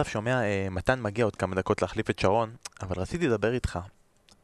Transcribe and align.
אסף 0.00 0.08
שומע, 0.08 0.42
אה, 0.42 0.66
מתן 0.70 1.00
מגיע 1.02 1.24
עוד 1.24 1.36
כמה 1.36 1.54
דקות 1.54 1.82
להחליף 1.82 2.10
את 2.10 2.18
שרון, 2.18 2.50
אבל 2.82 3.00
רציתי 3.00 3.28
לדבר 3.28 3.52
איתך. 3.52 3.78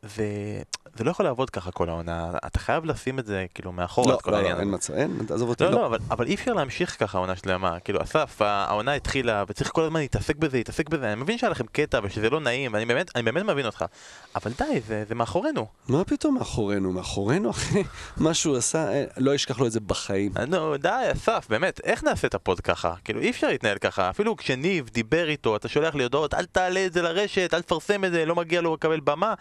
וזה 0.04 1.04
לא 1.04 1.10
יכול 1.10 1.26
לעבוד 1.26 1.50
ככה 1.50 1.70
כל 1.70 1.88
העונה, 1.88 2.30
אתה 2.46 2.58
חייב 2.58 2.84
לשים 2.84 3.18
את 3.18 3.26
זה 3.26 3.46
כאילו 3.54 3.72
מאחור. 3.72 4.08
לא, 4.08 4.18
לא, 4.26 4.42
לא, 4.42 4.58
אין 4.60 4.74
מצב, 4.74 4.94
אין, 4.94 5.18
תעזוב 5.26 5.48
אותי, 5.48 5.64
לא. 5.64 5.70
לא, 5.70 5.76
לא, 5.76 5.86
אבל, 5.86 5.98
אבל 6.10 6.26
אי 6.26 6.34
אפשר 6.34 6.52
להמשיך 6.52 6.96
ככה 7.00 7.18
עונה 7.18 7.36
שלמה. 7.36 7.80
כאילו, 7.80 8.02
אסף, 8.02 8.42
העונה 8.42 8.92
התחילה, 8.92 9.44
וצריך 9.48 9.70
כל 9.72 9.82
הזמן 9.82 10.00
להתעסק 10.00 10.36
בזה, 10.36 10.56
להתעסק 10.56 10.88
בזה. 10.88 11.12
אני 11.12 11.20
מבין 11.20 11.38
שהיה 11.38 11.50
לכם 11.50 11.66
קטע 11.66 12.00
ושזה 12.02 12.30
לא 12.30 12.40
נעים, 12.40 12.74
ואני 12.74 12.84
באמת, 12.84 13.10
אני 13.16 13.22
באמת 13.22 13.44
מבין 13.44 13.66
אותך. 13.66 13.84
אבל 14.34 14.50
די, 14.58 14.80
זה, 14.86 15.04
זה 15.08 15.14
מאחורינו. 15.14 15.66
מה 15.88 16.04
פתאום 16.04 16.34
מאחורינו? 16.34 16.92
מאחורינו, 16.92 17.50
אחי? 17.50 17.82
מה 18.16 18.34
שהוא 18.34 18.56
עשה, 18.56 18.92
אה, 18.92 19.04
לא 19.16 19.34
אשכח 19.34 19.60
לו 19.60 19.66
את 19.66 19.72
זה 19.72 19.80
בחיים. 19.80 20.32
נו, 20.48 20.76
די, 20.76 20.88
אסף, 21.12 21.46
באמת, 21.48 21.80
איך 21.84 22.04
נעשה 22.04 22.28
את 22.28 22.34
הפוד 22.34 22.60
ככה? 22.60 22.94
כאילו, 23.04 23.20
אי 23.20 23.30
אפשר 23.30 23.46
להתנהל 23.48 23.78
ככה. 23.78 24.10
אפילו 24.10 24.36
כשניב 24.36 24.88
דיבר 24.92 25.28
איתו, 25.28 25.56
אתה 25.56 25.68
שולח 25.68 25.94
לי 25.94 26.02
הודעות, 26.02 26.34
אל 26.34 26.44
תעלה 26.44 26.86
את 26.86 26.92
זה 26.92 27.02
לרשת, 27.02 27.54
אל 27.54 27.62
תפרסם 27.62 28.04
את 28.04 28.12
זה, 28.12 28.26
לא 28.26 28.34
מגיע 28.34 28.60
לו 28.60 28.74
לקבל 28.74 29.00
במה. 29.00 29.34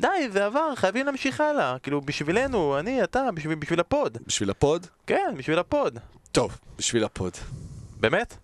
די, 0.00 0.08
זה 0.32 0.46
עבר, 0.46 0.74
חייבים 0.76 1.06
להמשיך 1.06 1.40
הלאה. 1.40 1.76
כאילו, 1.82 2.00
בשבילנו, 2.00 2.78
אני, 2.78 3.04
אתה, 3.04 3.28
בשביל, 3.34 3.54
בשביל 3.54 3.80
הפוד. 3.80 4.18
בשביל 4.26 4.50
הפוד? 4.50 4.86
כן, 5.06 5.34
בשביל 5.36 5.58
הפוד. 5.58 5.98
טוב, 6.32 6.58
בשביל 6.78 7.04
הפוד. 7.04 7.32
באמת? 8.00 8.36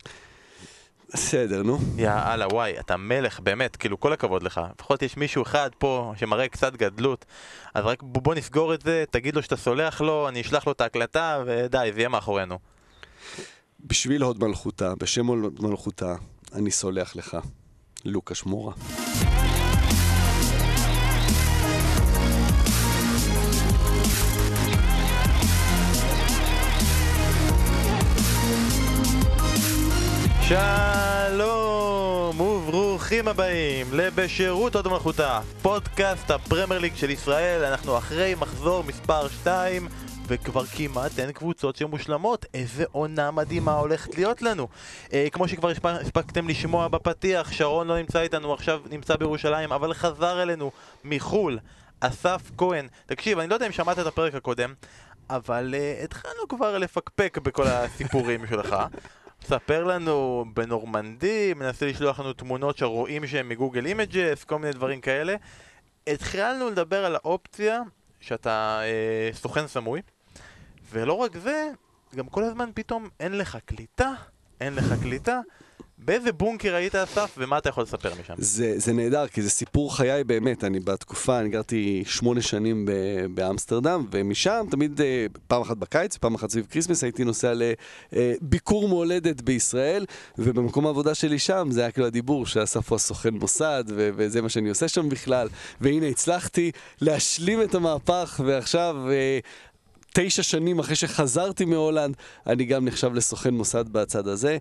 בסדר, 1.13 1.63
נו. 1.63 1.79
יאללה, 1.97 2.47
וואי, 2.47 2.79
אתה 2.81 2.97
מלך, 2.97 3.41
באמת, 3.41 3.77
כאילו, 3.77 4.01
כל 4.01 4.13
הכבוד 4.13 4.43
לך. 4.43 4.61
לפחות 4.75 5.03
יש 5.03 5.17
מישהו 5.17 5.43
אחד 5.43 5.71
פה 5.79 6.13
שמראה 6.17 6.49
קצת 6.49 6.73
גדלות. 6.73 7.25
אז 7.75 7.85
רק 7.85 8.03
בוא 8.03 8.35
נסגור 8.35 8.75
את 8.75 8.83
זה, 8.83 9.05
תגיד 9.11 9.37
לו 9.37 9.43
שאתה 9.43 9.57
סולח 9.57 10.01
לו, 10.01 10.29
אני 10.29 10.41
אשלח 10.41 10.67
לו 10.67 10.73
את 10.73 10.81
ההקלטה, 10.81 11.43
ודי, 11.47 11.91
זה 11.95 12.01
יהיה 12.01 12.09
מאחורינו. 12.09 12.59
בשביל 13.81 14.23
הוד 14.23 14.45
מלכותה, 14.45 14.95
בשם 14.95 15.27
הוד 15.27 15.63
מלכותה, 15.63 16.15
אני 16.55 16.71
סולח 16.71 17.17
לך. 17.17 17.37
לוקה 18.05 18.35
שמורה. 18.35 18.73
שלום 30.49 32.41
וברוכים 32.41 33.29
הבאים 33.29 33.87
לבשירות 33.93 34.77
עוד 34.77 34.89
מלכותה, 34.89 35.41
פודקאסט 35.63 36.31
הפרמייר 36.31 36.81
ליג 36.81 36.95
של 36.95 37.11
ישראל, 37.11 37.65
אנחנו 37.65 37.99
אחרי 37.99 38.35
מחזור 38.35 38.85
מספר 38.85 39.29
2 39.29 39.89
וכבר 40.27 40.67
כמעט 40.67 41.19
אין 41.19 41.33
קבוצות 41.33 41.77
שמושלמות, 41.77 42.47
איזה 42.55 42.85
עונה 42.93 43.31
מדהימה 43.31 43.75
הולכת 43.75 44.15
להיות 44.15 44.43
לנו. 44.43 44.69
אה, 45.13 45.27
כמו 45.33 45.49
שכבר 45.49 45.73
הספקתם 45.85 46.49
לשמוע 46.49 46.89
בפתיח, 46.89 47.53
שרון 47.53 47.87
לא 47.87 47.99
נמצא 47.99 48.21
איתנו, 48.21 48.55
עכשיו 48.55 48.81
נמצא 48.91 49.17
בירושלים, 49.17 49.73
אבל 49.73 49.95
חזר 49.95 50.43
אלינו 50.43 50.71
מחו"ל, 51.05 51.59
אסף 52.01 52.51
כהן. 52.59 52.89
תקשיב, 53.07 53.39
אני 53.39 53.49
לא 53.49 53.55
יודע 53.55 53.67
אם 53.67 53.73
שמעת 53.73 53.99
את 53.99 54.07
הפרק 54.07 54.35
הקודם, 54.35 54.75
אבל 55.31 55.75
uh, 55.75 56.05
התחלנו 56.05 56.49
כבר 56.49 56.79
לפקפק 56.79 57.39
בכל 57.43 57.67
הסיפורים 57.67 58.47
שלך. 58.47 58.77
סיפר 59.49 59.85
לנו 59.85 60.45
בנורמנדי, 60.55 61.55
מנסה 61.55 61.87
לשלוח 61.87 62.21
לנו 62.21 62.33
תמונות 62.33 62.79
שרואים 62.79 63.27
שהם 63.27 63.49
מ 63.49 63.54
Google 63.54 63.87
Images, 63.87 64.45
כל 64.45 64.59
מיני 64.59 64.73
דברים 64.73 65.01
כאלה. 65.01 65.37
התחלנו 66.07 66.71
לדבר 66.71 67.05
על 67.05 67.15
האופציה 67.15 67.83
שאתה 68.21 68.81
אה, 68.83 69.31
סוכן 69.33 69.67
סמוי, 69.67 70.03
ולא 70.93 71.13
רק 71.13 71.37
זה, 71.37 71.71
גם 72.17 72.27
כל 72.27 72.45
הזמן 72.45 72.71
פתאום 72.75 73.09
אין 73.21 73.39
לך 73.39 73.59
קליטה, 73.65 74.11
אין 74.61 74.75
לך 74.75 74.95
קליטה, 75.03 75.41
באיזה 76.07 76.33
בונקר 76.33 76.75
היית 76.75 76.95
אסף, 76.95 77.35
ומה 77.39 77.59
אתה 77.59 77.69
יכול 77.69 77.83
לספר 77.83 78.13
משם? 78.21 78.35
זה, 78.39 78.75
זה 78.77 78.93
נהדר, 78.93 79.29
כי 79.29 79.43
זה 79.43 79.51
סיפור 79.51 79.97
חיי 79.97 80.25
באמת. 80.25 80.65
אני 80.65 80.81
בתקופה, 80.81 81.41
אני 81.41 81.49
גרתי 81.49 82.05
שמונה 82.07 82.43
שנים 82.43 82.89
באמסטרדם, 83.35 84.07
ומשם 84.11 84.67
תמיד 84.71 85.01
אה, 85.01 85.27
פעם 85.47 85.63
אחת 85.63 85.77
בקיץ, 85.77 86.17
פעם 86.17 86.35
אחת 86.35 86.51
סביב 86.51 86.67
Christmas, 86.71 87.05
הייתי 87.05 87.25
נוסע 87.25 87.53
לביקור 88.13 88.85
אה, 88.85 88.89
מולדת 88.89 89.41
בישראל, 89.41 90.05
ובמקום 90.39 90.87
העבודה 90.87 91.15
שלי 91.15 91.39
שם, 91.39 91.69
זה 91.71 91.81
היה 91.81 91.91
כאילו 91.91 92.07
הדיבור 92.07 92.47
שאסף 92.47 92.91
הוא 92.91 92.97
הסוכן 92.97 93.35
מוסד, 93.35 93.85
וזה 93.87 94.43
מה 94.43 94.49
שאני 94.49 94.69
עושה 94.69 94.89
שם 94.89 95.09
בכלל. 95.09 95.49
והנה, 95.81 96.07
הצלחתי 96.07 96.71
להשלים 97.01 97.63
את 97.63 97.75
המהפך, 97.75 98.41
ועכשיו... 98.47 98.97
אה, 99.11 99.39
תשע 100.19 100.43
שנים 100.43 100.79
אחרי 100.79 100.97
שחזרתי 100.97 101.65
מהולנד, 101.65 102.17
אני 102.47 102.65
גם 102.65 102.85
נחשב 102.85 103.15
לסוכן 103.15 103.55
מוסד 103.55 103.89
בצד 103.89 104.29
הזה. 104.29 104.59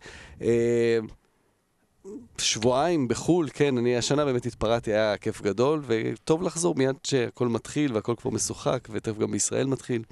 שבועיים 2.38 3.08
בחו"ל, 3.08 3.50
כן, 3.54 3.78
אני 3.78 3.98
השנה 3.98 4.26
באמת 4.26 4.46
התפרעתי, 4.46 4.94
היה 4.94 5.18
כיף 5.18 5.42
גדול, 5.42 5.82
וטוב 5.88 6.44
לחזור 6.44 6.76
מיד 6.76 6.96
שהכל 7.04 7.48
מתחיל 7.48 7.94
והכל 7.94 8.16
כבר 8.22 8.32
משוחק, 8.32 8.88
ותכף 8.92 9.18
גם 9.18 9.32
בישראל 9.32 9.68
מתחיל. 9.68 10.04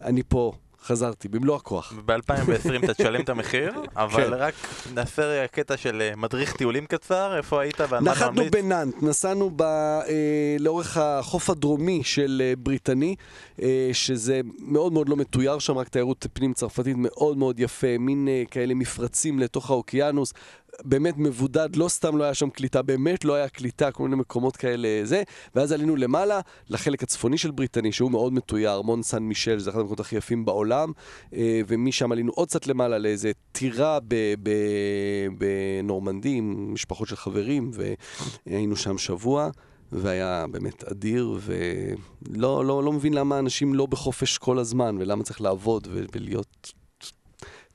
אני 0.00 0.22
פה, 0.28 0.52
חזרתי, 0.84 1.28
במלוא 1.28 1.56
הכוח. 1.56 1.92
ב-2020 2.04 2.84
אתה 2.84 2.94
תשלם 2.94 3.20
את 3.20 3.28
המחיר, 3.28 3.72
אבל 3.96 4.24
כן. 4.24 4.32
רק 4.32 4.54
נעשה 4.94 5.46
קטע 5.46 5.76
של 5.76 6.02
אה, 6.02 6.16
מדריך 6.16 6.56
טיולים 6.56 6.86
קצר, 6.86 7.36
איפה 7.36 7.60
היית 7.60 7.80
ועל 7.88 8.04
מה 8.04 8.12
אתה 8.12 8.30
ממליץ? 8.30 8.46
נחתנו 8.46 8.62
בנאנט, 8.62 9.02
נסענו 9.02 9.50
ב, 9.56 9.62
אה, 9.62 10.56
לאורך 10.58 10.96
החוף 10.96 11.50
הדרומי 11.50 12.04
של 12.04 12.42
אה, 12.44 12.52
בריטני, 12.58 13.16
אה, 13.62 13.90
שזה 13.92 14.40
מאוד 14.58 14.92
מאוד 14.92 15.08
לא 15.08 15.16
מתויר 15.16 15.58
שם, 15.58 15.78
רק 15.78 15.88
תיירות 15.88 16.26
פנים 16.32 16.52
צרפתית 16.52 16.96
מאוד 16.98 17.36
מאוד 17.36 17.60
יפה, 17.60 17.98
מין 17.98 18.28
אה, 18.28 18.42
כאלה 18.50 18.74
מפרצים 18.74 19.38
לתוך 19.38 19.70
האוקיינוס, 19.70 20.32
באמת 20.84 21.14
מבודד, 21.18 21.76
לא 21.76 21.88
סתם 21.88 22.16
לא 22.16 22.24
היה 22.24 22.34
שם 22.34 22.50
קליטה, 22.50 22.82
באמת 22.82 23.24
לא 23.24 23.34
היה 23.34 23.48
קליטה, 23.48 23.90
כל 23.90 24.02
מיני 24.02 24.16
מקומות 24.16 24.56
כאלה 24.56 24.88
זה, 25.04 25.22
ואז 25.54 25.72
עלינו 25.72 25.96
למעלה, 25.96 26.40
לחלק 26.68 27.02
הצפוני 27.02 27.38
של 27.38 27.50
בריטני, 27.50 27.92
שהוא 27.92 28.10
מאוד 28.10 28.32
מתויר, 28.32 28.70
ארמון 28.70 29.02
סן 29.02 29.22
מישל, 29.22 29.58
זה 29.58 29.70
אחד 29.70 29.78
המקומות 29.78 30.00
הכי 30.00 30.16
יפים 30.16 30.44
בעולם, 30.44 30.92
אה, 31.34 31.60
ומשם 31.66 32.12
עלינו 32.12 32.32
עוד 32.32 32.48
קצת 32.48 32.66
למעלה 32.66 32.98
לאיזה 32.98 33.32
טירה 33.52 33.98
בנורמנדי 35.38 36.34
עם 36.34 36.74
משפחות 36.74 37.08
של 37.08 37.16
חברים, 37.16 37.70
והיינו 38.46 38.76
שם 38.76 38.98
שבוע. 38.98 39.50
והיה 39.92 40.46
באמת 40.50 40.84
אדיר, 40.84 41.38
ולא 41.40 42.64
לא, 42.64 42.84
לא 42.84 42.92
מבין 42.92 43.14
למה 43.14 43.38
אנשים 43.38 43.74
לא 43.74 43.86
בחופש 43.86 44.38
כל 44.38 44.58
הזמן, 44.58 44.96
ולמה 45.00 45.24
צריך 45.24 45.40
לעבוד 45.40 45.88
ולהיות 45.90 46.72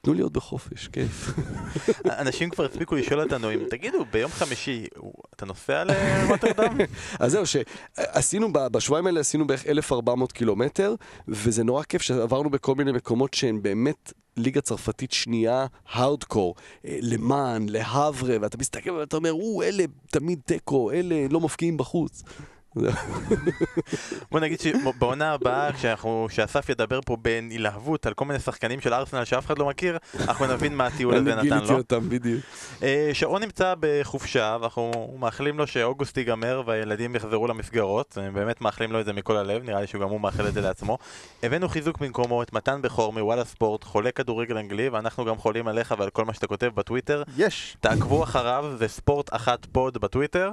תנו 0.02 0.24
עוד 0.24 0.34
בחופש, 0.34 0.88
כיף. 0.88 1.30
אנשים 2.22 2.50
כבר 2.50 2.66
הספיקו 2.66 2.96
לשאול 2.96 3.22
אותנו 3.22 3.54
אם, 3.54 3.60
תגידו, 3.70 4.06
ביום 4.12 4.32
חמישי, 4.32 4.86
אתה 5.36 5.46
נוסע 5.46 5.84
לרוטרדם? 5.84 6.78
אז 7.20 7.32
זהו, 7.32 7.44
שעשינו, 7.46 8.54
בשבועיים 8.54 9.08
האלה 9.08 9.20
עשינו 9.20 9.48
בערך 9.48 9.66
1,400 9.68 10.32
קילומטר, 10.32 10.96
וזה 11.28 11.64
נורא 11.64 11.84
כיף 11.84 12.02
שעברנו 12.02 12.50
בכל 12.50 12.76
מיני 12.76 12.92
מקומות 12.92 13.34
שהן 13.34 13.62
באמת 13.62 14.14
ליגה 14.38 14.62
צרפתית 14.62 15.12
שנייה, 15.12 15.66
הארדקור, 15.90 16.56
אה, 16.86 16.98
למען, 17.02 17.70
להברה, 17.70 18.36
ואתה 18.42 18.58
מסתכל 18.58 18.92
ואתה 18.92 19.18
אומר, 19.18 19.34
או, 19.34 19.64
אלה 19.64 19.84
תמיד 20.08 20.40
תיקו, 20.46 20.92
אלה 20.92 21.16
לא 21.30 21.40
מפקיעים 21.40 21.78
בחוץ. 21.78 22.24
בוא 24.31 24.40
נגיד 24.40 24.59
שבעונה 24.59 25.34
הבאה, 25.34 25.69
כשאסף 26.28 26.69
ידבר 26.69 27.00
פה 27.06 27.18
בנלהבות 27.22 28.06
על 28.06 28.13
כל 28.13 28.25
מיני 28.25 28.40
שחקנים 28.40 28.81
של 28.81 28.94
ארסנל 28.94 29.25
שאף 29.25 29.46
אחד 29.46 29.59
לא 29.59 29.66
מכיר, 29.66 29.97
אנחנו 30.19 30.47
נבין 30.47 30.75
מה 30.75 30.85
הטיול 30.85 31.16
הזה 31.16 31.35
נתן 31.35 31.35
לו. 31.35 31.41
אני 31.41 31.59
גיליתי 31.59 31.74
אותם, 31.74 32.09
בדיוק. 32.09 32.41
אה, 32.84 33.09
שרון 33.13 33.44
נמצא 33.44 33.74
בחופשה, 33.80 34.57
ואנחנו 34.62 35.16
מאחלים 35.19 35.57
לו 35.57 35.68
שאוגוסט 35.68 36.18
ייגמר 36.18 36.62
והילדים 36.66 37.16
יחזרו 37.16 37.47
למסגרות. 37.47 38.18
באמת 38.34 38.62
מאחלים 38.62 38.91
לו 38.91 39.00
את 39.00 39.06
זה 39.06 39.13
מכל 39.13 39.38
הלב, 39.38 39.63
נראה 39.63 39.81
לי 39.81 39.88
שגם 39.88 40.09
הוא 40.09 40.22
מאחל 40.22 40.47
את 40.47 40.53
זה 40.53 40.62
לעצמו. 40.62 40.97
הבאנו 41.44 41.69
חיזוק 41.69 41.97
במקומו 41.97 42.44
את 42.44 42.53
מתן 42.53 42.81
בכור 42.81 43.13
מוואלה 43.13 43.46
ספורט, 43.46 43.84
חולה 43.84 44.12
כדורגל 44.12 44.57
אנגלי, 44.57 44.90
ואנחנו 44.90 45.25
גם 45.25 45.38
חולים 45.38 45.68
עליך 45.68 45.96
ועל 45.97 46.09
כל 46.09 46.25
מה 46.25 46.34
שאתה 46.34 46.47
כותב 46.47 46.69
בטוויטר. 46.75 47.24
יש. 47.38 47.78
תעקבו 47.80 48.24
אחריו, 48.24 48.66
זה 48.78 48.88
ספורט 48.88 49.34
אחת 49.34 49.65
פוד 49.72 49.98
בטוויטר. 49.98 50.51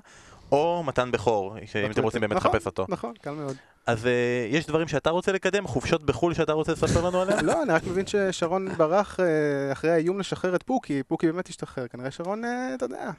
או 0.53 0.83
מתן 0.87 1.11
בכור, 1.11 1.57
אם 1.85 1.91
אתם 1.91 2.03
רוצים 2.03 2.21
באמת 2.21 2.37
נכון, 2.37 2.51
לחפש 2.51 2.67
אותו. 2.67 2.87
נכון, 2.89 3.15
קל 3.23 3.31
מאוד. 3.31 3.57
אז 3.87 4.07
אה, 4.07 4.47
יש 4.51 4.67
דברים 4.67 4.89
שאתה 4.89 5.11
רוצה 5.11 5.33
לקדם? 5.33 5.67
חופשות 5.67 6.03
בחו"ל 6.03 6.35
שאתה 6.35 6.53
רוצה 6.53 6.73
לספר 6.73 7.07
לנו 7.07 7.21
עליהן? 7.21 7.45
לא, 7.45 7.63
אני 7.63 7.73
רק 7.73 7.85
מבין 7.85 8.07
ששרון 8.07 8.69
ברח 8.69 9.21
אה, 9.21 9.73
אחרי 9.73 9.91
האיום 9.91 10.19
לשחרר 10.19 10.57
את 10.57 10.63
פוקי, 10.63 11.03
פוקי 11.03 11.27
באמת 11.27 11.49
השתחרר, 11.49 11.89
כנראה 11.89 12.11
שרון, 12.11 12.45
אה, 12.45 12.75
אתה 12.75 12.85
יודע. 12.85 13.11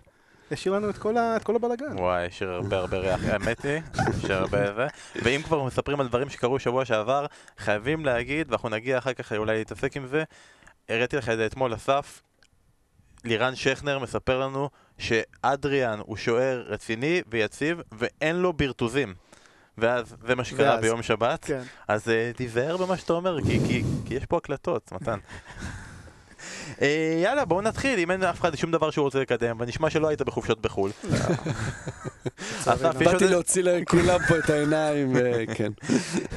השאיר 0.52 0.74
לנו 0.74 0.90
את 0.90 0.98
כל, 0.98 1.18
את 1.18 1.44
כל 1.44 1.56
הבלאגן. 1.56 1.98
וואי, 1.98 2.26
השאיר 2.26 2.50
הרבה 2.50 2.78
הרבה 2.78 2.98
ריח, 2.98 3.20
האמת 3.32 3.66
היא, 3.66 3.82
השאיר 3.94 4.38
הרבה 4.38 4.74
זה. 4.74 4.88
ואם 5.16 5.42
כבר 5.44 5.64
מספרים 5.64 6.00
על 6.00 6.08
דברים 6.08 6.30
שקרו 6.30 6.60
שבוע 6.60 6.86
שעבר, 6.86 7.26
חייבים 7.58 8.06
להגיד, 8.06 8.48
ואנחנו 8.50 8.70
נגיע 8.70 8.98
אחר 8.98 9.14
כך 9.14 9.34
אולי 9.34 9.58
להתעסק 9.58 9.98
עם 9.98 10.08
זה, 10.08 10.24
הראיתי 10.90 11.18
לך 11.18 11.30
את 11.30 11.38
זה 11.38 11.46
אתמול, 11.46 11.76
אסף, 11.76 12.22
לירן 13.24 13.56
שכנר 13.56 14.00
מספר 14.00 14.40
לנו 14.40 14.70
שאדריאן 14.98 16.00
הוא 16.00 16.18
שוער 16.18 16.64
רציני 16.68 17.22
ויציב 17.28 17.82
ואין 17.92 18.36
לו 18.36 18.54
ברטוזים. 18.54 19.14
ואז 19.78 20.16
זה 20.28 20.36
מה 20.36 20.44
שקרה 20.44 20.70
ואז, 20.70 20.82
ביום 20.82 21.04
שבת, 21.04 21.46
כן. 21.46 21.62
אז 21.88 22.08
uh, 22.08 22.38
תיזהר 22.38 22.78
במה 22.78 22.98
שאתה 22.98 23.14
אומר, 23.14 23.42
כי, 23.42 23.60
כי, 23.68 23.84
כי 24.06 24.14
יש 24.14 24.26
פה 24.26 24.38
הקלטות, 24.38 24.92
מתן. 24.92 25.20
אה, 26.82 26.88
יאללה, 27.24 27.46
בואו 27.46 27.62
נתחיל, 27.62 28.00
אם 28.00 28.12
אין 28.12 28.24
אף 28.24 28.40
אחד 28.42 28.56
שום 28.56 28.72
דבר 28.72 28.92
שהוא 28.92 29.04
רוצה 29.04 29.20
לקדם, 29.20 29.56
ונשמע 29.60 29.90
שלא 29.90 30.08
היית 30.08 30.22
בחופשות 30.22 30.62
בחו"ל. 30.62 30.92
עוד- 32.68 32.98
באתי 33.04 33.28
להוציא 33.28 33.64
לכולם 33.64 34.20
פה 34.28 34.38
את 34.38 34.50
העיניים, 34.50 35.14
וכן. 35.16 35.72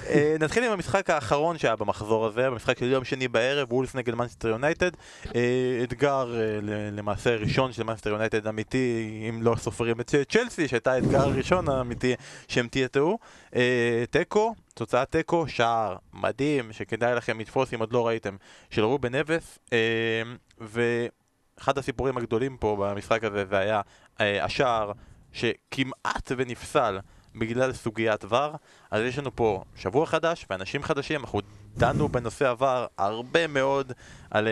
אה, 0.09 0.37
נתחיל 0.41 0.65
עם 0.65 0.73
המשחק 0.73 1.11
האחרון 1.11 1.59
שהיה 1.59 1.77
במחזור 1.77 2.27
הזה, 2.27 2.51
במשחק 2.51 2.79
של 2.79 2.85
יום 2.93 3.05
שני 3.05 3.29
בערב, 3.29 3.73
וולס 3.73 3.95
נגד 3.95 4.15
מנסטר 4.15 4.49
יונייטד. 4.49 4.91
אה, 5.35 5.41
אתגר 5.85 6.35
אה, 6.35 6.59
ל- 6.63 6.99
למעשה 6.99 7.37
ראשון 7.37 7.73
של 7.73 7.83
מנסטר 7.83 8.11
יונייטד 8.11 8.47
אמיתי, 8.47 9.07
אם 9.29 9.43
לא 9.43 9.55
סופרים 9.59 10.01
את 10.01 10.15
צ'לסי, 10.29 10.69
שהייתה 10.69 10.93
האתגר 10.93 11.21
הראשון 11.21 11.69
האמיתי 11.69 12.15
שהם 12.49 12.69
תיאטאו. 12.69 13.19
אה, 13.57 14.05
תיקו, 14.11 14.55
תוצאת 14.75 15.11
תיקו, 15.11 15.49
שער 15.49 15.97
מדהים, 16.13 16.73
שכדאי 16.73 17.15
לכם 17.15 17.41
לתפוס 17.41 17.75
אם 17.75 17.81
עוד 17.81 17.93
לא 17.93 18.07
ראיתם, 18.07 18.37
של 18.71 18.85
רובן 18.85 19.15
אבס. 19.15 19.59
אה, 19.73 20.23
ואחד 20.59 21.79
הסיפורים 21.79 22.17
הגדולים 22.17 22.57
פה 22.57 22.77
במשחק 22.81 23.25
הזה 23.25 23.45
זה 23.45 23.59
היה 23.59 23.81
אה, 24.21 24.45
השער 24.45 24.93
שכמעט 25.33 26.33
ונפסל 26.37 26.99
בגלל 27.35 27.73
סוגיית 27.73 28.25
ור, 28.29 28.57
אז 28.91 29.03
יש 29.03 29.19
לנו 29.19 29.37
פה 29.37 29.63
שבוע 29.77 30.07
חדש 30.07 30.47
ואנשים 30.51 30.83
חדשים, 30.83 31.21
אנחנו 31.21 31.41
דנו 31.77 32.09
בנושא 32.09 32.49
VAR 32.49 32.87
הרבה 32.99 33.47
מאוד 33.47 33.93
על, 34.31 34.49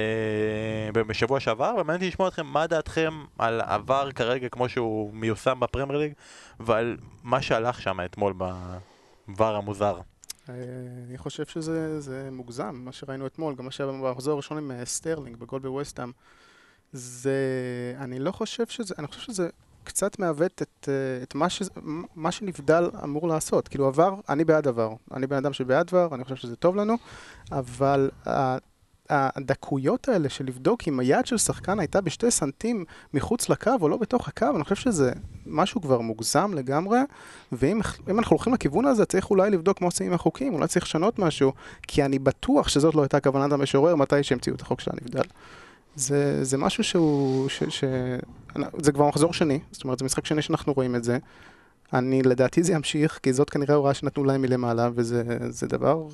uh, 0.94 0.98
בשבוע 0.98 1.40
שעבר, 1.40 1.74
ומעניין 1.78 1.94
אותי 1.94 2.08
לשמוע 2.08 2.28
אתכם 2.28 2.46
מה 2.46 2.66
דעתכם 2.66 3.24
על 3.38 3.60
עבר 3.60 4.12
כרגע 4.12 4.48
כמו 4.48 4.68
שהוא 4.68 5.14
מיושם 5.14 5.60
בפרמייר 5.60 5.98
ליג, 5.98 6.12
ועל 6.60 6.96
מה 7.22 7.42
שהלך 7.42 7.82
שם 7.82 8.00
אתמול 8.04 8.32
ב 9.28 9.35
VAR 9.35 9.56
המוזר. 9.56 10.00
אה, 10.48 10.54
אני 11.08 11.18
חושב 11.18 11.46
שזה 11.46 12.00
זה 12.00 12.28
מוגזם, 12.32 12.80
מה 12.84 12.92
שראינו 12.92 13.26
אתמול, 13.26 13.54
גם 13.54 13.64
מה 13.64 13.70
שהיה 13.70 13.92
במחזור 13.92 14.32
הראשון 14.32 14.58
עם 14.58 14.70
אה, 14.70 14.84
סטרלינג 14.84 15.36
בגול 15.36 15.60
בווסטהאם. 15.60 16.12
זה... 16.92 17.32
אני 17.98 18.18
לא 18.18 18.32
חושב 18.32 18.66
שזה... 18.66 18.94
אני 18.98 19.06
חושב 19.06 19.20
שזה 19.20 19.48
קצת 19.84 20.18
מעוות 20.18 20.62
את, 20.62 20.88
אה, 20.88 21.22
את 21.22 21.34
מה, 21.34 21.48
ש, 21.48 21.62
מה 22.14 22.32
שנבדל 22.32 22.90
אמור 23.04 23.28
לעשות. 23.28 23.68
כאילו 23.68 23.86
VAR, 23.86 24.14
אני 24.28 24.44
בעד 24.44 24.68
VAR. 24.68 24.94
אני 25.14 25.26
בן 25.26 25.36
אדם 25.36 25.52
שבעד 25.52 25.88
עבר, 25.88 26.14
אני 26.14 26.24
חושב 26.24 26.36
שזה 26.36 26.56
טוב 26.56 26.76
לנו, 26.76 26.94
אבל 27.52 28.10
הדקויות 29.10 30.08
האלה 30.08 30.28
של 30.28 30.44
לבדוק 30.44 30.88
אם 30.88 31.00
היד 31.00 31.26
של 31.26 31.38
שחקן 31.38 31.78
הייתה 31.78 32.00
בשתי 32.00 32.30
סנטים 32.30 32.84
מחוץ 33.14 33.48
לקו 33.48 33.70
או 33.80 33.88
לא 33.88 33.96
בתוך 33.96 34.28
הקו, 34.28 34.46
אני 34.54 34.64
חושב 34.64 34.76
שזה 34.76 35.12
משהו 35.48 35.80
כבר 35.80 36.00
מוגזם 36.00 36.54
לגמרי, 36.54 36.98
ואם 37.52 37.80
אם 38.10 38.18
אנחנו 38.18 38.36
הולכים 38.36 38.54
לכיוון 38.54 38.84
הזה, 38.84 39.04
צריך 39.04 39.30
אולי 39.30 39.50
לבדוק 39.50 39.80
מה 39.80 39.86
עושים 39.86 40.06
עם 40.06 40.12
החוקים, 40.12 40.54
אולי 40.54 40.68
צריך 40.68 40.84
לשנות 40.84 41.18
משהו, 41.18 41.52
כי 41.82 42.04
אני 42.04 42.18
בטוח 42.18 42.68
שזאת 42.68 42.94
לא 42.94 43.02
הייתה 43.02 43.20
כוונת 43.20 43.52
המשורר 43.52 43.96
מתי 43.96 44.22
שהמציאו 44.22 44.56
את 44.56 44.60
החוק 44.60 44.80
של 44.80 44.90
הנבדל. 44.92 45.28
זה, 45.94 46.44
זה 46.44 46.58
משהו 46.58 46.84
שהוא, 46.84 47.48
ש, 47.48 47.62
ש, 47.68 47.84
זה 48.78 48.92
כבר 48.92 49.08
מחזור 49.08 49.32
שני, 49.32 49.60
זאת 49.70 49.84
אומרת 49.84 49.98
זה 49.98 50.04
משחק 50.04 50.26
שני 50.26 50.42
שאנחנו 50.42 50.72
רואים 50.72 50.96
את 50.96 51.04
זה. 51.04 51.18
אני, 51.92 52.22
לדעתי 52.22 52.62
זה 52.62 52.72
ימשיך, 52.72 53.20
כי 53.22 53.32
זאת 53.32 53.50
כנראה 53.50 53.74
הוראה 53.74 53.94
שנתנו 53.94 54.24
להם 54.24 54.42
מלמעלה, 54.42 54.90
וזה 54.94 55.22
זה 55.48 55.66
דבר 55.66 56.06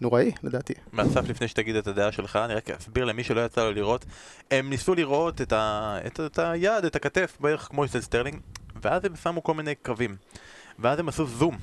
נוראי, 0.00 0.32
לדעתי. 0.42 0.74
אסף, 0.92 1.28
לפני 1.28 1.48
שתגיד 1.48 1.76
את 1.76 1.86
הדעה 1.86 2.12
שלך, 2.12 2.36
אני 2.36 2.54
רק 2.54 2.70
אסביר 2.70 3.04
למי 3.04 3.24
שלא 3.24 3.44
יצא 3.44 3.64
לו 3.64 3.72
לראות. 3.72 4.04
הם 4.50 4.70
ניסו 4.70 4.94
לראות 4.94 5.40
את, 5.40 5.52
ה... 5.52 5.98
את, 6.06 6.20
את 6.20 6.38
היד, 6.38 6.84
את 6.84 6.96
הכתף, 6.96 7.36
בערך 7.40 7.68
כמו 7.70 7.84
אצל 7.84 8.00
סטרלינג, 8.00 8.40
ואז 8.82 9.04
הם 9.04 9.16
שמו 9.16 9.42
כל 9.42 9.54
מיני 9.54 9.74
קווים. 9.74 10.16
ואז 10.78 10.98
הם 10.98 11.08
עשו 11.08 11.26
זום, 11.26 11.58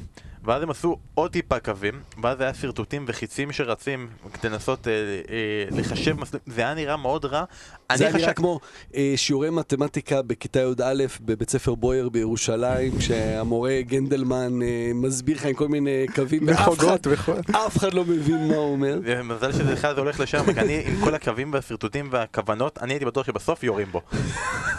ואז 0.50 0.64
הם 0.64 0.70
עשו 0.70 0.98
עוד 1.14 1.32
טיפה 1.32 1.60
קווים, 1.60 2.02
ואז 2.24 2.42
היה 2.42 2.54
שרטוטים 2.54 3.06
וחיצים 3.08 3.52
שרצים 3.52 4.08
כדי 4.34 4.50
לנסות 4.50 4.88
אה, 4.88 4.94
אה, 4.94 5.78
לחשב 5.78 6.20
מסלול, 6.20 6.42
זה 6.48 6.62
היה 6.62 6.74
נראה 6.74 6.98
מאוד 6.98 7.26
רע. 7.26 7.44
זה 7.50 7.96
אני 7.96 8.06
היה 8.06 8.14
נראה 8.14 8.28
חשב- 8.28 8.36
כמו 8.36 8.60
אה, 8.96 9.14
שיעורי 9.16 9.50
מתמטיקה 9.50 10.22
בכיתה 10.22 10.60
י"א 10.60 11.06
בבית 11.22 11.50
ספר 11.50 11.76
בויאר 11.76 12.10
בירושלים, 12.10 12.92
כשהמורה 13.00 13.82
גנדלמן 13.82 14.62
אה, 14.62 14.92
מסביר 14.94 15.38
לך 15.38 15.46
עם 15.46 15.54
כל 15.54 15.68
מיני 15.68 16.06
קווים, 16.16 16.50
אחד, 16.50 16.72
וכל... 17.04 17.34
אף 17.52 17.78
אחד 17.78 17.94
לא 17.94 18.06
מבין 18.06 18.48
מה 18.48 18.56
הוא 18.56 18.72
אומר. 18.72 19.00
מזל 19.24 19.52
שזה 19.52 19.76
זה 19.76 19.88
הולך 19.98 20.20
לשם, 20.20 20.54
כי 20.54 20.60
אני 20.60 20.84
עם 20.86 20.96
כל 21.04 21.16
הקווים 21.16 21.54
והשרטוטים 21.54 22.08
והכוונות, 22.12 22.80
אני 22.82 22.94
הייתי 22.94 23.06
בטוח 23.06 23.28
שבסוף 23.28 23.64
יורים 23.64 23.88
בו. 23.92 24.02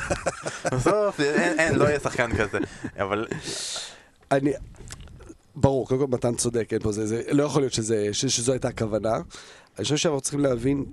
בסוף, 0.72 1.20
אין, 1.20 1.58
אין, 1.58 1.74
לא 1.74 1.84
יהיה 1.84 2.00
שחקן 2.00 2.36
כזה. 2.36 2.58
אבל 2.98 3.26
אני... 4.32 4.52
ברור, 5.54 5.88
קודם 5.88 6.00
כל 6.00 6.06
מתן 6.06 6.34
צודק, 6.34 6.68
אין 6.72 6.80
פה 6.82 6.92
זה, 6.92 7.06
זה 7.06 7.22
לא 7.32 7.42
יכול 7.42 7.62
להיות 7.62 7.72
שזה, 7.72 8.08
ש, 8.12 8.26
שזו 8.26 8.52
הייתה 8.52 8.68
הכוונה. 8.68 9.14
אני 9.78 9.84
חושב 9.84 9.96
שאנחנו 9.96 10.20
צריכים 10.20 10.40
להבין 10.40 10.84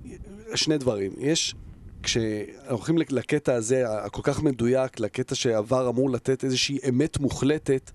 שני 0.55 0.77
דברים. 0.77 1.11
יש, 1.17 1.55
כשאנחנו 2.03 2.75
הולכים 2.75 2.97
לק- 2.97 3.11
לקטע 3.11 3.53
הזה, 3.53 3.83
הכל 3.89 4.21
כך 4.23 4.43
מדויק, 4.43 4.99
לקטע 4.99 5.35
שעבר 5.35 5.89
אמור 5.89 6.09
לתת 6.09 6.43
איזושהי 6.43 6.77
אמת 6.89 7.19
מוחלטת, 7.19 7.91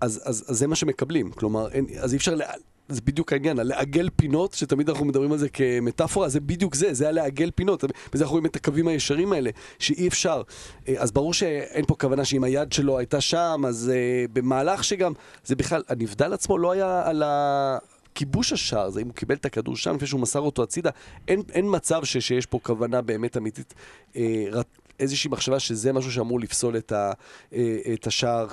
אז, 0.00 0.20
אז, 0.24 0.44
אז 0.48 0.58
זה 0.58 0.66
מה 0.66 0.76
שמקבלים. 0.76 1.30
כלומר, 1.30 1.68
אין, 1.72 1.86
אז 2.00 2.12
אי 2.12 2.16
אפשר, 2.18 2.34
לה, 2.34 2.44
זה 2.88 3.00
בדיוק 3.04 3.32
העניין, 3.32 3.58
הלעגל 3.58 4.08
פינות, 4.16 4.52
שתמיד 4.52 4.88
אנחנו 4.90 5.04
מדברים 5.04 5.32
על 5.32 5.38
זה 5.38 5.48
כמטאפורה, 5.48 6.28
זה 6.28 6.40
בדיוק 6.40 6.74
זה, 6.74 6.94
זה 6.94 7.08
הלעגל 7.08 7.50
פינות. 7.50 7.84
בזה 8.12 8.24
אנחנו 8.24 8.32
רואים 8.32 8.46
את 8.46 8.56
הקווים 8.56 8.88
הישרים 8.88 9.32
האלה, 9.32 9.50
שאי 9.78 10.08
אפשר. 10.08 10.42
אה, 10.88 10.94
אז 10.98 11.12
ברור 11.12 11.34
שאין 11.34 11.84
פה 11.84 11.94
כוונה 11.94 12.24
שאם 12.24 12.44
היד 12.44 12.72
שלו 12.72 12.98
הייתה 12.98 13.20
שם, 13.20 13.62
אז 13.68 13.92
uh, 13.92 14.30
במהלך 14.32 14.84
שגם, 14.84 15.12
זה 15.44 15.56
בכלל, 15.56 15.82
הנבדל 15.88 16.32
עצמו 16.32 16.58
לא 16.58 16.72
היה 16.72 17.02
על 17.04 17.22
ה... 17.22 17.78
כיבוש 18.14 18.52
השער, 18.52 18.90
זה 18.90 19.00
אם 19.00 19.06
הוא 19.06 19.14
קיבל 19.14 19.34
את 19.34 19.44
הכדור 19.44 19.76
שם 19.76 19.94
לפני 19.94 20.06
שהוא 20.06 20.20
מסר 20.20 20.40
אותו 20.40 20.62
הצידה, 20.62 20.90
אין, 21.28 21.42
אין 21.52 21.66
מצב 21.68 22.04
ש, 22.04 22.16
שיש 22.16 22.46
פה 22.46 22.58
כוונה 22.62 23.02
באמת 23.02 23.36
אמיתית, 23.36 23.74
אה, 24.16 24.44
רת, 24.50 24.66
איזושהי 25.00 25.30
מחשבה 25.30 25.60
שזה 25.60 25.92
משהו 25.92 26.12
שאמור 26.12 26.40
לפסול 26.40 26.76
את, 26.76 26.92
ה, 26.92 27.12
אה, 27.52 27.78
את 27.94 28.06
השער, 28.06 28.46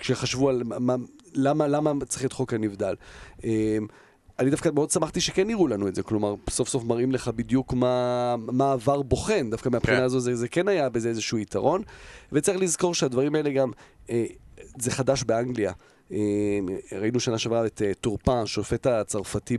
כשחשבו 0.00 0.48
על 0.48 0.62
מה, 0.64 0.96
למה, 1.36 1.68
למה 1.68 1.92
צריך 2.06 2.24
את 2.24 2.32
חוק 2.32 2.54
הנבדל. 2.54 2.94
אה, 3.44 3.78
אני 4.38 4.50
דווקא 4.50 4.68
מאוד 4.74 4.90
שמחתי 4.90 5.20
שכן 5.20 5.50
הראו 5.50 5.68
לנו 5.68 5.88
את 5.88 5.94
זה, 5.94 6.02
כלומר, 6.02 6.34
סוף 6.50 6.68
סוף 6.68 6.84
מראים 6.84 7.12
לך 7.12 7.28
בדיוק 7.28 7.72
מה, 7.72 8.36
מה 8.38 8.64
העבר 8.70 9.02
בוחן, 9.02 9.50
דווקא 9.50 9.68
מהבחינה 9.68 9.98
כן. 9.98 10.04
הזו 10.04 10.20
זה, 10.20 10.36
זה 10.36 10.48
כן 10.48 10.68
היה 10.68 10.88
בזה 10.88 11.08
איזשהו 11.08 11.38
יתרון, 11.38 11.82
וצריך 12.32 12.60
לזכור 12.60 12.94
שהדברים 12.94 13.34
האלה 13.34 13.50
גם, 13.50 13.70
אה, 14.10 14.26
זה 14.78 14.90
חדש 14.90 15.24
באנגליה. 15.24 15.72
אה, 16.12 16.18
ראינו 16.92 17.20
שנה 17.20 17.38
שעברה 17.38 17.66
את 17.66 17.82
אה, 17.82 17.94
טורפן, 17.94 18.46
שופט 18.46 18.86
הצרפתי 18.86 19.58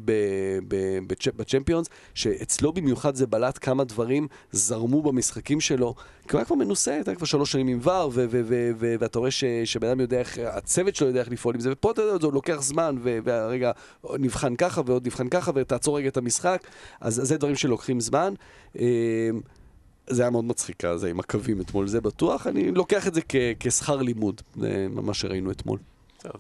בצ'מפיונס, 1.38 1.88
שאצלו 2.14 2.74
במיוחד 2.74 3.16
זה 3.16 3.28
בלט 3.28 3.58
כמה 3.62 3.84
דברים 3.84 4.28
זרמו 4.52 5.02
במשחקים 5.02 5.62
שלו. 5.62 5.96
כי 6.28 6.32
הוא 6.32 6.40
היה 6.40 6.46
כבר 6.46 6.56
מנוסה, 6.56 6.94
הייתה 6.94 7.16
כבר 7.16 7.26
שלוש 7.26 7.52
שנים 7.52 7.68
עם 7.68 7.80
ור, 7.84 8.12
ואתה 9.00 9.20
רואה 9.20 9.32
שבן 9.66 9.88
אדם 9.88 10.00
יודע 10.00 10.20
איך, 10.20 10.38
הצוות 10.38 10.96
שלו 10.96 11.08
יודע 11.08 11.20
איך 11.20 11.32
לפעול 11.32 11.56
עם 11.56 11.62
זה, 11.62 11.72
ופה 11.72 11.92
אתה 11.92 12.02
יודע, 12.02 12.28
זה 12.28 12.34
לוקח 12.34 12.62
זמן, 12.62 12.96
ו- 13.04 13.18
והרגע 13.24 13.72
נבחן 14.20 14.56
ככה 14.56 14.82
ועוד 14.86 15.06
נבחן 15.06 15.30
ככה, 15.30 15.52
ותעצור 15.56 15.98
רגע 15.98 16.08
את 16.08 16.18
המשחק, 16.18 16.68
אז 17.02 17.22
זה 17.24 17.38
דברים 17.38 17.56
שלוקחים 17.56 18.00
זמן. 18.00 18.34
אה, 18.80 19.30
זה 20.10 20.22
היה 20.22 20.32
מאוד 20.32 20.46
מצחיק, 20.46 20.84
זה 20.96 21.10
עם 21.10 21.20
הקווים 21.20 21.62
אתמול, 21.62 21.88
זה 21.88 22.02
בטוח. 22.02 22.48
אני 22.48 22.72
לוקח 22.72 23.08
את 23.08 23.14
זה 23.14 23.22
כשכר 23.60 23.96
לימוד, 23.96 24.42
זה 24.56 24.88
מה 24.90 25.14
שראינו 25.14 25.52
אתמול. 25.52 25.80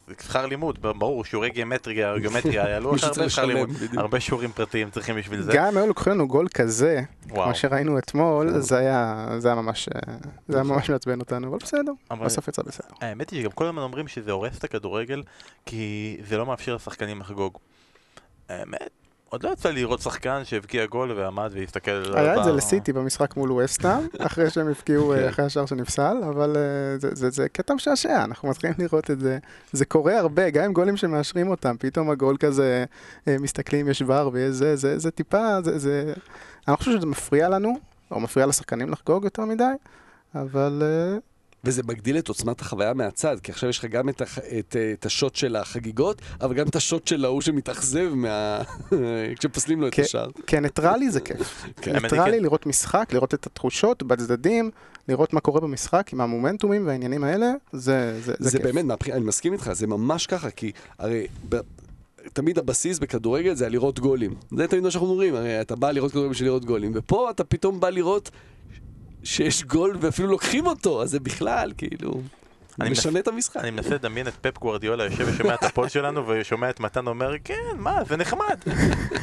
זה 0.07 0.13
שכר 0.23 0.45
לימוד, 0.45 0.81
ברור, 0.81 1.25
שיעורי 1.25 1.49
גיאומטריה, 1.49 2.19
גיאומטריה, 2.19 2.67
יעלו 2.69 2.91
מישהו 2.91 3.07
הרבה 3.07 3.29
שכר 3.29 3.45
לימוד. 3.45 3.69
הרבה 3.97 4.19
שיעורים 4.19 4.51
פרטיים 4.51 4.89
צריכים 4.89 5.15
בשביל 5.15 5.41
זה. 5.41 5.51
גם 5.55 5.67
אם 5.67 5.77
היו 5.77 5.87
לוקחים 5.87 6.13
לנו 6.13 6.27
גול 6.27 6.47
כזה. 6.47 7.01
כמו 7.29 7.55
שראינו 7.55 7.97
אתמול, 7.97 8.59
זה 8.59 8.77
היה 8.77 9.27
היה 9.43 9.55
ממש 9.55 9.89
אה, 9.95 10.13
זה 10.47 10.57
היה 10.57 10.63
ממש 10.63 10.89
מעצבן 10.89 11.19
אותנו, 11.19 11.47
אבל 11.47 11.57
בסדר, 11.57 11.91
בסוף 12.23 12.47
יצא 12.47 12.61
בסדר. 12.61 12.87
האמת 13.01 13.29
היא 13.29 13.41
שגם 13.41 13.51
כל 13.51 13.65
הזמן 13.65 13.81
אומרים 13.81 14.07
שזה 14.07 14.31
הורס 14.31 14.57
את 14.57 14.63
הכדורגל, 14.63 15.23
כי 15.65 16.17
זה 16.23 16.37
לא 16.37 16.45
מאפשר 16.45 16.75
לשחקנים 16.75 17.19
לחגוג. 17.19 17.57
האמת, 18.49 18.89
עוד 19.29 19.43
לא 19.43 19.49
יצא 19.49 19.69
לי 19.69 19.81
לראות 19.81 20.01
שחקן 20.01 20.41
שהבקיע 20.43 20.85
גול 20.85 21.11
ועמד 21.11 21.49
והסתכל 21.53 21.91
על... 21.91 22.17
היה 22.17 22.39
את 22.39 22.43
זה 22.43 22.51
לסיטי 22.51 22.93
במשחק 22.93 23.37
מול 23.37 23.51
ווסטהאם, 23.51 24.07
אחרי 24.27 24.49
שהם 24.49 24.67
הבקיעו, 24.67 25.13
אה, 25.13 25.17
כן. 25.21 25.27
אחרי 25.27 25.45
השער 25.45 25.65
שנפסל, 25.65 26.17
אבל 26.29 26.55
אה, 26.57 26.61
זה- 26.99 27.15
זה- 27.15 27.29
זה 27.29 27.49
קטע 27.49 27.73
משעשע, 27.73 28.23
אנחנו 28.23 28.49
מתחילים 28.49 28.75
לראות 28.79 29.11
את 29.11 29.19
זה. 29.19 29.37
זה 29.71 29.85
קורה 29.85 30.19
הרבה, 30.19 30.49
גם 30.49 30.63
עם 30.63 30.73
גולים 30.73 30.97
שמאשרים 30.97 31.47
אותם, 31.49 31.75
פתאום 31.79 32.09
הגול 32.09 32.37
כזה, 32.39 32.85
אה, 33.27 33.35
מסתכלים, 33.39 33.87
יש 33.89 34.03
ור 34.07 34.29
ויש 34.33 34.49
זה, 34.55 34.75
זה- 34.75 34.99
זה 34.99 35.11
טיפה, 35.11 35.61
זה- 35.63 35.77
זה... 35.79 36.03
אני 36.67 36.71
לא 36.71 36.77
חושב 36.77 36.91
שזה 36.97 37.05
מפריע 37.05 37.49
לנו, 37.49 37.73
או 38.11 38.19
מפריע 38.19 38.45
לשחקנים 38.45 38.89
לחגוג 38.89 39.23
יותר 39.23 39.45
מדי, 39.45 39.63
אבל 40.35 40.83
וזה 41.63 41.81
מגדיל 41.83 42.17
את 42.17 42.27
עוצמת 42.27 42.61
החוויה 42.61 42.93
מהצד, 42.93 43.37
כי 43.43 43.51
עכשיו 43.51 43.69
יש 43.69 43.79
לך 43.79 43.85
גם 43.85 44.09
את, 44.09 44.21
הח... 44.21 44.39
את, 44.39 44.75
אה, 44.79 44.91
את 44.91 45.05
השוט 45.05 45.35
של 45.35 45.55
החגיגות, 45.55 46.21
אבל 46.41 46.53
גם 46.53 46.67
את 46.67 46.75
השוט 46.75 47.07
של 47.07 47.25
ההוא 47.25 47.41
שמתאכזב 47.41 48.13
מה... 48.13 48.61
כשפוסלים 49.39 49.81
לו 49.81 49.87
את 49.87 49.93
כן. 49.93 50.01
השער. 50.01 50.29
כניטרלי 50.47 51.09
זה 51.11 51.21
כיף. 51.21 51.63
כן. 51.81 51.95
ניטרלי 51.99 52.37
כן. 52.37 52.43
לראות 52.43 52.65
משחק, 52.65 53.09
לראות 53.13 53.33
את 53.33 53.45
התחושות 53.45 54.03
בצדדים, 54.03 54.71
לראות 55.07 55.33
מה 55.33 55.39
קורה 55.39 55.61
במשחק 55.61 56.13
עם 56.13 56.21
המומנטומים 56.21 56.87
והעניינים 56.87 57.23
האלה, 57.23 57.51
זה 57.73 58.19
זה- 58.21 58.33
זה 58.39 58.49
זה 58.49 58.57
כיף. 58.57 58.67
באמת, 58.67 58.85
מהבחינה, 58.85 59.17
אני 59.17 59.25
מסכים 59.25 59.53
איתך, 59.53 59.69
זה 59.73 59.87
ממש 59.87 60.27
ככה, 60.27 60.49
כי 60.51 60.71
הרי 60.99 61.27
ב... 61.49 61.57
תמיד 62.33 62.59
הבסיס 62.59 62.99
בכדורגל 62.99 63.53
זה 63.53 63.69
לראות 63.69 63.99
גולים. 63.99 64.35
זה 64.57 64.67
תמיד 64.67 64.83
מה 64.83 64.91
שאנחנו 64.91 65.09
אומרים, 65.09 65.35
הרי 65.35 65.61
אתה 65.61 65.75
בא 65.75 65.91
לראות 65.91 66.11
כדורגל 66.11 66.29
בשביל 66.29 66.47
לראות 66.49 66.65
גולים, 66.65 66.91
ופה 66.95 67.29
אתה 67.29 67.43
פתאום 67.43 67.79
בא 67.79 67.89
לראות 67.89 68.31
שיש 69.27 69.63
גול 69.63 69.97
ואפילו 69.99 70.27
לוקחים 70.27 70.67
אותו, 70.67 71.01
אז 71.01 71.09
זה 71.09 71.19
בכלל, 71.19 71.73
כאילו, 71.77 72.21
אני 72.81 72.89
משנה 72.89 73.19
את 73.19 73.27
המשחק. 73.27 73.57
אני 73.57 73.71
מנסה 73.71 73.95
לדמיין 73.95 74.27
את 74.27 74.33
פפ 74.41 74.57
גוורדיולה 74.57 75.03
יושב 75.03 75.27
ושומע 75.27 75.53
את 75.53 75.63
הפוד 75.63 75.89
שלנו 75.89 76.27
ושומע 76.27 76.69
את 76.69 76.79
מתן 76.79 77.07
אומר 77.07 77.35
כן 77.43 77.53
מה 77.77 78.03
זה 78.03 78.17
נחמד 78.17 78.59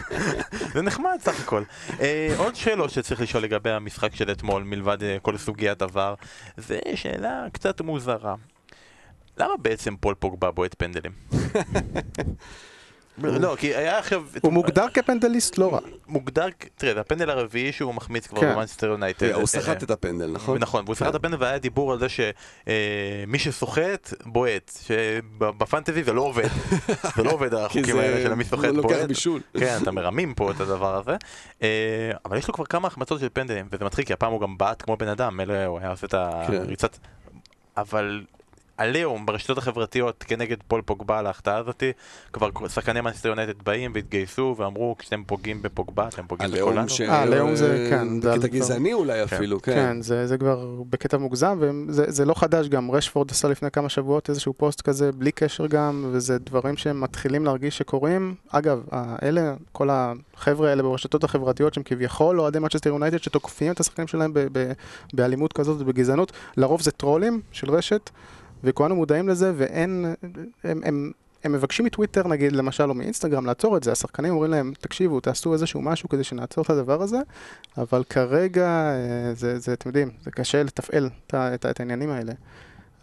זה 0.75 0.82
נחמד 0.82 1.18
סך 1.20 1.40
הכל 1.40 1.62
אה, 2.00 2.34
עוד 2.37 2.56
שאלות 2.56 2.90
שצריך 2.90 3.20
לשאול 3.20 3.42
לגבי 3.42 3.70
המשחק 3.70 4.14
של 4.14 4.30
אתמול 4.30 4.62
מלבד 4.62 5.02
אה, 5.02 5.16
כל 5.23 5.37
סוגיית 5.37 5.82
עבר 5.82 6.14
זה 6.56 6.78
שאלה 6.94 7.46
קצת 7.52 7.80
מוזרה 7.80 8.34
למה 9.38 9.56
בעצם 9.56 9.96
פול 9.96 10.14
פוגבה 10.14 10.50
בועט 10.50 10.75
פנדלים? 10.78 11.12
לא, 13.18 13.56
כי 13.59 13.75
היה 13.75 13.99
עכשיו... 13.99 14.25
הוא 14.42 14.52
מוגדר 14.52 14.87
כפנדליסט 14.94 15.59
לא 15.59 15.75
רע. 15.75 15.80
מוגדר, 16.06 16.47
תראה, 16.75 16.94
זה 16.94 17.00
הפנדל 17.00 17.30
הרביעי 17.30 17.73
שהוא 17.73 17.94
מחמיץ 17.94 18.26
כבר 18.26 18.40
כן. 18.40 18.52
במאנסטר 18.52 18.87
יונייטד. 18.87 19.30
הוא 19.30 19.47
סחט 19.47 19.83
את 19.83 19.90
הפנדל, 19.90 20.26
נכון? 20.26 20.59
נכון, 20.59 20.85
והוא 20.85 20.94
סחט 20.94 21.09
את 21.11 21.14
הפנדל 21.14 21.37
והיה 21.40 21.59
דיבור 21.59 21.92
על 21.92 21.99
זה 21.99 22.06
שמי 22.09 23.38
שסוחט, 23.38 24.12
בועט. 24.26 24.73
שבפנטזי 24.87 26.04
זה 26.04 26.12
לא 26.12 26.23
עובד. 26.23 26.49
זה 27.16 27.23
לא 27.23 27.30
עובד 27.30 27.50
כי 27.54 27.61
החוקים 27.61 27.99
האלה 27.99 28.23
של 28.23 28.35
מי 28.35 28.44
סוחט, 28.44 28.66
זה 28.66 28.73
לוקח 28.73 28.94
בועט. 28.94 29.09
בישול. 29.09 29.40
כן, 29.59 29.78
אתה 29.83 29.90
מרמים 29.90 30.35
פה 30.35 30.50
את 30.50 30.61
הדבר 30.61 30.97
הזה. 30.97 31.16
אה, 31.62 32.11
אבל 32.25 32.37
יש 32.37 32.49
לו 32.49 32.54
כבר 32.54 32.64
כמה 32.64 32.88
החמצות 32.88 33.21
של 33.21 33.28
פנדלים, 33.33 33.68
וזה 33.73 33.85
מצחיק, 33.85 34.06
כי 34.06 34.12
הפעם 34.12 34.33
הוא 34.33 34.40
גם 34.40 34.59
בעט 34.59 34.83
כמו 34.83 34.97
בן 34.97 35.09
אדם, 35.09 35.37
מילא 35.37 35.64
הוא 35.64 35.78
היה 35.78 35.90
עושה 35.90 36.06
את 36.06 36.14
כן. 36.47 36.54
הריצת... 36.54 36.99
אבל 37.76 38.25
עליהום 38.76 39.26
ברשתות 39.26 39.59
החברתיות 39.59 40.25
כנגד 40.28 40.57
פול 40.69 40.83
פוגבה 40.83 41.19
על 41.19 41.26
ההחטאה 41.26 41.57
הזאתי, 41.57 41.93
כבר 42.33 42.49
שחקני 42.69 43.00
מנצ'סטר 43.00 43.28
יונייטד 43.28 43.62
באים 43.62 43.93
והתגייסו 43.95 44.54
ואמרו 44.59 44.97
כשאתם 44.99 45.23
פוגעים 45.26 45.62
בפוגבה, 45.62 46.09
אתם 46.09 46.26
פוגעים 46.26 46.50
בכולנו. 46.50 46.88
ש... 46.88 47.00
אה, 47.00 47.23
העליהום 47.23 47.54
זה- 47.57 47.87
כן, 47.90 48.21
זה 48.21 48.31
בקטע 48.35 48.47
גזעני 48.47 48.93
אולי 48.93 49.25
אפילו, 49.25 49.62
כן. 49.62 49.73
כן, 49.75 50.00
זה, 50.02 50.26
זה 50.26 50.38
כבר 50.38 50.66
בקטע 50.90 51.16
מוגזם, 51.19 51.59
וזה 51.61 52.04
זה 52.09 52.25
לא 52.25 52.35
חדש 52.35 52.69
גם, 52.69 52.90
רשפורד 52.90 53.31
עשה 53.31 53.49
לפני 53.49 53.71
כמה 53.71 53.88
שבועות 53.88 54.31
איזשהו 54.31 54.52
פוסט 54.57 54.81
כזה, 54.81 55.12
בלי 55.12 55.33
קשר 55.33 55.66
גם, 55.66 56.07
וזה 56.12 56.38
דברים 56.38 56.76
שהם 56.76 57.00
מתחילים 57.00 57.45
להרגיש 57.45 57.78
שקורים. 57.78 58.35
אגב, 58.50 58.81
האלה, 58.90 59.54
כל 59.73 59.88
החבר'ה 59.93 60.69
האלה 60.71 60.83
ברשתות 60.83 61.25
החברתיות 61.25 61.75
שהם 61.75 61.83
כביכול 61.85 62.40
אוהדי 62.40 62.59
מנצ'סטר 62.59 62.90
יונייטד, 62.90 63.19
שתוקפים 63.23 63.73
את 63.73 63.81
השחקנים 63.81 64.07
שלהם 64.09 64.35
ב- 64.35 64.47
ב- 64.52 64.73
באלימות 65.14 65.52
כזאת 65.52 65.81
ובגזענות, 65.81 66.33
לרוב 66.57 66.83
זה 66.83 66.90
טרולים 66.90 67.40
של 67.52 67.71
רשת, 67.71 68.11
וכולנו 68.64 68.97
מודעים 68.97 69.28
לזה, 69.28 69.52
ואין, 69.56 70.14
הם, 70.64 70.80
הם, 70.85 71.12
הם 71.44 71.52
מבקשים 71.52 71.85
מטוויטר 71.85 72.28
נגיד, 72.28 72.52
למשל, 72.52 72.88
או 72.88 72.94
מאינסטגרם, 72.94 73.47
לעצור 73.47 73.76
את 73.76 73.83
זה, 73.83 73.92
השחקנים 73.92 74.33
אומרים 74.33 74.50
להם, 74.50 74.73
תקשיבו, 74.80 75.21
תעשו 75.21 75.52
איזשהו 75.52 75.83
משהו 75.83 76.09
כדי 76.09 76.25
שנעצור 76.25 76.64
את 76.64 76.71
הדבר 76.71 77.02
הזה, 77.02 77.18
אבל 77.78 78.04
כרגע, 78.04 78.66
אה, 78.66 79.35
זה, 79.35 79.59
זה, 79.59 79.73
אתם 79.73 79.88
יודעים, 79.88 80.11
זה 80.23 80.30
קשה 80.30 80.62
לתפעל 80.62 81.06
את, 81.26 81.35
את, 81.35 81.66
את 81.66 81.80
העניינים 81.80 82.11
האלה. 82.11 82.33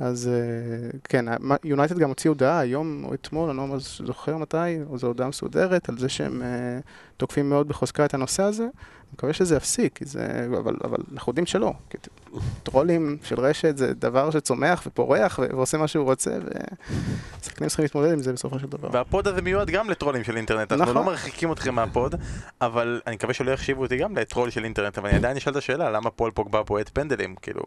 אז 0.01 0.27
אה, 0.27 0.99
כן, 1.03 1.25
יונייטד 1.63 1.97
גם 1.97 2.09
הוציאו 2.09 2.33
הודעה 2.33 2.59
היום 2.59 3.03
או 3.03 3.13
אתמול, 3.13 3.49
אני 3.49 3.57
לא 3.57 3.67
ממש 3.67 4.01
זוכר 4.05 4.37
מתי, 4.37 4.57
או 4.89 4.97
זו 4.97 5.07
הודעה 5.07 5.27
מסודרת, 5.27 5.89
על 5.89 5.97
זה 5.97 6.09
שהם 6.09 6.41
אה, 6.41 6.79
תוקפים 7.17 7.49
מאוד 7.49 7.67
בחוזקה 7.67 8.05
את 8.05 8.13
הנושא 8.13 8.43
הזה. 8.43 8.63
אני 8.63 9.13
מקווה 9.13 9.33
שזה 9.33 9.55
יפסיק, 9.55 9.99
זה, 10.03 10.47
אבל, 10.59 10.75
אבל 10.83 10.97
אנחנו 11.13 11.29
יודעים 11.29 11.45
שלא. 11.45 11.73
טרולים 12.63 13.17
של 13.23 13.39
רשת 13.39 13.77
זה 13.77 13.93
דבר 13.93 14.31
שצומח 14.31 14.83
ופורח 14.87 15.39
ועושה 15.39 15.77
מה 15.77 15.87
שהוא 15.87 16.05
רוצה, 16.05 16.31
ושחקנים 17.41 17.69
צריכים 17.69 17.83
להתמודד 17.83 18.11
עם 18.13 18.19
זה 18.19 18.33
בסופו 18.33 18.59
של 18.59 18.67
דבר. 18.67 18.89
וה 18.91 19.06
pod 19.06 19.27
הזה 19.27 19.41
מיועד 19.41 19.69
גם 19.69 19.89
לטרולים 19.89 20.23
של 20.23 20.37
אינטרנט, 20.37 20.71
אנחנו 20.71 20.91
נכון. 20.91 20.95
לא 21.05 21.11
מרחיקים 21.11 21.51
אתכם 21.51 21.75
מה 21.75 21.88
pod, 21.88 22.15
אבל 22.61 23.01
אני 23.07 23.15
מקווה 23.15 23.33
שלא 23.33 23.51
יחשיבו 23.51 23.81
אותי 23.81 23.97
גם 23.97 24.17
לטרול 24.17 24.49
של 24.49 24.63
אינטרנט, 24.63 24.97
אבל 24.97 25.09
אני 25.09 25.17
עדיין 25.17 25.37
אשאל 25.37 25.51
את 25.51 25.57
השאלה, 25.57 25.91
למה 25.91 26.09
פול 26.09 26.31
פוגבה 26.31 26.63
בועט 26.63 26.89
פנדלים, 26.93 27.35
כאילו, 27.41 27.63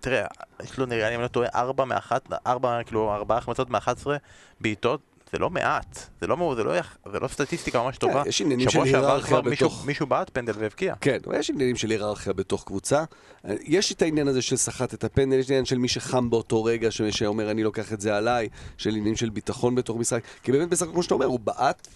תראה, 0.00 0.26
יש 0.62 0.78
לו 0.78 0.86
נראה 0.86 1.08
אם 1.08 1.14
אני 1.14 1.22
לא 1.22 1.28
טועה, 1.28 1.48
ארבע 1.54 1.84
מאחת, 1.84 2.28
ארבע, 2.46 2.82
כאילו, 2.86 3.14
ארבעה 3.14 3.38
החמצות 3.38 3.70
מאחת 3.70 3.96
עשרה 3.96 4.16
בעיטות, 4.60 5.00
זה 5.32 5.38
לא 5.38 5.50
מעט, 5.50 5.98
זה 6.20 6.26
לא, 6.26 6.54
זה 6.56 6.64
לא, 6.64 6.76
יח- 6.78 6.96
זה 7.12 7.20
לא 7.20 7.28
סטטיסטיקה 7.28 7.82
ממש 7.82 7.98
טובה. 7.98 8.22
יש 8.26 8.40
עניינים 8.40 8.66
של 8.68 8.72
שבוע 8.72 8.86
שעבר 8.86 9.06
היררכיה 9.06 9.26
כבר 9.28 9.40
מישהו- 9.50 9.68
בתוך... 9.68 9.86
מישהו 9.86 10.06
בעט 10.06 10.30
פנדל 10.32 10.52
והבקיע. 10.58 10.94
כן, 11.00 11.18
יש 11.38 11.50
עניינים 11.50 11.76
של 11.76 11.90
היררכיה 11.90 12.32
בתוך 12.32 12.64
קבוצה. 12.64 13.04
יש 13.44 13.92
את 13.92 14.02
העניין 14.02 14.28
הזה 14.28 14.42
של 14.42 14.56
סחט 14.56 14.94
את 14.94 15.04
הפנדל, 15.04 15.38
יש 15.38 15.50
עניין 15.50 15.64
של 15.64 15.78
מי 15.78 15.88
שחם 15.88 16.30
באותו 16.30 16.64
רגע, 16.64 16.88
שאומר 17.10 17.50
אני 17.50 17.62
לוקח 17.62 17.92
את 17.92 18.00
זה 18.00 18.16
עליי, 18.16 18.48
של 18.76 18.90
עניינים 18.90 19.16
של 19.16 19.28
ביטחון 19.30 19.74
בתוך 19.74 19.96
משחק. 19.96 20.22
כי 20.42 20.52
באמת 20.52 20.68
בסך 20.68 20.86
כמו 20.86 21.02
שאתה 21.02 21.14
אומר, 21.14 21.26
הוא 21.26 21.40
בעט, 21.40 21.88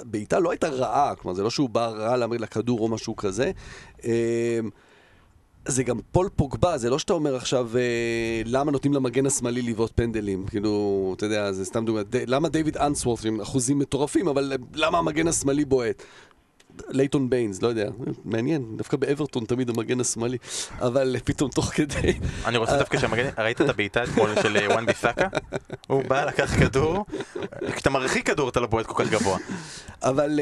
הבעיטה 0.00 0.38
לא 0.38 0.50
הייתה 0.50 0.68
רעה, 0.68 1.14
כלומר 1.14 1.34
זה 1.34 1.42
לא 1.42 1.50
שהוא 1.50 1.68
בא 1.70 1.86
רע 1.88 2.16
להמריד 2.16 2.40
לכדור 2.40 2.80
או 2.80 2.88
משהו 2.88 3.16
כזה. 3.16 3.50
זה 5.68 5.82
גם 5.82 5.98
פול 6.12 6.28
פוגבה, 6.36 6.78
זה 6.78 6.90
לא 6.90 6.98
שאתה 6.98 7.12
אומר 7.12 7.36
עכשיו 7.36 7.70
אה, 7.76 8.42
למה 8.44 8.72
נותנים 8.72 8.94
למגן 8.94 9.26
השמאלי 9.26 9.62
לבעוט 9.62 9.92
פנדלים, 9.94 10.46
כאילו, 10.46 11.14
אתה 11.16 11.26
יודע, 11.26 11.52
זה 11.52 11.64
סתם 11.64 11.84
דוגמא, 11.84 12.02
ד, 12.02 12.16
למה 12.26 12.48
דיוויד 12.48 12.76
אנסוורט 12.76 13.24
עם 13.24 13.40
אחוזים 13.40 13.78
מטורפים, 13.78 14.28
אבל 14.28 14.52
אה, 14.52 14.56
למה 14.74 14.98
המגן 14.98 15.28
השמאלי 15.28 15.64
בועט? 15.64 16.02
לייטון 16.88 17.30
ביינס, 17.30 17.62
לא 17.62 17.68
יודע, 17.68 17.90
מעניין, 18.24 18.76
דווקא 18.76 18.96
באברטון 18.96 19.44
תמיד 19.44 19.70
המגן 19.70 20.00
השמאלי, 20.00 20.38
אבל 20.80 21.16
אה, 21.16 21.20
פתאום 21.20 21.50
תוך 21.50 21.64
כדי, 21.64 22.18
אני 22.44 22.56
רוצה 22.56 22.78
דווקא 22.78 22.98
שהמגן, 22.98 23.28
ראית 23.38 23.60
את 23.60 23.68
הבעיטה 23.68 24.04
אתמול 24.04 24.30
של 24.42 24.56
וואן 24.70 24.86
ביסאקה? 24.86 25.28
הוא 25.86 26.02
בא, 26.08 26.24
לקח 26.24 26.58
כדור, 26.60 27.04
כשאתה 27.74 27.90
מרחיק 27.90 28.26
כדור 28.26 28.48
אתה 28.48 28.60
לא 28.60 28.66
בועט 28.66 28.86
כל 28.86 29.04
כך 29.04 29.10
גבוה. 29.10 29.38
אבל 30.02 30.40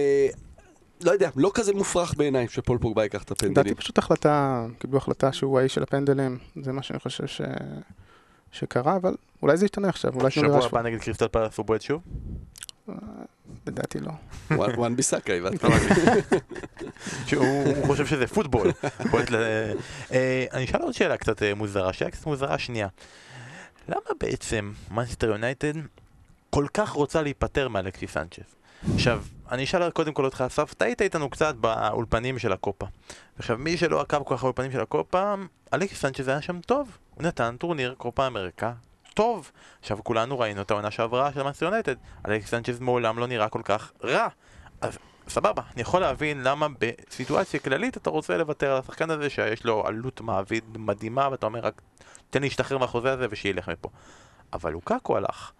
לא 1.05 1.11
יודע, 1.11 1.31
לא 1.37 1.51
כזה 1.55 1.73
מופרך 1.75 2.15
בעיניי 2.17 2.49
שפול 2.49 2.79
פוגבה 2.79 3.03
ייקח 3.03 3.23
את 3.23 3.31
הפנדלים. 3.31 3.53
לדעתי 3.53 3.75
פשוט 3.75 3.99
החלטה, 3.99 4.67
קיבלו 4.79 4.99
החלטה 4.99 5.33
שהוא 5.33 5.59
האיש 5.59 5.75
של 5.75 5.83
הפנדלים, 5.83 6.39
זה 6.63 6.73
מה 6.73 6.83
שאני 6.83 6.99
חושב 6.99 7.27
ש... 7.27 7.41
שקרה, 8.53 8.97
אבל 8.97 9.15
אולי 9.43 9.57
זה 9.57 9.65
ישתנה 9.65 9.89
עכשיו, 9.89 10.15
אולי 10.15 10.31
שבוע. 10.31 10.65
הבא 10.67 10.83
נגד 10.83 11.01
קריסטל 11.01 11.29
פאלאס 11.29 11.57
הוא 11.59 11.67
בועט 11.67 11.81
שוב? 11.83 12.03
לדעתי 13.67 13.99
לא. 14.01 14.11
וואן- 14.51 14.97
ביסאקה, 14.97 15.33
הבנתי. 15.33 15.67
שהוא 17.27 17.47
הוא 17.77 17.87
חושב 17.87 18.07
שזה 18.07 18.27
פוטבול. 18.27 18.71
אה, 20.13 20.45
אני 20.53 20.65
אשאל 20.65 20.83
עוד 20.83 20.95
שאלה 20.95 21.17
קצת 21.17 21.43
אה, 21.43 21.55
מוזרה, 21.55 21.93
שאלה 21.93 22.11
קצת 22.11 22.27
מוזרה 22.27 22.59
שנייה. 22.59 22.89
למה 23.89 24.01
בעצם 24.21 24.73
מנצ'סטר 24.91 25.27
יונייטד 25.27 25.73
כל 26.51 26.67
כך 26.75 26.91
רוצה 26.91 27.23
להיפטר 27.23 27.69
מאלכסי 27.69 28.07
סנצ'ס? 28.07 28.55
עכשיו, 28.95 29.23
אני 29.53 29.65
אשאל 29.65 29.91
קודם 29.91 30.13
כל 30.13 30.25
אותך, 30.25 30.45
אסף, 30.47 30.73
אתה 30.73 30.85
היית 30.85 31.03
איתנו 31.03 31.31
קצת 31.31 31.55
באולפנים 31.55 32.39
של 32.39 32.53
הקופה. 32.53 32.87
עכשיו, 33.39 33.59
מי 33.59 33.77
שלא 33.77 34.01
עקב 34.01 34.23
כל 34.23 34.37
כך 34.37 34.43
באולפנים 34.43 34.73
של 34.73 34.81
הקופה, 34.81 35.35
אלכסי 35.75 35.95
סנצ'ס 35.95 36.29
היה 36.29 36.43
שם 36.43 36.61
טוב. 36.61 36.99
הוא 37.15 37.23
נתן 37.23 37.57
טורניר 37.59 37.95
קופה 37.99 38.27
אמריקה 38.27 38.73
טוב. 39.15 39.51
עכשיו, 39.81 39.99
כולנו 40.05 40.39
ראינו 40.39 40.63
את 40.63 40.71
העונה 40.71 40.91
שעברה 40.91 41.33
של 41.33 41.43
מנצ'סטר 41.43 41.67
יונייטד. 41.67 41.95
אלכסי 42.29 42.49
סנצ'ס 42.49 42.81
מעולם 42.81 43.19
לא 43.19 43.27
נראה 43.27 43.49
כל 43.49 43.61
כך 43.65 43.93
רע. 44.05 44.29
אז 44.81 44.99
סבבה, 45.29 45.63
אני 45.75 45.83
יכול 45.83 46.01
להבין 46.01 46.43
למה 46.43 46.67
בסיטואציה 46.79 47.61
כללית 47.61 47.97
אתה 47.97 48.11
רוצה 48.11 48.37
לוותר 48.37 48.73
על 48.73 48.79
השחקן 48.79 49.11
הזה 49.11 49.31
שיש 49.31 49.65
לו 49.65 49.87
עלות 49.87 50.21
מעביד 50.21 50.65
מדהימה 50.79 51.29
ואתה 51.31 51.47
אומר 51.47 51.61
רק 51.61 51.83
תן 52.31 52.43
להשתחרר 52.43 52.79
מהחוזה 52.79 53.13
הזה 53.13 53.27
ושילך 53.31 53.69
מפה. 53.69 53.89
אבל 54.53 54.73
לוקאקו 54.73 55.17
הלך, 55.17 55.53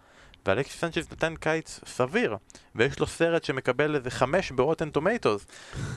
ואלכסיס 0.45 0.81
סנצ'ס 0.81 1.11
נתן 1.11 1.35
קיץ 1.35 1.79
סביר, 1.85 2.37
ויש 2.75 2.99
לו 2.99 3.07
סרט 3.07 3.43
שמקבל 3.43 3.95
איזה 3.95 4.11
חמש 4.11 4.51
ב 4.51 4.56
Rotten 4.56 4.89
Tomatoes. 4.89 5.45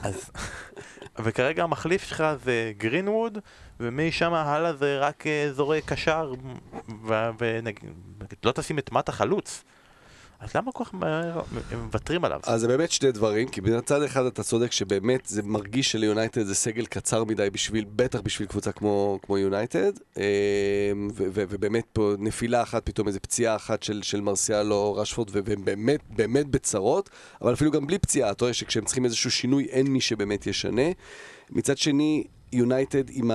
אז... 0.03 0.31
וכרגע 1.25 1.63
המחליף 1.63 2.05
שלך 2.05 2.25
זה 2.45 2.73
גרינווד, 2.77 3.39
ומשם 3.81 4.35
הלאה 4.35 4.73
זה 4.73 4.99
רק 4.99 5.27
אה, 5.27 5.45
אזורי 5.45 5.81
קשר, 5.83 6.33
ולא 7.07 8.53
תשים 8.55 8.79
את 8.79 8.93
מט 8.93 9.09
החלוץ. 9.09 9.65
אז 10.41 10.51
למה 10.55 10.73
כל 10.73 10.85
כך 10.85 10.95
מהר 10.95 11.41
הם 11.71 11.85
מוותרים 11.85 12.25
עליו? 12.25 12.41
אז 12.47 12.61
זה 12.61 12.69
באמת 12.69 12.91
שני 12.91 13.13
דברים, 13.13 13.49
כי 13.49 13.61
מצד 13.61 14.03
אחד 14.03 14.25
אתה 14.25 14.43
צודק 14.43 14.73
שבאמת 14.73 15.27
זה 15.27 15.43
מרגיש 15.43 15.93
שליונייטד 15.93 16.43
זה 16.43 16.55
סגל 16.55 16.87
קצר 16.87 17.25
מדי 17.25 17.51
בשביל, 17.51 17.85
בטח 17.97 18.21
בשביל 18.21 18.49
קבוצה 18.49 18.73
כמו, 18.73 19.19
יונייטד, 19.29 19.93
אמ, 20.17 20.23
ובאמת 21.17 21.85
פה 21.93 22.15
נפילה 22.19 22.63
אחת, 22.63 22.87
פתאום 22.87 23.09
איזה 23.09 23.21
פציעה 23.21 23.57
אחת 23.57 23.83
של, 23.83 24.03
של 24.03 24.21
מרסיאלו 24.21 24.95
רשפורד, 24.95 25.31
והם 25.33 25.65
באמת, 25.65 26.01
באמת 26.11 26.47
בצרות, 26.47 27.11
אבל 27.43 27.53
אפילו 27.53 27.71
גם 27.71 27.87
בלי 27.87 27.99
פציעה, 27.99 28.31
אתה 28.31 28.45
רואה 28.45 28.55
שכשהם 28.55 28.85
צריכים 28.85 29.05
איזשהו 29.05 29.31
שינוי 29.31 29.65
אין 29.65 29.87
מי 29.87 30.01
שבאמת 30.01 30.47
ישנה. 30.47 30.91
מצד 31.51 31.79
שני, 31.79 32.25
יונייטד 32.53 33.05
עם 33.11 33.31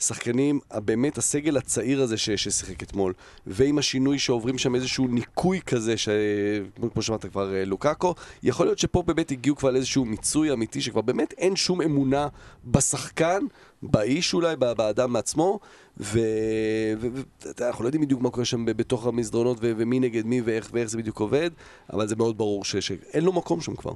השחקנים, 0.00 0.60
באמת 0.74 1.18
הסגל 1.18 1.56
הצעיר 1.56 2.02
הזה 2.02 2.16
ש- 2.18 2.30
ששיחק 2.30 2.82
אתמול, 2.82 3.12
ועם 3.46 3.78
השינוי 3.78 4.18
שעוברים 4.18 4.58
שם 4.58 4.74
איזשהו 4.74 5.06
ניקוי 5.08 5.60
כזה, 5.60 5.96
ש... 5.96 6.08
כמו 6.92 7.02
שאמרת 7.02 7.26
כבר 7.26 7.54
אה, 7.54 7.64
לוקאקו, 7.64 8.14
יכול 8.42 8.66
להיות 8.66 8.78
שפה 8.78 9.02
באמת 9.02 9.30
הגיעו 9.30 9.56
כבר 9.56 9.70
לאיזשהו 9.70 10.04
מיצוי 10.04 10.52
אמיתי, 10.52 10.80
שכבר 10.80 11.00
באמת 11.00 11.32
אין 11.38 11.56
שום 11.56 11.82
אמונה 11.82 12.28
בשחקן, 12.64 13.42
באיש 13.82 14.34
אולי, 14.34 14.56
באדם 14.56 15.12
מעצמו, 15.12 15.60
ואנחנו 15.96 17.84
לא 17.84 17.88
יודעים 17.88 18.02
בדיוק 18.02 18.20
מה 18.20 18.30
קורה 18.30 18.44
שם 18.44 18.64
בתוך 18.64 19.06
המסדרונות, 19.06 19.58
ו- 19.60 19.72
ומי 19.76 20.00
נגד 20.00 20.26
מי 20.26 20.40
ואיך, 20.40 20.68
ואיך 20.72 20.90
זה 20.90 20.98
בדיוק 20.98 21.20
עובד, 21.20 21.50
אבל 21.92 22.08
זה 22.08 22.16
מאוד 22.16 22.38
ברור 22.38 22.64
ש- 22.64 22.76
שאין 22.76 23.24
לו 23.24 23.32
מקום 23.32 23.60
שם 23.60 23.76
כבר. 23.76 23.92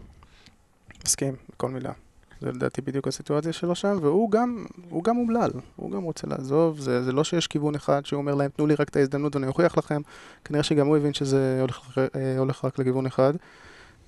מסכים, 1.07 1.35
בכל 1.57 1.69
מילה. 1.71 1.93
זה 2.41 2.53
לדעתי 2.53 2.81
בדיוק 2.81 3.09
הסיטואציה 3.09 3.53
שלו 3.53 3.75
שם, 3.75 3.99
והוא 4.03 4.31
גם, 4.31 4.64
הוא 4.91 5.05
גם 5.05 5.17
אומלל, 5.17 5.50
הוא 5.76 5.91
גם 5.91 6.03
רוצה 6.03 6.26
לעזוב, 6.26 6.81
זה, 6.81 7.03
זה 7.03 7.12
לא 7.12 7.25
שיש 7.25 7.47
כיוון 7.47 7.75
אחד 7.75 8.07
שהוא 8.07 8.19
אומר 8.21 8.35
להם, 8.35 8.50
תנו 8.57 8.67
לי 8.67 8.75
רק 8.75 8.88
את 8.88 8.97
ההזדמנות 8.97 9.37
ואני 9.37 9.47
אוכיח 9.47 9.79
לכם, 9.79 10.03
כנראה 10.45 10.62
שגם 10.62 10.87
הוא 10.87 10.97
הבין 10.97 11.14
שזה 11.14 11.59
הולך, 11.61 11.99
אה, 11.99 12.38
הולך 12.38 12.64
רק 12.64 12.79
לכיוון 12.79 13.07
אחד, 13.07 13.33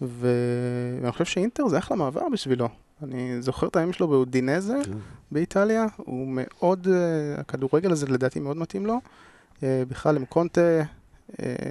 ו... 0.03 0.29
ואני 1.01 1.13
חושב 1.13 1.25
שאינטר 1.25 1.69
זה 1.69 1.79
אחלה 1.79 1.97
מעבר 1.97 2.29
בשבילו. 2.33 2.69
אני 3.03 3.43
זוכר 3.43 3.67
את 3.67 3.77
הימים 3.77 3.93
שלו 3.93 4.09
באודינזה 4.09 4.81
כן. 4.85 4.93
באיטליה, 5.33 5.87
הוא 5.97 6.27
מאוד, 6.31 6.89
אה, 6.91 7.41
הכדורגל 7.41 7.93
הזה 7.93 8.07
לדעתי 8.07 8.41
מאוד 8.41 8.57
מתאים 8.57 8.87
לו, 8.87 9.01
אה, 9.63 9.83
בכלל 9.89 10.17
עם 10.17 10.25
קונטה, 10.25 10.83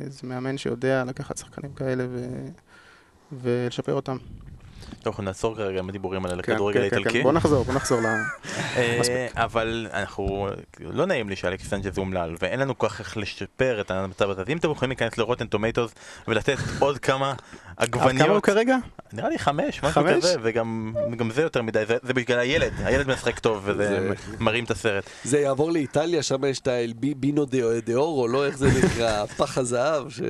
זה 0.07 0.27
מאמן 0.27 0.57
שיודע 0.57 1.03
לקחת 1.03 1.37
שחקנים 1.37 1.73
כאלה 1.73 2.05
ו... 2.09 2.45
ולשפר 3.31 3.93
אותם. 3.93 4.17
טוב, 5.05 5.11
אנחנו 5.13 5.23
נעצור 5.23 5.55
כרגע 5.55 5.79
עם 5.79 5.89
הדיבורים 5.89 6.25
על 6.25 6.41
כן, 6.41 6.51
הכדורגל 6.51 6.81
כן, 6.81 6.89
כן, 6.89 6.95
האיטלקי. 6.95 7.17
כן. 7.17 7.23
בוא 7.23 7.31
נחזור, 7.33 7.63
בוא 7.65 7.73
נחזור 7.73 8.01
ל... 8.01 8.05
אה. 8.77 9.27
אבל 9.35 9.87
אנחנו, 9.93 10.47
לא 10.79 11.05
נעים 11.05 11.29
לי 11.29 11.35
שאלכס 11.35 11.67
סנצ'ז 11.69 11.97
אומלל, 11.97 12.35
ואין 12.41 12.59
לנו 12.59 12.77
כל 12.77 12.89
כך 12.89 12.99
איך 12.99 13.17
לשפר 13.17 13.81
את 13.81 13.91
המצב 13.91 14.29
הזה. 14.29 14.41
אז 14.41 14.49
אם 14.49 14.57
אתם 14.57 14.71
יכולים 14.71 14.89
להיכנס 14.89 15.17
לרוטן 15.17 15.47
טומטוס 15.47 15.91
ולתת 16.27 16.57
עוד 16.79 16.97
כמה 16.99 17.33
עד 17.77 17.89
כמה 17.89 18.03
הוא 18.03 18.09
עגבניות, 18.11 18.45
כרגע? 18.45 18.75
נראה 19.13 19.29
לי 19.29 19.39
חמש, 19.39 19.83
משהו? 19.83 20.03
כזה, 20.15 20.35
וגם 20.43 20.93
גם 21.17 21.31
זה 21.31 21.41
יותר 21.41 21.61
מדי, 21.61 21.85
זה- 21.87 21.97
זה 22.03 22.13
בגלל 22.13 22.39
הילד, 22.39 22.73
הילד 22.83 23.07
משחק 23.07 23.39
טוב 23.39 23.61
וזה 23.65 23.87
זה- 23.89 24.13
מרים 24.39 24.63
את 24.63 24.71
הסרט. 24.71 25.03
זה 25.23 25.39
יעבור 25.39 25.71
לאיטליה, 25.71 26.23
שם 26.23 26.45
יש 26.45 26.59
את 26.59 26.67
האלבינו 26.67 27.45
דה 27.85 27.93
אורו, 27.95 28.27
לא 28.27 28.45
איך 28.45 28.57
זה 28.57 28.67
נקרא, 28.83 29.25
פח 29.37 29.57
הזהב, 29.57 30.09
ש... 30.09 30.21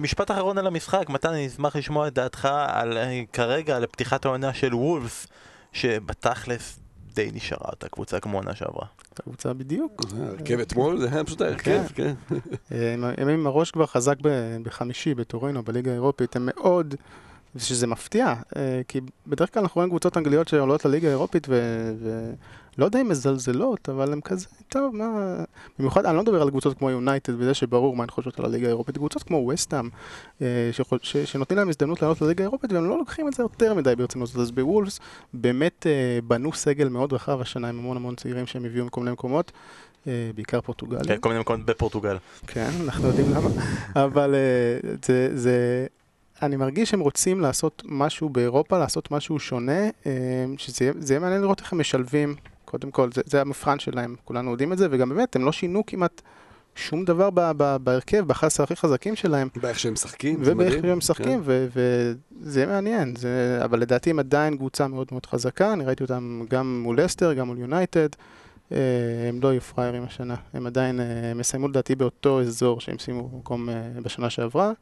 משפט 0.00 0.30
אחרון 0.30 0.58
על 0.58 0.66
המשחק, 0.66 1.08
מתן, 1.08 1.28
אני 1.28 1.46
אשמח 1.46 1.76
לשמוע 1.76 2.08
את 2.08 2.14
דעתך 2.14 2.48
על 2.66 2.98
אה, 2.98 3.22
כרגע, 3.32 3.76
על 3.76 3.86
פתיחת 3.86 4.24
העונה 4.24 4.54
של 4.54 4.74
וולפס, 4.74 5.26
שבתכלס 5.72 6.78
די 7.14 7.30
נשארה 7.34 7.68
אותה 7.70 7.88
קבוצה 7.88 8.20
כמו 8.20 8.38
עונה 8.38 8.54
שעברה. 8.54 8.86
הקבוצה 9.18 9.52
בדיוק. 9.52 10.02
הרכב 10.18 10.60
אתמול, 10.60 11.00
זה 11.00 11.08
היה 11.12 11.24
פשוט 11.24 11.40
ההרכב, 11.40 11.82
כן. 11.94 12.14
אה, 12.72 12.94
הם 13.18 13.28
עם 13.28 13.46
הראש 13.46 13.70
כבר 13.70 13.86
חזק 13.86 14.16
בחמישי 14.62 15.14
בטורינו, 15.14 15.62
בליגה 15.62 15.90
האירופית, 15.90 16.36
הם 16.36 16.48
מאוד, 16.54 16.94
שזה 17.56 17.86
מפתיע, 17.86 18.34
אה, 18.56 18.80
כי 18.88 19.00
בדרך 19.26 19.54
כלל 19.54 19.62
אנחנו 19.62 19.78
רואים 19.78 19.90
קבוצות 19.90 20.16
אנגליות 20.16 20.48
שעולות 20.48 20.84
לליגה 20.84 21.08
האירופית 21.08 21.48
ולא 22.78 22.84
יודע 22.84 23.00
אם 23.00 23.08
מזלזלות, 23.08 23.88
אבל 23.88 24.12
הם 24.12 24.20
כזה, 24.20 24.46
טוב, 24.68 24.96
מה... 24.96 25.36
במיוחד, 25.78 26.06
אני 26.06 26.16
לא 26.16 26.22
מדבר 26.22 26.42
על 26.42 26.50
קבוצות 26.50 26.78
כמו 26.78 26.90
יונייטד, 26.90 27.32
וזה 27.38 27.54
שברור 27.54 27.96
מה 27.96 28.02
הן 28.02 28.10
חושבות 28.10 28.38
על 28.38 28.44
הליגה 28.44 28.66
האירופית, 28.66 28.96
קבוצות 28.96 29.22
כמו 29.22 29.48
וסטאם, 29.52 29.88
שנותנים 31.24 31.58
להם 31.58 31.68
הזדמנות 31.68 32.02
לעלות 32.02 32.20
לליגה 32.22 32.44
האירופית, 32.44 32.72
והם 32.72 32.88
לא 32.88 32.98
לוקחים 32.98 33.28
את 33.28 33.34
זה 33.34 33.42
יותר 33.42 33.74
מדי 33.74 33.96
ברצינות. 33.96 34.36
אז 34.36 34.50
בוולפס 34.50 35.00
באמת 35.34 35.86
אה, 35.86 35.92
בנו 36.26 36.52
סגל 36.52 36.88
מאוד 36.88 37.12
רחב 37.12 37.40
השנה 37.40 37.68
עם 37.68 37.78
המון 37.78 37.96
המון 37.96 38.14
צעירים 38.14 38.46
שהם 38.46 38.64
הביאו 38.64 38.84
מכל 38.84 39.00
מיני 39.00 39.12
מקומות. 39.12 39.52
אה, 40.06 40.30
בעיקר 40.34 40.60
פורטוגלים. 40.60 41.04
כן, 41.04 41.16
כל 41.20 41.28
מיני 41.28 41.40
מקומות 41.40 41.66
בפורטוגל. 41.66 42.16
כן, 42.46 42.70
אנחנו 42.84 43.06
יודעים 43.08 43.26
למה, 43.34 43.48
אבל 44.04 44.34
אה, 44.34 44.90
זה, 45.06 45.30
זה, 45.38 45.86
אני 46.42 46.56
מרגיש 46.56 46.90
שהם 46.90 47.00
רוצים 47.00 47.40
לעשות 47.40 47.82
משהו 47.88 48.28
באירופה, 48.28 48.78
לעשות 48.78 49.10
משהו 49.10 49.38
שונה, 49.38 49.80
אה, 50.06 50.10
שזה 50.56 50.84
יהיה- 50.84 50.92
זה 50.98 51.14
יהיה 51.14 51.20
מעניין 51.20 51.40
לראות 51.42 51.60
איך 51.60 51.72
הם 51.72 51.80
משלבים, 51.80 52.34
קודם 52.72 52.90
כל, 52.90 53.08
זה, 53.14 53.22
זה 53.26 53.40
המבחן 53.40 53.78
שלהם, 53.78 54.16
כולנו 54.24 54.50
יודעים 54.50 54.72
את 54.72 54.78
זה, 54.78 54.88
וגם 54.90 55.08
באמת, 55.08 55.36
הם 55.36 55.44
לא 55.44 55.52
שינו 55.52 55.86
כמעט 55.86 56.22
שום 56.74 57.04
דבר 57.04 57.30
ב, 57.30 57.40
ב, 57.56 57.76
בהרכב, 57.76 58.24
ב-11 58.26 58.62
הכי 58.62 58.76
חזקים 58.76 59.16
שלהם, 59.16 59.48
באיך 59.56 59.78
שהם 59.78 59.92
משחקים, 59.92 60.44
זה 60.44 60.52
ובאיך 60.52 60.68
מדהים. 60.68 60.82
שהם 60.82 60.98
משחקים, 60.98 61.40
ו- 61.44 61.66
וזה 61.74 62.60
יהיה 62.60 62.72
מעניין, 62.72 63.16
זה, 63.16 63.60
אבל 63.64 63.80
לדעתי 63.80 64.10
הם 64.10 64.18
עדיין 64.18 64.56
קבוצה 64.56 64.88
מאוד 64.88 65.06
מאוד 65.10 65.26
חזקה, 65.26 65.72
אני 65.72 65.84
ראיתי 65.84 66.02
אותם 66.02 66.44
גם 66.50 66.82
מול 66.82 67.04
אסטר, 67.04 67.32
גם 67.32 67.46
מול 67.46 67.58
יונייטד, 67.58 68.08
אה, 68.72 68.78
הם 69.28 69.40
לא 69.42 69.48
יהיו 69.48 69.60
פראיירים 69.60 70.02
השנה, 70.02 70.34
הם 70.54 70.66
עדיין, 70.66 71.00
אה, 71.00 71.30
הם 71.30 71.40
יסיימו 71.40 71.68
לדעתי 71.68 71.94
באותו 71.94 72.40
אזור 72.40 72.80
שהם 72.80 72.98
סיימו 72.98 73.28
במקום 73.28 73.68
אה, 73.68 73.74
בשנה 74.02 74.30
שעברה. 74.30 74.72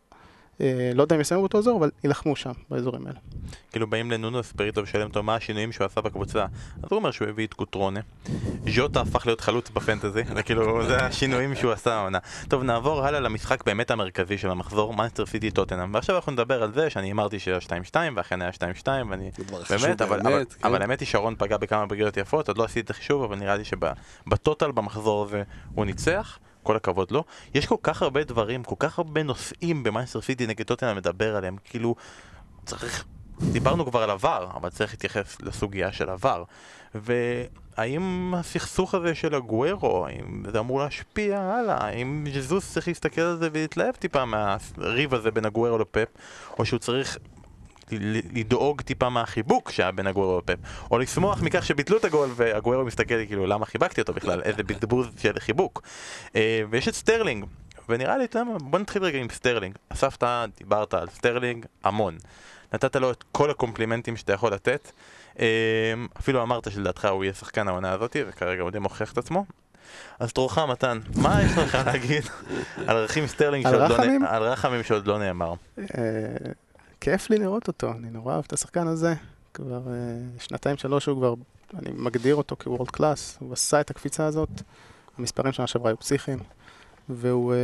אה, 0.60 0.90
לא 0.94 1.02
יודע 1.02 1.16
אם 1.16 1.20
יסיימו 1.20 1.42
באותו 1.42 1.58
אזור, 1.58 1.78
אבל 1.78 1.90
יילחמו 2.04 2.36
שם, 2.36 2.52
באזורים 2.70 3.06
האלה. 3.06 3.18
כאילו 3.72 3.86
באים 3.86 4.10
לנונו 4.10 4.40
אספריטו 4.40 4.82
ושואלים 4.82 5.08
אותו 5.08 5.22
מה 5.22 5.34
השינויים 5.34 5.72
שהוא 5.72 5.84
עשה 5.84 6.00
בקבוצה? 6.00 6.46
אז 6.82 6.88
הוא 6.90 6.96
אומר 6.96 7.10
שהוא 7.10 7.28
הביא 7.28 7.46
את 7.46 7.54
קוטרונה. 7.54 8.00
ז'וטה 8.68 9.00
הפך 9.00 9.26
להיות 9.26 9.40
חלוץ 9.40 9.70
בפנטזי 9.70 10.22
זה 10.36 10.42
כאילו 10.42 10.86
זה 10.86 10.96
השינויים 11.04 11.54
שהוא 11.54 11.72
עשה 11.72 11.94
העונה. 11.94 12.18
טוב 12.48 12.62
נעבור 12.62 13.06
הלאה 13.06 13.20
למשחק 13.20 13.64
באמת 13.64 13.90
המרכזי 13.90 14.38
של 14.38 14.50
המחזור 14.50 14.94
מאנסטר 14.94 15.26
סיטי 15.26 15.50
טוטנאם. 15.50 15.94
ועכשיו 15.94 16.16
אנחנו 16.16 16.32
נדבר 16.32 16.62
על 16.62 16.72
זה 16.74 16.90
שאני 16.90 17.12
אמרתי 17.12 17.38
שהיה 17.38 17.58
2-2 17.92 17.94
ואכן 18.16 18.42
היה 18.42 18.50
2-2 18.82 18.86
ואני 19.10 19.30
באמת 19.70 20.02
אבל, 20.02 20.22
כן. 20.22 20.66
אבל 20.68 20.82
האמת 20.82 21.00
היא 21.00 21.08
שרון 21.08 21.34
פגע 21.38 21.56
בכמה 21.56 21.86
בגריות 21.86 22.16
יפות 22.16 22.48
עוד 22.48 22.58
לא 22.58 22.64
עשיתי 22.64 22.80
את 22.80 22.90
החישוב 22.90 23.22
אבל 23.22 23.36
נראה 23.36 23.56
לי 23.56 23.62
שבטוטל 23.64 24.70
במחזור 24.70 25.24
הזה 25.24 25.42
הוא 25.74 25.84
ניצח 25.86 26.38
כל 26.62 26.76
הכבוד 26.76 27.10
לו. 27.10 27.24
יש 27.54 27.66
כל 27.66 27.76
כך 27.82 28.02
הרבה 28.02 28.24
דברים, 28.24 28.64
כל 28.64 28.74
כך 28.78 28.98
הרבה 28.98 29.22
נושאים 29.22 29.82
במאנסטר 29.82 30.20
סיטי 30.20 30.46
נגד 30.46 30.66
טוטנאם 30.66 30.96
לדבר 30.96 31.36
עליהם, 31.36 31.56
כאילו 31.64 31.94
צריך, 32.64 33.04
דיברנו 33.52 33.86
כבר 33.86 34.02
על 34.02 34.10
עבר, 34.10 34.48
אבל 34.54 34.70
צריך 34.70 34.92
להתייחס 34.92 35.36
לסוגיה 35.40 35.92
של 35.92 36.10
עבר. 36.10 36.44
והאם 36.94 38.34
הסכסוך 38.34 38.94
הזה 38.94 39.14
של 39.14 39.34
הגוורו, 39.34 40.06
האם 40.06 40.42
זה 40.52 40.58
אמור 40.58 40.80
להשפיע 40.80 41.40
הלאה? 41.40 41.84
האם 41.84 42.26
ז'זוס 42.34 42.72
צריך 42.72 42.88
להסתכל 42.88 43.20
על 43.20 43.36
זה 43.36 43.48
ולהתלהב 43.52 43.94
טיפה 43.94 44.24
מהריב 44.24 45.14
הזה 45.14 45.30
בין 45.30 45.44
הגוורו 45.44 45.78
לפפ, 45.78 46.08
או 46.58 46.64
שהוא 46.64 46.78
צריך 46.78 47.18
לדאוג 48.32 48.80
טיפה 48.80 49.08
מהחיבוק 49.08 49.70
שהיה 49.70 49.92
בין 49.92 50.06
הגוורו 50.06 50.38
לפפ, 50.38 50.58
או 50.90 50.98
לשמוח 50.98 51.42
מכך 51.42 51.66
שביטלו 51.66 51.96
את 51.96 52.04
הגול 52.04 52.28
ואגוארו 52.36 52.84
מסתכל 52.84 53.26
כאילו 53.26 53.46
למה 53.46 53.66
חיבקתי 53.66 54.00
אותו 54.00 54.12
בכלל, 54.12 54.42
איזה 54.42 54.62
בזבוז 54.62 55.06
של 55.18 55.38
חיבוק. 55.38 55.82
אה, 56.36 56.62
ויש 56.70 56.88
את 56.88 56.94
סטרלינג, 56.94 57.44
ונראה 57.88 58.18
לי, 58.18 58.24
אתה 58.24 58.38
יודע 58.38 58.52
מה, 58.52 58.58
בוא 58.58 58.78
נתחיל 58.78 59.04
רגע 59.04 59.18
עם 59.18 59.26
סטרלינג. 59.32 59.74
אסף, 59.88 60.26
דיברת 60.58 60.94
על 60.94 61.08
סטרלינג 61.08 61.66
המון. 61.84 62.16
נתת 62.72 62.96
לו 62.96 63.10
את 63.10 63.24
כל 63.32 63.50
הקומפלימנטים 63.50 64.16
שאתה 64.16 64.32
יכול 64.32 64.52
לתת. 64.52 64.92
אה, 65.40 65.46
אפילו 66.20 66.42
אמרת 66.42 66.70
שלדעתך 66.70 67.04
הוא 67.04 67.24
יהיה 67.24 67.34
שחקן 67.34 67.68
העונה 67.68 67.92
הזאתי, 67.92 68.22
וכרגע 68.28 68.62
הוא 68.62 68.70
די 68.70 68.78
מוכיח 68.78 69.12
את 69.12 69.18
עצמו. 69.18 69.44
אז 70.18 70.32
תורך 70.32 70.58
מתן, 70.58 70.98
מה 71.16 71.42
יש 71.42 71.58
לך 71.58 71.78
להגיד 71.86 72.22
על 72.86 72.96
רחים 72.96 73.26
סטרלינג 73.26 73.70
שעוד 73.70 73.90
לא 73.90 74.26
על 74.26 74.42
רחמים 74.42 74.82
שעוד 74.82 75.06
לא 75.06 75.18
נאמר? 75.18 75.54
כיף 77.00 77.30
לי 77.30 77.36
לראות 77.36 77.68
אותו, 77.68 77.92
אני 77.92 78.10
נורא 78.10 78.34
אוהב 78.34 78.44
את 78.46 78.52
השחקן 78.52 78.86
הזה. 78.86 79.14
כבר 79.54 79.82
אה, 79.88 79.92
שנתיים 80.38 80.76
שלוש 80.76 81.06
הוא 81.06 81.16
כבר, 81.16 81.34
אני 81.74 81.90
מגדיר 81.94 82.34
אותו 82.34 82.56
כוורד 82.56 82.90
קלאס, 82.90 83.36
הוא 83.40 83.52
עשה 83.52 83.80
את 83.80 83.90
הקפיצה 83.90 84.26
הזאת, 84.26 84.48
המספרים 85.18 85.52
שנה 85.52 85.66
שעברה 85.66 85.90
היו 85.90 85.98
פסיכיים, 85.98 86.38
והוא 87.08 87.54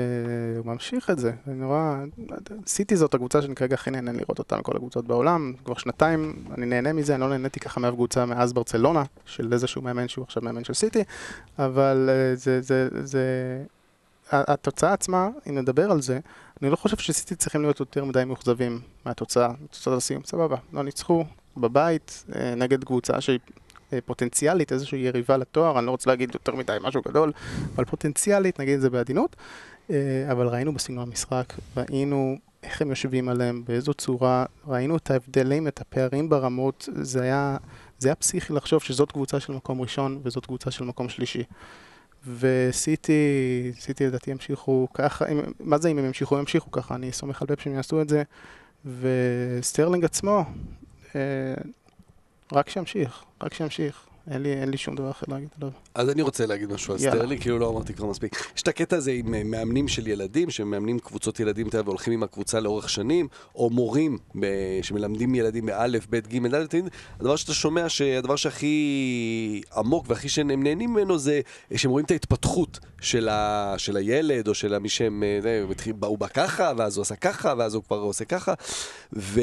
הוא 0.59 0.67
ממשיך 0.67 1.11
את 1.11 1.19
זה, 1.19 1.33
אני 1.47 1.55
נורא, 1.55 1.97
סיטי 2.67 2.97
זאת 2.97 3.15
הקבוצה 3.15 3.43
שאני 3.43 3.55
כרגע 3.55 3.75
הכי 3.75 3.91
נהנה 3.91 4.13
לראות 4.13 4.39
אותה 4.39 4.57
מכל 4.57 4.77
הקבוצות 4.77 5.07
בעולם, 5.07 5.53
כבר 5.65 5.75
שנתיים 5.75 6.45
אני 6.55 6.67
נהנה 6.67 6.93
מזה, 6.93 7.15
אני 7.15 7.21
לא 7.21 7.29
נהניתי 7.29 7.61
ככה 7.61 7.81
מאף 7.81 7.95
קבוצה 7.95 8.27
מאז 8.27 8.53
ברצלונה, 8.53 9.03
של 9.25 9.53
איזשהו 9.53 9.83
מאמן 9.83 10.09
שהוא 10.09 10.25
עכשיו 10.25 10.43
מאמן 10.43 10.65
של 10.65 10.75
סיטי, 10.75 11.05
אבל 11.59 12.09
אה, 12.13 12.37
זה, 12.37 12.61
זה, 12.63 12.89
זה, 13.05 13.23
התוצאה 14.33 14.93
עצמה, 14.93 15.29
אם 15.49 15.59
נדבר 15.59 15.91
על 15.91 16.03
זה, 16.03 16.21
אני 16.63 16.71
לא 16.71 16.77
חושב 16.77 16.97
שסיטי 16.97 17.35
צריכים 17.35 17.63
להיות 17.63 17.81
יותר 17.81 18.05
מדי 18.05 18.25
מאוכזבים 18.25 18.81
מהתוצאה, 19.05 19.49
תוצאת 19.71 19.97
הסיום, 19.97 20.23
סבבה, 20.25 20.57
לא 20.73 20.83
ניצחו 20.83 21.25
בבית 21.57 22.25
אה, 22.37 22.55
נגד 22.55 22.85
קבוצה 22.85 23.21
שהיא 23.21 23.39
אה, 23.93 23.99
פוטנציאלית, 24.07 24.73
איזושהי 24.73 24.99
יריבה 24.99 25.37
לתואר, 25.37 25.79
אני 25.79 25.87
לא 25.87 25.91
רוצה 25.91 26.11
להגיד 26.11 26.31
יותר 26.35 26.55
מדי 26.55 26.77
משהו 26.83 27.03
גדול, 27.09 27.33
אבל 27.77 27.85
פוטנציאלית, 27.85 28.61
נגיד 28.61 28.75
את 28.75 28.81
זה 28.81 28.91
בעדינות, 28.91 29.37
אה, 29.91 29.97
אבל 30.33 30.47
ראינו 30.47 30.75
בסגנון 30.75 31.09
המשחק, 31.09 31.55
ראינו 31.77 32.37
איך 32.63 32.83
הם 32.83 32.91
יושבים 32.91 33.29
עליהם, 33.29 33.63
באיזו 33.67 33.95
צורה, 33.95 34.45
ראינו 34.67 34.97
את 34.97 35.11
ההבדלים, 35.11 35.69
את 35.69 35.81
הפערים 35.81 36.29
ברמות, 36.29 36.89
זה 36.93 37.23
היה, 37.23 37.57
זה 37.99 38.09
היה 38.09 38.15
פסיכי 38.15 38.53
לחשוב 38.53 38.83
שזאת 38.83 39.13
קבוצה 39.13 39.41
של 39.41 39.53
מקום 39.53 39.81
ראשון 39.81 40.21
וזאת 40.23 40.47
קבוצה 40.47 40.71
של 40.71 40.85
מקום 40.85 41.09
שלישי. 41.09 41.43
וסיטי, 42.39 43.73
סיטי 43.81 44.07
לדעתי 44.07 44.31
ימשיכו 44.31 44.89
ככה, 44.95 45.29
אם, 45.29 45.41
מה 45.61 45.79
זה 45.79 45.89
אם 45.89 45.99
הם 45.99 46.05
ימשיכו? 46.05 46.35
הם 46.35 46.41
ימשיכו 46.41 46.71
ככה, 46.71 46.95
אני 46.95 47.13
סומך 47.13 47.43
על 47.43 47.49
פפ 47.49 47.61
שהם 47.61 47.75
יעשו 47.75 48.03
את 48.03 48.09
זה. 48.09 48.23
וסטרלינג 49.01 50.05
עצמו, 50.05 50.45
אה, 51.15 51.21
רק 52.53 52.69
שימשיך, 52.69 53.25
רק 53.43 53.55
שימשיך. 53.55 54.07
אין 54.31 54.43
לי, 54.43 54.53
אין 54.53 54.71
לי 54.71 54.77
שום 54.77 54.95
דבר 54.95 55.11
אחר 55.11 55.27
להגיד 55.29 55.49
עליו. 55.61 55.71
אז 55.95 56.11
אני 56.11 56.23
רוצה 56.23 56.47
להגיד 56.47 56.73
משהו 56.73 56.93
על. 56.93 56.99
סטרלינג, 56.99 57.41
כאילו 57.41 57.59
לא 57.59 57.69
אמרתי 57.69 57.95
כבר 57.95 58.07
מספיק. 58.07 58.37
יש 58.57 58.63
את 58.63 58.69
הקטע 58.69 58.97
הזה 58.97 59.11
עם 59.11 59.35
אה, 59.35 59.43
מאמנים 59.45 59.89
של 59.89 60.07
ילדים, 60.07 60.51
שמאמנים 60.51 60.99
קבוצות 60.99 61.41
ילדים 61.41 61.69
והולכים 61.85 62.13
עם 62.13 62.23
הקבוצה 62.23 62.61
לאורך 62.61 62.91
שנים, 62.91 63.29
או 63.55 63.71
מורים 63.71 64.19
ב- 64.41 64.79
שמלמדים 64.83 65.35
ילדים 65.35 65.67
באלף, 65.67 66.07
בית, 66.07 66.29
ג', 66.29 66.47
ד', 66.47 66.55
ה', 66.55 66.79
הדבר 67.21 67.37
שאתה 67.37 67.55
שומע, 67.55 67.89
שהדבר 67.89 68.37
שהכי 68.37 69.63
עמוק 69.77 70.05
והכי 70.09 70.29
שהם 70.29 70.63
נהנים 70.63 70.91
ממנו 70.91 71.19
זה 71.19 71.41
שהם 71.77 71.91
רואים 71.91 72.07
את 72.07 72.11
ההתפתחות 72.11 72.79
של, 73.01 73.29
ה, 73.29 73.75
של 73.79 73.97
הילד, 73.97 74.49
או 74.49 74.55
של 74.55 74.79
מי 74.79 74.89
שהם, 74.89 75.23
אה, 75.45 75.63
הוא 75.63 76.07
הוא 76.07 76.19
בא 76.19 76.27
ככה, 76.27 76.73
ואז 76.77 76.97
הוא 76.97 77.03
עשה 77.03 77.17
ככה, 77.17 77.55
ואז 77.59 77.75
הוא 77.75 77.83
כבר 77.83 77.99
עושה 77.99 78.25
ככה, 78.25 78.55
ו... 79.13 79.41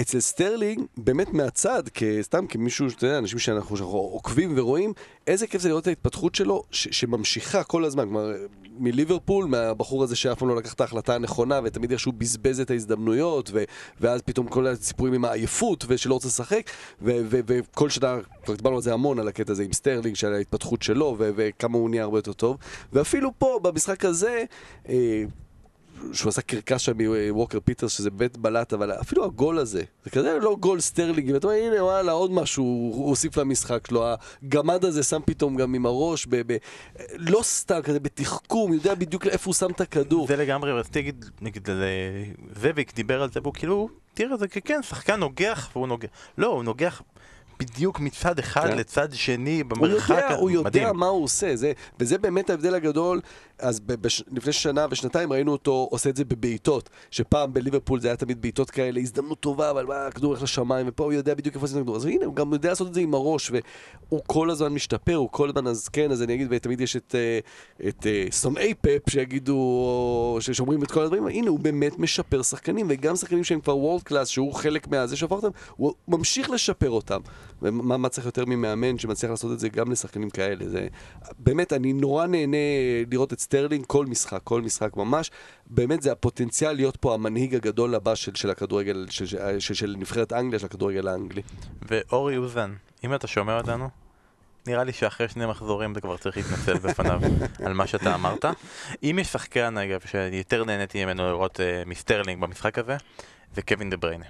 אצל 0.00 0.20
סטרלינג, 0.20 0.82
באמת 0.96 1.32
מהצד, 1.32 1.82
סתם 2.22 2.46
כמישהו, 2.46 2.86
אתה 2.96 3.06
יודע, 3.06 3.18
אנשים 3.18 3.38
שאנחנו, 3.38 3.76
שאנחנו 3.76 3.98
עוקבים 3.98 4.52
ורואים, 4.56 4.92
איזה 5.26 5.46
כיף 5.46 5.62
זה 5.62 5.68
לראות 5.68 5.82
את 5.82 5.86
ההתפתחות 5.86 6.34
שלו, 6.34 6.62
ש- 6.70 6.88
שממשיכה 6.90 7.64
כל 7.64 7.84
הזמן. 7.84 8.04
כלומר, 8.04 8.32
מליברפול, 8.78 9.44
מהבחור 9.44 10.02
הזה 10.04 10.16
שאף 10.16 10.38
פעם 10.38 10.48
לא 10.48 10.56
לקח 10.56 10.74
את 10.74 10.80
ההחלטה 10.80 11.14
הנכונה, 11.14 11.60
ותמיד 11.64 11.90
איכשהו 11.90 12.12
בזבז 12.12 12.60
את 12.60 12.70
ההזדמנויות, 12.70 13.50
ו- 13.52 13.64
ואז 14.00 14.22
פתאום 14.22 14.48
כל 14.48 14.66
הסיפורים 14.66 15.14
עם 15.14 15.24
העייפות, 15.24 15.84
ושלא 15.88 16.14
רוצה 16.14 16.28
לשחק, 16.28 16.70
וכל 17.02 17.90
שנה, 17.90 18.18
כבר 18.44 18.54
דיברנו 18.54 18.76
על 18.76 18.82
זה 18.82 18.92
המון, 18.92 19.18
על 19.18 19.28
הקטע 19.28 19.52
הזה 19.52 19.62
עם 19.62 19.72
סטרלינג, 19.72 20.16
של 20.16 20.32
ההתפתחות 20.32 20.82
שלו, 20.82 21.16
וכמה 21.18 21.78
הוא 21.78 21.90
נהיה 21.90 22.02
הרבה 22.02 22.18
יותר 22.18 22.32
טוב. 22.32 22.56
ואפילו 22.92 23.30
פה, 23.38 23.60
במשחק 23.62 24.04
הזה, 24.04 24.44
אה, 24.88 25.24
שהוא 26.12 26.28
עשה 26.28 26.42
קרקס 26.42 26.80
שם 26.80 26.92
מווקר 27.32 27.58
פיטרס, 27.64 27.92
שזה 27.92 28.10
באמת 28.10 28.36
בלט, 28.36 28.72
אבל 28.72 28.92
אפילו 28.92 29.24
הגול 29.24 29.58
הזה, 29.58 29.82
זה 30.04 30.10
כזה 30.10 30.38
לא 30.42 30.56
גול 30.60 30.80
סטרלינג, 30.80 31.30
ואתה 31.34 31.46
אומר, 31.46 31.58
הנה, 31.58 31.84
וואלה, 31.84 32.12
עוד 32.12 32.30
משהו 32.30 32.64
הוא 32.64 33.08
הוסיף 33.08 33.36
למשחק 33.36 33.86
שלו. 33.88 34.04
הגמד 34.42 34.84
הזה 34.84 35.02
שם 35.02 35.20
פתאום 35.24 35.56
גם 35.56 35.74
עם 35.74 35.86
הראש, 35.86 36.26
ב- 36.26 36.52
ב- 36.52 36.56
לא 37.16 37.40
סתם, 37.42 37.80
כזה 37.82 38.00
בתחכום, 38.00 38.72
יודע 38.72 38.94
בדיוק 38.94 39.26
איפה 39.26 39.48
הוא 39.48 39.54
שם 39.54 39.70
את 39.70 39.80
הכדור. 39.80 40.26
זה 40.26 40.36
לגמרי, 40.36 40.72
רציתי 40.72 40.98
להגיד, 40.98 41.24
נגיד, 41.40 41.70
אה, 41.70 41.74
זאביק 42.60 42.94
דיבר 42.94 43.22
על 43.22 43.30
זה, 43.30 43.40
והוא 43.42 43.54
כאילו, 43.54 43.88
תראה, 44.14 44.36
זה 44.36 44.48
כן, 44.48 44.82
שחקן 44.82 45.20
נוגח, 45.20 45.68
והוא 45.72 45.88
נוגח. 45.88 46.08
לא, 46.38 46.46
הוא 46.46 46.64
נוגח 46.64 47.02
בדיוק 47.58 48.00
מצד 48.00 48.38
אחד 48.38 48.66
כן. 48.70 48.76
לצד 48.76 49.08
שני, 49.12 49.60
הוא 49.60 49.70
במרחק, 49.70 50.10
יודע, 50.10 50.34
הוא 50.34 50.50
יודע 50.50 50.68
מדהים. 50.68 50.96
מה 50.96 51.06
הוא 51.06 51.24
עושה, 51.24 51.56
זה, 51.56 51.72
וזה 52.00 52.18
באמת 52.18 52.50
ההבדל 52.50 52.74
הגדול. 52.74 53.20
אז 53.58 53.80
ב- 53.80 53.92
בש, 53.92 54.22
לפני 54.32 54.52
שנה 54.52 54.86
ושנתיים 54.90 55.32
ראינו 55.32 55.52
אותו 55.52 55.88
עושה 55.90 56.10
את 56.10 56.16
זה 56.16 56.24
בבעיטות, 56.24 56.90
שפעם 57.10 57.52
בליברפול 57.52 58.00
זה 58.00 58.08
היה 58.08 58.16
תמיד 58.16 58.42
בעיטות 58.42 58.70
כאלה, 58.70 59.00
הזדמנות 59.00 59.40
טובה, 59.40 59.70
אבל 59.70 59.86
מה, 59.86 60.06
הכדור 60.06 60.30
הולך 60.30 60.42
לשמיים, 60.42 60.86
ופה 60.88 61.04
הוא 61.04 61.12
יודע 61.12 61.34
בדיוק 61.34 61.54
איפה 61.54 61.66
את 61.66 61.70
הכדור. 61.76 61.96
אז 61.96 62.04
הנה, 62.04 62.24
הוא 62.24 62.34
גם 62.34 62.52
יודע 62.52 62.68
לעשות 62.68 62.88
את 62.88 62.94
זה 62.94 63.00
עם 63.00 63.14
הראש, 63.14 63.50
והוא 63.50 64.20
כל 64.26 64.50
הזמן 64.50 64.72
משתפר, 64.72 65.14
הוא 65.14 65.28
כל 65.30 65.48
הזמן, 65.48 65.66
אז 65.66 65.88
כן, 65.88 66.10
אז 66.10 66.22
אני 66.22 66.34
אגיד, 66.34 66.46
ותמיד 66.50 66.80
יש 66.80 66.96
את, 66.96 67.14
אה, 67.14 67.38
את 67.88 68.06
אה, 68.06 68.26
שונאי 68.32 68.74
פפ 68.74 69.02
שיגידו, 69.10 69.56
או 69.56 70.38
ש- 70.40 70.50
שאומרים 70.50 70.82
את 70.82 70.90
כל 70.90 71.02
הדברים, 71.02 71.26
הנה, 71.26 71.50
הוא 71.50 71.58
באמת 71.60 71.98
משפר 71.98 72.42
שחקנים, 72.42 72.86
וגם 72.90 73.16
שחקנים 73.16 73.44
שהם 73.44 73.60
כבר 73.60 73.76
world 73.76 74.02
class, 74.02 74.28
שהוא 74.28 74.54
חלק 74.54 74.88
מהזה 74.88 75.16
שהפך 75.16 75.32
אותם, 75.32 75.50
הוא 75.76 75.92
ממשיך 76.08 76.50
לשפר 76.50 76.90
אותם. 76.90 77.20
ומה 77.62 77.96
מה 77.96 78.08
צריך 78.08 78.26
יותר 78.26 78.44
ממאמן 78.44 78.98
שמצליח 78.98 79.30
לעשות 79.30 79.52
את 79.52 79.60
זה 79.60 79.68
גם 79.68 79.90
לשחקנים 79.90 80.30
כאלה? 80.30 80.68
זה, 80.68 80.88
באמת, 81.38 81.72
אני 81.72 81.92
נורא 81.92 82.26
נהנה 82.26 82.56
לראות 83.10 83.32
את 83.32 83.38
סטרלינג 83.48 83.84
כל 83.86 84.06
משחק, 84.06 84.40
כל 84.44 84.62
משחק 84.62 84.96
ממש. 84.96 85.30
באמת, 85.66 86.02
זה 86.02 86.12
הפוטנציאל 86.12 86.72
להיות 86.72 86.96
פה 86.96 87.14
המנהיג 87.14 87.54
הגדול 87.54 87.94
הבא 87.94 88.14
של, 88.14 88.34
של 88.34 88.50
הכדורגל, 88.50 89.06
של, 89.10 89.26
של, 89.26 89.58
של, 89.58 89.74
של 89.74 89.94
נבחרת 89.98 90.32
אנגליה, 90.32 90.58
של 90.58 90.66
הכדורגל 90.66 91.08
האנגלי. 91.08 91.42
ואורי 91.82 92.36
אוזן, 92.36 92.74
אם 93.04 93.14
אתה 93.14 93.26
שומע 93.26 93.58
אותנו, 93.58 93.88
נראה 94.66 94.84
לי 94.84 94.92
שאחרי 94.92 95.28
שני 95.28 95.46
מחזורים 95.46 95.92
אתה 95.92 96.00
כבר 96.00 96.16
צריך 96.16 96.36
להתנצל 96.36 96.78
בפניו 96.78 97.20
על 97.66 97.72
מה 97.72 97.86
שאתה 97.86 98.14
אמרת. 98.14 98.44
אם 99.02 99.18
יש 99.20 99.28
שחקן, 99.28 99.78
אגב, 99.78 100.00
שיותר 100.06 100.64
נהניתי 100.64 101.04
ממנו 101.04 101.28
לראות 101.28 101.60
אה, 101.60 101.82
מסטרלינג 101.86 102.40
במשחק 102.42 102.78
הזה, 102.78 102.96
זה 103.54 103.62
קווין 103.62 103.90
דה 103.90 103.96
בריינה. 103.96 104.26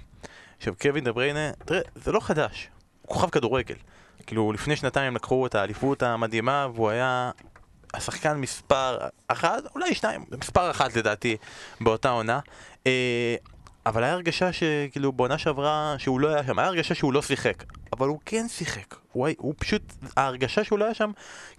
עכשיו, 0.57 0.73
קווין 0.81 1.03
דה 1.03 1.11
בריינה, 1.11 1.51
תראה, 1.65 1.81
זה 1.95 2.11
לא 2.11 2.19
חדש, 2.19 2.69
הוא 3.01 3.15
כוכב 3.15 3.29
כדורגל. 3.29 3.75
כאילו, 4.27 4.51
לפני 4.51 4.75
שנתיים 4.75 5.15
לקחו 5.15 5.45
את 5.45 5.55
האליפות 5.55 6.03
המדהימה, 6.03 6.67
והוא 6.73 6.89
היה 6.89 7.31
השחקן 7.93 8.37
מספר 8.37 8.97
אחת, 9.27 9.63
אולי 9.75 9.95
שניים, 9.95 10.25
מספר 10.41 10.71
אחת 10.71 10.95
לדעתי, 10.95 11.37
באותה 11.81 12.09
עונה. 12.09 12.39
אה, 12.87 13.35
אבל 13.85 14.03
היה 14.03 14.13
הרגשה 14.13 14.53
שכאילו 14.53 15.11
בעונה 15.11 15.37
שעברה 15.37 15.95
שהוא 15.97 16.19
לא 16.19 16.27
היה 16.27 16.43
שם, 16.43 16.59
היה 16.59 16.67
הרגשה 16.67 16.95
שהוא 16.95 17.13
לא 17.13 17.21
שיחק, 17.21 17.63
אבל 17.93 18.07
הוא 18.07 18.19
כן 18.25 18.45
שיחק, 18.49 18.95
הוא, 19.11 19.25
היה- 19.27 19.35
הוא 19.37 19.53
פשוט, 19.57 19.81
ההרגשה 20.17 20.63
שהוא 20.63 20.79
לא 20.79 20.85
היה 20.85 20.93
שם, 20.93 21.11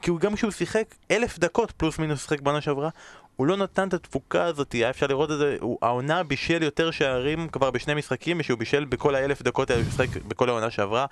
כי 0.03 0.11
הוא 0.11 0.21
גם 0.21 0.35
כשהוא 0.35 0.51
שיחק 0.51 0.85
אלף 1.11 1.39
דקות 1.39 1.71
פלוס 1.71 1.99
מינוס 1.99 2.23
שיחק 2.23 2.41
בעונה 2.41 2.61
שעברה, 2.61 2.89
הוא 3.37 3.47
לא 3.47 3.57
נתן 3.57 3.89
את 3.89 3.95
התפוקה 3.95 4.45
הזאת, 4.45 4.73
היה 4.73 4.91
אפשר 4.91 5.07
לראות 5.07 5.31
את 5.31 5.39
זה, 5.39 5.57
הוא, 5.61 5.79
העונה 5.83 6.23
בישל 6.23 6.63
יותר 6.63 6.91
שערים 6.91 7.49
כבר 7.49 7.71
בשני 7.71 7.95
משחקים, 7.95 8.39
משהוא 8.39 8.59
בישל 8.59 8.85
בכל 8.85 9.15
האלף 9.15 9.43
דקות 9.43 9.71
האלה 9.71 9.83
שהוא 9.83 9.93
שיחק 10.07 10.23
בכל 10.23 10.49
העונה 10.49 10.71
שעברה, 10.71 11.07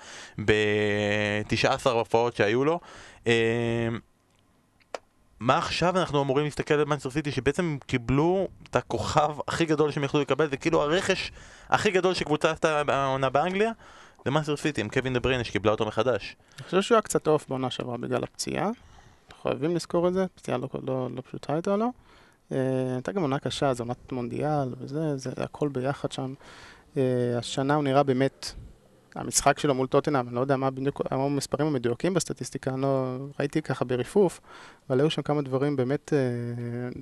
ב-19 0.44 1.88
הופעות 1.90 2.37
שהיו 2.37 2.64
לו. 2.64 2.81
מה 5.40 5.59
עכשיו 5.59 5.98
אנחנו 5.98 6.22
אמורים 6.22 6.44
להסתכל 6.44 6.74
על 6.74 6.85
מנצ'סטר 6.85 7.11
סיטי 7.11 7.33
שבעצם 7.33 7.79
קיבלו 7.87 8.48
את 8.70 8.77
הכוכב 8.77 9.37
הכי 9.48 9.64
גדול 9.64 9.90
שהם 9.90 10.05
יכלו 10.05 10.20
לקבל 10.20 10.51
זה 10.51 10.57
כאילו 10.57 10.83
הרכש 10.83 11.33
הכי 11.68 11.90
גדול 11.90 12.14
שקבוצה 12.14 12.51
עשתה 12.51 12.83
העונה 12.88 13.31
באנגליה 13.31 13.72
זה 14.24 14.31
מנצ'סטר 14.31 14.57
סיטי 14.57 14.81
עם 14.81 14.88
קווין 14.88 15.14
דה 15.14 15.20
בריינה 15.20 15.44
שקיבלה 15.44 15.72
אותו 15.72 15.87
מחדש 15.87 16.37
אני 16.59 16.64
חושב 16.64 16.83
שהוא 16.83 16.96
היה 16.96 17.03
קצת 17.03 17.27
עוף 17.27 17.48
בעונה 17.48 17.70
שעברה 17.70 17.96
בגלל 17.96 18.24
הפציעה. 18.24 18.70
אנחנו 19.29 19.42
חייבים 19.42 19.77
לזכור 19.77 20.09
את 20.09 20.14
זה, 20.14 20.27
פציעה 20.35 20.59
לא, 20.59 20.68
לא, 20.87 21.09
לא 21.16 21.20
פשוטה 21.20 21.53
הייתה 21.53 21.77
לו. 21.77 21.92
אה, 22.53 22.59
הייתה 22.94 23.12
גם 23.12 23.22
עונה 23.22 23.38
קשה, 23.38 23.74
זו 23.74 23.85
עונת 23.85 24.12
מונדיאל 24.12 24.74
וזה, 24.79 25.16
זה 25.16 25.31
הכל 25.37 25.68
ביחד 25.68 26.12
שם. 26.12 26.35
אה, 26.96 27.03
השנה 27.38 27.74
הוא 27.74 27.85
נראה 27.85 28.03
באמת, 28.03 28.55
המשחק 29.14 29.59
שלו 29.59 29.75
מול 29.75 29.87
טוטנאם, 29.87 30.29
אני 30.29 30.35
לא 30.35 30.40
יודע 30.40 30.57
מה 30.57 30.71
בדיוק, 30.71 31.03
מה 31.12 31.25
המספרים 31.25 31.66
המדויקים 31.66 32.14
בסטטיסטיקה, 32.14 32.71
אני 32.71 32.83
לא 32.83 33.16
ראיתי 33.40 33.62
ככה 33.62 33.85
בריפוף, 33.85 34.40
אבל 34.90 35.01
היו 35.01 35.11
שם 35.11 35.23
כמה 35.23 35.42
דברים 35.42 35.77
באמת, 35.77 36.12
אה, 36.12 36.18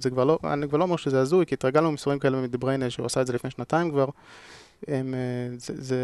זה 0.01 0.11
כבר 0.11 0.25
לא, 0.25 0.38
אני 0.45 0.69
כבר 0.69 0.79
לא 0.79 0.85
אומר 0.85 0.97
שזה 0.97 1.21
הזוי, 1.21 1.47
כי 1.47 1.55
התרגלנו 1.55 1.92
מספרים 1.92 2.19
כאלה 2.19 2.42
מדה 2.42 2.57
בריינה, 2.57 2.90
שהוא 2.90 3.07
עשה 3.07 3.21
את 3.21 3.27
זה 3.27 3.33
לפני 3.33 3.51
שנתיים 3.51 3.90
כבר. 3.90 4.09
הם, 4.88 5.14
אה, 5.14 5.59
זה, 5.59 5.75
זה, 5.77 5.97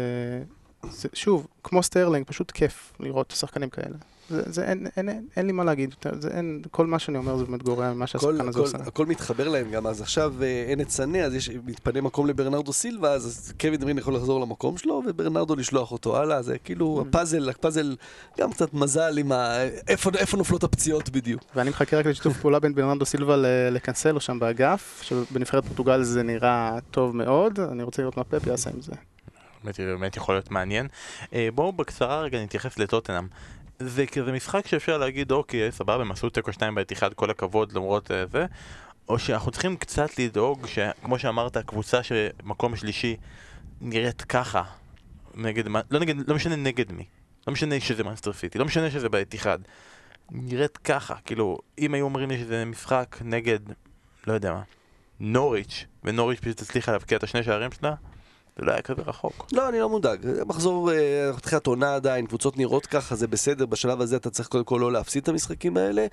זה, 0.91 1.09
שוב, 1.13 1.47
כמו 1.63 1.83
סטרלינג, 1.83 2.25
פשוט 2.25 2.51
כיף 2.51 2.93
לראות 2.99 3.33
שחקנים 3.37 3.69
כאלה. 3.69 3.95
זה, 4.29 4.41
זה 4.45 4.65
אין, 4.65 4.87
אין, 4.97 5.09
אין, 5.09 5.25
אין 5.35 5.45
לי 5.45 5.51
מה 5.51 5.63
להגיד, 5.63 5.95
זה 6.19 6.29
אין, 6.29 6.61
כל 6.71 6.85
מה 6.85 6.99
שאני 6.99 7.17
אומר 7.17 7.37
זה 7.37 7.45
באמת 7.45 7.63
גורע 7.63 7.93
ממה 7.93 8.07
שהשחקן 8.07 8.47
הזה 8.47 8.59
עושה. 8.59 8.77
הכל 8.77 9.05
מתחבר 9.05 9.49
להם 9.49 9.71
גם, 9.71 9.87
אז 9.87 10.01
עכשיו 10.01 10.33
אה, 10.41 10.65
אין 10.67 10.81
את 10.81 10.89
סאנה, 10.89 11.19
אז 11.23 11.33
יש, 11.33 11.49
מתפנה 11.65 12.01
מקום 12.01 12.27
לברנרדו 12.27 12.73
סילבה, 12.73 13.11
אז 13.11 13.53
קווין 13.59 13.79
דה 13.79 13.83
בריינה 13.83 13.97
יכול 13.97 14.15
לחזור 14.15 14.41
למקום 14.41 14.77
שלו, 14.77 15.01
וברנרדו 15.07 15.55
לשלוח 15.55 15.91
אותו 15.91 16.17
הלאה, 16.17 16.41
זה 16.41 16.57
כאילו 16.57 17.03
Mm. 17.03 17.07
הפאזל, 17.09 17.49
הפאזל, 17.49 17.95
גם 18.39 18.51
קצת 18.51 18.73
מזל 18.73 19.17
עם 19.17 19.31
ה... 19.31 19.63
איפה, 19.87 20.09
איפה 20.17 20.37
נופלות 20.37 20.63
הפציעות 20.63 21.09
בדיוק. 21.09 21.43
ואני 21.55 21.69
מחכה 21.69 21.97
רק 21.97 22.05
לשיתוף 22.05 22.37
פעולה 22.37 22.59
בין 22.59 22.75
ברנרדו 22.75 23.05
סילבה 23.05 23.35
לקנסלו 23.71 24.19
שם 24.19 24.39
באגף, 24.39 24.99
שבנבחרת 25.03 25.65
פורטוגל 25.65 26.03
זה 26.03 26.23
נראה 26.23 26.77
טוב 26.91 27.15
מאוד, 27.15 27.59
אני 27.59 27.83
רוצה 27.83 28.01
לראות 28.01 28.17
מה 28.17 28.23
פפ 28.23 28.47
יעשה 28.47 28.69
עם 28.69 28.81
זה. 28.81 28.91
באמת, 29.63 29.79
באמת 29.79 30.17
יכול 30.17 30.35
להיות 30.35 30.51
מעניין. 30.51 30.87
אה, 31.33 31.49
בואו 31.55 31.71
בקצרה 31.71 32.21
רגע 32.21 32.43
נתייחס 32.43 32.79
לטוטנאם. 32.79 33.27
זה 33.79 34.05
כזה 34.05 34.31
משחק 34.31 34.67
שאפשר 34.67 34.97
להגיד 34.97 35.31
אוקיי 35.31 35.71
סבבה 35.71 36.01
הם 36.01 36.11
עשו 36.11 36.29
תיקו 36.29 36.53
2 36.53 36.75
באתיחד 36.75 37.13
כל 37.13 37.29
הכבוד 37.29 37.71
למרות 37.71 38.11
אה, 38.11 38.25
זה. 38.25 38.45
או 39.09 39.19
שאנחנו 39.19 39.51
צריכים 39.51 39.77
קצת 39.77 40.19
לדאוג 40.19 40.67
שכמו 40.67 41.19
שאמרת 41.19 41.57
קבוצה 41.57 42.03
שמקום 42.03 42.75
שלישי 42.75 43.17
נראית 43.81 44.21
ככה 44.21 44.63
נגד 45.35 45.63
לא 45.89 45.99
נגד 45.99 46.29
לא 46.29 46.35
משנה 46.35 46.55
נגד 46.55 46.91
מי. 46.91 47.05
לא 47.47 47.53
משנה 47.53 47.79
שזה 47.79 48.03
מאנסטר 48.03 48.33
סיטי 48.33 48.57
לא 48.57 48.65
משנה 48.65 48.91
שזה 48.91 49.09
באתיחד 49.09 49.59
נראית 50.31 50.77
ככה 50.77 51.15
כאילו 51.25 51.57
אם 51.79 51.93
היו 51.93 52.05
אומרים 52.05 52.29
לי 52.29 52.37
שזה 52.37 52.65
משחק 52.65 53.17
נגד 53.21 53.59
לא 54.27 54.33
יודע 54.33 54.53
מה 54.53 54.61
נוריץ' 55.19 55.85
ונוריץ' 56.03 56.39
פשוט 56.39 56.61
הצליחה 56.61 56.91
להבקיע 56.91 57.17
את 57.17 57.23
השני 57.23 57.43
שערים 57.43 57.71
שלה 57.71 57.93
זה 58.59 58.65
לא 58.65 58.71
היה 58.71 58.81
כזה 58.81 59.01
רחוק 59.05 59.47
לא, 59.51 59.69
אני 59.69 59.79
לא 59.79 59.89
מודאג. 59.89 60.19
מחזור, 60.45 60.91
אה, 60.91 61.25
אנחנו 61.27 61.41
תחילת 61.41 61.67
עונה 61.67 61.95
עדיין, 61.95 62.25
קבוצות 62.25 62.57
נראות 62.57 62.85
ככה, 62.85 63.15
זה 63.15 63.27
בסדר, 63.27 63.65
בשלב 63.65 64.01
הזה 64.01 64.15
אתה 64.15 64.29
צריך 64.29 64.47
קודם 64.47 64.63
כל 64.63 64.77
לא 64.81 64.91
להפסיד 64.91 65.23
את 65.23 65.29
המשחקים 65.29 65.77
האלה. 65.77 66.05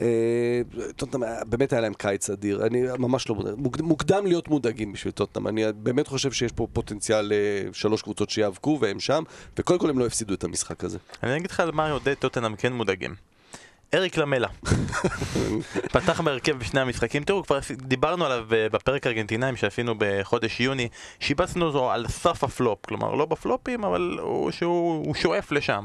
אה, 0.00 0.60
טוטנאם, 0.96 1.22
באמת 1.46 1.72
היה 1.72 1.80
להם 1.82 1.94
קיץ 1.94 2.30
אדיר, 2.30 2.66
אני 2.66 2.82
ממש 2.98 3.28
לא 3.28 3.34
מודאג. 3.34 3.54
מוקד- 3.58 3.82
מוקדם 3.82 4.26
להיות 4.26 4.48
מודאגים 4.48 4.92
בשביל 4.92 5.12
טוטנאם, 5.12 5.48
אני 5.48 5.64
באמת 5.72 6.06
חושב 6.08 6.32
שיש 6.32 6.52
פה 6.52 6.66
פוטנציאל 6.72 7.32
אה, 7.32 7.38
שלוש 7.72 8.02
קבוצות 8.02 8.30
שיאבקו 8.30 8.78
והם 8.80 9.00
שם, 9.00 9.22
וקודם 9.58 9.78
כל 9.78 9.90
הם 9.90 9.98
לא 9.98 10.06
הפסידו 10.06 10.34
את 10.34 10.44
המשחק 10.44 10.84
הזה. 10.84 10.98
אני 11.22 11.36
אגיד 11.36 11.50
לך 11.50 11.60
על 11.60 11.72
מה 11.72 11.90
אוהדי 11.90 12.14
טוטנאם 12.14 12.56
כן 12.56 12.72
מודאגים. 12.72 13.14
אריק 13.94 14.16
למלה. 14.16 14.48
פתח 15.92 16.20
בהרכב 16.20 16.58
בשני 16.58 16.80
המשחקים. 16.80 17.24
תראו, 17.24 17.42
כבר 17.42 17.58
דיברנו 17.72 18.24
עליו 18.24 18.44
בפרק 18.48 19.06
ארגנטינאים 19.06 19.56
שעשינו 19.56 19.94
בחודש 19.98 20.60
יוני. 20.60 20.88
שיבצנו 21.20 21.66
אותו 21.66 21.90
על 21.90 22.08
סף 22.08 22.44
הפלופ. 22.44 22.86
כלומר, 22.86 23.14
לא 23.14 23.26
בפלופים, 23.26 23.84
אבל 23.84 24.18
הוא, 24.20 24.50
שהוא 24.50 25.06
הוא 25.06 25.14
שואף 25.14 25.52
לשם. 25.52 25.84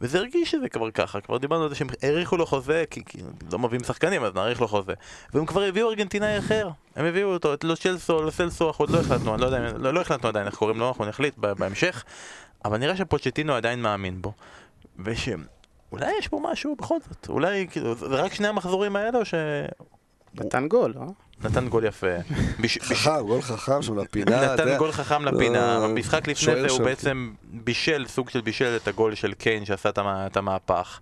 וזה 0.00 0.18
הרגיש 0.18 0.50
שזה 0.50 0.68
כבר 0.68 0.90
ככה, 0.90 1.20
כבר 1.20 1.38
דיברנו 1.38 1.62
על 1.62 1.68
זה 1.68 1.74
שהם 1.74 1.88
האריכו 2.02 2.36
לו 2.36 2.46
חוזה, 2.46 2.84
כי, 2.90 3.04
כי 3.04 3.18
לא 3.52 3.58
מביאים 3.58 3.84
שחקנים 3.84 4.24
אז 4.24 4.34
נאריך 4.34 4.60
לו 4.60 4.68
חוזה. 4.68 4.92
והם 5.34 5.46
כבר 5.46 5.62
הביאו 5.62 5.90
ארגנטינאי 5.90 6.38
אחר, 6.38 6.68
הם 6.96 7.04
הביאו 7.04 7.28
אותו, 7.28 7.54
את 7.54 7.64
לו 7.64 7.76
צ'לסו, 7.76 8.22
לו 8.22 8.30
סלסו, 8.30 8.68
אנחנו 8.68 8.82
עוד 8.82 8.90
לא 8.90 9.00
החלטנו, 9.00 9.34
אני 9.34 9.40
לא 9.40 9.46
יודע, 9.46 9.72
לא, 9.78 9.94
לא 9.94 10.00
החלטנו 10.00 10.28
עדיין 10.28 10.46
איך 10.46 10.54
קוראים 10.54 10.78
לו, 10.78 10.88
אנחנו 10.88 11.04
נחליט 11.04 11.38
בהמשך, 11.38 12.04
אבל 12.64 12.78
נראה 12.78 12.96
שפוצ'טינו 12.96 13.54
עדיין 13.54 13.82
מאמין 13.82 14.22
בו. 14.22 14.32
ושאולי 15.96 16.18
יש 16.18 16.28
פה 16.28 16.40
משהו 16.52 16.76
בכל 16.76 16.96
זאת, 17.08 17.28
אולי, 17.28 17.66
כאילו, 17.70 17.94
זה 17.94 18.06
רק 18.06 18.34
שני 18.34 18.48
המחזורים 18.48 18.96
האלה 18.96 19.18
או 19.18 19.24
ש... 19.24 19.34
נתן 20.34 20.68
גול, 20.68 20.92
לא? 20.96 21.06
נתן 21.44 21.68
גול 21.68 21.84
יפה. 21.84 22.06
חכם, 22.88 23.20
גול 23.26 23.42
חכם 23.42 23.82
שם 23.82 23.98
לפינה. 23.98 24.54
נתן 24.54 24.76
גול 24.78 24.92
חכם 24.92 25.24
לפינה. 25.24 25.80
במשחק 25.80 26.28
לפני 26.28 26.60
זה 26.60 26.68
הוא 26.68 26.80
בעצם 26.80 27.32
בישל, 27.44 28.04
סוג 28.08 28.30
של 28.30 28.40
בישל 28.40 28.76
את 28.76 28.88
הגול 28.88 29.14
של 29.14 29.32
קיין 29.32 29.64
שעשה 29.64 29.90
את 29.98 30.36
המהפך. 30.36 31.00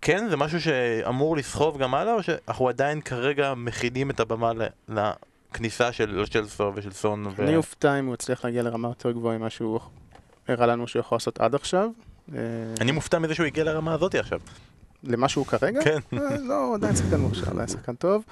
כן, 0.00 0.28
זה 0.28 0.36
משהו 0.36 0.60
שאמור 0.60 1.36
לסחוב 1.36 1.78
גם 1.78 1.94
הלאה, 1.94 2.14
או 2.14 2.22
שאנחנו 2.22 2.68
עדיין 2.68 3.00
כרגע 3.00 3.54
מכינים 3.54 4.10
את 4.10 4.20
הבמה 4.20 4.52
לכניסה 4.88 5.92
של 5.92 6.24
צ'לסו 6.30 6.72
ושל 6.74 6.92
סון? 6.92 7.26
אני 7.38 7.56
אופתע 7.56 7.98
אם 7.98 8.06
הוא 8.06 8.14
יצליח 8.14 8.44
להגיע 8.44 8.62
לרמה 8.62 8.88
יותר 8.88 9.12
גבוהה 9.12 9.38
ממה 9.38 9.50
שהוא 9.50 9.80
הראה 10.48 10.66
לנו 10.66 10.88
שהוא 10.88 11.00
יכול 11.00 11.16
לעשות 11.16 11.40
עד 11.40 11.54
עכשיו. 11.54 11.88
אני 12.80 12.92
מופתע 12.92 13.18
מזה 13.18 13.34
שהוא 13.34 13.46
הגיע 13.46 13.64
לרמה 13.64 13.94
הזאת 13.94 14.14
עכשיו. 14.14 14.40
למה 15.04 15.28
שהוא 15.28 15.46
כרגע? 15.46 15.80
כן. 15.84 15.98
לא, 16.48 16.74
עדיין 16.74 16.96
שחקן 16.96 17.20
מוכשר, 17.20 17.50
עדיין 17.50 17.68
שחקן 17.68 17.94
טוב. 17.94 18.24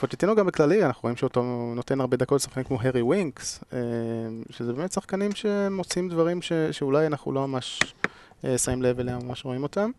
פוצ'טינו 0.00 0.36
גם 0.36 0.46
בכללי, 0.46 0.84
אנחנו 0.84 1.00
רואים 1.02 1.16
שאותו 1.16 1.42
נותן 1.76 2.00
הרבה 2.00 2.16
דקות 2.16 2.40
לשחקנים 2.40 2.64
כמו 2.64 2.80
הארי 2.80 3.02
ווינקס, 3.02 3.64
שזה 4.50 4.72
באמת 4.72 4.92
שחקנים 4.92 5.32
שמוצאים 5.34 6.08
דברים 6.08 6.40
שאולי 6.70 7.06
אנחנו 7.06 7.32
לא 7.32 7.48
ממש 7.48 7.80
שמים 8.56 8.82
לב 8.82 9.00
אליהם, 9.00 9.26
ממש 9.26 9.44
רואים 9.44 9.62
אותם. 9.62 9.90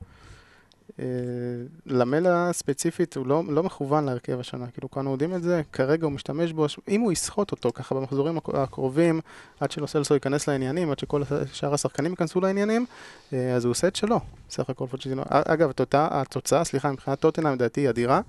למלה 1.85 2.53
ספציפית 2.53 3.17
הוא 3.17 3.27
לא, 3.27 3.43
לא 3.49 3.63
מכוון 3.63 4.05
להרכב 4.05 4.39
השנה, 4.39 4.67
כאילו 4.67 4.91
כולנו 4.91 5.11
יודעים 5.11 5.35
את 5.35 5.43
זה, 5.43 5.61
כרגע 5.71 6.05
הוא 6.05 6.11
משתמש 6.11 6.51
בו, 6.51 6.65
אם 6.87 7.01
הוא 7.01 7.11
יסחוט 7.11 7.51
אותו 7.51 7.71
ככה 7.73 7.95
במחזורים 7.95 8.37
הקרובים, 8.53 9.21
עד 9.59 9.71
שלוסלסו 9.71 10.13
ייכנס 10.13 10.47
לעניינים, 10.47 10.91
עד 10.91 10.99
שכל 10.99 11.21
שאר 11.53 11.73
השחקנים 11.73 12.11
ייכנסו 12.11 12.41
לעניינים, 12.41 12.85
אז 13.31 13.65
הוא 13.65 13.71
עושה 13.71 13.87
את 13.87 13.95
שלו, 13.95 14.19
סך 14.49 14.69
הכל 14.69 14.85
פוצ'טינו. 14.87 15.23
אגב, 15.29 15.71
התוצאה, 15.93 16.63
סליחה, 16.63 16.91
מבחינת 16.91 17.19
טוטנאם 17.19 17.53
לדעתי 17.53 17.81
היא 17.81 17.89
אדירה. 17.89 18.21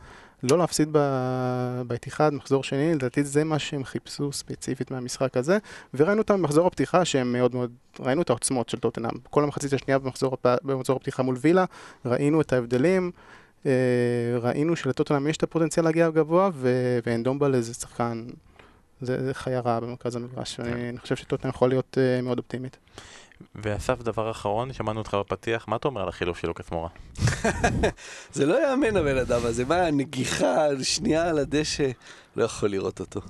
לא 0.43 0.59
להפסיד 0.59 0.93
באתיחד, 1.87 2.35
מחזור 2.35 2.65
שני, 2.65 2.95
לדעתי 2.95 3.25
זה 3.25 3.45
מה 3.45 3.59
שהם 3.59 3.85
חיפשו 3.85 4.33
ספציפית 4.33 4.91
מהמשחק 4.91 5.37
הזה, 5.37 5.59
וראינו 5.95 6.21
אותם 6.21 6.35
במחזור 6.35 6.67
הפתיחה 6.67 7.05
שהם 7.05 7.33
מאוד 7.33 7.55
מאוד, 7.55 7.71
ראינו 8.01 8.23
את 8.23 8.31
העוצמות 8.31 8.69
של 8.69 8.79
טוטנאם. 8.79 9.11
כל 9.31 9.45
המחצית 9.45 9.73
השנייה 9.73 9.99
במחזור, 9.99 10.37
במחזור 10.45 10.97
הפתיחה 10.97 11.23
מול 11.23 11.37
וילה, 11.41 11.65
ראינו 12.05 12.41
את 12.41 12.53
ההבדלים, 12.53 13.11
ראינו 14.41 14.77
שלטוטנאם 14.77 15.27
יש 15.27 15.37
את 15.37 15.43
הפוטנציאל 15.43 15.85
להגיע 15.85 16.11
גבוה, 16.11 16.51
ואנדומבל 17.07 17.61
זה 17.61 17.75
שחקן, 17.75 18.27
זה, 19.01 19.25
זה 19.25 19.35
חיה 19.35 19.61
רעה 19.61 19.81
במרכז 19.81 20.17
המגרש, 20.17 20.61
ואני 20.61 20.99
חושב 20.99 21.17
שטוטנאם 21.17 21.51
יכול 21.51 21.69
להיות 21.69 21.99
מאוד 22.23 22.39
אופטימית. 22.39 22.77
ואסף, 23.55 24.03
דבר 24.03 24.31
אחרון, 24.31 24.73
שמענו 24.73 24.99
אותך 24.99 25.15
בפתיח, 25.15 25.69
מה 25.69 25.77
אתה 25.77 25.89
אומר 25.89 26.03
על 26.03 26.09
החילוף 26.09 26.39
של 26.39 26.49
לוקאס 26.49 26.71
מורה? 26.71 26.89
זה 28.33 28.47
לא 28.47 28.69
יאמן 28.69 28.97
הבן 28.97 29.17
אדם 29.17 29.41
הזה, 29.45 29.65
מה, 29.65 29.91
נגיחה, 29.91 30.67
שנייה 30.83 31.29
על 31.29 31.39
הדשא, 31.39 31.91
לא 32.37 32.45
יכול 32.45 32.69
לראות 32.69 33.01
אותו. 33.01 33.21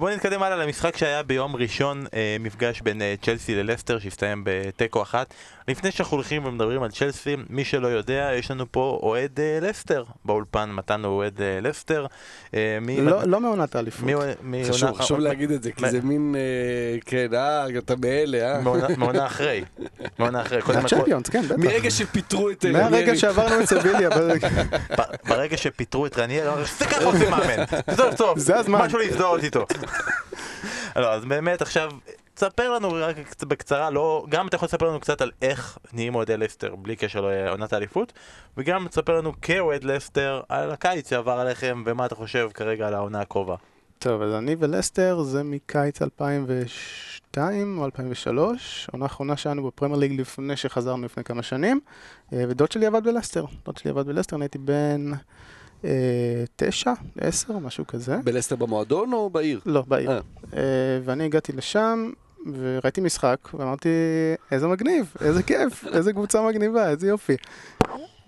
בואו 0.00 0.14
נתקדם 0.14 0.42
הלאה 0.42 0.56
למשחק 0.56 0.96
שהיה 0.96 1.22
ביום 1.22 1.56
ראשון, 1.56 2.06
מפגש 2.40 2.80
בין 2.80 3.02
צ'לסי 3.22 3.54
ללסטר, 3.54 3.98
שהסתיים 3.98 4.42
בתיקו 4.44 5.02
אחת. 5.02 5.34
לפני 5.68 5.90
שאנחנו 5.90 6.16
הולכים 6.16 6.44
ומדברים 6.44 6.82
על 6.82 6.90
צ'לסי, 6.90 7.36
מי 7.50 7.64
שלא 7.64 7.88
יודע, 7.88 8.30
יש 8.34 8.50
לנו 8.50 8.64
פה 8.70 8.98
אוהד 9.02 9.40
לסטר 9.62 10.04
באולפן, 10.24 10.70
מתן 10.70 11.04
הוא 11.04 11.12
אוהד 11.12 11.40
לסטר. 11.62 12.06
לא 13.26 13.40
מעונת 13.40 13.74
האליפות. 13.74 14.08
חשוב 14.94 15.18
להגיד 15.18 15.50
את 15.50 15.62
זה, 15.62 15.72
כי 15.72 15.90
זה 15.90 16.00
מין, 16.02 16.34
כן, 17.04 17.34
אה, 17.34 17.66
אתה 17.78 17.94
מאלה, 17.96 18.54
אה? 18.54 18.60
מעונה 18.96 19.26
אחרי. 19.26 19.64
מעונה 20.18 20.42
אחרי. 20.42 20.60
מהצ'מפיונס, 20.74 21.28
כן, 21.28 21.42
בטח. 21.42 21.58
מרגע 21.58 21.90
שפיטרו 21.90 22.50
את... 22.50 22.64
מהרגע 22.64 23.16
שעברנו 23.16 23.60
את 23.60 23.64
סביליה. 23.64 24.08
ברגע 25.28 25.56
שפיטרו 25.56 26.06
את 26.06 26.18
רניאל, 26.18 26.48
זה 26.78 26.84
ככה 26.84 27.07
עושים 27.12 27.30
מאמן. 27.30 27.64
סוף 27.96 28.16
סוף. 28.16 28.38
זה 28.38 28.56
הזמן. 28.56 28.78
משהו 28.78 28.98
להזדהות 28.98 29.44
איתו. 29.44 29.66
לא, 30.96 31.12
אז 31.12 31.24
באמת 31.24 31.62
עכשיו, 31.62 31.90
תספר 32.34 32.74
לנו 32.74 32.88
רק 32.92 33.16
בקצרה, 33.42 33.90
לא, 33.90 34.26
גם 34.28 34.48
אתה 34.48 34.56
יכול 34.56 34.66
לספר 34.66 34.88
לנו 34.88 35.00
קצת 35.00 35.20
על 35.20 35.30
איך 35.42 35.78
נהיים 35.92 36.14
אוהדי 36.14 36.36
לסטר 36.36 36.76
בלי 36.76 36.96
קשר 36.96 37.20
לעונת 37.20 37.72
האליפות, 37.72 38.12
וגם 38.56 38.88
תספר 38.88 39.18
לנו 39.18 39.32
כאוהד 39.42 39.84
לסטר 39.84 40.40
על 40.48 40.70
הקיץ 40.70 41.10
שעבר 41.10 41.32
עליכם 41.32 41.82
ומה 41.86 42.06
אתה 42.06 42.14
חושב 42.14 42.48
כרגע 42.54 42.86
על 42.86 42.94
העונה 42.94 43.20
הקרובה. 43.20 43.56
טוב, 43.98 44.22
אז 44.22 44.34
אני 44.34 44.56
ולסטר 44.58 45.22
זה 45.22 45.42
מקיץ 45.42 46.02
2002 46.02 47.78
או 47.78 47.84
2003, 47.84 48.88
עונה 48.92 49.06
אחרונה 49.06 49.36
שלנו 49.36 49.66
בפרמייר 49.66 49.98
ליג 50.00 50.20
לפני 50.20 50.56
שחזרנו 50.56 51.04
לפני 51.04 51.24
כמה 51.24 51.42
שנים, 51.42 51.80
ודוד 52.32 52.72
שלי 52.72 52.86
עבד 52.86 53.04
בלסטר, 53.04 53.44
דוד 53.64 53.76
שלי 53.76 53.90
עבד 53.90 54.06
בלסטר, 54.06 54.36
אני 54.36 54.44
הייתי 54.44 54.58
בן... 54.58 55.10
תשע, 56.56 56.92
עשר, 57.20 57.58
משהו 57.58 57.86
כזה. 57.86 58.16
בלסטר 58.24 58.56
במועדון 58.56 59.12
או 59.12 59.30
בעיר? 59.30 59.60
לא, 59.66 59.84
בעיר. 59.88 60.10
ואני 61.04 61.24
הגעתי 61.24 61.52
לשם 61.52 62.10
וראיתי 62.52 63.00
משחק 63.00 63.48
ואמרתי, 63.54 63.88
איזה 64.50 64.66
מגניב, 64.66 65.14
איזה 65.20 65.42
כיף, 65.42 65.84
איזה 65.94 66.12
קבוצה 66.12 66.42
מגניבה, 66.42 66.90
איזה 66.90 67.08
יופי. 67.08 67.36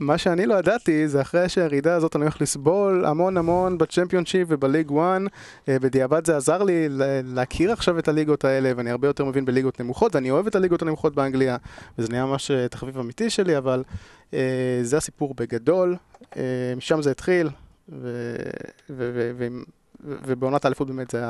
מה 0.00 0.18
שאני 0.18 0.46
לא 0.46 0.54
ידעתי 0.54 1.08
זה 1.08 1.20
אחרי 1.20 1.48
שהירידה 1.48 1.94
הזאת 1.94 2.16
אני 2.16 2.24
הולך 2.24 2.40
לסבול 2.40 3.04
המון 3.04 3.36
המון 3.36 3.78
בצ'מפיונשיפ 3.78 4.48
ובליג 4.50 4.90
1 4.90 5.20
בדיעבד 5.68 6.26
זה 6.26 6.36
עזר 6.36 6.62
לי 6.62 6.88
להכיר 7.24 7.72
עכשיו 7.72 7.98
את 7.98 8.08
הליגות 8.08 8.44
האלה 8.44 8.72
ואני 8.76 8.90
הרבה 8.90 9.08
יותר 9.08 9.24
מבין 9.24 9.44
בליגות 9.44 9.80
נמוכות 9.80 10.14
ואני 10.14 10.30
אוהב 10.30 10.46
את 10.46 10.54
הליגות 10.54 10.82
הנמוכות 10.82 11.14
באנגליה 11.14 11.56
וזה 11.98 12.08
נהיה 12.08 12.24
ממש 12.26 12.50
תחביב 12.70 12.98
אמיתי 12.98 13.30
שלי 13.30 13.58
אבל 13.58 13.82
זה 14.82 14.96
הסיפור 14.96 15.34
בגדול. 15.34 15.96
משם 16.76 17.02
זה 17.02 17.10
התחיל 17.10 17.48
ובעונת 20.00 20.64
האליפות 20.64 20.88
באמת 20.88 21.10
זה 21.10 21.24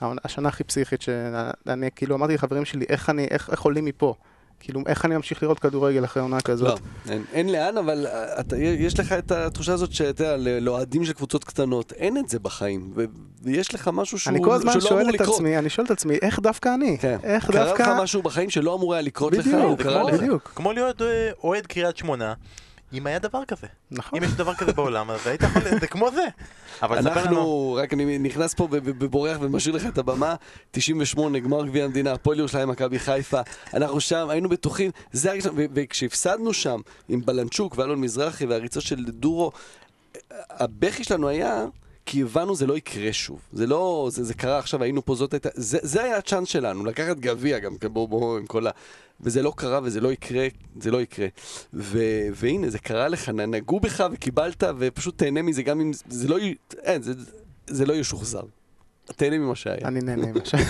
השנה 0.00 0.48
הכי 0.48 0.64
פסיכית 0.64 1.02
שאני 1.02 1.90
כאילו 1.96 2.16
אמרתי 2.16 2.34
לחברים 2.34 2.64
שלי 2.64 2.84
איך 2.88 3.62
עולים 3.62 3.84
מפה 3.84 4.14
כאילו, 4.60 4.80
איך 4.86 5.04
אני 5.04 5.16
אמשיך 5.16 5.42
לראות 5.42 5.58
כדורגל 5.58 6.04
אחרי 6.04 6.22
עונה 6.22 6.40
כזאת? 6.40 6.80
לא, 7.06 7.12
אין, 7.12 7.24
אין 7.32 7.52
לאן, 7.52 7.78
אבל 7.78 8.06
אתה, 8.40 8.56
יש 8.56 9.00
לך 9.00 9.12
את 9.12 9.32
התחושה 9.32 9.72
הזאת 9.72 9.92
שאתה 9.92 10.24
יודע, 10.24 10.60
לאוהדים 10.60 11.04
של 11.04 11.12
קבוצות 11.12 11.44
קטנות, 11.44 11.92
אין 11.92 12.18
את 12.18 12.28
זה 12.28 12.38
בחיים, 12.38 12.94
ויש 13.42 13.74
לך 13.74 13.90
משהו 13.92 14.18
שהוא, 14.18 14.30
אני 14.30 14.44
כל 14.44 14.52
הזמן 14.52 14.80
שואל 14.80 15.14
את 15.14 15.20
עצמי, 15.20 15.58
אני 15.58 15.70
שואל 15.70 15.86
את 15.86 15.90
עצמי, 15.90 16.14
איך 16.22 16.40
דווקא 16.40 16.74
אני? 16.74 16.98
כן. 17.00 17.18
איך 17.22 17.50
קרה 17.50 17.64
דווקא... 17.64 17.82
לך 17.82 17.88
משהו 18.02 18.22
בחיים 18.22 18.50
שלא 18.50 18.74
אמור 18.74 18.94
היה 18.94 19.02
לקרות 19.02 19.32
בדיוק, 19.32 19.54
לך, 19.54 19.64
הוא 19.64 19.78
קרה 19.78 20.02
לך. 20.02 20.14
בדיוק. 20.14 20.52
כמו 20.54 20.72
להיות 20.72 21.02
אוהד 21.44 21.66
קריית 21.66 21.96
שמונה. 21.96 22.34
אם 22.94 23.06
היה 23.06 23.18
דבר 23.18 23.44
כזה. 23.44 23.66
נכון. 23.90 24.18
אם 24.18 24.24
יש 24.24 24.32
דבר 24.32 24.54
כזה 24.54 24.72
בעולם, 24.72 25.10
אז 25.10 25.26
היית 25.26 25.42
יכול... 25.42 25.62
זה 25.80 25.86
כמו 25.86 26.10
זה. 26.10 26.26
אבל 26.82 27.02
ספר 27.02 27.10
לנו... 27.10 27.20
אנחנו, 27.20 27.78
רק 27.82 27.94
אני 27.94 28.18
נכנס 28.18 28.54
פה 28.54 28.68
ובורח 28.70 29.36
ומשאיר 29.40 29.74
לך 29.74 29.86
את 29.86 29.98
הבמה, 29.98 30.34
98, 30.70 31.38
גמר 31.38 31.66
גביע 31.66 31.84
המדינה, 31.84 32.12
הפועל 32.12 32.38
ירושלים, 32.38 32.68
מכבי 32.68 32.98
חיפה, 32.98 33.40
אנחנו 33.74 34.00
שם, 34.00 34.26
היינו 34.30 34.48
בטוחים, 34.48 34.90
זה 35.12 35.30
הרגע 35.30 35.42
שלנו, 35.42 35.56
וכשהפסדנו 35.74 36.52
שם 36.52 36.80
עם 37.08 37.20
בלנצ'וק 37.24 37.78
ואלון 37.78 38.00
מזרחי 38.00 38.46
והריצות 38.46 38.82
של 38.82 39.04
דורו, 39.04 39.52
הבכי 40.50 41.04
שלנו 41.04 41.28
היה... 41.28 41.64
כי 42.06 42.22
הבנו 42.22 42.56
זה 42.56 42.66
לא 42.66 42.76
יקרה 42.76 43.12
שוב, 43.12 43.40
זה 43.52 43.66
לא, 43.66 44.08
זה, 44.12 44.24
זה 44.24 44.34
קרה 44.34 44.58
עכשיו, 44.58 44.82
היינו 44.82 45.04
פה, 45.04 45.14
זאת 45.14 45.32
הייתה, 45.32 45.48
זה, 45.54 45.78
זה 45.82 46.04
היה 46.04 46.16
הצ'אנס 46.16 46.48
שלנו, 46.48 46.84
לקחת 46.84 47.18
גביע 47.18 47.58
גם, 47.58 47.72
בואו 47.92 48.08
בואו 48.08 48.38
עם 48.38 48.46
כל 48.46 48.66
ה... 48.66 48.70
וזה 49.20 49.42
לא 49.42 49.52
קרה 49.56 49.80
וזה 49.82 50.00
לא 50.00 50.12
יקרה, 50.12 50.46
זה 50.80 50.90
לא 50.90 51.02
יקרה. 51.02 51.26
ו, 51.74 51.98
והנה, 52.34 52.70
זה 52.70 52.78
קרה 52.78 53.08
לך, 53.08 53.28
נגעו 53.28 53.80
בך 53.80 54.04
וקיבלת, 54.12 54.62
ופשוט 54.78 55.18
תהנה 55.18 55.42
מזה, 55.42 55.62
גם 55.62 55.80
אם 55.80 55.90
זה 56.08 56.28
לא, 56.28 56.36
אין, 56.82 57.02
זה, 57.02 57.12
זה 57.66 57.86
לא 57.86 57.92
ישוחזר. 57.92 58.42
תהנה 59.16 59.38
ממה 59.38 59.54
שהיה. 59.54 59.88
אני 59.88 60.00
נהנה 60.00 60.26
ממה 60.26 60.44
שהיה. 60.44 60.66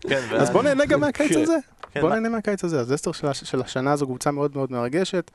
אז 0.42 0.50
בוא 0.50 0.62
נהנה 0.62 0.86
גם 0.86 1.00
מהקיץ 1.00 1.36
הזה. 1.36 1.56
בוא 2.00 2.10
נהנה 2.10 2.28
מהקיץ 2.28 2.64
הזה. 2.64 2.80
אז 2.80 2.94
לסטר 2.94 3.12
של 3.32 3.60
השנה 3.60 3.92
הזו 3.92 4.06
קבוצה 4.06 4.30
מאוד 4.30 4.56
מאוד 4.56 4.72
מרגשת. 4.72 5.30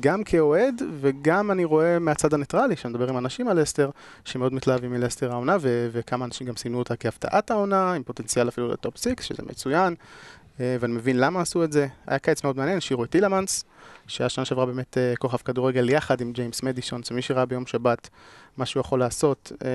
גם 0.00 0.24
כאוהד, 0.24 0.82
וגם 1.00 1.50
אני 1.50 1.64
רואה 1.64 1.98
מהצד 1.98 2.34
הניטרלי, 2.34 2.76
שאני 2.76 2.94
מדבר 2.94 3.08
עם 3.08 3.18
אנשים 3.18 3.48
על 3.48 3.60
לסטר, 3.60 3.90
שמאוד 4.24 4.54
מתלהבים 4.54 4.90
מלסטר 4.90 5.32
העונה, 5.32 5.56
וכמה 5.92 6.24
אנשים 6.24 6.46
גם 6.46 6.56
סימנו 6.56 6.78
אותה 6.78 6.96
כהפתעת 6.96 7.50
העונה, 7.50 7.92
עם 7.92 8.02
פוטנציאל 8.02 8.48
אפילו 8.48 8.68
ל 8.68 8.75
top 8.75 8.96
6, 8.96 9.06
שזה 9.20 9.42
מצוין. 9.46 9.94
אה, 10.60 10.76
ואני 10.80 10.92
מבין 10.92 11.18
למה 11.18 11.40
עשו 11.40 11.64
את 11.64 11.72
זה. 11.72 11.86
היה 12.06 12.18
קיץ 12.18 12.44
מאוד 12.44 12.56
מעניין, 12.56 12.78
השאירו 12.78 13.04
את 13.04 13.10
טילמנס, 13.10 13.64
שהיה 14.06 14.28
שנה 14.28 14.44
שעברה 14.44 14.66
באמת 14.66 14.98
אה, 14.98 15.14
כוכב 15.18 15.36
כדורגל 15.36 15.90
יחד 15.90 16.20
עם 16.20 16.32
ג'יימס 16.32 16.62
מדיסון, 16.62 17.02
שמי 17.02 17.22
שראה 17.22 17.46
ביום 17.46 17.66
שבת 17.66 18.08
מה 18.56 18.66
שהוא 18.66 18.80
יכול 18.80 18.98
לעשות, 18.98 19.52
אה, 19.64 19.68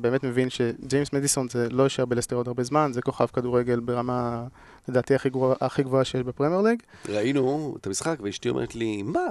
באמת 0.00 0.24
מבין 0.24 0.50
שג'יימס 0.50 1.12
מדיסון 1.12 1.48
זה 1.48 1.68
לא 1.70 1.82
יישאר 1.82 2.04
בלסטר 2.04 2.36
עוד 2.36 2.48
הרבה 2.48 2.62
זמן, 2.62 2.90
זה 2.94 3.02
כוכב 3.02 3.26
כדורגל 3.26 3.80
ברמה, 3.80 4.44
לדעתי, 4.88 5.14
הכי 5.60 5.82
גבוהה 5.82 6.04
שיש 6.04 6.22
בפרמייר 6.22 6.60
ליג. 6.60 6.82
ראינו 7.08 7.74
את 7.80 7.86
המשחק, 7.86 8.16
ואשתי 8.22 8.48
אומרת 8.48 8.74
לי, 8.74 9.02
מה? 9.02 9.26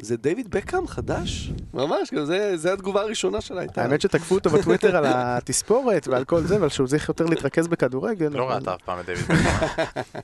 זה 0.00 0.16
דיוויד 0.16 0.50
בקהאם 0.50 0.86
חדש? 0.86 1.50
ממש, 1.74 2.14
גם 2.14 2.24
זה, 2.24 2.56
זה 2.56 2.72
התגובה 2.72 3.00
הראשונה 3.00 3.40
שלה 3.40 3.60
הייתה. 3.60 3.82
האמת 3.82 4.00
שתקפו 4.00 4.34
אותו 4.34 4.50
בטוויטר 4.50 4.96
על 4.96 5.04
התספורת 5.06 6.08
ועל 6.08 6.24
כל 6.24 6.42
זה, 6.42 6.60
ועל 6.60 6.68
שהוא 6.68 6.86
צריך 6.86 7.08
יותר 7.08 7.24
להתרכז 7.24 7.68
בכדורגל. 7.68 8.28
לא 8.28 8.50
ראית 8.50 8.68
אף 8.68 8.82
פעם 8.82 9.00
את 9.00 9.06
דיוויד 9.06 9.24
בקאם. 9.24 10.02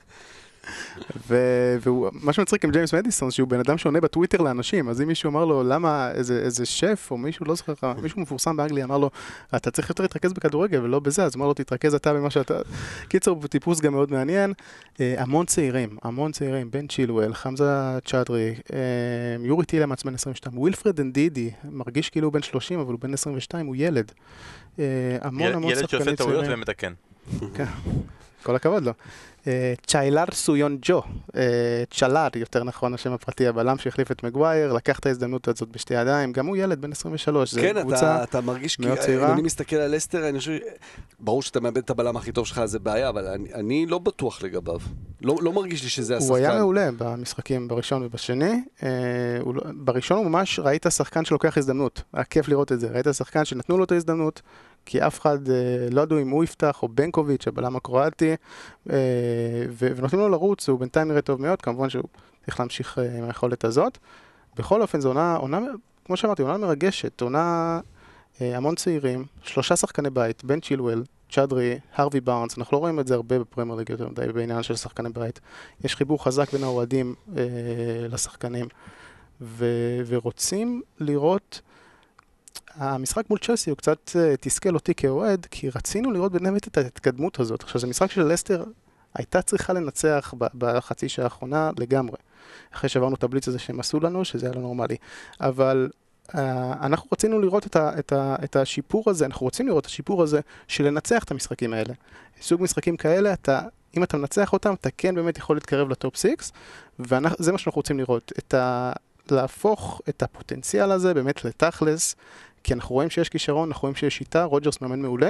ו- 1.27 1.77
והוא, 1.81 2.09
מה 2.13 2.33
שמצחיק 2.33 2.65
עם 2.65 2.71
ג'יימס 2.71 2.93
מדיסון, 2.93 3.31
שהוא 3.31 3.47
בן 3.47 3.59
אדם 3.59 3.77
שעונה 3.77 4.01
בטוויטר 4.01 4.37
לאנשים, 4.37 4.89
אז 4.89 5.01
אם 5.01 5.07
מישהו 5.07 5.29
אמר 5.29 5.45
לו, 5.45 5.63
למה 5.63 6.11
איזה, 6.11 6.39
איזה 6.39 6.65
שף, 6.65 7.07
או 7.11 7.17
מישהו, 7.17 7.45
לא 7.45 7.55
זוכר, 7.55 7.73
מישהו 8.03 8.21
מפורסם 8.21 8.57
באנגליה, 8.57 8.85
אמר 8.85 8.97
לו, 8.97 9.09
אתה 9.55 9.71
צריך 9.71 9.89
יותר 9.89 10.03
להתרכז 10.03 10.33
בכדורגל 10.33 10.81
ולא 10.81 10.99
בזה, 10.99 11.23
אז 11.23 11.35
אמר 11.35 11.47
לו, 11.47 11.53
תתרכז 11.53 11.95
אתה 11.95 12.13
במה 12.13 12.29
שאתה... 12.29 12.59
קיצור, 13.07 13.47
טיפוס 13.47 13.81
גם 13.81 13.93
מאוד 13.93 14.11
מעניין. 14.11 14.53
אה, 14.99 15.15
המון 15.17 15.45
צעירים, 15.45 15.97
המון 16.03 16.31
צעירים, 16.31 16.71
בן 16.71 16.87
צ'ילוול, 16.87 17.33
חמזה 17.33 17.99
צ'אודרי, 18.05 18.55
אה, 18.73 18.79
יורי 19.39 19.65
טילמנס 19.65 20.03
בן 20.03 20.13
22, 20.13 20.57
ווילפרד 20.57 20.99
אנדידי, 20.99 21.51
מרגיש 21.63 22.09
כאילו 22.09 22.27
הוא 22.27 22.33
בן 22.33 22.41
30, 22.41 22.79
אבל 22.79 22.91
הוא 22.91 22.99
בן 22.99 23.13
22, 23.13 23.65
הוא 23.65 23.75
ילד. 23.77 24.11
אה, 24.79 25.17
המון 25.21 25.51
המון 25.51 25.71
ילד 25.71 25.79
שחקנים 25.81 26.01
שעושה 26.01 26.15
טעויות 26.15 26.39
צעירים. 26.39 26.59
ומתקן. 26.59 26.93
כל 28.43 28.55
הכבוד 28.55 28.83
לו. 28.83 28.91
אה, 29.47 29.73
צ'יילר 29.87 30.23
סויון 30.31 30.77
ג'ו, 30.81 31.01
אה, 31.35 31.83
צ'לר 31.91 32.27
יותר 32.35 32.63
נכון 32.63 32.93
השם 32.93 33.11
הפרטי, 33.13 33.47
הבלם 33.47 33.77
שהחליף 33.77 34.11
את 34.11 34.23
מגווייר, 34.23 34.73
לקח 34.73 34.99
את 34.99 35.05
ההזדמנות 35.05 35.47
הזאת 35.47 35.69
בשתי 35.69 35.93
ידיים, 35.93 36.31
גם 36.31 36.45
הוא 36.45 36.57
ילד 36.57 36.81
בן 36.81 36.91
23, 36.91 37.53
זה 37.53 37.61
כן, 37.61 37.81
קבוצה, 37.81 38.15
אתה, 38.15 38.23
אתה 38.23 38.41
מרגיש 38.41 38.79
מאוד 38.79 38.91
כאילו, 38.91 39.05
צעירה. 39.05 39.27
אם 39.27 39.33
אני 39.33 39.41
מסתכל 39.41 39.75
על 39.75 39.95
לסטר, 39.95 40.29
אני 40.29 40.39
חושב, 40.39 40.57
ברור 41.19 41.41
שאתה 41.41 41.59
מאבד 41.59 41.77
את 41.77 41.89
הבלם 41.89 42.17
הכי 42.17 42.31
טוב 42.31 42.47
שלך, 42.47 42.65
זה 42.65 42.79
בעיה, 42.79 43.09
אבל 43.09 43.27
אני, 43.27 43.53
אני 43.53 43.85
לא 43.85 43.99
בטוח 43.99 44.43
לגביו. 44.43 44.79
לא, 45.21 45.35
לא 45.41 45.53
מרגיש 45.53 45.83
לי 45.83 45.89
שזה 45.89 46.17
השחקן. 46.17 46.29
הוא 46.29 46.37
היה 46.37 46.55
מעולה 46.55 46.89
במשחקים 46.97 47.67
בראשון 47.67 48.03
ובשני, 48.03 48.63
אה, 48.83 48.89
הוא 49.41 49.55
לא- 49.55 49.61
בראשון 49.75 50.17
הוא 50.17 50.25
ממש, 50.25 50.59
ראית 50.59 50.85
שחקן 50.89 51.25
שלוקח 51.25 51.57
הזדמנות, 51.57 52.01
היה 52.13 52.23
כיף 52.23 52.47
לראות 52.47 52.71
את 52.71 52.79
זה, 52.79 52.87
ראית 52.87 53.05
שחקן 53.11 53.45
שנתנו 53.45 53.77
לו 53.77 53.83
את 53.83 53.91
ההזדמנות, 53.91 54.41
כי 54.85 55.07
אף 55.07 55.21
אחד 55.21 55.49
אה, 55.49 55.87
לא 55.91 56.01
ידעו 56.01 56.21
אם 56.21 56.29
הוא 56.29 56.43
יפתח, 56.43 56.83
או 56.83 56.87
בנקוביץ', 56.87 57.47
הבלם 57.47 57.75
הקרואטי, 57.75 58.35
אה, 58.89 58.95
ונותנים 59.77 60.21
לו 60.21 60.29
לרוץ, 60.29 60.69
הוא 60.69 60.79
בינתיים 60.79 61.07
נראה 61.07 61.21
טוב 61.21 61.41
מאוד, 61.41 61.61
כמובן 61.61 61.89
שהוא 61.89 62.03
צריך 62.45 62.59
להמשיך 62.59 62.99
אה, 62.99 63.17
עם 63.17 63.23
היכולת 63.23 63.63
הזאת. 63.63 63.97
בכל 64.55 64.81
אופן, 64.81 65.01
זו 65.01 65.07
עונה, 65.07 65.35
עונה, 65.35 65.59
כמו 66.05 66.17
שאמרתי, 66.17 66.41
עונה 66.41 66.57
מרגשת, 66.57 67.21
עונה 67.21 67.79
המון 68.39 68.75
צעירים, 68.75 69.25
שלושה 69.41 69.75
שחקני 69.75 70.09
בית, 70.09 70.43
בן 70.43 70.59
צ'ילואל, 70.59 71.03
צ'אדרי, 71.31 71.79
הרווי 71.95 72.21
בארנס, 72.21 72.57
אנחנו 72.57 72.75
לא 72.75 72.79
רואים 72.79 72.99
את 72.99 73.07
זה 73.07 73.13
הרבה 73.13 73.39
בפרמייר 73.39 73.77
ליג 73.77 73.89
יותר 73.89 74.09
מדי 74.09 74.33
בעניין 74.33 74.63
של 74.63 74.75
שחקני 74.75 75.09
בית. 75.09 75.39
יש 75.83 75.95
חיבור 75.95 76.23
חזק 76.23 76.53
בין 76.53 76.63
האוהדים 76.63 77.15
אה, 77.37 77.43
לשחקנים, 78.09 78.67
ו- 79.41 80.01
ורוצים 80.07 80.81
לראות... 80.99 81.61
המשחק 82.75 83.29
מול 83.29 83.39
צ'לסי 83.39 83.69
הוא 83.69 83.77
קצת 83.77 84.11
אה, 84.15 84.35
תסכל 84.39 84.75
אותי 84.75 84.95
כאוהד, 84.95 85.47
כי 85.51 85.69
רצינו 85.69 86.11
לראות 86.11 86.31
באמת 86.31 86.67
את 86.67 86.77
ההתקדמות 86.77 87.39
הזאת. 87.39 87.63
עכשיו, 87.63 87.81
זה 87.81 87.87
משחק 87.87 88.11
של 88.11 88.23
לסטר 88.23 88.63
הייתה 89.15 89.41
צריכה 89.41 89.73
לנצח 89.73 90.33
בחצי 90.37 91.09
שעה 91.09 91.25
האחרונה 91.25 91.71
לגמרי. 91.79 92.17
אחרי 92.73 92.89
שעברנו 92.89 93.15
את 93.15 93.23
הבליץ 93.23 93.47
הזה 93.47 93.59
שהם 93.59 93.79
עשו 93.79 93.99
לנו, 93.99 94.25
שזה 94.25 94.45
היה 94.45 94.55
לא 94.55 94.61
נורמלי. 94.61 94.95
אבל 95.41 95.89
uh, 96.27 96.35
אנחנו 96.81 97.09
רצינו 97.13 97.39
לראות 97.39 97.67
את, 97.67 97.75
ה, 97.75 97.99
את, 97.99 98.11
ה, 98.11 98.35
את 98.43 98.55
השיפור 98.55 99.09
הזה, 99.09 99.25
אנחנו 99.25 99.43
רוצים 99.43 99.67
לראות 99.67 99.81
את 99.81 99.89
השיפור 99.89 100.23
הזה 100.23 100.39
של 100.67 100.83
לנצח 100.83 101.23
את 101.23 101.31
המשחקים 101.31 101.73
האלה. 101.73 101.93
סוג 102.41 102.61
משחקים 102.61 102.97
כאלה, 102.97 103.33
אתה, 103.33 103.61
אם 103.97 104.03
אתה 104.03 104.17
מנצח 104.17 104.53
אותם, 104.53 104.73
אתה 104.73 104.89
כן 104.97 105.15
באמת 105.15 105.37
יכול 105.37 105.55
להתקרב 105.55 105.89
לטופ 105.89 106.17
6, 106.17 106.27
וזה 106.99 107.51
מה 107.51 107.57
שאנחנו 107.57 107.79
רוצים 107.79 107.99
לראות. 107.99 108.31
את 108.37 108.53
ה, 108.53 108.93
להפוך 109.31 110.01
את 110.09 110.23
הפוטנציאל 110.23 110.91
הזה 110.91 111.13
באמת 111.13 111.45
לתכלס, 111.45 112.15
כי 112.63 112.73
אנחנו 112.73 112.95
רואים 112.95 113.09
שיש 113.09 113.29
כישרון, 113.29 113.69
אנחנו 113.69 113.81
רואים 113.81 113.95
שיש 113.95 114.17
שיטה, 114.17 114.43
רוג'רס 114.43 114.81
מאמן 114.81 114.99
מעולה, 115.01 115.29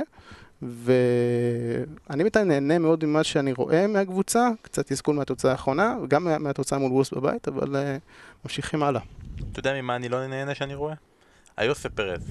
ואני 0.62 2.23
בינתיים 2.23 2.47
נהנה 2.47 2.79
מאוד 2.79 3.06
ממה 3.06 3.23
שאני 3.23 3.53
רואה 3.53 3.88
מהקבוצה, 3.88 4.47
קצת 4.62 4.88
תסכול 4.88 5.15
מהתוצאה 5.15 5.51
האחרונה, 5.51 5.95
גם 6.08 6.23
מה- 6.23 6.38
מהתוצאה 6.38 6.79
מול 6.79 6.91
וולס 6.91 7.12
בבית, 7.13 7.47
אבל 7.47 7.75
uh, 7.75 7.79
ממשיכים 8.45 8.84
הלאה. 8.84 9.01
אתה 9.51 9.60
יודע 9.60 9.73
ממה 9.82 9.95
אני 9.95 10.10
לא 10.10 10.27
נהנה 10.27 10.56
שאני 10.56 10.75
רואה? 10.75 10.93
היוסף 11.58 11.89
פרז. 11.89 12.21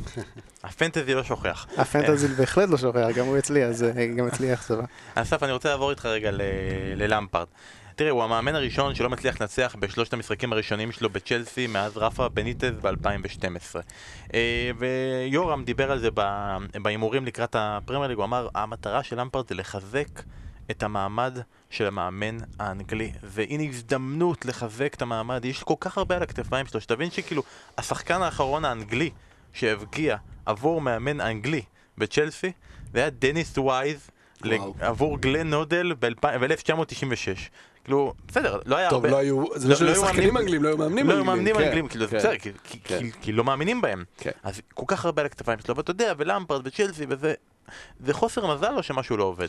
הפנטזי 0.64 1.14
לא 1.14 1.22
שוכח. 1.24 1.66
הפנטזי 1.76 2.28
בהחלט 2.28 2.68
לא 2.68 2.76
שוכח, 2.76 3.06
גם 3.16 3.26
הוא 3.26 3.38
אצלי, 3.38 3.64
אז 3.64 3.82
אה, 3.82 4.06
גם 4.06 4.26
אצלי 4.26 4.54
אכזבה. 4.54 4.84
אסף, 5.14 5.42
אני 5.42 5.52
רוצה 5.52 5.68
לעבור 5.68 5.90
איתך 5.90 6.06
רגע 6.06 6.30
ל- 6.30 6.40
ללמפרד. 6.96 7.46
תראה, 7.96 8.10
הוא 8.10 8.22
המאמן 8.22 8.54
הראשון 8.54 8.94
שלא 8.94 9.10
מצליח 9.10 9.40
לנצח 9.40 9.76
בשלושת 9.78 10.12
המשחקים 10.12 10.52
הראשונים 10.52 10.92
שלו 10.92 11.10
בצ'לסי 11.10 11.66
מאז 11.66 11.96
רפה 11.96 12.28
בניטז 12.28 12.72
ב-2012. 12.82 13.76
אה, 14.34 14.70
ויורם 14.78 15.64
דיבר 15.64 15.90
על 15.90 15.98
זה 15.98 16.08
בהימורים 16.82 17.26
לקראת 17.26 17.56
הפרמייר 17.58 18.08
ליג, 18.08 18.16
הוא 18.16 18.24
אמר, 18.24 18.48
המטרה 18.54 19.02
של 19.02 19.20
למפרד 19.20 19.48
זה 19.48 19.54
לחזק 19.54 20.22
את 20.70 20.82
המעמד 20.82 21.38
של 21.70 21.86
המאמן 21.86 22.36
האנגלי. 22.60 23.12
והנה 23.22 23.62
הזדמנות 23.62 24.44
לחזק 24.44 24.94
את 24.94 25.02
המעמד, 25.02 25.44
יש 25.44 25.62
כל 25.62 25.74
כך 25.80 25.98
הרבה 25.98 26.16
על 26.16 26.22
הכתפיים 26.22 26.66
שלו, 26.66 26.80
שתבין 26.80 27.10
שכאילו, 27.10 27.42
השחקן 27.78 28.22
האחרון 28.22 28.64
האנגלי 28.64 29.10
שהבקיע 29.52 30.16
עבור 30.46 30.80
מאמן 30.80 31.20
אנגלי 31.20 31.62
בצ'לסי, 31.98 32.52
זה 32.92 32.98
היה 32.98 33.10
דניס 33.10 33.58
וייז. 33.58 34.10
וואו. 34.44 34.74
עבור 34.80 35.18
גלן 35.18 35.50
נודל 35.50 35.94
ב-1996. 36.00 37.50
כאילו, 37.86 38.14
בסדר, 38.28 38.58
לא 38.66 38.76
היה 38.76 38.90
טוב, 38.90 39.04
הרבה... 39.04 39.10
לא 39.16 39.20
היו, 39.20 39.44
זה 39.54 39.68
לא- 39.68 39.70
לא 39.70 39.76
שהיו 39.76 39.88
לא 39.88 39.94
היו 39.94 40.06
שחקנים 40.06 40.36
אנגלים, 40.36 40.62
לא 40.62 40.68
היו 40.68 40.76
מאמנים 40.78 41.06
לא 41.06 41.12
אנגלים. 41.12 41.28
היו 41.28 41.36
מאמנים 41.36 41.54
כן, 41.56 41.62
אנגלים, 41.62 41.88
כאילו, 41.88 42.04
זה 42.06 42.10
כן. 42.10 42.16
בסדר, 42.18 42.38
כי- 42.38 42.78
כן. 42.84 42.98
כי- 43.22 43.32
לא 43.32 43.44
מאמינים 43.44 43.80
בהם. 43.80 44.04
כן. 44.16 44.30
אז 44.42 44.60
כל 44.74 44.84
כך 44.86 45.04
הרבה 45.04 45.22
על 45.22 45.26
הכתפיים 45.26 45.58
שלו, 45.66 45.76
ואתה 45.76 45.90
יודע, 45.90 46.12
ולמפרד 46.18 46.66
וצ'לסי 46.66 47.06
וזה... 47.08 47.34
זה 48.00 48.14
חוסר 48.14 48.54
מזל 48.54 48.72
או 48.76 48.82
שמשהו 48.82 49.16
לא 49.16 49.24
עובד? 49.24 49.48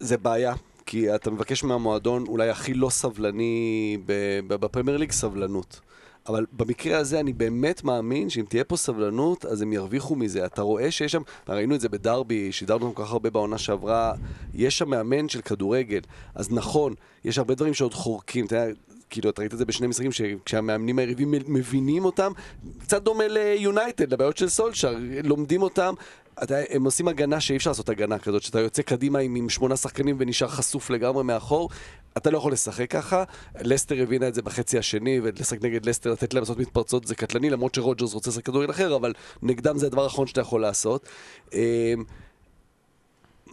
זה 0.00 0.16
בעיה, 0.18 0.54
כי 0.86 1.14
אתה 1.14 1.30
מבקש 1.30 1.64
מהמועדון 1.64 2.24
אולי 2.28 2.50
הכי 2.50 2.74
לא 2.74 2.90
סבלני 2.90 3.98
בפרמייר 4.46 4.96
ליג, 4.98 5.12
סבלנות. 5.12 5.80
אבל 6.28 6.46
במקרה 6.52 6.98
הזה 6.98 7.20
אני 7.20 7.32
באמת 7.32 7.84
מאמין 7.84 8.30
שאם 8.30 8.44
תהיה 8.48 8.64
פה 8.64 8.76
סבלנות, 8.76 9.44
אז 9.44 9.62
הם 9.62 9.72
ירוויחו 9.72 10.16
מזה. 10.16 10.44
אתה 10.44 10.62
רואה 10.62 10.90
שיש 10.90 11.12
שם, 11.12 11.22
ראינו 11.48 11.74
את 11.74 11.80
זה 11.80 11.88
בדרבי, 11.88 12.52
שידרנו 12.52 12.94
כל 12.94 13.04
כך 13.04 13.12
הרבה 13.12 13.30
בעונה 13.30 13.58
שעברה, 13.58 14.12
יש 14.54 14.78
שם 14.78 14.90
מאמן 14.90 15.28
של 15.28 15.40
כדורגל. 15.40 16.00
אז 16.34 16.52
נכון, 16.52 16.94
יש 17.24 17.38
הרבה 17.38 17.54
דברים 17.54 17.74
שעוד 17.74 17.94
חורקים. 17.94 18.46
אתה 18.46 18.56
יודע, 18.56 18.74
כאילו, 19.10 19.30
אתה 19.30 19.42
ראית 19.42 19.52
את 19.52 19.58
זה 19.58 19.64
בשני 19.64 19.86
משחקים, 19.86 20.12
שכשהמאמנים 20.12 20.98
היריבים 20.98 21.30
מבינים 21.30 22.04
אותם, 22.04 22.32
קצת 22.80 23.02
דומה 23.02 23.28
ליונייטד, 23.28 24.12
לבעיות 24.12 24.36
של 24.36 24.48
סולשר, 24.48 24.96
לומדים 25.24 25.62
אותם. 25.62 25.94
אתה, 26.42 26.54
הם 26.70 26.84
עושים 26.84 27.08
הגנה 27.08 27.40
שאי 27.40 27.56
אפשר 27.56 27.70
לעשות 27.70 27.88
הגנה 27.88 28.18
כזאת, 28.18 28.42
שאתה 28.42 28.60
יוצא 28.60 28.82
קדימה 28.82 29.18
עם, 29.18 29.34
עם 29.34 29.48
שמונה 29.48 29.76
שחקנים 29.76 30.16
ונשאר 30.18 30.48
חשוף 30.48 30.90
לגמרי 30.90 31.24
מאחור. 31.24 31.68
אתה 32.16 32.30
לא 32.30 32.38
יכול 32.38 32.52
לשחק 32.52 32.90
ככה. 32.90 33.24
לסטר 33.60 34.02
הבינה 34.02 34.28
את 34.28 34.34
זה 34.34 34.42
בחצי 34.42 34.78
השני, 34.78 35.20
ולשחק 35.22 35.64
נגד 35.64 35.86
לסטר, 35.86 36.12
לתת 36.12 36.34
להם 36.34 36.42
לעשות 36.42 36.58
מתפרצות 36.58 37.06
זה 37.06 37.14
קטלני, 37.14 37.50
למרות 37.50 37.74
שרוג'רס 37.74 38.14
רוצה 38.14 38.30
לשחק 38.30 38.46
כדורגל 38.46 38.70
אחר, 38.70 38.96
אבל 38.96 39.12
נגדם 39.42 39.78
זה 39.78 39.86
הדבר 39.86 40.04
האחרון 40.04 40.26
שאתה 40.26 40.40
יכול 40.40 40.60
לעשות. 40.60 41.08
אמ, 41.52 41.58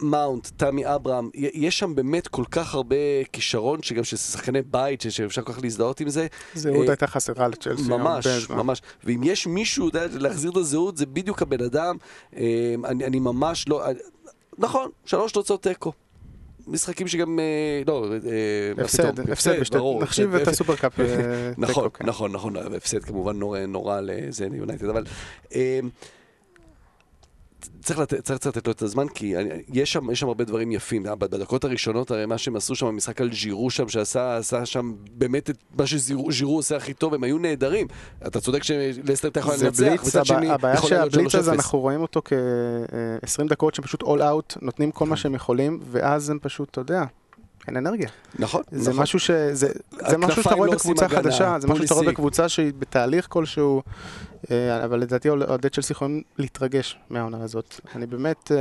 מאונט, 0.02 0.48
תמי 0.56 0.94
אברהם, 0.94 1.30
יש 1.34 1.78
שם 1.78 1.94
באמת 1.94 2.28
כל 2.28 2.44
כך 2.50 2.74
הרבה 2.74 2.96
כישרון, 3.32 3.82
שגם 3.82 4.04
של 4.04 4.16
שחקני 4.16 4.62
בית, 4.62 5.00
שאפשר 5.00 5.42
כל 5.42 5.52
כך 5.52 5.62
להזדהות 5.62 6.00
עם 6.00 6.08
זה. 6.08 6.26
זהות 6.54 6.76
אה, 6.76 6.90
הייתה 6.90 7.06
חסרה 7.06 7.48
לצ'לסי. 7.48 7.82
ממש. 7.82 8.26
ממש. 8.50 8.82
ואם 9.04 9.20
יש 9.24 9.46
מישהו, 9.46 9.86
יודע, 9.86 10.06
להחזיר 10.10 10.50
את 10.50 10.56
הזהות, 10.56 10.96
זה 10.96 11.06
בדיוק 11.06 11.42
הבן 11.42 11.64
אדם. 11.64 11.96
אני, 12.84 13.04
אני 13.04 13.20
ממש 13.20 13.68
לא... 13.68 13.86
אה, 13.86 13.92
נכון, 14.58 14.90
שלוש 15.04 15.32
תוצאות 15.32 15.62
תיקו. 15.62 15.92
משחקים 16.66 17.08
שגם... 17.08 17.38
אה, 17.38 17.82
לא, 17.86 18.06
אה, 18.12 18.84
הפסד, 18.84 19.30
הפסד 19.30 19.52
נחשיב 20.00 20.34
הפסד, 20.34 20.42
את 20.42 20.48
הסופרקאפ. 20.48 21.00
אה, 21.00 21.06
נכון, 21.58 21.88
כן. 21.94 22.06
נכון, 22.06 22.32
נכון, 22.32 22.56
הפסד 22.56 23.04
כמובן 23.04 23.38
נורא, 23.68 24.00
לזה 24.00 24.48
יונייטד, 24.52 24.88
אבל 24.88 25.04
צריך 27.82 27.98
לתת, 27.98 28.24
צריך 28.24 28.46
לתת 28.46 28.66
לו 28.66 28.72
את 28.72 28.82
הזמן, 28.82 29.08
כי 29.08 29.36
אני, 29.36 29.48
יש, 29.72 29.92
שם, 29.92 30.10
יש 30.10 30.20
שם 30.20 30.28
הרבה 30.28 30.44
דברים 30.44 30.72
יפים. 30.72 31.06
אה, 31.06 31.14
בדקות 31.14 31.64
הראשונות, 31.64 32.10
הרי 32.10 32.26
מה 32.26 32.38
שהם 32.38 32.56
עשו 32.56 32.74
שם, 32.74 32.86
המשחק 32.86 33.20
על 33.20 33.32
ז'ירו 33.32 33.70
שם, 33.70 33.88
שעשה 33.88 34.36
עשה 34.36 34.66
שם 34.66 34.92
באמת 35.12 35.50
את 35.50 35.56
מה 35.78 35.86
שז'ירו 35.86 36.56
עושה 36.56 36.76
הכי 36.76 36.94
טוב, 36.94 37.14
הם 37.14 37.24
היו 37.24 37.38
נהדרים. 37.38 37.86
אתה 38.26 38.40
צודק 38.40 38.62
שלסטר 38.62 39.28
אתה 39.28 39.40
יכול 39.40 39.54
לנצח, 39.62 40.06
מצד 40.06 40.26
שני, 40.26 40.50
הבעיה 40.50 40.74
יכול 40.74 40.90
להיות 40.90 41.12
שהבליץ 41.12 41.34
הזה, 41.34 41.50
3-0. 41.50 41.54
אנחנו 41.54 41.78
רואים 41.78 42.00
אותו 42.00 42.22
כ-20 42.24 43.48
דקות 43.48 43.74
שהם 43.74 43.84
פשוט 43.84 44.02
אול 44.02 44.22
אאוט, 44.22 44.54
נותנים 44.62 44.90
כל 44.90 45.06
מה 45.06 45.16
שהם 45.16 45.34
יכולים, 45.34 45.80
ואז 45.90 46.30
הם 46.30 46.38
פשוט, 46.42 46.68
אתה 46.70 46.80
יודע, 46.80 47.04
אין 47.70 47.86
אנרגיה. 47.86 48.08
נכון, 48.38 48.62
זה 48.70 48.90
נכון. 48.90 49.02
משהו 49.02 49.18
ש... 49.18 49.30
זה, 49.30 49.68
זה 50.08 50.18
משהו 50.18 50.42
שאתה 50.42 50.54
רואה 50.54 50.68
לא 50.68 50.74
בקבוצה 50.74 51.08
חדשה, 51.08 51.56
זה 51.60 51.68
משהו 51.68 51.84
שאתה 51.84 51.94
רואה. 51.94 52.06
בקבוצה 52.06 52.48
שהיא 52.48 52.72
בתהליך 52.78 53.26
כלשהו, 53.28 53.82
אה, 54.50 54.84
אבל 54.84 54.98
לדעתי 55.00 55.28
אוהדי 55.28 55.68
צ'לסי 55.70 55.92
יכולים 55.92 56.22
להתרגש 56.38 56.98
מהעונה 57.10 57.44
הזאת. 57.44 57.80
אני 57.94 58.06
באמת 58.06 58.52
אה, 58.52 58.56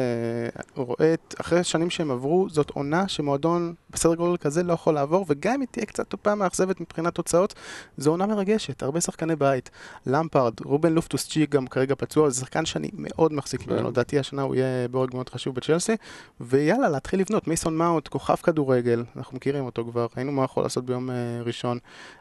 רואה, 0.76 1.14
את- 1.14 1.36
אחרי 1.42 1.64
שנים 1.64 1.90
שהם 1.90 2.12
עברו, 2.12 2.48
זאת 2.50 2.70
עונה 2.70 3.08
שמועדון 3.08 3.74
בסדר 3.90 4.16
גודל 4.16 4.38
כזה 4.38 4.64
לא 4.64 4.74
יכול 4.74 4.94
לעבור, 4.94 5.26
וגם 5.30 5.54
אם 5.54 5.60
היא 5.62 5.68
תהיה 5.72 5.86
קצת 5.86 6.08
טיפה 6.10 6.36
מאכזבת 6.36 6.82
מבחינת 6.82 7.16
תוצאות, 7.16 7.54
זו 7.98 8.10
עונה 8.12 8.26
מרגשת, 8.26 8.84
הרבה 8.84 9.02
שחקני 9.02 9.36
בית. 9.36 9.70
למפרד, 10.06 10.54
רובן 10.66 10.94
לופטוס 10.94 11.28
צ'י 11.28 11.46
גם 11.46 11.68
כרגע 11.68 11.96
פצוע, 11.98 12.30
זה 12.30 12.40
שחקן 12.40 12.66
שאני 12.66 12.90
מאוד 12.94 13.34
מחזיק 13.34 13.62
כן. 13.62 13.74
ממנו, 13.74 13.90
לדעתי 13.90 14.20
השנה 14.20 14.42
הוא 14.42 14.56
יהיה 14.56 14.88
בורג 14.88 15.10
מאוד 15.14 15.30
חשוב 15.30 15.56
בצ'לסי, 15.56 15.96
ויאללה, 16.42 16.90
להתחיל 16.90 17.20
לבנות. 17.20 17.48
מייסון 17.48 17.78
מאונט, 17.78 18.08
כוכב 18.08 18.36
כדורגל, 18.36 18.99
אנחנו 19.16 19.38
מכירים 19.38 19.66
אותו 19.66 19.86
כבר, 19.92 20.08
ראינו 20.18 20.32
מה 20.32 20.44
יכול 20.44 20.64
לעשות 20.64 20.86
ביום 20.86 21.10
אה, 21.10 21.42
ראשון. 21.46 21.78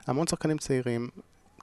המון 0.07 0.26
שחקנים 0.26 0.59
צעירים. 0.59 1.09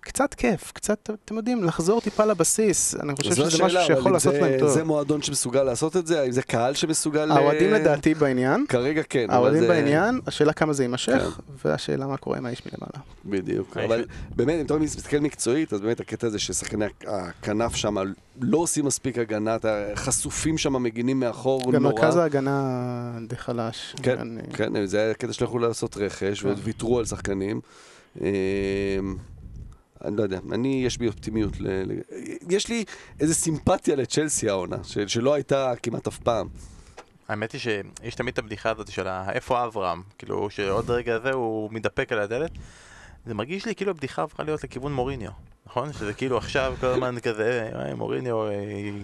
קצת 0.06 0.34
כיף, 0.34 0.72
קצת, 0.72 1.10
אתם 1.26 1.36
יודעים, 1.38 1.64
לחזור 1.64 2.02
טיפה 2.02 2.26
לבסיס. 2.26 2.96
אני 2.96 3.16
חושב 3.16 3.32
שזה 3.32 3.46
השאלה, 3.48 3.66
משהו 3.66 3.82
שיכול 3.86 4.12
לעשות 4.12 4.34
זה- 4.34 4.40
להם 4.42 4.60
טוב. 4.60 4.70
זה 4.70 4.84
מועדון 4.84 5.22
שמסוגל 5.22 5.64
לעשות 5.64 5.98
את 5.98 6.08
זה? 6.08 6.22
האם 6.22 6.32
זה 6.32 6.42
קהל 6.42 6.74
שמסוגל... 6.74 7.32
האוהדים 7.32 7.74
אה, 7.74 7.80
לדעתי 7.80 8.14
בעניין, 8.14 8.66
כרגע 8.70 9.02
כן. 9.10 9.26
האוהדים 9.30 9.62
זה- 9.62 9.68
בעניין, 9.68 10.20
השאלה 10.28 10.54
כמה 10.54 10.74
זה 10.74 10.84
יימשך, 10.84 11.12
כן. 11.38 11.54
והשאלה 11.70 12.08
מה 12.08 12.18
קורה 12.18 12.38
עם 12.38 12.46
האיש 12.46 12.62
מלמעלה. 12.66 13.04
בדיוק, 13.26 13.78
אבל 13.78 14.06
באמת, 14.36 14.60
אם 14.60 14.66
אתה 14.66 14.78
מסתכל 14.78 15.18
מקצועית, 15.20 15.74
אז 15.74 15.82
באמת 15.82 16.00
הקטע 16.00 16.28
הזה 16.28 16.40
ששחקני 16.40 16.86
הכנף 17.08 17.76
שם 17.76 17.96
לא 18.42 18.58
עושים 18.58 18.86
מספיק 18.86 19.18
הגנה, 19.18 19.56
אתה- 19.56 19.86
חשופים 19.96 20.58
שם, 20.58 20.84
מגינים 20.84 21.20
מאחור, 21.20 21.72
גם 21.72 21.84
נורא. 21.84 21.94
מרכז 21.94 22.16
ההגנה 22.16 22.72
די 23.28 23.36
חלש. 23.36 23.96
כן, 24.04 24.18
אני- 24.20 24.42
כן, 24.54 24.86
זה 24.86 25.00
היה 25.02 25.12
הקטע 25.12 25.34
שלא 25.34 25.46
יכלו 25.48 25.60
לעשות 25.60 25.98
רכש, 25.98 26.42
כן. 26.44 26.50
וויתרו 26.50 27.00
על 27.00 27.06
שחקנים. 27.06 27.62
אני 30.08 30.18
לא 30.18 30.24
יודע, 30.24 30.40
אני, 30.52 30.84
יש 30.86 30.98
בי 30.98 31.08
אופטימיות. 31.08 31.60
ל, 31.60 31.68
ל, 31.68 31.92
יש 32.50 32.68
לי 32.68 32.84
איזה 33.20 33.34
סימפתיה 33.36 33.96
לצ'לסי 33.96 34.50
העונה, 34.50 34.78
ש, 34.84 34.98
שלא 35.08 35.34
הייתה 35.34 35.74
כמעט 35.84 36.08
אף 36.08 36.18
פעם. 36.18 36.48
האמת 37.28 37.52
היא 37.52 37.62
שיש 37.62 38.16
תמיד 38.16 38.32
את 38.34 38.40
הבדיחה 38.40 38.70
הזאת 38.72 38.92
של 38.92 39.08
איפה 39.32 39.66
אברהם, 39.66 40.02
כאילו 40.18 40.50
שעוד 40.50 40.90
רגע 40.90 41.20
זה 41.20 41.32
הוא 41.32 41.70
מתדפק 41.72 42.12
על 42.12 42.20
הדלת. 42.20 42.52
זה 43.26 43.34
מרגיש 43.34 43.66
לי 43.66 43.76
כאילו 43.76 43.92
הבדיחה 43.92 44.24
הפכה 44.24 44.44
להיות 44.44 44.64
לכיוון 44.64 44.94
מוריניו, 44.94 45.32
נכון? 45.66 45.94
שזה 45.94 46.14
כאילו 46.14 46.38
עכשיו 46.38 46.74
כל 46.80 46.88
הזמן 46.88 47.20
כזה, 47.20 47.70
"אה, 47.76 47.96
מוריניו 47.96 48.48
אה, 48.48 48.54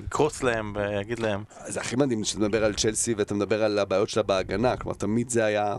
יקרוץ 0.05 0.43
להם 0.43 0.73
ויגיד 0.75 1.19
להם. 1.19 1.43
זה 1.67 1.79
הכי 1.81 1.95
מדהים 1.95 2.23
שאתה 2.23 2.39
מדבר 2.39 2.65
על 2.65 2.73
צ'לסי 2.73 3.13
ואתה 3.13 3.33
מדבר 3.33 3.63
על 3.63 3.79
הבעיות 3.79 4.09
שלה 4.09 4.23
בהגנה, 4.23 4.77
כלומר 4.77 4.95
תמיד 4.97 5.29
זה 5.29 5.45
היה, 5.45 5.75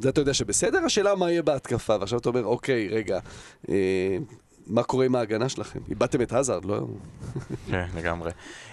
זה 0.00 0.08
אתה 0.08 0.20
יודע 0.20 0.34
שבסדר, 0.34 0.78
השאלה 0.86 1.14
מה 1.14 1.30
יהיה 1.30 1.42
בהתקפה, 1.42 1.96
ועכשיו 2.00 2.18
אתה 2.18 2.28
אומר, 2.28 2.44
אוקיי, 2.44 2.88
רגע, 2.88 3.18
אה, 3.68 4.16
מה 4.66 4.82
קורה 4.82 5.04
עם 5.04 5.16
ההגנה 5.16 5.48
שלכם? 5.48 5.80
איבדתם 5.88 6.22
את 6.22 6.32
הזארד, 6.32 6.64
לא? 6.64 6.80
כן, 7.70 7.86
לגמרי. 7.96 8.30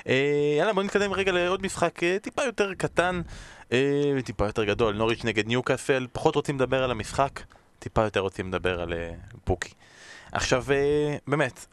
אה, 0.08 0.56
יאללה, 0.58 0.74
בוא 0.74 0.84
נתקדם 0.84 1.14
רגע 1.14 1.32
לעוד 1.32 1.62
משחק 1.66 2.04
אה, 2.04 2.18
טיפה 2.22 2.44
יותר 2.44 2.74
קטן 2.74 3.22
אה, 3.72 4.14
וטיפה 4.18 4.46
יותר 4.46 4.64
גדול. 4.64 4.96
נוריץ' 4.96 5.24
נגד 5.24 5.48
ניוקאסל, 5.48 6.08
פחות 6.12 6.36
רוצים 6.36 6.56
לדבר 6.56 6.84
על 6.84 6.92
המשחק, 6.92 7.40
טיפה 7.80 8.04
יותר 8.04 8.20
רוצים 8.20 8.48
לדבר 8.48 8.82
על 8.82 8.94
אה, 8.94 9.12
פוקי. 9.44 9.74
עכשיו, 10.32 10.66
אה, 10.72 11.16
באמת, 11.28 11.66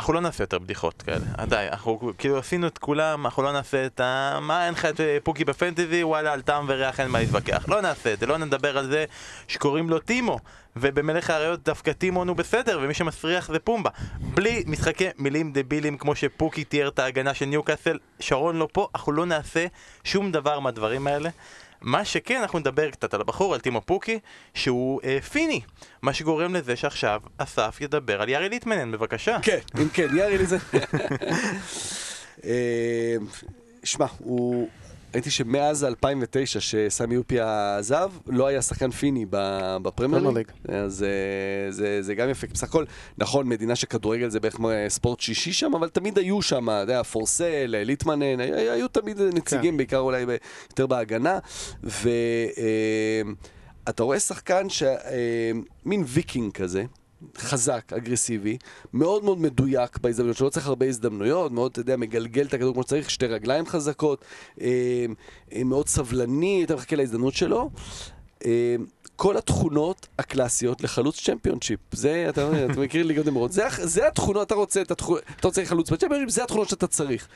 אנחנו 0.00 0.12
לא 0.12 0.20
נעשה 0.20 0.42
יותר 0.42 0.58
בדיחות 0.58 1.02
כאלה, 1.02 1.24
די, 1.46 1.66
אנחנו 1.70 2.12
כאילו 2.18 2.38
עשינו 2.38 2.66
את 2.66 2.78
כולם, 2.78 3.24
אנחנו 3.24 3.42
לא 3.42 3.52
נעשה 3.52 3.86
את 3.86 4.00
ה... 4.00 4.38
מה 4.42 4.66
אין 4.66 4.72
לך 4.72 4.84
את 4.84 5.00
אה, 5.00 5.18
פוקי 5.22 5.44
בפנטזי, 5.44 6.04
וואלה, 6.04 6.32
על 6.32 6.42
טעם 6.42 6.64
וריח 6.68 7.00
אין 7.00 7.08
מה 7.08 7.18
להתווכח. 7.18 7.68
לא 7.68 7.80
נעשה 7.80 8.12
את 8.12 8.18
זה, 8.18 8.26
לא 8.26 8.38
נדבר 8.38 8.78
על 8.78 8.86
זה 8.86 9.04
שקוראים 9.48 9.90
לו 9.90 9.98
טימו, 9.98 10.38
ובמלך 10.76 11.30
האריות 11.30 11.64
דווקא 11.64 11.92
טימון 11.92 12.28
הוא 12.28 12.36
בסדר, 12.36 12.78
ומי 12.82 12.94
שמסריח 12.94 13.52
זה 13.52 13.58
פומבה. 13.58 13.90
בלי 14.20 14.64
משחקי 14.66 15.08
מילים 15.18 15.52
דבילים 15.52 15.98
כמו 15.98 16.14
שפוקי 16.14 16.64
תיאר 16.64 16.88
את 16.88 16.98
ההגנה 16.98 17.34
של 17.34 17.46
ניוקאסל, 17.46 17.98
שרון 18.20 18.56
לא 18.56 18.68
פה, 18.72 18.88
אנחנו 18.94 19.12
לא 19.12 19.26
נעשה 19.26 19.66
שום 20.04 20.32
דבר 20.32 20.60
מהדברים 20.60 21.06
האלה. 21.06 21.30
מה 21.82 22.04
שכן, 22.04 22.40
אנחנו 22.40 22.58
נדבר 22.58 22.90
קצת 22.90 23.14
על 23.14 23.20
הבחור, 23.20 23.54
על 23.54 23.60
טימו 23.60 23.80
פוקי, 23.80 24.18
שהוא 24.54 25.00
אה, 25.04 25.20
פיני. 25.20 25.60
מה 26.02 26.12
שגורם 26.12 26.54
לזה 26.54 26.76
שעכשיו 26.76 27.20
אסף 27.38 27.78
ידבר 27.80 28.22
על 28.22 28.28
יארי 28.28 28.48
ליטמנן, 28.48 28.92
בבקשה. 28.92 29.38
כן, 29.42 29.58
אם 29.80 29.88
כן, 29.88 30.16
יארי 30.16 30.38
לזה. 30.38 30.58
אה, 32.44 33.16
שמע, 33.84 34.06
הוא... 34.18 34.68
ראיתי 35.14 35.30
שמאז 35.30 35.84
2009 35.84 36.60
שסמי 36.60 37.16
היפיה 37.16 37.76
עזב, 37.78 38.10
לא 38.26 38.46
היה 38.46 38.62
שחקן 38.62 38.90
פיני 38.90 39.26
ב- 39.30 39.76
בפרמייר 39.82 40.22
פרמייר 40.22 40.38
ליג. 40.38 40.46
אז 40.68 41.02
אה, 41.02 41.08
זה, 41.72 42.02
זה 42.02 42.14
גם 42.14 42.30
יפה. 42.30 42.46
בסך 42.46 42.68
הכל, 42.68 42.84
נכון, 43.18 43.48
מדינה 43.48 43.76
שכדורגל 43.76 44.30
זה 44.30 44.40
בערך 44.40 44.56
אה, 44.70 44.88
ספורט 44.88 45.20
שישי 45.20 45.52
שם, 45.52 45.74
אבל 45.74 45.88
תמיד 45.88 46.18
היו 46.18 46.42
שם, 46.42 46.70
אתה 46.70 46.78
יודע, 46.78 47.02
פורסל, 47.02 47.74
אה, 47.78 47.84
ליטמנן, 47.84 48.40
היו, 48.40 48.72
היו 48.72 48.88
תמיד 48.88 49.20
נציגים, 49.22 49.70
כן. 49.72 49.76
בעיקר 49.76 49.98
אולי 49.98 50.26
ב- 50.26 50.36
יותר 50.70 50.86
בהגנה. 50.86 51.38
ואתה 51.82 52.02
רואה 54.02 54.20
שחקן 54.20 54.66
שמין 54.68 56.04
ויקינג 56.06 56.52
כזה. 56.52 56.84
חזק, 57.38 57.92
אגרסיבי, 57.92 58.56
מאוד 58.92 59.24
מאוד 59.24 59.38
מדויק 59.38 59.98
בהזדמנויות 59.98 60.36
שלו, 60.36 60.46
לא 60.46 60.50
צריך 60.50 60.66
הרבה 60.66 60.86
הזדמנויות, 60.86 61.52
מאוד, 61.52 61.70
אתה 61.70 61.80
יודע, 61.80 61.96
מגלגל 61.96 62.46
את 62.46 62.54
הכדור 62.54 62.72
כמו 62.74 62.82
שצריך, 62.82 63.10
שתי 63.10 63.26
רגליים 63.26 63.66
חזקות, 63.66 64.24
אה, 64.60 65.06
אה, 65.52 65.64
מאוד 65.64 65.88
סבלני, 65.88 66.58
יותר 66.60 66.76
מחכה 66.76 66.96
להזדמנות 66.96 67.34
שלו. 67.34 67.70
אה, 68.46 68.76
כל 69.16 69.36
התכונות 69.36 70.08
הקלאסיות 70.18 70.80
לחלוץ 70.80 71.20
צ'מפיונשיפ. 71.20 71.80
זה, 71.92 72.26
אתה, 72.28 72.50
אתה 72.70 72.80
מכיר 72.80 73.06
ליגות 73.06 73.26
נמוכות, 73.26 73.52
זה, 73.52 73.62
זה 73.82 74.08
התכונות, 74.08 74.46
אתה 74.46 74.54
רוצה, 74.54 74.82
את 74.82 74.90
התכונות, 74.90 75.22
אתה 75.36 75.48
רוצה 75.48 75.64
חלוץ 75.64 75.90
בצ'מפיונשיפ, 75.90 76.30
זה 76.30 76.44
התכונות 76.44 76.68
שאתה 76.68 76.86
צריך. 76.86 77.28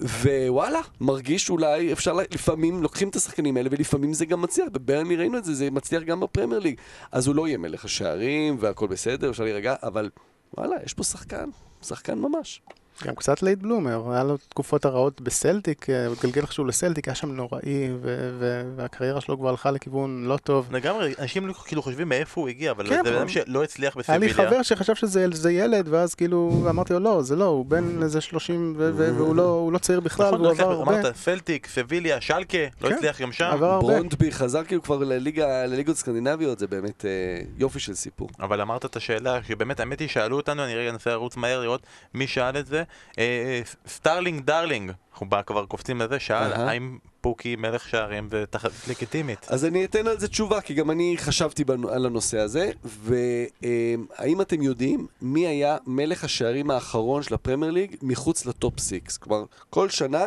ווואלה, 0.00 0.80
מרגיש 1.00 1.50
אולי, 1.50 1.92
אפשר, 1.92 2.12
לפעמים 2.12 2.82
לוקחים 2.82 3.08
את 3.08 3.16
השחקנים 3.16 3.56
האלה, 3.56 3.68
ולפעמים 3.72 4.12
זה 4.12 4.26
גם 4.26 4.42
מצליח. 4.42 4.68
בברנלי 4.72 5.16
ראינו 5.16 5.38
את 5.38 5.44
זה, 5.44 5.54
זה 5.54 5.70
מצליח 5.70 6.02
גם 6.02 6.20
בפרמייר 6.20 6.60
ליג. 6.60 6.80
אז 7.12 7.26
הוא 7.26 7.34
לא 7.34 7.48
יהיה 7.48 7.58
מלך 7.58 7.84
השערים, 7.84 8.56
והכל 8.60 8.86
בסדר, 8.86 9.30
אפשר 9.30 9.44
להירגע, 9.44 9.74
אבל 9.82 10.10
וואלה, 10.56 10.76
יש 10.84 10.94
פה 10.94 11.04
שחקן, 11.04 11.50
שחקן 11.82 12.18
ממש. 12.18 12.60
גם 13.06 13.14
קצת 13.14 13.42
late 13.42 13.58
bloomer, 13.58 14.12
היה 14.12 14.24
לו 14.24 14.36
תקופות 14.48 14.84
הרעות 14.84 15.20
בסלטיק, 15.20 15.90
אה, 15.90 16.06
הוא 16.06 16.14
התגלגל 16.14 16.42
איכשהו 16.42 16.64
לסלטיק, 16.64 17.08
היה 17.08 17.14
שם 17.14 17.32
נוראי, 17.32 17.88
ו- 18.02 18.30
ו- 18.38 18.62
והקריירה 18.76 19.20
שלו 19.20 19.38
כבר 19.38 19.48
הלכה 19.48 19.70
לכיוון 19.70 20.24
לא 20.24 20.36
טוב. 20.36 20.68
לגמרי, 20.74 21.14
אנשים 21.18 21.52
כאילו 21.64 21.82
חושבים 21.82 22.08
מאיפה 22.08 22.40
הוא 22.40 22.48
הגיע, 22.48 22.70
אבל 22.70 22.88
כן, 22.88 23.00
זה 23.04 23.18
אדם 23.18 23.28
שלא 23.28 23.64
הצליח 23.64 23.96
היה 24.08 24.18
לי 24.18 24.28
בסביליה. 24.28 24.50
חבר 24.50 24.62
שחשב 24.62 24.94
שזה 24.94 25.26
זה 25.32 25.52
ילד, 25.52 25.88
ואז 25.90 26.14
כאילו 26.14 26.66
אמרתי 26.70 26.92
לו, 26.92 26.98
לא, 26.98 27.22
זה 27.22 27.36
לא, 27.36 27.44
הוא 27.44 27.66
בן 27.66 28.02
איזה 28.02 28.20
30, 28.20 28.74
ו- 28.78 28.90
ו- 28.96 29.14
והוא 29.16 29.36
לא- 29.36 29.42
הוא 29.42 29.72
לא 29.72 29.78
צעיר 29.78 30.00
בכלל, 30.00 30.26
נכון, 30.26 30.40
והוא 30.40 30.56
לא 30.58 30.62
עבר 30.62 30.72
הרבה. 30.72 31.00
אמרת, 31.00 31.16
סלטיק, 31.16 31.66
סביליה, 31.66 32.20
שלקה, 32.20 32.58
לא 32.80 32.88
כן. 32.88 32.94
הצליח 32.94 33.20
גם 33.20 33.32
שם. 33.32 33.56
ברונדבי 33.60 34.32
חזר 34.32 34.64
כאילו 34.64 34.82
כבר 34.82 34.98
לליגה, 34.98 35.66
לליגות 35.66 35.96
סקנדינביות, 35.96 36.58
זה 36.58 36.66
באמת 36.66 37.04
אה, 37.04 37.10
יופי 37.58 37.80
של 37.80 37.94
סיפור. 37.94 38.28
אבל 38.40 38.60
אמרת 38.60 38.84
את 38.84 38.96
השאלה, 38.96 39.38
שבאמת, 39.48 39.80
האמת 39.80 40.00
היא, 40.00 40.08
שאלו 40.08 40.36
אותנו, 40.36 40.64
אני 40.64 40.74
רגע 40.76 40.90
אנסה 40.90 41.10
לרוץ 41.10 41.36
מהר 41.36 41.60
לראות 41.60 41.80
מי 42.14 42.26
שאל 42.26 42.56
את 42.58 42.66
זה. 42.66 42.82
אה, 43.18 43.60
סטארלינג 43.88 44.44
דרלינג, 44.44 44.92
אנחנו 45.12 45.28
בא- 45.28 45.42
כבר 45.42 45.66
קופצים 45.66 46.00
לזה, 46.00 46.18
שאל. 46.18 46.34
האם 46.68 46.98
פוקי 47.20 47.56
מלך 47.56 47.88
שערים 47.88 48.28
זה 48.30 48.44
טייק 48.50 48.70
לגיטימית? 48.88 49.46
אז 49.48 49.64
אני 49.64 49.84
אתן 49.84 50.06
על 50.06 50.18
זה 50.20 50.28
תשובה, 50.28 50.60
כי 50.60 50.74
גם 50.74 50.90
אני 50.90 51.14
חשבתי 51.18 51.64
בנו- 51.64 51.88
על 51.90 52.06
הנושא 52.06 52.38
הזה, 52.38 52.70
והאם 52.84 54.40
אתם 54.40 54.62
יודעים 54.62 55.06
מי 55.22 55.46
היה 55.46 55.76
מלך 55.86 56.24
השערים 56.24 56.70
האחרון 56.70 57.22
של 57.22 57.34
הפרמייר 57.34 57.72
ליג 57.72 57.96
מחוץ 58.02 58.46
לטופ 58.46 58.74
6? 58.80 59.16
כלומר, 59.18 59.44
כל 59.70 59.88
שנה 59.88 60.24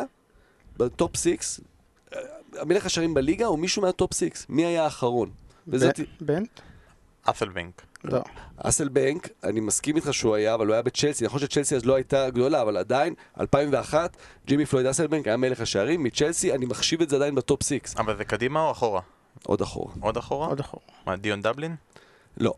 בטופ 0.76 1.16
6, 1.16 1.60
המלך 2.58 2.86
השערים 2.86 3.14
בליגה 3.14 3.46
הוא 3.46 3.58
מישהו 3.58 3.82
מהטופ 3.82 4.14
6, 4.14 4.28
מי 4.48 4.64
היה 4.66 4.84
האחרון? 4.84 5.30
וזאת... 5.68 6.00
ב- 6.00 6.04
בן? 6.20 6.42
לא. 8.04 8.20
אסלבנק, 8.56 9.28
אני 9.44 9.60
מסכים 9.60 9.96
איתך 9.96 10.14
שהוא 10.14 10.34
היה, 10.34 10.54
אבל 10.54 10.66
הוא 10.66 10.72
היה 10.72 10.82
בצ'לסי. 10.82 11.24
נכון 11.24 11.40
שצ'לסי 11.40 11.76
אז 11.76 11.84
לא 11.84 11.94
הייתה 11.94 12.30
גדולה, 12.30 12.62
אבל 12.62 12.76
עדיין, 12.76 13.14
2001, 13.40 14.16
ג'ימי 14.46 14.66
פלויד 14.66 14.86
האסלבנק 14.86 15.26
היה 15.26 15.36
מלך 15.36 15.60
השערים 15.60 16.02
מצ'לסי, 16.02 16.52
אני 16.52 16.66
מחשיב 16.66 17.02
את 17.02 17.08
זה 17.08 17.16
עדיין 17.16 17.34
בטופ 17.34 17.62
6. 17.62 17.78
אבל 17.98 18.16
זה 18.16 18.24
קדימה 18.24 18.60
או 18.60 18.70
אחורה? 18.70 19.00
עוד 19.46 19.60
אחורה. 19.62 19.94
עוד 20.00 20.16
אחורה? 20.16 20.46
עוד 20.46 20.60
אחורה. 20.60 20.84
מה, 21.06 21.16
דיון 21.16 21.42
דבלין? 21.42 21.76
לא. 22.36 22.54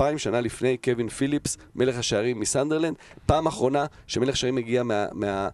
99-2000, 0.00 0.02
שנה 0.16 0.40
לפני, 0.40 0.76
קווין 0.76 1.08
פיליפס, 1.08 1.56
מלך 1.74 1.98
השערים 1.98 2.40
מסנדרלנד. 2.40 2.96
פעם 3.26 3.46
אחרונה 3.46 3.86
שמלך 4.06 4.36
שערים 4.36 4.54
מגיע 4.54 4.82
מה... 4.82 5.06
מה... 5.12 5.48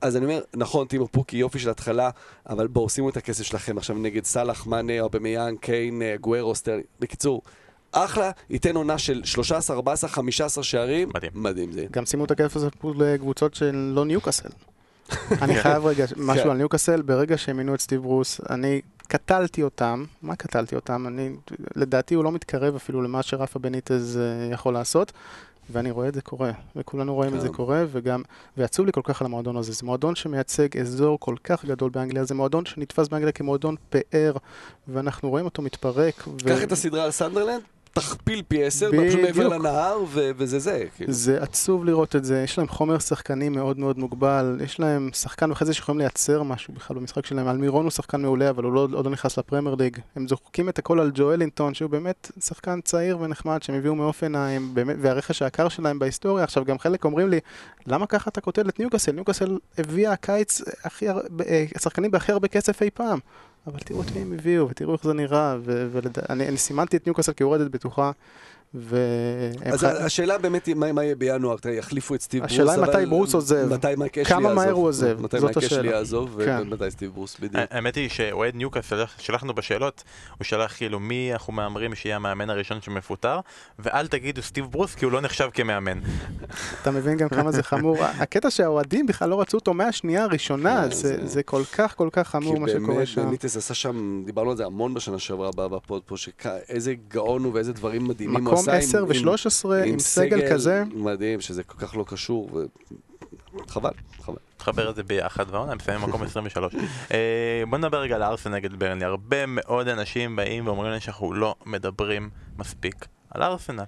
אז 0.00 0.16
אני 0.16 0.24
אומר, 0.24 0.40
נכון, 0.56 0.86
טימו 0.86 1.08
פוקי, 1.08 1.36
יופי 1.36 1.58
של 1.58 1.70
התחלה, 1.70 2.10
אבל 2.48 2.66
בואו, 2.66 2.88
שימו 2.88 3.08
את 3.08 3.16
הכסף 3.16 3.44
שלכם 3.44 3.78
עכשיו 3.78 3.96
נגד 3.96 4.24
סאלח, 4.24 4.66
מאנה, 4.66 5.00
אובמיאנג, 5.00 5.56
קיין, 5.56 6.02
אה, 6.02 6.16
אגוארו, 6.20 6.54
סטרלינג. 6.54 6.84
בקיצור, 7.00 7.42
אחלה, 7.94 8.30
ייתן 8.50 8.76
עונה 8.76 8.98
של 8.98 9.24
13, 9.24 9.76
14, 9.76 10.10
15 10.10 10.64
שערים. 10.64 11.08
מדהים. 11.14 11.30
מדהים 11.34 11.72
זה. 11.72 11.86
גם 11.90 12.06
שימו 12.06 12.24
את 12.24 12.30
הכסף 12.30 12.56
הזה 12.56 12.70
פה 12.70 12.92
לקבוצות 12.96 13.54
של 13.54 13.92
לא 13.94 14.04
ניוקאסל. 14.04 14.48
אני 15.42 15.54
חייב 15.54 15.86
רגע, 15.86 16.04
משהו 16.16 16.44
כן. 16.44 16.50
על 16.50 16.56
ניוקאסל, 16.56 17.02
ברגע 17.02 17.38
שהם 17.38 17.56
מינו 17.56 17.74
את 17.74 17.80
סטיב 17.80 18.02
ברוס, 18.02 18.40
אני 18.50 18.80
קטלתי 19.08 19.62
אותם, 19.62 20.04
מה 20.22 20.36
קטלתי 20.36 20.74
אותם? 20.74 21.06
אני, 21.06 21.30
לדעתי 21.76 22.14
הוא 22.14 22.24
לא 22.24 22.32
מתקרב 22.32 22.74
אפילו 22.74 23.02
למה 23.02 23.22
שרפה 23.22 23.58
בניטז 23.58 24.18
אה, 24.22 24.52
יכול 24.52 24.74
לעשות. 24.74 25.12
ואני 25.70 25.90
רואה 25.90 26.08
את 26.08 26.14
זה 26.14 26.20
קורה, 26.20 26.50
וכולנו 26.76 27.14
רואים 27.14 27.34
את 27.34 27.40
זה 27.40 27.48
כן. 27.48 27.54
קורה, 27.54 27.84
וגם, 27.92 28.22
ועצוב 28.56 28.86
לי 28.86 28.92
כל 28.92 29.00
כך 29.04 29.20
על 29.20 29.26
המועדון 29.26 29.56
הזה. 29.56 29.72
זה 29.72 29.86
מועדון 29.86 30.14
שמייצג 30.14 30.78
אזור 30.78 31.20
כל 31.20 31.34
כך 31.44 31.64
גדול 31.64 31.90
באנגליה, 31.90 32.24
זה 32.24 32.34
מועדון 32.34 32.66
שנתפס 32.66 33.08
באנגליה 33.08 33.32
כמועדון 33.32 33.74
פאר, 33.90 34.36
ואנחנו 34.88 35.30
רואים 35.30 35.44
אותו 35.44 35.62
מתפרק. 35.62 36.14
ו- 36.28 36.48
קח 36.48 36.62
את 36.62 36.72
הסדרה 36.72 37.04
על 37.04 37.10
סנדרלנד, 37.10 37.62
תכפיל 37.94 38.42
פי 38.48 38.64
עשר, 38.64 38.90
פשוט 38.90 39.20
מעבר. 39.20 39.48
לנהר, 39.48 39.98
ו- 40.08 40.30
וזה 40.36 40.58
זה. 40.58 40.84
כאילו. 40.96 41.12
זה 41.12 41.42
עצוב 41.42 41.84
לראות 41.84 42.16
את 42.16 42.24
זה, 42.24 42.42
יש 42.44 42.58
להם 42.58 42.68
חומר 42.68 42.98
שחקני 42.98 43.48
מאוד 43.48 43.78
מאוד 43.78 43.98
מוגבל, 43.98 44.60
יש 44.64 44.80
להם 44.80 45.10
שחקן 45.12 45.50
וחצי 45.50 45.72
שיכולים 45.72 45.98
לייצר 45.98 46.42
משהו 46.42 46.74
בכלל 46.74 46.96
במשחק 46.96 47.26
שלהם. 47.26 47.48
אלמירון 47.48 47.84
הוא 47.84 47.90
שחקן 47.90 48.22
מעולה, 48.22 48.50
אבל 48.50 48.64
הוא 48.64 48.72
לא, 48.72 48.80
עוד 48.80 49.04
לא 49.04 49.10
נכנס 49.10 49.38
לפרמייר 49.38 49.74
ליג. 49.74 49.98
הם 50.16 50.28
זורקים 50.28 50.68
את 50.68 50.78
הכל 50.78 51.00
על 51.00 51.10
ג'ואלינטון, 51.14 51.74
שהוא 51.74 51.90
באמת 51.90 52.30
שחקן 52.40 52.80
צעיר 52.80 53.18
ונחמד, 53.20 53.62
שהם 53.62 53.76
הביאו 53.76 54.12
באמת, 54.74 54.96
והרכש 55.00 55.42
היקר 55.42 55.68
שלהם 55.68 55.98
בהיסטוריה. 55.98 56.44
עכשיו, 56.44 56.64
גם 56.64 56.78
חלק 56.78 57.04
אומרים 57.04 57.28
לי, 57.28 57.40
למה 57.86 58.06
ככה 58.06 58.30
אתה 58.30 58.40
כותב 58.40 58.68
את 58.68 58.78
ניוקאסל? 58.78 59.12
ניוקאסל 59.12 59.58
הביאה 59.78 60.12
הקיץ 60.12 60.62
הכי 60.84 61.08
אה, 61.08 61.64
השחקנים 61.76 62.10
בהכי 62.10 62.32
הרבה 62.32 62.48
כסף 62.48 62.82
אי 62.82 62.90
פעם. 62.90 63.18
אבל 63.66 63.78
תראו 63.78 64.02
את 64.02 64.06
מי 64.16 64.20
הם 64.20 64.32
הביאו, 64.32 64.68
ותראו 64.68 64.92
איך 64.92 65.04
זה 65.04 65.12
נראה, 65.12 65.56
ואני 65.64 66.48
אני 66.48 66.56
סימנתי 66.56 66.96
את 66.96 67.06
ניוקאסל 67.06 67.32
כיורדת 67.32 67.70
בטוחה, 67.70 68.10
אז 68.74 69.80
חי- 69.80 69.86
השאלה 69.86 70.38
באמת 70.38 70.66
היא 70.66 70.74
מה 70.74 70.92
מה 70.92 71.04
יהיה 71.04 71.14
בינואר, 71.14 71.56
תראה, 71.56 71.74
יחליפו 71.74 72.14
את 72.14 72.20
סטיב 72.22 72.40
ברוס, 72.40 72.52
השאלה 72.52 72.72
היא 72.72 72.80
אבל 72.82 72.88
מתי 72.96 73.06
ברוס 73.06 73.34
עוזב. 73.34 73.74
מתי 73.74 73.86
מייק 73.96 74.18
אשלי 74.18 74.24
כמה 74.34 74.42
יעזוב. 74.48 74.54
מהר 74.64 74.72
הוא 74.72 74.86
עוזב, 74.88 75.20
מתי 75.20 75.40
זאת 75.40 75.56
מייק 75.56 75.72
אשלי. 75.72 75.88
יעזוב, 75.88 76.38
כן. 76.44 76.62
ומתי 76.62 76.90
סטיב 76.90 77.10
ברוס, 77.10 77.36
בדיוק. 77.40 77.64
האמת 77.70 77.94
היא 77.94 78.08
שאוהד 78.08 78.54
ניוקאסל, 78.54 79.04
שלחנו 79.18 79.54
בשאלות, 79.54 80.02
הוא 80.38 80.44
שלח 80.44 80.76
כאילו 80.76 81.00
מי 81.00 81.30
אנחנו 81.32 81.52
מהמרים 81.52 81.94
שיהיה 81.94 82.16
המאמן 82.16 82.50
הראשון 82.50 82.80
שמפוטר, 82.80 83.40
ואל 83.78 84.06
תגידו 84.06 84.42
סטיב 84.42 84.66
ברוס 84.70 84.94
כי 84.94 85.04
הוא 85.04 85.12
לא 85.12 85.20
נחשב 85.20 85.48
כמאמן. 85.54 85.98
אתה 86.82 86.90
מבין 86.90 87.16
גם 87.16 87.28
כמה 87.28 87.52
זה 87.52 87.62
חמור. 87.62 87.96
הקטע 88.22 88.50
שהאוהדים 88.50 89.06
בכלל 89.06 89.28
לא 89.28 89.40
רצו 89.40 89.56
אותו 89.56 89.74
מהשנייה 89.74 90.24
הראשונה, 90.24 90.82
כן, 90.82 91.26
זה, 91.26 91.42
כל 91.42 91.62
כך 91.72 91.96
כל 91.96 92.08
כך 92.12 92.28
חמור 92.28 92.60
מה 92.60 92.66
כי 92.66 92.72
שקורה 92.72 92.94
באמת, 92.94 93.06
שם. 93.06 93.26
בניטס 93.26 93.56
עשה 93.56 93.74
שם, 93.74 94.22
דיברנו 94.26 94.50
על 94.50 94.56
זה 94.56 94.64
המון 94.66 94.94
בשנה 94.94 95.18
שעברה 95.18 95.68
בפוד 95.68 96.02
פה, 96.06 96.16
שאיזה 96.16 96.94
גאון 97.08 97.44
הוא 97.44 97.52
ואיזה 97.54 97.72
דברים 97.72 98.08
מדהימים 98.08 98.46
הוא 98.46 98.63
מקום 98.68 98.74
עשה. 98.78 98.98
עם- 98.98 99.04
10 99.04 99.26
עם- 99.28 99.28
ו-13 99.28 99.88
עם 99.92 99.98
סגל 99.98 100.52
כזה. 100.52 100.82
מדהים, 100.94 101.40
שזה 101.40 101.62
כל 101.62 101.78
כך 101.86 101.96
לא 101.96 102.04
קשור, 102.08 102.50
ו- 102.54 102.64
חבל, 103.68 103.90
חבל. 104.22 104.36
תחבר 104.56 104.90
את 104.90 104.96
זה 104.96 105.02
ביחד, 105.02 105.44
והעונה 105.50 105.74
מסיים 105.74 106.00
מקום 106.02 106.22
23. 106.22 106.74
אה, 107.12 107.62
בוא 107.70 107.78
נדבר 107.78 108.00
רגע 108.00 108.14
על 108.16 108.22
ארסן 108.22 108.54
נגד 108.54 108.74
ברנלי. 108.78 109.04
הרבה 109.04 109.46
מאוד 109.46 109.88
אנשים 109.88 110.36
באים 110.36 110.66
ואומרים 110.66 110.92
לי 110.92 111.00
שאנחנו 111.00 111.32
לא 111.34 111.54
מדברים 111.66 112.30
מספיק 112.58 112.94
על 113.30 113.42
ארסנל. 113.42 113.84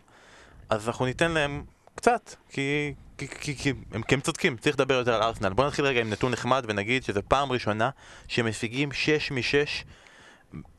אז 0.70 0.88
אנחנו 0.88 1.06
ניתן 1.06 1.30
להם 1.30 1.62
קצת, 1.94 2.34
כי, 2.50 2.94
כי, 3.18 3.28
כי, 3.28 3.56
כי, 3.56 3.72
הם, 3.92 4.02
כי 4.02 4.14
הם 4.14 4.20
צודקים, 4.20 4.56
צריך 4.56 4.76
לדבר 4.76 4.94
יותר 4.94 5.14
על 5.14 5.22
ארסנל. 5.22 5.52
בוא 5.52 5.66
נתחיל 5.66 5.84
רגע 5.84 6.00
עם 6.00 6.10
נתון 6.10 6.32
נחמד 6.32 6.64
ונגיד 6.68 7.04
שזו 7.04 7.20
פעם 7.28 7.52
ראשונה 7.52 7.90
שמשיגים 8.28 8.92
6 8.92 9.30
מ-6 9.30 9.84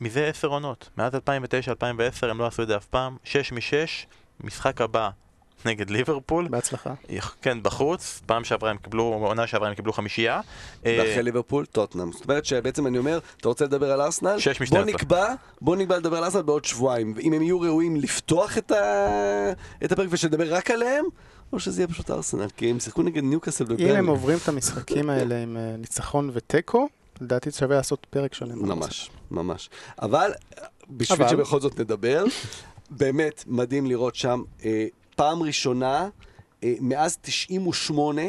מזה 0.01 0.27
10 0.27 0.47
עונות. 0.47 0.89
מאז 0.97 1.13
2009-2010 1.15 1.17
הם 2.25 2.39
לא 2.39 2.45
עשו 2.47 2.63
את 2.63 2.67
זה 2.67 2.75
אף 2.77 2.85
פעם. 2.85 3.17
6 3.23 3.51
מ-6, 3.51 3.61
משחק 4.43 4.81
הבא 4.81 5.09
נגד 5.65 5.89
ליברפול. 5.89 6.47
בהצלחה. 6.47 6.93
כן, 7.41 7.63
בחוץ, 7.63 8.21
פעם 8.25 8.43
שעברה 8.43 8.69
הם 8.71 8.77
קיבלו, 8.77 9.03
עונה 9.03 9.47
שעברה 9.47 9.67
הם 9.69 9.75
קיבלו 9.75 9.93
חמישייה. 9.93 10.41
אה, 10.85 10.97
ואחרי 10.99 11.23
ליברפול, 11.23 11.65
טוטנאם. 11.65 12.11
זאת 12.11 12.23
אומרת 12.23 12.45
שבעצם 12.45 12.87
אני 12.87 12.97
אומר, 12.97 13.19
אתה 13.37 13.47
רוצה 13.47 13.65
לדבר 13.65 13.91
על 13.91 14.01
ארסנל? 14.01 14.39
שש 14.39 14.61
משתי 14.61 14.75
בוא 14.75 14.83
עשרה. 14.83 14.93
נקבע, 14.95 15.33
בוא 15.61 15.75
נקבע 15.75 15.97
לדבר 15.97 16.17
על 16.17 16.23
ארסנל 16.23 16.41
בעוד 16.41 16.65
שבועיים. 16.65 17.13
אם 17.21 17.33
הם 17.33 17.41
יהיו 17.41 17.61
ראויים 17.61 17.95
לפתוח 17.95 18.57
את 18.57 18.71
ה- 18.71 19.51
את 19.85 19.91
הפרק 19.91 20.07
ושנדבר 20.11 20.53
רק 20.53 20.71
עליהם, 20.71 21.05
או 21.53 21.59
שזה 21.59 21.81
יהיה 21.81 21.87
פשוט 21.87 22.11
ארסנל, 22.11 22.47
כי 22.57 22.69
הם 22.69 22.79
שיחקו 22.79 23.01
נגד 23.03 23.23
ניוקאסל 23.23 23.65
אם 23.79 23.95
הם. 23.95 24.07
עוברים 24.07 24.37
את 24.43 24.47
המשחקים 24.47 25.09
האלה 25.09 25.41
עם 25.43 25.57
אה, 25.57 25.75
ניצחון 25.77 26.29
ותיקו, 26.33 26.87
לדעתי 27.21 27.51
שווה 27.51 27.75
לעשות 27.75 28.07
פרק 28.09 28.33
שלם. 28.33 28.67
ממש, 28.67 29.09
ממש. 29.31 29.69
אבל, 30.01 30.31
בשביל 30.89 31.23
אבל- 31.23 31.29
שבכל 31.29 31.59
זאת 31.59 31.79
נדבר, 31.79 32.23
באמת 32.89 33.43
מדהים 33.47 33.85
לראות 33.85 34.15
שם, 34.15 34.41
אה, 34.65 34.85
פעם 35.15 35.43
ראשונה, 35.43 36.09
אה, 36.63 36.73
מאז 36.81 37.17
98, 37.21 38.21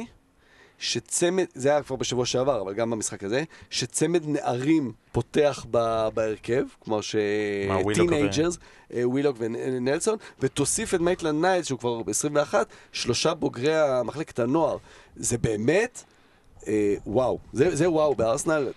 שצמד, 0.78 1.44
זה 1.54 1.70
היה 1.70 1.82
כבר 1.82 1.96
בשבוע 1.96 2.26
שעבר, 2.26 2.60
אבל 2.60 2.74
גם 2.74 2.90
במשחק 2.90 3.24
הזה, 3.24 3.44
שצמד 3.70 4.22
נערים 4.26 4.92
פותח 5.12 5.66
ב, 5.70 6.08
בהרכב, 6.14 6.64
כמו 6.80 7.02
ש... 7.02 7.16
מה, 7.68 7.78
ווילוק 7.78 8.10
teenagers, 8.10 8.58
ווילוק 8.94 9.36
ונלסון, 9.40 10.16
ותוסיף 10.40 10.94
את 10.94 11.00
מייטלנד 11.00 11.44
ניילס, 11.44 11.66
שהוא 11.66 11.78
כבר 11.78 12.02
ב-21, 12.02 12.54
שלושה 12.92 13.34
בוגרי 13.34 13.72
מחלקת 14.04 14.38
הנוער. 14.38 14.76
זה 15.16 15.38
באמת, 15.38 16.04
אה, 16.66 16.94
וואו, 17.06 17.38
זה, 17.52 17.76
זה 17.76 17.90
וואו 17.90 18.14
בארסנל. 18.14 18.68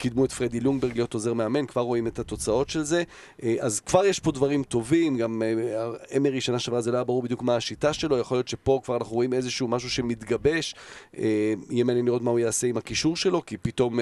קידמו 0.00 0.24
את 0.24 0.32
פרדי 0.32 0.60
לונגברג 0.60 0.94
להיות 0.94 1.14
עוזר 1.14 1.34
מאמן, 1.34 1.66
כבר 1.66 1.80
רואים 1.80 2.06
את 2.06 2.18
התוצאות 2.18 2.68
של 2.68 2.82
זה. 2.82 3.02
אה, 3.42 3.56
אז 3.60 3.80
כבר 3.80 4.04
יש 4.04 4.18
פה 4.20 4.32
דברים 4.32 4.62
טובים, 4.62 5.16
גם 5.16 5.42
אה, 5.42 5.90
אמרי 6.16 6.40
שנה 6.40 6.58
שעברה 6.58 6.80
זה 6.80 6.90
לא 6.90 6.96
היה 6.96 7.04
ברור 7.04 7.22
בדיוק 7.22 7.42
מה 7.42 7.56
השיטה 7.56 7.92
שלו, 7.92 8.18
יכול 8.18 8.36
להיות 8.36 8.48
שפה 8.48 8.80
כבר 8.84 8.96
אנחנו 8.96 9.14
רואים 9.14 9.32
איזשהו 9.32 9.68
משהו 9.68 9.90
שמתגבש. 9.90 10.74
אה, 11.18 11.54
יהיה 11.70 11.84
מעניין 11.84 12.06
לראות 12.06 12.22
מה 12.22 12.30
הוא 12.30 12.38
יעשה 12.38 12.66
עם 12.66 12.76
הקישור 12.76 13.16
שלו, 13.16 13.46
כי 13.46 13.56
פתאום 13.56 13.98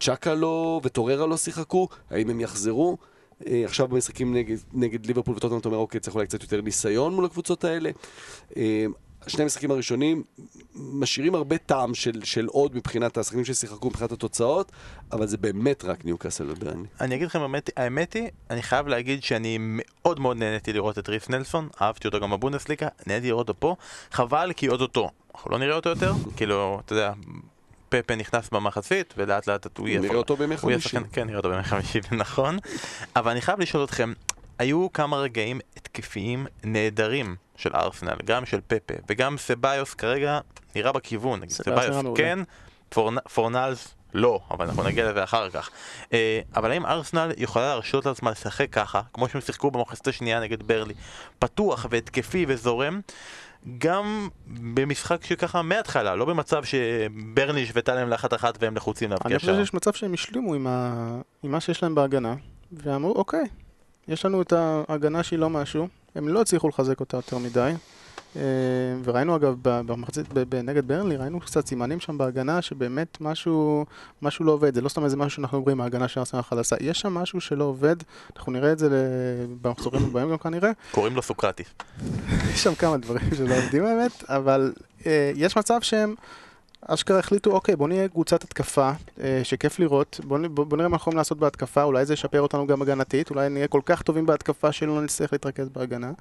צ'קה 0.00 0.34
לא 0.34 0.80
וטוררה 0.84 1.26
לא 1.26 1.36
שיחקו, 1.36 1.88
האם 2.10 2.30
הם 2.30 2.40
יחזרו? 2.40 2.96
עכשיו 3.46 3.88
במשחקים 3.88 4.34
נגד, 4.34 4.56
נגד 4.72 5.06
ליברפול 5.06 5.34
וטוטנאם 5.36 5.60
אתה 5.60 5.68
אומר, 5.68 5.78
אוקיי, 5.78 6.00
צריך 6.00 6.14
אולי 6.14 6.26
קצת 6.26 6.42
יותר 6.42 6.60
ניסיון 6.60 7.14
מול 7.14 7.24
הקבוצות 7.24 7.64
האלה. 7.64 7.90
שני 9.26 9.42
המשחקים 9.42 9.70
הראשונים 9.70 10.22
משאירים 10.74 11.34
הרבה 11.34 11.58
טעם 11.58 11.94
של, 11.94 12.24
של 12.24 12.46
עוד 12.46 12.76
מבחינת 12.76 13.18
השחקנים 13.18 13.44
ששיחקו, 13.44 13.88
מבחינת 13.88 14.12
התוצאות, 14.12 14.72
אבל 15.12 15.26
זה 15.26 15.36
באמת 15.36 15.84
רק 15.84 16.04
ניוקאסל 16.04 16.50
וברנלי. 16.50 16.88
אני 17.00 17.14
אגיד 17.14 17.26
לכם, 17.26 17.40
האמת, 17.40 17.70
האמת 17.76 18.12
היא, 18.12 18.28
אני 18.50 18.62
חייב 18.62 18.88
להגיד 18.88 19.22
שאני 19.22 19.56
מאוד 19.60 20.20
מאוד 20.20 20.36
נהניתי 20.36 20.72
לראות 20.72 20.98
את 20.98 21.08
ריס 21.08 21.28
נלסון, 21.28 21.68
אהבתי 21.82 22.08
אותו 22.08 22.20
גם 22.20 22.30
בבונדסליגה, 22.30 22.88
נהניתי 23.06 23.28
לראות 23.28 23.48
אותו 23.48 23.60
פה, 23.60 23.76
חבל 24.12 24.52
כי 24.56 24.66
עוד 24.66 24.80
אותו, 24.80 25.10
אנחנו 25.34 25.50
לא 25.50 25.58
נראה 25.58 25.76
אותו 25.76 25.88
יותר, 25.88 26.12
כאילו, 26.36 26.80
אתה 26.84 26.92
יודע, 26.92 27.12
פפה 27.88 28.14
נכנס 28.14 28.48
במחצית, 28.50 29.14
ולאט 29.16 29.46
לאט 29.46 29.78
הוא 29.78 29.88
יהיה... 29.88 30.00
נראה 30.00 30.16
אותו 30.16 30.36
בימי 30.36 30.56
חמישי. 30.56 30.96
כן, 31.12 31.26
נראה 31.26 31.36
אותו 31.36 31.50
בימי 31.50 31.62
חמישי, 31.62 32.00
נכון. 32.12 32.58
אבל 33.16 33.30
אני 33.30 33.40
חייב 33.40 33.60
לשאול 33.60 33.84
אתכם, 33.84 34.12
היו 34.58 34.92
כמה 34.92 35.16
רגעים 35.16 35.60
התקפיים 35.76 36.46
נהדרים 36.64 37.36
של 37.56 37.70
ארסנל, 37.74 38.16
גם 38.24 38.46
של 38.46 38.60
פפה, 38.66 38.94
וגם 39.08 39.38
סביוס 39.38 39.94
כרגע 39.94 40.38
נראה 40.76 40.92
בכיוון, 40.92 41.40
נגיד 41.40 41.50
סביוס. 41.52 41.78
כן, 42.16 42.38
פורנ- 42.94 43.28
פורנלס 43.34 43.94
לא, 44.14 44.40
אבל 44.50 44.66
אנחנו 44.66 44.82
נגיע 44.82 45.10
לזה 45.10 45.24
אחר 45.24 45.50
כך. 45.50 45.70
אה, 46.12 46.40
אבל 46.56 46.70
האם 46.70 46.86
ארסנל 46.86 47.32
יכולה 47.36 47.66
להרשות 47.66 48.06
לעצמה 48.06 48.30
לשחק 48.30 48.66
ככה, 48.72 49.00
כמו 49.12 49.28
שהם 49.28 49.40
שיחקו 49.40 49.70
במחצית 49.70 50.08
השנייה 50.08 50.40
נגד 50.40 50.62
ברלי, 50.62 50.94
פתוח 51.38 51.86
והתקפי 51.90 52.44
וזורם, 52.48 53.00
גם 53.78 54.28
במשחק 54.46 55.24
שככה 55.24 55.62
מההתחלה, 55.62 56.14
לא 56.14 56.24
במצב 56.24 56.62
שברלי 56.64 57.62
השוותה 57.62 57.94
להם 57.94 58.08
לאחת 58.08 58.34
אחת 58.34 58.58
והם 58.62 58.76
לחוצים 58.76 59.08
אני 59.12 59.14
להבקיע 59.14 59.38
חושב 59.38 59.52
שער. 59.52 59.64
שיש 59.64 59.74
מצב 59.74 59.92
שהם 59.92 60.14
השלימו 60.14 60.54
עם, 60.54 60.66
ה... 60.66 60.94
עם 61.42 61.50
מה 61.50 61.60
שיש 61.60 61.82
להם 61.82 61.94
בהגנה, 61.94 62.34
ואמרו, 62.72 63.12
אוקיי, 63.14 63.44
יש 64.08 64.24
לנו 64.24 64.42
את 64.42 64.52
ההגנה 64.52 65.22
שהיא 65.22 65.38
לא 65.38 65.50
משהו, 65.50 65.88
הם 66.14 66.28
לא 66.28 66.40
הצליחו 66.40 66.68
לחזק 66.68 67.00
אותה 67.00 67.16
יותר 67.16 67.38
מדי. 67.38 67.72
אה, 68.36 68.42
וראינו 69.04 69.36
אגב 69.36 69.54
במחצית 69.62 70.26
נגד 70.64 70.88
ברנלי, 70.88 71.16
ראינו 71.16 71.40
קצת 71.40 71.66
סימנים 71.66 72.00
שם 72.00 72.18
בהגנה 72.18 72.62
שבאמת 72.62 73.20
משהו, 73.20 73.86
משהו 74.22 74.44
לא 74.44 74.52
עובד, 74.52 74.74
זה 74.74 74.80
לא 74.80 74.88
סתם 74.88 75.04
איזה 75.04 75.16
משהו 75.16 75.30
שאנחנו 75.30 75.58
אומרים, 75.58 75.80
ההגנה 75.80 76.08
של 76.08 76.20
ארסנל 76.20 76.42
חלשה, 76.42 76.76
יש 76.80 77.00
שם 77.00 77.14
משהו 77.14 77.40
שלא 77.40 77.64
עובד, 77.64 77.96
אנחנו 78.36 78.52
נראה 78.52 78.72
את 78.72 78.78
זה 78.78 78.88
במחזורים 79.62 80.04
הבאים 80.04 80.30
גם 80.30 80.38
כנראה, 80.38 80.70
קוראים 80.90 81.16
לו 81.16 81.22
סוקרטיס. 81.22 81.66
יש 82.54 82.62
שם 82.62 82.74
כמה 82.74 82.96
דברים 82.96 83.34
שלא 83.36 83.54
עובדים 83.56 83.86
האמת, 83.86 84.24
אבל 84.28 84.72
אה, 85.06 85.32
יש 85.34 85.56
מצב 85.56 85.80
שהם 85.80 86.14
אשכרה 86.82 87.18
החליטו, 87.18 87.50
אוקיי, 87.50 87.76
בוא 87.76 87.88
נהיה 87.88 88.08
קבוצת 88.08 88.42
התקפה, 88.44 88.90
אה, 89.20 89.40
שכיף 89.42 89.78
לראות, 89.78 90.20
בוא, 90.24 90.38
בוא, 90.48 90.76
נראה 90.76 90.88
מה 90.88 90.96
יכולים 90.96 91.16
לעשות 91.16 91.38
בהתקפה, 91.38 91.82
אולי 91.82 92.06
זה 92.06 92.14
ישפר 92.14 92.40
אותנו 92.40 92.66
גם 92.66 92.82
הגנתית, 92.82 93.30
אולי 93.30 93.48
נהיה 93.48 93.68
כל 93.68 93.80
כך 93.86 94.02
טובים 94.02 94.26
בהתקפה 94.26 94.72
שלא 94.72 95.02
נצטרך 95.02 95.32
להתרכז 95.32 95.68
בהגנה. 95.68 96.12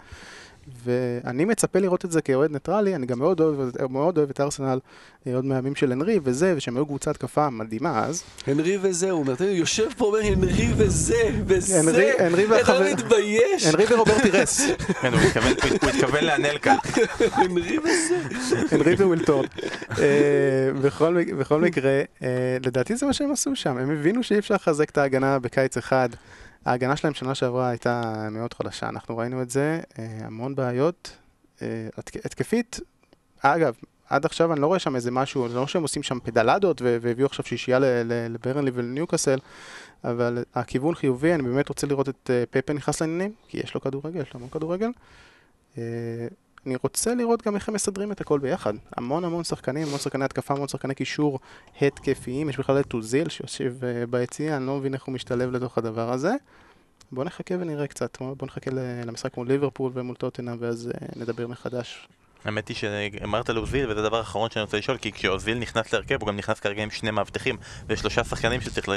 ואני 0.83 1.45
מצפה 1.45 1.79
לראות 1.79 2.05
את 2.05 2.11
זה 2.11 2.21
כאוהד 2.21 2.51
ניטרלי, 2.51 2.95
אני 2.95 3.05
גם 3.05 3.19
מאוד 3.19 3.41
אוהב, 3.41 3.59
מאוד 3.91 4.17
אוהב 4.17 4.29
את 4.29 4.41
ארסנל, 4.41 4.79
אה, 5.27 5.35
עוד 5.35 5.45
מהימים 5.45 5.75
של 5.75 5.91
הנרי 5.91 6.19
וזה, 6.23 6.53
ושהם 6.57 6.77
היו 6.77 6.85
קבוצת 6.85 7.07
התקפה 7.07 7.49
מדהימה 7.49 8.05
אז. 8.05 8.23
הנרי 8.47 8.77
וזה, 8.81 9.11
הוא 9.11 9.19
אומר, 9.19 9.31
יודע, 9.31 9.55
יושב 9.57 9.87
פה 9.97 10.05
אומר 10.05 10.19
הנרי 10.23 10.67
וזה, 10.77 11.15
וזה, 11.47 11.79
הנרי- 11.79 12.19
הנרי 12.19 12.45
אתה 12.45 12.53
והחבר- 12.53 12.79
לא 12.79 12.91
מתבייש, 12.93 13.65
הנרי 13.65 13.85
ורוברטי 13.89 14.29
רס, 14.29 14.61
כן, 15.01 15.13
הוא 15.13 15.21
התכוון- 15.21 15.53
הוא 15.81 15.89
התכוון 15.89 16.23
לאנלקה. 16.23 16.75
הנרי 17.41 17.77
וזה. 17.79 18.19
הנרי 18.71 18.93
ווילטורד. 18.95 19.47
אה, 19.99 20.71
בכל 21.39 21.61
מקרה, 21.61 22.01
אה, 22.23 22.27
לדעתי 22.65 22.95
זה 22.95 23.05
מה 23.05 23.13
שהם 23.13 23.31
עשו 23.31 23.55
שם, 23.55 23.77
הם 23.77 23.91
הבינו 23.91 24.23
שאי 24.23 24.39
אפשר 24.39 24.55
לחזק 24.55 24.89
את 24.89 24.97
ההגנה 24.97 25.39
בקיץ 25.39 25.77
אחד. 25.77 26.09
ההגנה 26.65 26.95
שלהם 26.95 27.13
שנה 27.13 27.35
שעברה 27.35 27.69
הייתה 27.69 28.27
מאוד 28.31 28.53
חלשה, 28.53 28.89
אנחנו 28.89 29.17
ראינו 29.17 29.41
את 29.41 29.49
זה, 29.49 29.79
אה, 29.99 30.05
המון 30.21 30.55
בעיות. 30.55 31.17
אה, 31.61 31.87
התק- 31.97 32.25
התקפית, 32.25 32.79
אגב, 33.41 33.75
עד 34.09 34.25
עכשיו 34.25 34.53
אני 34.53 34.61
לא 34.61 34.67
רואה 34.67 34.79
שם 34.79 34.95
איזה 34.95 35.11
משהו, 35.11 35.49
זה 35.49 35.55
לא 35.55 35.67
שהם 35.67 35.81
עושים 35.81 36.03
שם 36.03 36.19
פדלדות 36.23 36.81
והביאו 36.81 37.25
עכשיו 37.27 37.45
שישייה 37.45 37.79
לברנלי 38.05 38.71
ולניוקאסל, 38.73 39.39
אבל 40.03 40.43
הכיוון 40.55 40.95
חיובי, 40.95 41.33
אני 41.33 41.43
באמת 41.43 41.69
רוצה 41.69 41.87
לראות 41.87 42.09
את 42.09 42.29
אה, 42.33 42.43
פפה 42.49 42.73
נכנס 42.73 43.01
לעניינים, 43.01 43.31
כי 43.47 43.57
יש 43.57 43.73
לו 43.75 43.81
כדורגל, 43.81 44.21
יש 44.21 44.33
לו 44.33 44.37
המון 44.39 44.49
כדורגל. 44.49 44.89
אני 46.65 46.75
רוצה 46.83 47.15
לראות 47.15 47.47
גם 47.47 47.55
איך 47.55 47.69
הם 47.69 47.75
מסדרים 47.75 48.11
את 48.11 48.21
הכל 48.21 48.39
ביחד. 48.39 48.73
המון 48.97 49.23
המון 49.23 49.43
שחקנים, 49.43 49.87
המון 49.87 49.99
שחקני 49.99 50.25
התקפה, 50.25 50.53
המון 50.53 50.67
שחקני 50.67 50.95
קישור 50.95 51.39
התקפיים. 51.81 52.49
יש 52.49 52.59
בכלל 52.59 52.79
את 52.79 52.87
טוזיל 52.87 53.29
שיושב 53.29 53.83
אה, 53.83 54.05
ביציע, 54.05 54.57
אני 54.57 54.65
לא 54.67 54.77
מבין 54.77 54.93
איך 54.93 55.03
הוא 55.03 55.13
משתלב 55.13 55.51
לתוך 55.51 55.77
הדבר 55.77 56.13
הזה. 56.13 56.33
בוא 57.11 57.23
נחכה 57.23 57.55
ונראה 57.59 57.87
קצת, 57.87 58.17
בוא 58.21 58.47
נחכה 58.47 58.71
למשחק 59.05 59.37
מול 59.37 59.47
ליברפול 59.47 59.91
ומול 59.95 60.15
טוטנאם 60.15 60.57
ואז 60.59 60.91
אה, 60.93 61.07
נדבר 61.15 61.47
מחדש. 61.47 62.07
האמת 62.45 62.67
היא 62.67 62.77
שאמרת 62.77 63.49
לאוזיל, 63.49 63.91
וזה 63.91 63.99
הדבר 63.99 64.17
האחרון 64.17 64.49
שאני 64.49 64.63
רוצה 64.63 64.77
לשאול, 64.77 64.97
כי 64.97 65.11
כשאוזיל 65.11 65.57
נכנס 65.57 65.93
להרכב, 65.93 66.17
הוא 66.21 66.27
גם 66.27 66.37
נכנס 66.37 66.59
כרגע 66.59 66.83
עם 66.83 66.89
שני 66.91 67.11
מאבטחים, 67.11 67.57
ושלושה 67.89 68.23
שחקנים 68.23 68.61
שצריך 68.61 68.89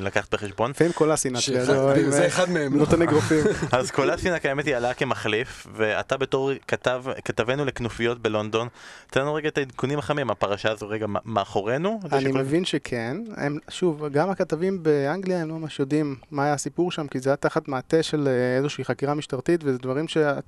לקחת 0.00 0.34
בחשבון. 0.34 0.70
לפעמים 0.70 0.92
הסינאט 1.12 1.40
שאחד- 1.42 1.96
זה 2.08 2.26
אחד 2.26 2.50
מהם. 2.50 2.76
נותן 2.76 3.02
אגרופים. 3.02 3.44
אז 3.72 3.90
קולסינק 3.90 4.46
האמת 4.46 4.64
היא 4.66 4.76
עלה 4.76 4.94
כמחליף, 4.94 5.66
ואתה 5.74 6.16
בתור 6.16 6.50
כתב, 6.68 7.04
כתבנו 7.24 7.64
לכנופיות 7.64 8.18
בלונדון, 8.22 8.68
תן 9.10 9.20
לנו 9.20 9.34
רגע 9.34 9.48
את 9.48 9.58
העדכונים 9.58 9.98
החמים, 9.98 10.30
הפרשה 10.30 10.70
הזו 10.72 10.88
רגע 10.88 11.06
מאחורינו? 11.24 12.00
אני 12.12 12.32
מבין 12.32 12.64
שכן. 12.64 13.16
הם, 13.36 13.58
שוב, 13.68 14.06
גם 14.06 14.30
הכתבים 14.30 14.82
באנגליה 14.82 15.42
הם 15.42 15.48
לא 15.48 15.54
ממש 15.54 15.80
יודעים 15.80 16.16
מה 16.30 16.44
היה 16.44 16.52
הסיפור 16.52 16.92
שם, 16.92 17.06
כי 17.06 17.20
זה 17.20 17.30
היה 17.30 17.36
תחת 17.36 17.68
מעטה 17.68 18.02
של 18.02 18.28
אה, 18.28 18.56
איזושהי 18.56 18.84
חקירה 18.84 19.14
משטרתית, 19.14 19.60
וזה 19.64 19.78
דברים 19.78 20.08
שהם 20.08 20.38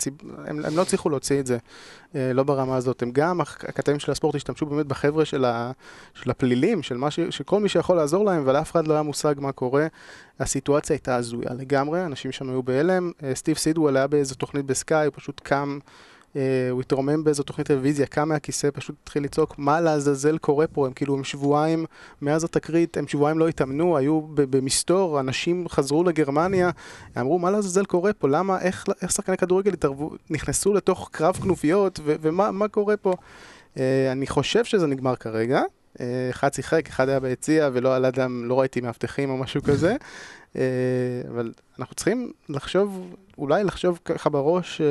הם 0.49 0.77
לא 0.77 0.83
הצליחו 0.83 1.09
להוציא 1.11 1.41
את 1.41 1.47
זה, 1.47 1.59
אה, 2.15 2.33
לא 2.33 2.43
ברמה 2.49 2.77
הזאת. 2.77 3.03
הם 3.03 3.11
גם, 3.11 3.41
הכתבים 3.41 3.99
של 3.99 4.13
הספורט 4.13 4.35
השתמשו 4.35 4.67
באמת 4.67 4.87
בחבר'ה 4.87 5.25
של, 5.25 5.45
ה, 5.45 5.73
של 6.15 6.31
הפלילים, 6.31 6.83
של, 6.83 6.97
מה 6.97 7.11
ש, 7.11 7.21
של 7.31 7.45
כל 7.45 7.61
מי 7.61 7.69
שיכול 7.69 7.97
לעזור 7.97 8.25
להם, 8.25 8.43
ולאף 8.47 8.71
אחד 8.71 8.89
לא 8.89 8.95
היה 8.95 9.03
מושג 9.03 9.35
מה 9.39 9.53
קורה. 9.53 9.87
הסיטואציה 10.41 10.95
הייתה 10.95 11.17
הזויה 11.17 11.55
לגמרי, 11.59 12.05
אנשים 12.05 12.33
שם 12.33 12.51
היו 12.51 12.63
בהלם. 12.63 13.13
אה, 13.23 13.35
סטיב 13.35 13.57
סידוול 13.57 13.97
היה 13.97 14.07
באיזו 14.07 14.35
תוכנית 14.35 14.65
בסקאי, 14.65 15.07
הוא 15.07 15.13
פשוט 15.17 15.41
קם. 15.45 15.79
אה, 16.37 16.68
הוא 16.70 16.81
התרומם 16.81 17.24
באיזו 17.24 17.43
תוכנית 17.43 17.66
טלוויזיה, 17.66 18.07
קם 18.07 18.29
מהכיסא, 18.29 18.68
פשוט 18.72 18.97
התחיל 19.03 19.24
לצעוק, 19.24 19.55
מה 19.59 19.81
לעזאזל 19.81 20.39
קורה 20.39 20.66
פה? 20.66 20.87
הם 20.87 20.93
כאילו, 20.93 21.16
הם 21.16 21.24
שבועיים, 21.24 21.85
מאז 22.22 22.45
התקרית, 22.45 22.97
הם 22.97 23.09
שבועיים 23.09 23.39
לא 23.39 23.49
התאמנו, 23.49 23.97
היו 23.97 24.20
במסתור, 24.35 25.20
אנשים 25.20 25.68
חזרו 25.68 26.05
לגרמניה, 26.05 26.70
אמרו, 27.20 27.39
מה 27.39 27.51
לעזאזל 27.51 27.85
קורה 27.85 28.12
פה? 28.12 28.29
למה, 28.29 28.61
איך, 28.61 28.85
איך 29.03 29.12
שחקני 29.12 29.37
כדורגל 29.37 29.72
התערבו, 29.72 30.11
נכנסו 30.31 30.74
לתוך 30.74 31.09
קרב 31.12 31.37
כנופיות, 31.37 32.01
ו- 32.05 32.14
ומה 32.20 32.51
מה 32.51 32.68
קורה 32.68 32.97
פה? 32.97 33.12
אה, 33.79 34.12
אני 34.12 34.26
חושב 34.26 34.64
שזה 34.64 34.87
נגמר 34.87 35.16
כרגע. 35.16 35.62
אה, 36.01 36.26
אחד 36.31 36.55
שיחק, 36.55 36.89
אחד 36.89 37.09
היה 37.09 37.20
ביציע 37.20 37.70
ולא 37.72 37.97
על 37.97 38.05
אדם, 38.05 38.45
לא 38.45 38.61
ראיתי 38.61 38.81
מאבטחים 38.81 39.31
או 39.31 39.37
משהו 39.37 39.62
כזה. 39.62 39.97
אה, 40.59 41.31
אבל 41.31 41.53
אנחנו 41.79 41.95
צריכים 41.95 42.33
לחשוב, 42.49 43.15
אולי 43.39 43.65
לחשוב 43.65 43.99
ככה 44.05 44.31
בראש 44.31 44.81
אה, 44.81 44.87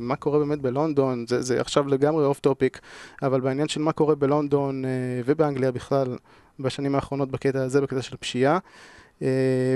מה 0.00 0.16
קורה 0.16 0.38
באמת 0.38 0.60
בלונדון, 0.60 1.24
זה, 1.28 1.42
זה 1.42 1.60
עכשיו 1.60 1.88
לגמרי 1.88 2.24
off 2.24 2.40
topic, 2.40 2.80
אבל 3.22 3.40
בעניין 3.40 3.68
של 3.68 3.80
מה 3.80 3.92
קורה 3.92 4.14
בלונדון 4.14 4.84
אה, 4.84 4.90
ובאנגליה 5.24 5.72
בכלל 5.72 6.16
בשנים 6.60 6.94
האחרונות 6.94 7.30
בקטע 7.30 7.62
הזה, 7.62 7.80
בקטע 7.80 8.02
של 8.02 8.16
פשיעה. 8.16 8.58
אה, 9.22 9.28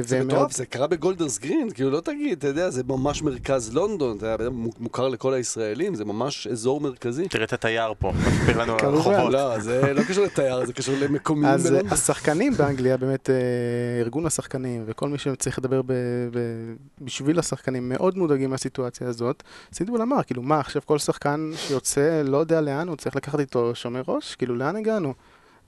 זה 0.02 0.24
מטורף, 0.24 0.52
זה 0.52 0.66
קרה 0.66 0.86
בגולדרס 0.86 1.38
גרין, 1.38 1.70
כאילו 1.70 1.90
לא 1.90 2.00
תגיד, 2.00 2.38
אתה 2.38 2.46
יודע, 2.46 2.70
זה 2.70 2.82
ממש 2.88 3.22
מרכז 3.22 3.74
לונדון, 3.74 4.16
אתה 4.16 4.26
יודע, 4.26 4.48
מוכר 4.78 5.08
לכל 5.08 5.34
הישראלים, 5.34 5.94
זה 5.94 6.04
ממש 6.04 6.46
אזור 6.46 6.80
מרכזי. 6.80 7.28
תראה 7.28 7.44
את 7.44 7.52
התייר 7.52 7.92
פה, 7.98 8.12
מסביר 8.28 8.62
לנו 8.62 8.72
על. 8.72 8.84
הרחובות. 8.84 9.32
לא, 9.32 9.58
זה 9.58 9.92
לא 9.94 10.02
קשור 10.02 10.24
לתייר, 10.24 10.66
זה 10.66 10.72
קשור 10.72 10.94
למקומיים 11.00 11.54
אז 11.54 11.66
בלונדון. 11.66 11.92
השחקנים 11.92 12.52
באנגליה, 12.52 12.96
באמת, 12.96 13.30
אה, 13.30 13.34
ארגון 14.00 14.26
השחקנים 14.26 14.84
וכל 14.86 15.08
מי 15.08 15.18
שצריך 15.18 15.58
לדבר 15.58 15.82
ב, 15.82 15.92
ב, 16.32 16.38
בשביל 17.00 17.38
השחקנים 17.38 17.88
מאוד 17.88 18.18
מודאגים 18.18 18.50
מהסיטואציה 18.50 19.08
הזאת. 19.08 19.42
סידוול 19.72 20.02
אמר, 20.02 20.22
כאילו, 20.22 20.42
מה, 20.42 20.60
עכשיו 20.60 20.82
כל 20.84 20.98
שחקן 20.98 21.50
שיוצא, 21.56 22.22
לא 22.24 22.36
יודע 22.36 22.60
לאן, 22.60 22.88
הוא 22.88 22.96
צריך 22.96 23.16
לקחת 23.16 23.40
איתו 23.40 23.74
שומר 23.74 24.02
ראש? 24.08 24.34
כאילו, 24.34 24.56
לאן 24.56 24.76
הגענו? 24.76 25.14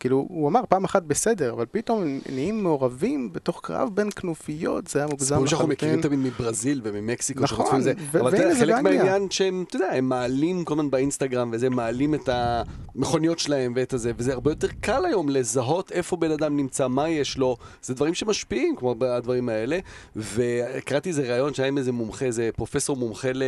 כאילו, 0.02 0.26
הוא 0.28 0.48
אמר 0.48 0.60
פעם 0.68 0.84
אחת 0.84 1.02
בסדר, 1.02 1.52
אבל 1.52 1.66
פתאום 1.70 2.18
נהיים 2.32 2.62
מעורבים 2.62 3.32
בתוך 3.32 3.60
קרב 3.62 3.88
בין 3.94 4.10
כנופיות, 4.10 4.86
זה 4.86 4.98
היה 4.98 5.08
מוגזם 5.08 5.26
סיפורים 5.26 5.46
שאנחנו 5.46 5.68
מכירים 5.68 5.98
לחלוטין. 5.98 6.20
תמיד 6.20 6.32
מברזיל 6.32 6.80
וממקסיקו, 6.84 7.42
נכון, 7.42 7.56
שרוצים 7.66 7.80
זה. 7.80 7.92
ו- 8.12 8.20
אבל 8.20 8.30
זה 8.30 8.54
חלק. 8.60 8.74
מהעניין 8.82 9.30
שהם, 9.30 9.64
אתה 9.68 9.76
יודע, 9.76 9.86
הם 9.92 10.08
מעלים 10.08 10.64
כל 10.64 10.74
הזמן 10.74 10.90
באינסטגרם 10.90 11.50
וזה, 11.52 11.70
מעלים 11.70 12.14
את 12.14 12.28
המכוניות 12.32 13.38
שלהם 13.38 13.72
ואת 13.76 13.92
הזה, 13.92 14.12
וזה 14.16 14.32
הרבה 14.32 14.50
יותר 14.50 14.68
קל 14.80 15.04
היום 15.04 15.28
לזהות 15.28 15.92
איפה 15.92 16.16
בן 16.16 16.30
אדם 16.30 16.56
נמצא, 16.56 16.88
מה 16.88 17.08
יש 17.08 17.38
לו, 17.38 17.56
זה 17.82 17.94
דברים 17.94 18.14
שמשפיעים, 18.14 18.76
כמו 18.76 18.94
הדברים 19.00 19.48
האלה. 19.48 19.78
וקראתי 20.16 21.08
איזה 21.08 21.22
ראיון 21.22 21.54
שהיה 21.54 21.68
עם 21.68 21.78
איזה 21.78 21.92
מומחה, 21.92 22.24
איזה 22.24 22.50
פרופסור 22.56 22.96
מומחה 22.96 23.28
ל- 23.34 23.42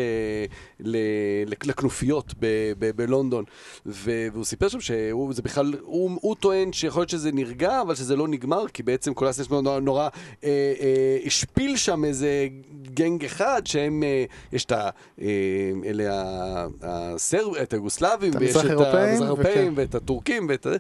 ל- 0.81 1.45
לכנופיות 1.65 2.35
ב- 2.41 2.73
ב- 2.79 2.91
בלונדון, 2.97 3.45
והוא 3.87 4.45
סיפר 4.45 4.69
שם 4.69 4.81
שהוא 4.81 5.35
זה 5.35 5.43
בכלל, 5.43 5.73
הוא 5.83 6.19
טוען 6.45 6.73
שיכול 6.73 7.01
להיות 7.01 7.11
שזה 7.11 7.33
נרגע, 7.33 7.81
אבל 7.81 7.95
שזה 7.95 8.17
לא 8.17 8.29
נגמר, 8.29 8.69
כי 8.69 8.83
בעצם 8.83 9.15
כל 9.15 9.27
הסנס 9.27 9.51
נורא, 9.51 9.81
נורא 9.81 10.09
אה, 10.45 10.49
אה, 10.81 11.17
השפיל 11.27 11.77
שם 11.77 12.05
איזה 12.05 12.49
גנג 12.83 13.25
אחד, 13.25 13.63
שהם, 13.65 14.03
אה, 14.03 14.25
יש 14.53 14.65
את 14.65 14.73
ה... 14.73 14.91
אה, 15.21 15.27
אלה 15.85 16.05
ה- 16.13 16.67
הסר... 16.83 17.63
את 17.63 17.73
היוגוסלבים, 17.73 18.33
ויש 18.39 18.51
את 18.51 18.57
המזרח 18.57 18.71
אירופאים, 18.71 19.23
וכן. 19.39 19.73
ואת 19.77 19.95
הטורקים, 19.95 20.47
ואת... 20.49 20.67
ה- 20.67 20.71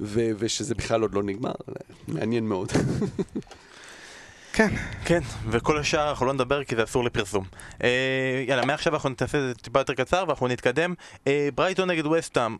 ו- 0.00 0.30
ושזה 0.38 0.74
בכלל 0.74 1.02
עוד 1.02 1.14
לא 1.14 1.22
נגמר, 1.22 1.52
מעניין 2.08 2.48
מאוד. 2.48 2.72
כן, 4.52 4.68
כן, 5.04 5.20
וכל 5.50 5.78
השאר 5.78 6.10
אנחנו 6.10 6.26
לא 6.26 6.32
נדבר 6.32 6.64
כי 6.64 6.76
זה 6.76 6.84
אסור 6.84 7.04
לפרסום. 7.04 7.44
אה, 7.84 8.44
יאללה, 8.48 8.64
מעכשיו 8.64 8.94
אנחנו 8.94 9.10
נעשה 9.20 9.24
את 9.38 9.42
זה 9.42 9.54
טיפה 9.54 9.80
יותר 9.80 9.94
קצר 9.94 10.24
ואנחנו 10.28 10.48
נתקדם. 10.48 10.94
אה, 11.26 11.48
ברייטון 11.54 11.90
נגד 11.90 12.06
ווסטהאם. 12.06 12.56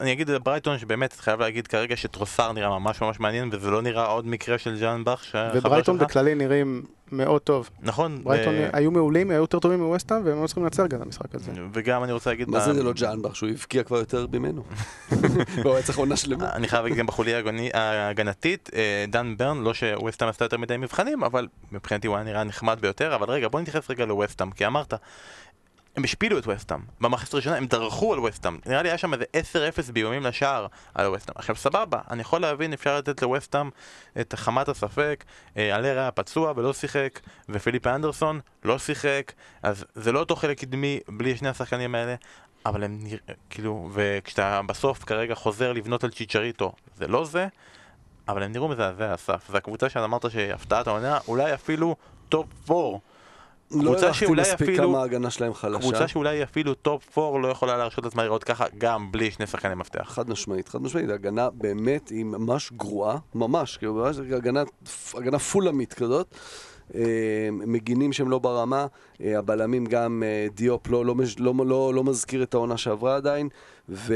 אני 0.00 0.12
אגיד 0.12 0.30
לברייטון 0.30 0.78
שבאמת 0.78 1.12
חייב 1.12 1.40
להגיד 1.40 1.66
כרגע 1.66 1.96
שטרוסארד 1.96 2.52
נראה 2.52 2.78
ממש 2.78 3.00
ממש 3.02 3.20
מעניין 3.20 3.48
וזה 3.52 3.70
לא 3.70 3.82
נראה 3.82 4.06
עוד 4.06 4.26
מקרה 4.26 4.58
של 4.58 4.76
ז'אן 4.76 5.04
באך 5.04 5.34
וברייטון 5.54 5.98
שלך. 5.98 6.08
בכללי 6.08 6.34
נראים 6.34 6.82
מאוד 7.12 7.40
טוב. 7.40 7.70
נכון, 7.80 8.24
ברייטון 8.24 8.54
ו- 8.54 8.68
היו 8.72 8.90
מעולים, 8.90 9.30
היו 9.30 9.40
יותר 9.40 9.58
טובים 9.58 9.80
מווסטהאם, 9.80 10.24
והם 10.24 10.38
היו 10.38 10.46
צריכים 10.46 10.64
לנצח 10.64 10.82
גם 10.86 11.00
את 11.00 11.06
המשחק 11.06 11.34
הזה. 11.34 11.52
וגם 11.72 12.04
אני 12.04 12.12
רוצה 12.12 12.30
להגיד... 12.30 12.48
מה 12.48 12.60
זה 12.60 12.74
זה 12.74 12.82
לא 12.82 12.92
ג'הנבחש, 12.92 13.32
שהוא 13.32 13.50
הבקיע 13.50 13.82
כבר 13.82 13.98
יותר 13.98 14.26
ממנו? 14.32 14.62
והוא 15.62 15.74
היה 15.74 15.82
צריך 15.82 15.98
עונה 15.98 16.16
שלמה. 16.16 16.52
אני 16.52 16.68
חייב 16.68 16.82
להגיד 16.82 16.98
גם 16.98 17.06
בחוליה 17.06 17.42
ההגנתית, 17.74 18.70
אה, 18.74 19.04
דן 19.08 19.36
ברן, 19.36 19.62
לא 19.62 19.74
שווסטהאם 19.74 20.30
עשתה 20.30 20.44
יותר 20.44 20.58
מדי 20.58 20.76
מבחנים, 20.76 21.24
אבל 21.24 21.46
מבחינתי 21.72 22.06
הוא 22.06 22.16
היה 22.16 22.24
נראה 22.24 22.44
נחמד 22.44 22.78
ביותר, 22.80 23.14
אבל 23.14 23.30
רגע, 23.30 23.48
בוא 23.48 23.60
נתייחס 23.60 23.90
רגע 23.90 24.06
לווסטהאם, 24.06 24.50
כי 24.50 24.66
אמרת, 24.66 24.94
הם 25.96 26.04
השפילו 26.04 26.38
את 26.38 26.46
וסטהאם, 26.46 26.80
במחצית 27.00 27.34
הראשונה 27.34 27.56
הם 27.56 27.66
דרכו 27.66 28.12
על 28.12 28.20
וסטהאם, 28.20 28.58
נראה 28.66 28.82
לי 28.82 28.88
היה 28.88 28.98
שם 28.98 29.12
איזה 29.14 29.24
10-0 29.88 29.92
באיומים 29.92 30.22
לשער 30.22 30.66
על 30.94 31.06
ווסטהאם. 31.06 31.34
עכשיו 31.38 31.56
סבבה, 31.56 32.00
אני 32.10 32.20
יכול 32.20 32.40
להבין, 32.40 32.72
אפשר 32.72 32.98
לתת 32.98 33.22
לווסטהאם 33.22 33.70
את 34.20 34.34
חמת 34.34 34.68
הספק, 34.68 35.24
אה, 35.56 35.76
אלר 35.76 35.98
היה 35.98 36.10
פצוע 36.10 36.52
ולא 36.56 36.72
שיחק, 36.72 37.20
ופיליפ 37.48 37.86
אנדרסון 37.86 38.40
לא 38.64 38.78
שיחק, 38.78 39.32
אז 39.62 39.84
זה 39.94 40.12
לא 40.12 40.18
אותו 40.18 40.36
חלק 40.36 40.60
קדמי 40.60 41.00
בלי 41.08 41.36
שני 41.36 41.48
השחקנים 41.48 41.94
האלה, 41.94 42.14
אבל 42.66 42.84
הם 42.84 42.98
נראה, 43.02 43.34
כאילו, 43.50 43.90
וכשאתה 43.92 44.60
בסוף 44.66 45.04
כרגע 45.04 45.34
חוזר 45.34 45.72
לבנות 45.72 46.04
על 46.04 46.10
צ'יצ'ריטו, 46.10 46.72
זה 46.96 47.08
לא 47.08 47.24
זה, 47.24 47.46
אבל 48.28 48.42
הם 48.42 48.52
נראו 48.52 48.68
מזעזע 48.68 49.14
אסף. 49.14 49.48
זו 49.50 49.56
הקבוצה 49.56 49.88
שאמרת 49.88 50.30
שהפתעת 50.30 50.86
העונה, 50.86 51.18
אולי 51.28 51.54
אפילו 51.54 51.96
top 52.28 52.46
4. 52.70 52.98
לא 53.70 53.90
קבוצה 53.90 54.14
שאולי 54.14 54.52
אפילו- 54.54 54.76
כמה 54.76 55.00
ההגנה 55.00 55.30
שלהם 55.30 55.54
חלשה. 55.54 55.80
קבוצה 55.80 56.08
שאולי 56.08 56.42
אפילו 56.42 56.74
top 56.74 57.18
4 57.18 57.38
לא 57.38 57.48
יכולה 57.48 57.76
להרשות 57.76 58.04
לעצמה 58.04 58.24
לראות 58.24 58.44
ככה 58.44 58.64
גם 58.78 59.12
בלי 59.12 59.30
שני 59.30 59.46
שחקני 59.46 59.74
מפתח. 59.74 60.02
חד 60.08 60.30
משמעית, 60.30 60.68
חד 60.68 60.82
משמעית, 60.82 61.10
ההגנה 61.10 61.50
באמת 61.50 62.08
היא 62.08 62.24
ממש 62.24 62.72
גרועה, 62.72 63.18
ממש, 63.34 63.76
כאילו 63.76 63.94
ממש 63.94 64.16
הגנה, 64.18 64.62
הגנה 65.14 65.38
פולהאמית 65.38 65.94
כזאת. 65.94 66.34
אה, 66.94 67.48
מגינים 67.52 68.12
שהם 68.12 68.30
לא 68.30 68.38
ברמה, 68.38 68.86
אה, 69.20 69.38
הבלמים 69.38 69.86
גם 69.86 70.22
אה, 70.26 70.46
דיופ 70.54 70.88
לא, 70.88 71.06
לא, 71.06 71.14
לא, 71.38 71.54
לא, 71.66 71.94
לא 71.94 72.04
מזכיר 72.04 72.42
את 72.42 72.54
העונה 72.54 72.76
שעברה 72.76 73.16
עדיין, 73.16 73.48
ו... 73.88 74.14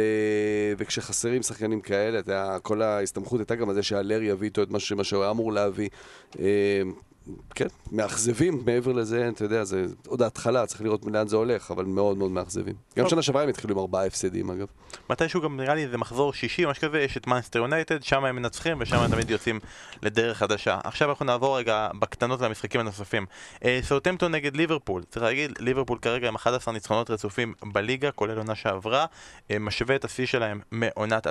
וכשחסרים 0.79 1.43
שחקנים 1.43 1.81
כאלה, 1.81 2.19
אתה 2.19 2.57
כל 2.63 2.83
ההסתמכות 2.83 3.41
הייתה 3.41 3.55
גם 3.55 3.69
על 3.69 3.75
זה 3.75 3.83
שהלר 3.83 4.23
יביא 4.23 4.49
איתו 4.49 4.63
את. 4.63 4.71
מה 4.71 5.05
שהוא 5.05 5.23
היה 5.23 5.31
אמור 5.31 5.53
להביא. 5.53 5.89
אה, 7.39 7.55
כן, 7.55 7.67
מאכזבים, 7.93 8.63
מעבר 8.67 8.93
לזה, 8.93 9.29
אתה 9.29 9.45
יודע, 9.45 9.65
זה 9.65 9.87
עוד 10.07 10.23
ההתחלה, 10.23 10.67
צריך 10.67 10.83
לראות 10.83 11.05
לאן 11.13 11.29
זה 11.29 11.37
הולך, 11.37 11.71
אבל 11.71 11.85
מאוד 11.85 12.19
מאוד 12.19 12.31
מאכזבים. 12.31 12.75
גם. 12.97 13.09
שנה 13.09 13.23
שעברה 13.23 13.43
הם 13.43 13.49
התחילו 13.49 13.75
עם 13.75 13.81
ארבעה 13.81 14.07
הפסדים, 14.07 14.51
אגב. 14.51 14.67
מתישהו 15.11 15.41
גם 15.41 15.57
נראה 15.57 15.75
לי 15.75 15.89
זה 15.89 15.99
מחזור 15.99 16.33
שישי, 16.33 16.67
משהו 16.67 16.89
כזה, 16.89 17.01
יש 17.01 17.17
את 17.17 17.27
מאנסטר 17.27 17.59
יונייטד, 17.59 18.03
שם 18.03 18.25
הם 18.25 18.37
מנצחים 18.37 18.77
ושם 18.81 18.97
הם 18.97 19.11
תמיד 19.11 19.31
יוצאים 19.31 19.61
לדרך 20.03 20.39
חדשה. 20.39 20.79
עכשיו 20.85 21.11
אנחנו 21.11 21.25
נעבור 21.25 21.59
רגע 21.59 21.89
בקטנות 21.99 22.41
למשחקים 22.41 22.81
הנוספים. 22.81 23.27
אה, 23.65 23.81
סאוטמפטון 23.83 24.33
נגד 24.33 24.57
ליברפול, 24.57 25.03
צריך 25.03 25.23
להגיד, 25.23 25.53
ליברפול 25.59 25.99
כרגע 25.99 26.29
עם 26.29 26.35
11 26.35 26.75
ניצחונות 26.75 27.11
רצופים 27.11 27.55
בליגה, 27.73 28.11
כולל 28.11 28.39
עונה 28.39 28.55
שעברה, 28.55 29.07
אה, 29.51 29.59
משווה 29.59 29.97
את 29.97 30.05
השיא 30.05 30.27
שלהם 30.27 30.61
מעונת 30.71 31.27
2013-2014 31.27 31.31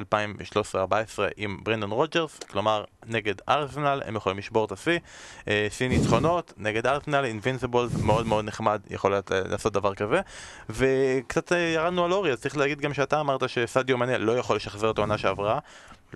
עם 1.37 1.57
ברנדון 1.63 1.91
רוג'רס, 1.91 2.39
כלומר 2.51 2.83
נגד 3.05 3.35
ארסנל 3.49 4.01
הם 4.05 4.15
יכולים 4.15 4.37
לשבור 4.37 4.65
את 4.65 4.71
השיא, 4.71 4.99
אה, 5.47 5.67
ניצחונות, 5.89 6.53
נגד 6.57 6.87
ארסנל, 6.87 7.25
אינבינסיבול, 7.25 7.89
מאוד 8.03 8.27
מאוד 8.27 8.45
נחמד, 8.45 8.81
יכול 8.89 9.11
להיות, 9.11 9.31
אה, 9.31 9.41
לעשות 9.45 9.73
דבר 9.73 9.95
כזה. 9.95 10.21
וקצת 10.69 11.51
אה, 11.51 11.57
ירדנו 11.57 12.05
על 12.05 12.11
אורי, 12.11 12.31
אז 12.31 12.41
צריך 12.41 12.57
להגיד 12.57 12.81
גם 12.81 12.93
שאתה 12.93 13.19
אמרת 13.19 13.49
שסדיו 13.49 13.97
מנה 13.97 14.17
לא 14.17 14.37
יכול 14.37 14.55
לשחזר 14.55 14.91
את 14.91 14.97
העונה 14.97 15.17
שעברה. 15.17 15.59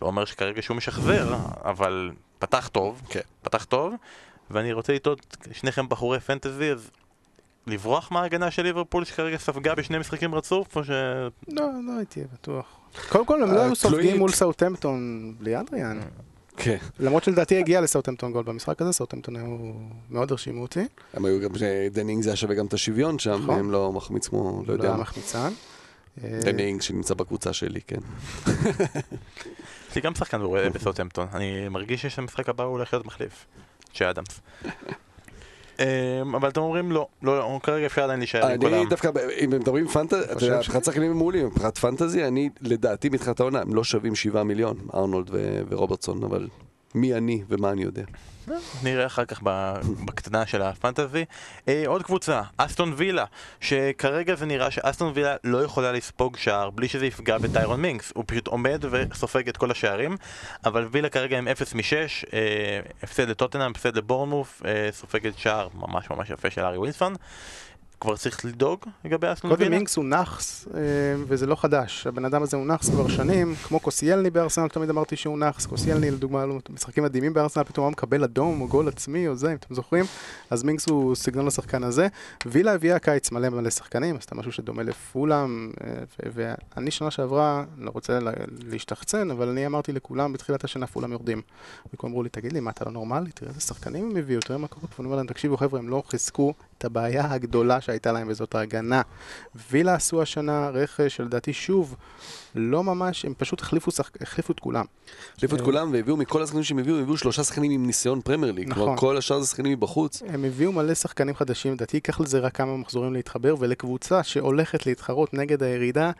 לא 0.02 0.08
אומר 0.08 0.26
שכרגע 0.26 0.62
שהוא 0.62 0.78
משחזר, 0.78 1.36
אבל 1.66 2.12
פתח 2.40 2.70
טוב, 2.72 3.02
כן. 3.10 3.20
פתח 3.42 3.64
טוב, 3.64 3.94
ואני 4.52 4.74
רוצה 4.74 4.94
לטעות, 4.94 5.38
שניכם 5.52 5.90
בחורי 5.90 6.20
פנטזי, 6.20 6.72
אז 6.72 6.92
לברוח 7.68 8.12
מההגנה 8.12 8.52
של 8.52 8.64
ליברפול 8.64 9.06
שכרגע 9.06 9.38
ספגה 9.38 9.76
בשני 9.76 9.98
משחקים 9.98 10.36
רצוף, 10.36 10.76
או 10.76 10.84
ש... 10.84 10.90
לא, 11.48 11.66
לא 11.88 11.98
הייתי 11.98 12.24
בטוח. 12.34 12.66
קודם 13.10 13.26
כל, 13.26 13.44
הם 13.44 13.52
לא 13.52 13.60
אה, 13.60 13.66
היו 13.66 13.76
סופגים 13.76 14.18
מול 14.18 14.32
סאוטהמפטון 14.32 15.34
בלי 15.40 15.60
אדריאן. 15.60 16.00
כן. 16.58 16.78
למרות 17.00 17.24
שלדעתי 17.24 17.60
הגיע 17.60 17.82
לסאוטהמפטון 17.82 18.32
גול 18.32 18.44
במשחק 18.44 18.82
הזה, 18.82 18.92
סאוטהמפטון 18.92 19.36
היו 19.36 19.74
מאוד 20.10 20.32
הרשימו 20.32 20.62
אותי. 20.62 20.86
הם 21.14 21.26
היו 21.26 21.42
גם, 21.42 21.50
דנינג 21.92 22.24
זה 22.24 22.30
היה 22.30 22.36
שווה 22.36 22.56
גם 22.56 22.66
את 22.66 22.74
השוויון 22.74 23.20
שם, 23.20 23.42
נכון. 23.44 23.60
הם 23.60 23.72
לא 23.72 23.92
מחמיץ 23.92 24.28
כמו, 24.28 24.62
לא 24.62 24.68
לא 24.68 24.74
יודע 24.74 24.88
היה 24.88 24.96
מה. 24.98 25.02
מחמיצן. 25.02 25.54
אה, 26.24 26.40
דנינג 26.44 26.82
שנמצא 26.82 27.14
בקבוצה 27.14 27.54
שלי, 27.54 27.82
כן. 27.82 28.00
יש 29.90 29.96
לי 29.96 30.02
גם 30.02 30.16
שחקן 30.16 30.38
מעולה 30.42 30.70
בסאוטהמפטון, 30.70 31.28
אני 31.34 31.70
מרגיש 31.70 32.06
שהמשחק 32.06 32.50
הבא 32.50 32.64
הוא 32.64 32.72
הולך 32.72 32.94
להיות 32.94 33.06
מחליף, 33.06 33.46
שאדמס. 33.94 34.40
אמ, 35.80 36.36
אבל 36.36 36.50
אתם 36.50 36.62
אומרים 36.62 36.92
לא, 36.92 37.08
לא, 37.24 37.38
לא, 37.40 37.60
כרגע 37.64 37.86
אפשר 37.86 38.04
עדיין 38.04 38.20
להישאר 38.20 38.48
עם 38.48 38.60
כל 38.62 38.74
אני. 38.74 38.86
דווקא, 38.86 39.10
אם 39.44 39.50
מדברים 39.50 39.88
פנטזי, 39.88 40.24
אתה 40.32 40.46
יודע, 40.46 40.58
מבחינת 40.58 40.86
שחקנים 40.86 41.12
מעולים, 41.14 41.46
מבחינת 41.46 41.78
פנטזי, 41.78 42.28
אני 42.28 42.50
לדעתי 42.62 43.10
מתחילת 43.10 43.40
העונה, 43.40 43.62
הם 43.62 43.74
לא 43.74 43.84
שווים 43.84 44.16
7 44.16 44.44
מיליון, 44.44 44.78
ארנולד 44.94 45.30
ורוברטסון, 45.70 46.24
אבל 46.24 46.48
מי 46.96 47.14
אני 47.14 47.44
ומה 47.50 47.72
אני 47.72 47.84
יודע. 47.84 48.04
נראה 48.84 49.06
אחר 49.06 49.26
כך 49.26 49.42
בקטנה 50.06 50.46
של 50.46 50.62
הפנטזי. 50.62 51.26
אה, 51.68 51.84
עוד 51.86 52.04
קבוצה, 52.04 52.42
אסטון 52.58 52.94
וילה, 52.98 53.26
שכרגע 53.60 54.36
זה 54.36 54.46
נראה 54.46 54.72
שאסטון 54.72 55.12
וילה 55.16 55.36
לא 55.44 55.64
יכולה 55.64 55.92
לספוג 55.92 56.38
שער 56.38 56.70
בלי 56.70 56.88
שזה 56.88 57.06
יפגע 57.06 57.38
בטיירון 57.38 57.82
מינקס, 57.82 58.12
הוא 58.16 58.24
פשוט 58.28 58.48
עומד 58.48 58.86
וסופג 58.90 59.48
את 59.50 59.58
כל 59.58 59.72
השערים, 59.72 60.18
אבל 60.66 60.88
וילה 60.92 61.10
כרגע 61.10 61.38
עם 61.38 61.48
0 61.48 61.74
מ-6, 61.74 61.84
אה, 62.34 62.80
הפסד 63.04 63.30
לטוטנאם, 63.30 63.72
הפסד 63.72 63.98
לבורנמוף, 63.98 64.62
אה, 64.66 64.90
סופגת 64.92 65.38
שער 65.38 65.68
ממש 65.74 66.10
ממש 66.10 66.30
יפה 66.30 66.50
של 66.50 66.62
ארי 66.62 66.78
ווילסון. 66.78 67.16
כבר 68.04 68.16
צריך 68.18 68.46
לדאוג 68.46 68.80
לגבי 69.06 69.28
אסטון 69.34 69.52
קודם 69.52 69.62
וילה? 69.64 69.76
מינקס 69.76 69.96
הוא 69.98 70.06
נאחס, 70.06 70.68
אה, 70.74 70.80
וזה 71.28 71.46
לא 71.48 71.56
חדש. 71.56 72.08
הבן 72.08 72.26
אדם 72.26 72.44
הזה 72.44 72.58
הוא 72.58 72.66
נאחס 72.66 72.90
כבר 72.90 73.08
שנים, 73.08 73.56
כמו 73.56 73.80
קוסיאלני 73.80 74.30
בארסנל, 74.30 74.68
תמיד 74.68 74.90
אמרתי 74.90 75.16
שהוא 75.16 75.38
נאחס. 75.40 75.66
קוסיאלני, 75.66 76.12
לדוגמה, 76.12 76.40
היו 76.40 76.48
לו 76.48 76.60
משחקים 76.70 77.04
מדהימים 77.04 77.34
בארסנל, 77.34 77.64
פתאום 77.64 77.84
הוא 77.86 77.92
מקבל 77.92 78.24
אדום 78.24 78.62
או 78.62 78.68
גול 78.68 78.88
עצמי 78.88 79.28
או 79.28 79.36
זה, 79.36 79.52
אם 79.52 79.56
אתם 79.56 79.76
זוכרים. 79.76 80.06
אז 80.50 80.64
מינקס 80.64 80.90
הוא 80.90 81.16
סגנון 81.16 81.48
השחקן 81.48 81.84
הזה. 81.84 82.08
וילה 82.46 82.74
הביאה 82.74 83.00
קיץ 83.00 83.32
מלא 83.32 83.50
מלא 83.50 83.70
שחקנים, 83.70 84.16
עשתה 84.16 84.36
משהו 84.36 84.52
שדומה 84.52 84.84
לפולאם, 84.84 85.72
אה, 85.84 85.94
ואני 86.34 86.92
שנה 86.92 87.12
שעברה, 87.12 87.64
לא 87.78 87.92
רוצה 87.94 88.20
לה- 88.20 88.32
להשתחצן, 88.68 89.32
אבל 89.32 89.50
אני 89.50 89.66
אמרתי 89.66 89.92
לכולם 89.92 90.34
בתחילת 90.34 90.64
השנה 90.64 90.88
פולאם 90.88 91.12
יורדים. 91.12 91.42
וכולם 91.94 92.12
אמרו 92.12 92.24
לי, 92.24 92.30
תגיד 92.30 92.54
לי, 92.54 92.60
מה, 92.60 92.72
אתה 92.72 92.86
לא 92.86 92.92
נורמלי? 92.92 93.32
תראה 93.32 93.50
איזה 93.50 93.62
שחקנים 93.62 94.10
הם 94.12 94.18
הביאו, 94.18 94.42
תראה 94.42 94.58
מה 94.60 94.68
קורה 94.68 94.88
פה. 94.88 94.94
ואני 94.98 95.06
אומר 95.06 95.18
להם, 95.18 95.28
תקשיבו 95.28 95.58
חבר'ה, 95.58 95.80
הם 95.80 95.90
לא 95.90 96.04
חיזקו 96.08 96.54
את 96.84 96.86
הבעיה 96.86 97.34
הגדולה 97.34 97.82
שהייתה 97.82 98.12
להם, 98.12 98.28
וזאת 98.30 98.56
ההגנה. 98.56 99.02
וילה 99.72 99.94
עשו 99.94 100.22
השנה 100.22 100.70
רכש, 100.70 101.16
שלדעתי 101.16 101.54
שוב, 101.54 101.96
לא 102.56 102.84
ממש, 102.84 103.26
הם 103.26 103.34
פשוט 103.38 103.62
החליפו, 103.62 103.92
שח... 103.92 104.12
החליפו 104.22 104.54
את 104.54 104.60
כולם. 104.60 104.86
החליפו 105.36 105.56
את 105.56 105.60
אה, 105.60 105.66
כולם 105.66 105.94
והביאו 105.94 106.18
מכל 106.18 106.44
השחקנים 106.44 106.64
שהם 106.64 106.80
הביאו, 106.80 107.00
הביאו 107.00 107.18
שלושה 107.18 107.44
שחקנים 107.44 107.72
עם 107.72 107.86
ניסיון 107.86 108.22
פרמייר 108.22 108.52
ליג. 108.52 108.70
נכון. 108.70 108.84
כלומר, 108.84 108.98
כל 108.98 109.18
השאר 109.18 109.40
זה 109.40 109.48
שחקנים 109.48 109.72
מבחוץ. 109.72 110.22
הם 110.28 110.46
הביאו 110.46 110.72
מלא 110.72 110.94
שחקנים 110.94 111.36
חדשים, 111.36 111.74
לדעתי 111.74 111.98
ייקח 111.98 112.20
לזה 112.20 112.40
רק 112.40 112.56
כמה 112.56 112.78
מחזורים 112.78 113.14
להתחבר, 113.14 113.56
ולקבוצה 113.60 114.24
שהולכת 114.24 114.86
להתחרות 114.86 115.34
נגד 115.34 115.64
הירידה, 115.64 116.12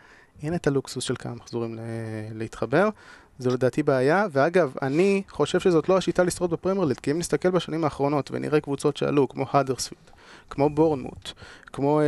אין 0.44 0.56
את 0.56 0.68
הלוקסוס 0.68 1.04
של 1.04 1.16
כמה 1.20 1.36
מחזורים 1.36 1.76
ל- 1.76 1.80
להתחבר. 2.34 2.90
זו 3.40 3.50
לדעתי 3.50 3.84
בעיה, 3.84 4.26
ואגב, 4.32 4.74
אני 4.82 5.24
חושב 5.30 5.60
שזאת 5.60 5.90
לא 5.90 5.98
השיטה 5.98 6.24
לשרוד 6.24 6.52
בפרמייר 6.52 6.86
ליג, 6.86 6.98
כי 6.98 7.12
אם 7.12 7.20
נסתכל 7.20 7.50
בשנים 7.50 7.84
האחרונות 7.84 8.32
ונראה 8.34 8.60
קבוצות 8.60 8.98
שעלו, 8.98 9.30
כמו 9.30 9.46
האדרספילד, 9.52 10.12
כמו 10.50 10.70
בורנמוט, 10.70 11.32
כמו 11.74 12.00
אה, 12.00 12.06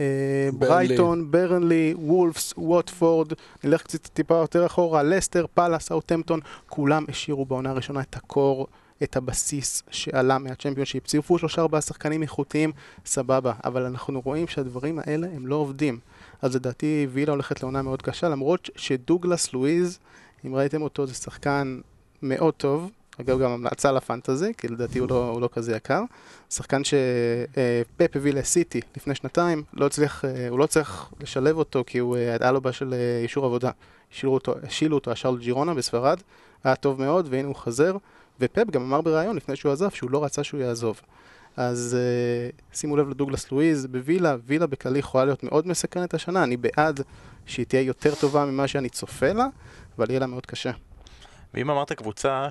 אה. 0.00 0.50
ברייטון, 0.58 1.30
ברנלי, 1.30 1.94
וולפס, 1.98 2.54
ווטפורד, 2.56 3.32
נלך 3.64 3.82
קצת 3.82 4.06
טיפה 4.06 4.34
יותר 4.34 4.66
אחורה, 4.66 5.02
לסטר, 5.02 5.46
פאלאס, 5.54 5.86
סאוטהמפטון, 5.86 6.40
כולם 6.68 7.04
השאירו 7.08 7.44
בעונה 7.44 7.70
הראשונה 7.70 8.00
את 8.00 8.16
ה 8.16 8.24
core, 8.24 8.66
את 9.02 9.16
הבסיס 9.16 9.82
שעלה 9.90 10.38
מהצ'מפיונשיפ. 10.38 11.06
צירפו 11.06 11.38
שלושה 11.38 11.62
ארבעה 11.62 11.80
שחקנים 11.80 12.22
איכותיים, 12.22 12.72
סבבה, 13.06 13.52
אבל 13.64 13.82
אנחנו 13.82 14.20
רואים 14.24 14.48
שהדברים 14.48 14.98
האלה 14.98 15.26
הם 15.34 15.46
לא 15.46 15.54
עובדים. 15.54 15.98
אז 16.42 16.56
לדעתי 16.56 17.06
וילה 17.10 17.32
הולכת 17.32 17.62
לעונה 17.62 17.82
מאוד 17.82 18.02
קשה, 18.02 18.28
למרות 18.28 18.70
שדוגלס 18.76 19.52
לואיז, 19.52 19.98
אם 20.46 20.54
ראיתם 20.54 20.82
אותו, 20.82 21.06
זה 21.06 21.14
שחקן 21.14 21.80
מאוד 22.22 22.54
טוב. 22.54 22.90
אגב, 23.20 23.38
גם 23.38 23.50
המלצה 23.50 23.92
לפנטזי, 23.92 24.52
כי 24.58 24.68
לדעתי 24.68 24.98
הוא 24.98 25.08
לא, 25.10 25.28
הוא 25.28 25.40
לא 25.40 25.48
כזה 25.52 25.76
יקר. 25.76 26.02
שחקן 26.50 26.82
שפפ 26.84 28.16
הביא 28.16 28.32
לסיטי 28.32 28.80
לפני 28.96 29.14
שנתיים, 29.14 29.62
לא 29.72 29.86
הצליח, 29.86 30.24
אה, 30.24 30.48
הוא 30.48 30.58
לא 30.58 30.64
הצליח 30.64 31.12
לשלב 31.20 31.56
אותו 31.56 31.84
כי 31.86 31.98
הוא 31.98 32.16
אה, 32.16 32.36
היה 32.40 32.52
לו 32.52 32.60
בעיה 32.60 32.72
של 32.72 32.94
אה, 32.94 33.20
אישור 33.22 33.46
עבודה. 33.46 33.70
השאילו 34.12 34.34
אותו, 34.34 34.54
השאילו 34.62 34.96
אותו 34.96 35.10
השאר 35.10 35.30
לג'ירונה 35.30 35.74
בספרד, 35.74 36.20
היה 36.64 36.76
טוב 36.76 37.00
מאוד, 37.00 37.28
והנה 37.30 37.48
הוא 37.48 37.56
חזר. 37.56 37.96
ופפ 38.40 38.70
גם 38.70 38.82
אמר 38.82 39.00
בריאיון 39.00 39.36
לפני 39.36 39.56
שהוא 39.56 39.72
עזב 39.72 39.90
שהוא 39.90 40.10
לא 40.10 40.24
רצה 40.24 40.44
שהוא 40.44 40.60
יעזוב. 40.60 41.00
אז 41.56 41.96
uh, 41.96 42.76
שימו 42.76 42.96
לב 42.96 43.08
לדוגלס 43.08 43.52
לואיז 43.52 43.86
בווילה, 43.86 44.36
וילה 44.46 44.66
בכללי 44.66 44.98
יכולה 44.98 45.24
להיות 45.24 45.42
מאוד 45.42 45.66
מסקרנת 45.66 46.14
השנה, 46.14 46.44
אני 46.44 46.56
בעד 46.56 47.00
שהיא 47.46 47.66
תהיה 47.66 47.82
יותר 47.82 48.14
טובה 48.14 48.44
ממה 48.44 48.68
שאני 48.68 48.88
צופה 48.88 49.32
לה, 49.32 49.46
אבל 49.98 50.10
יהיה 50.10 50.20
לה 50.20 50.26
מאוד 50.26 50.46
קשה. 50.46 50.70
ואם 51.54 51.70
אמרת 51.70 51.92
קבוצה 51.92 52.48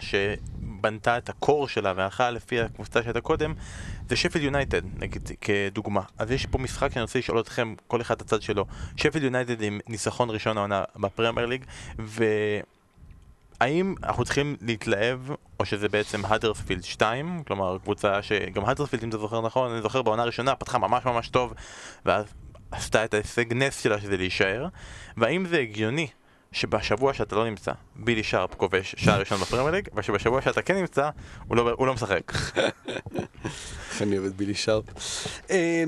שבנתה 0.80 1.17
את 1.17 1.30
הקור 1.30 1.67
שלה 1.67 1.93
והלכה 1.95 2.32
לפי 2.32 2.61
הקבוצה 2.61 3.03
שהייתה 3.03 3.21
קודם, 3.21 3.53
זה 4.09 4.15
שפל 4.15 4.41
יונייטד, 4.41 4.82
נגיד, 4.99 5.32
כדוגמה. 5.41 6.01
אז 6.17 6.32
יש 6.32 6.45
פה 6.45 6.57
משחק 6.57 6.91
שאני 6.91 7.01
רוצה 7.01 7.19
לשאול 7.19 7.39
אתכם, 7.39 7.75
כל 7.88 8.01
אחד 8.01 8.21
הצד 8.21 8.41
שלו. 8.41 8.65
שפל 8.95 9.23
יונייטד 9.23 9.61
עם 9.61 9.80
ניצחון 9.88 10.30
ראשון 10.30 10.57
העונה 10.57 10.84
בפרמייר 10.95 11.47
ליג, 11.47 11.65
והאם 13.59 13.95
אנחנו 14.03 14.25
צריכים 14.25 14.55
להתלהב, 14.61 15.19
או 15.59 15.65
שזה 15.65 15.89
בעצם 15.89 16.25
האדרספילד 16.25 16.84
2, 16.84 17.43
כלומר 17.47 17.77
קבוצה 17.84 18.21
שגם 18.21 18.65
האדרספילד, 18.65 19.03
אם 19.03 19.09
אתה 19.09 19.17
זוכר 19.17 19.41
נכון, 19.41 19.71
אני 19.71 19.82
זוכר 19.82 20.01
בעונה 20.01 20.21
הראשונה, 20.21 20.55
פתחה 20.55 20.77
ממש 20.77 21.05
ממש 21.05 21.30
טוב, 21.30 21.53
ואז 22.05 22.25
עשתה 22.71 23.05
את 23.05 23.13
ההישג 23.13 23.53
נס 23.53 23.84
שלה 23.84 24.01
שזה 24.01 24.17
להישאר, 24.17 24.67
והאם 25.17 25.45
זה 25.45 25.59
הגיוני 25.59 26.07
שבשבוע 26.51 27.13
שאתה 27.13 27.35
לא 27.35 27.45
נמצא, 27.49 27.71
בילי 27.95 28.23
שרפ 28.23 28.53
כובש 28.55 28.95
שער 28.97 29.19
ראשון 29.19 29.39
בפרמייר 29.41 29.71
ליג, 29.71 29.87
ושבשבוע 29.95 30.41
שאתה 30.41 30.61
כן 30.61 30.75
נמצא, 30.75 31.09
הוא 31.47 31.57
לא, 31.57 31.71
הוא 31.77 31.87
לא 31.87 31.93
משחק. 31.93 32.31
אני 34.01 34.17
אוהב 34.17 34.25
את 34.27 34.35
בילי 34.35 34.55
שרפ. 34.55 34.83
אה, 35.49 35.83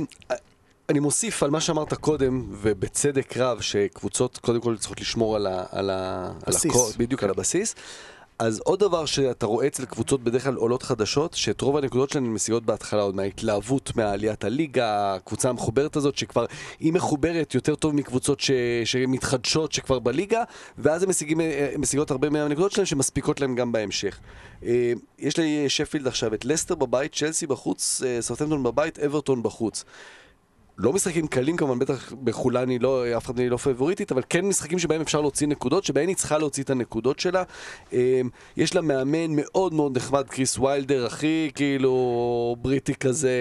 אני 0.90 1.00
מוסיף 1.00 1.44
על 1.44 1.50
מה 1.50 1.62
שאמרת 1.62 1.94
קודם, 1.94 2.48
ובצדק 2.52 3.38
רב, 3.38 3.62
שקבוצות 3.62 4.38
קודם 4.38 4.62
כל 4.62 4.78
צריכות 4.78 5.02
לשמור 5.02 5.36
על 5.36 5.48
ה... 5.48 5.64
על 5.72 5.90
ה- 5.90 6.26
על 6.46 6.54
בסיס. 6.54 6.72
הקור- 6.72 6.92
בדיוק, 6.98 7.24
על 7.24 7.30
הבסיס. 7.30 7.76
אז 8.42 8.62
עוד 8.66 8.80
דבר 8.80 9.06
שאתה 9.06 9.46
רואה 9.46 9.68
אצל 9.68 9.86
קבוצות 9.86 10.24
בדרך 10.24 10.44
כלל 10.44 10.56
עולות 10.56 10.84
חדשות, 10.84 11.34
שאת 11.34 11.62
רוב 11.62 11.78
הנקודות 11.78 12.10
שלהן 12.10 12.26
הן 12.26 12.32
משיגות 12.32 12.66
בהתחלה 12.66 13.02
עוד 13.02 13.16
מההתלהבות 13.16 13.96
מעליית 13.96 14.44
הליגה, 14.44 15.14
הקבוצה 15.14 15.50
המחוברת 15.50 15.96
הזאת 15.96 16.18
שכבר, 16.18 16.46
היא 16.80 16.94
מחוברת 16.94 17.56
יותר 17.56 17.76
טוב 17.76 17.96
מקבוצות 17.96 18.40
ש, 18.40 18.52
שמתחדשות 18.86 19.72
שכבר 19.72 20.00
בליגה, 20.00 20.44
ואז 20.78 21.04
הן 21.04 21.10
אה, 21.40 21.74
משיגות 21.78 22.12
הרבה 22.12 22.30
מהנקודות 22.30 22.72
שלהן 22.72 22.86
שמספיקות 22.86 23.42
להן 23.42 23.56
גם 23.56 23.72
בהמשך. 23.72 24.20
אה, 24.64 24.94
יש 25.20 25.38
לי 25.38 25.70
שפילד 25.70 26.08
עכשיו 26.08 26.34
את 26.34 26.46
לסטר 26.46 26.76
בבית, 26.76 27.16
צ'לסי 27.16 27.48
בחוץ, 27.48 28.02
אה, 28.06 28.22
סרטנטון 28.22 28.64
בבית, 28.64 29.00
אברטון 29.00 29.44
בחוץ. 29.44 29.84
לא 30.82 30.94
משחקים 30.94 31.28
קלים 31.28 31.58
כמובן, 31.58 31.80
בטח 31.80 32.14
בחולני 32.24 32.80
לא, 32.80 33.18
אף 33.18 33.26
אחד 33.26 33.40
לא 33.40 33.58
פבוריטית, 33.58 34.12
אבל 34.12 34.22
כן 34.30 34.46
משחקים 34.46 34.80
שבהם 34.80 35.02
אפשר 35.02 35.22
להוציא 35.22 35.48
נקודות, 35.48 35.84
שבהם 35.84 36.08
היא 36.08 36.16
צריכה 36.16 36.38
להוציא 36.38 36.64
את 36.64 36.70
הנקודות 36.70 37.20
שלה. 37.20 37.44
אמ, 37.94 37.98
יש 38.58 38.76
לה 38.76 38.82
מאמן 38.82 39.36
מאוד 39.36 39.74
מאוד 39.74 39.98
נחמד, 39.98 40.28
קריס 40.28 40.58
ויילדר, 40.58 41.06
הכי 41.06 41.52
כאילו 41.56 42.56
בריטי 42.62 42.96
כזה, 42.96 43.32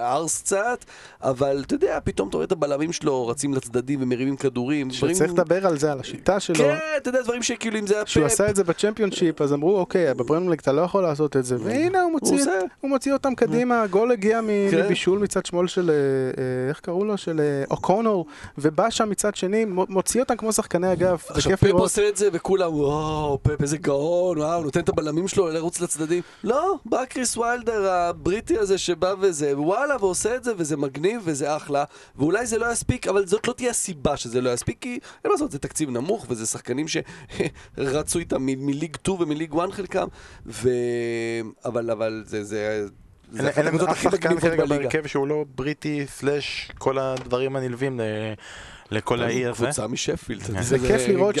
ערס 0.00 0.42
קצת, 0.42 0.84
אבל 1.22 1.62
אתה 1.66 1.74
יודע, 1.74 1.98
פתאום 2.04 2.28
אתה 2.28 2.36
רואה 2.36 2.46
את 2.46 2.52
הבלמים 2.52 2.92
שלו 2.92 3.26
רצים 3.26 3.54
לצדדים 3.54 4.02
ומרימים 4.02 4.36
כדורים. 4.36 4.90
שצריך 4.90 5.12
דברים... 5.16 5.30
לדבר 5.32 5.66
על 5.66 5.78
זה, 5.78 5.92
על 5.92 6.00
השיטה 6.00 6.40
שלו. 6.40 6.56
כן, 6.56 6.78
אתה 6.96 7.08
יודע, 7.08 7.22
דברים 7.22 7.42
שכאילו 7.42 7.78
אם 7.78 7.86
זה 7.86 7.94
היה 7.94 8.04
פפ. 8.04 8.12
שהוא 8.12 8.24
עשה 8.24 8.50
את 8.50 8.56
זה 8.56 8.64
בצ'מפיונשיפ, 8.64 9.42
אז 9.42 9.52
אמרו, 9.52 9.78
אוקיי, 9.78 10.14
בפרמייר 10.14 10.46
ליג 10.46 10.60
אתה 10.60 10.72
לא 10.72 10.80
יכול 10.80 11.02
לעשות 11.02 11.36
את 11.36 11.44
זה, 11.44 11.56
והנה 11.60 12.02
הוא 12.02 12.12
מוציא, 12.12 12.36
הוא, 12.36 12.68
הוא 12.80 12.90
מוציא 12.90 13.12
אותם 13.12 13.34
קדימה, 13.34 13.82
הגול 13.82 14.12
הגיע 14.12 14.40
כן. 14.70 14.84
מבישול 14.84 15.18
מצד 15.18 15.46
שמאל 15.46 15.66
של... 15.66 15.90
אה, 16.56 16.64
אה, 16.64 16.68
איך 16.68 16.80
קראו 16.80 17.04
לו? 17.04 17.16
של 17.16 17.40
אה, 17.40 17.64
אוקונל, 17.70 18.26
ובא 18.58 18.90
שם 18.90 19.10
מצד 19.10 19.34
שני, 19.34 19.64
מוציא 19.68 20.20
אותם 20.20 20.36
כמו 20.36 20.52
שחקני 20.52 20.92
אגף, 20.92 21.28
זה 21.34 21.42
כיף 21.42 21.44
לראות. 21.44 21.50
עכשיו 21.50 21.56
פפ 21.58 21.72
עושה 21.72 22.08
את 22.08 22.16
זה 22.16 22.28
וכולם, 22.32 22.74
וואו, 22.74 23.38
פפ 23.42 23.62
איזה 23.62 23.78
גאון, 23.78 24.38
וואו, 24.38 24.62
נותן 24.62 24.80
את 24.80 24.88
הבלמים 24.88 25.28
שלו 25.28 25.48
לרוץ 25.48 25.80
לצדדים. 25.80 26.22
לא, 26.44 26.74
בא 26.84 27.04
קריס 27.04 27.36
ויילדר 27.36 27.90
הבריטי 27.90 28.58
הזה 28.58 28.78
שבא 28.78 29.14
וזה, 29.20 29.58
וואלה, 29.58 29.96
ועושה 30.00 30.36
את 30.36 30.44
זה, 30.44 30.52
וזה 30.56 30.76
מגניב, 30.76 31.22
וזה 31.24 31.56
אחלה, 31.56 31.84
ואולי 32.16 32.46
זה 32.46 32.58
לא 32.58 32.72
יספיק, 32.72 33.08
אבל 33.08 33.26
זאת 33.26 33.48
לא 33.48 33.52
תהיה 33.52 33.70
הסיבה 33.70 34.16
שזה 34.16 34.40
לא 34.40 34.50
יספיק, 34.50 34.78
כי 34.80 34.88
אין 34.88 35.00
מה 35.24 35.30
לעשות, 35.30 35.50
זה 35.50 35.58
תקציב 35.58 35.90
נמוך, 35.90 36.26
וזה 36.28 36.46
שחקנים 36.46 36.86
שרצו 36.88 38.18
איתם 38.18 38.46
מ 38.46 38.53
League 38.53 38.96
2 38.96 39.20
ומ 39.20 39.28
League 39.28 39.54
1 39.58 39.72
חלקם, 39.72 40.06
ו... 40.46 40.68
אבל, 41.64 41.90
אבל 41.90 42.22
זה, 42.26 42.44
זה... 42.44 42.86
אין 43.40 43.66
לנו 43.66 43.90
אף 43.90 44.02
שחקן 44.02 44.40
כרגע 44.40 44.66
בהרכב 44.66 45.06
שהוא 45.06 45.26
לא 45.26 45.44
בריטי 45.54 46.06
slash 46.06 46.70
כל 46.78 46.98
הדברים 46.98 47.56
הנלווים 47.56 48.00
לכל 48.90 49.22
האי 49.22 49.46
הזה. 49.46 49.64
קבוצה 49.64 49.86
משפילד. 49.86 50.42
זה 50.60 50.78
כיף 50.78 51.08
לראות 51.08 51.34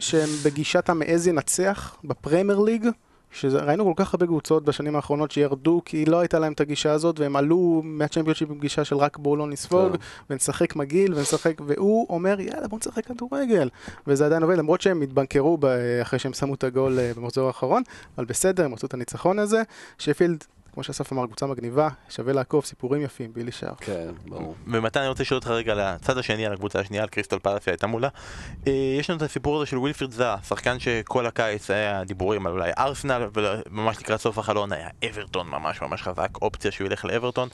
שהם 0.00 0.28
בגישת 0.44 0.88
המעז 0.88 1.26
ינצח 1.26 1.96
בפרמייר 2.04 2.58
ליג. 2.58 2.86
שראינו 3.30 3.84
כל 3.84 4.04
כך 4.04 4.14
הרבה 4.14 4.26
קבוצות 4.26 4.64
בשנים 4.64 4.96
האחרונות 4.96 5.30
שירדו 5.30 5.82
כי 5.84 6.04
לא 6.04 6.20
הייתה 6.20 6.38
להם 6.38 6.52
את 6.52 6.60
הגישה 6.60 6.92
הזאת 6.92 7.20
והם 7.20 7.36
עלו 7.36 7.82
מהצ'מפיונשיפ 7.84 8.50
עם 8.50 8.58
גישה 8.58 8.84
של 8.84 8.96
רק 8.96 9.16
בואו 9.16 9.36
לא 9.36 9.46
נספוג 9.46 9.96
ונשחק 10.30 10.76
מגעיל 10.76 11.14
ונשחק 11.14 11.60
והוא 11.66 12.06
אומר 12.10 12.40
יאללה 12.40 12.68
בואו 12.68 12.78
נשחק 12.78 13.06
כדורגל 13.06 13.68
וזה 14.06 14.26
עדיין 14.26 14.42
עובד 14.42 14.58
למרות 14.58 14.80
שהם 14.80 15.02
התבנקרו 15.02 15.58
אחרי 16.02 16.18
שהם 16.18 16.32
שמו 16.32 16.54
את 16.54 16.64
הגול 16.64 16.98
אה, 16.98 17.12
במחזור 17.16 17.46
האחרון 17.46 17.82
אבל 18.18 18.24
בסדר 18.24 18.64
הם 18.64 18.74
עשו 18.74 18.86
את 18.86 18.94
הניצחון 18.94 19.38
הזה 19.38 19.62
שפילד 19.98 20.44
כמו 20.76 20.82
שאסף 20.82 21.12
אמר, 21.12 21.26
קבוצה 21.26 21.46
מגניבה, 21.46 21.88
שווה 22.08 22.32
לעקוב, 22.32 22.64
סיפורים 22.64 23.02
יפים, 23.02 23.32
בילי 23.32 23.52
שער. 23.52 23.74
כן, 23.80 24.08
ברור. 24.26 24.54
ומתי 24.66 24.98
אני 24.98 25.08
רוצה 25.08 25.22
לשאול 25.22 25.38
אותך 25.38 25.48
רגע 25.48 25.72
על 25.72 25.80
הצד 25.80 26.18
השני, 26.18 26.46
על 26.46 26.52
הקבוצה 26.52 26.80
השנייה, 26.80 27.02
על 27.02 27.08
קריסטל 27.08 27.38
פלאסי 27.38 27.70
הייתה 27.70 27.86
מולה. 27.86 28.08
אה, 28.66 28.72
יש 28.98 29.10
לנו 29.10 29.16
את 29.16 29.22
הסיפור 29.22 29.56
הזה 29.56 29.66
של 29.66 29.78
ווילפריד 29.78 30.10
זאה, 30.10 30.36
שחקן 30.48 30.78
שכל 30.78 31.26
הקיץ 31.26 31.70
היה 31.70 32.04
דיבורים 32.04 32.46
על 32.46 32.52
אולי 32.52 32.70
ארסנל, 32.78 33.28
וממש 33.34 33.98
לקראת 33.98 34.20
סוף 34.20 34.38
החלון 34.38 34.72
היה 34.72 34.88
אברטון 35.08 35.48
ממש 35.48 35.82
ממש 35.82 36.02
חזק, 36.02 36.28
אופציה 36.42 36.70
שהוא 36.70 36.86
ילך 36.86 37.04
לאברטון. 37.04 37.48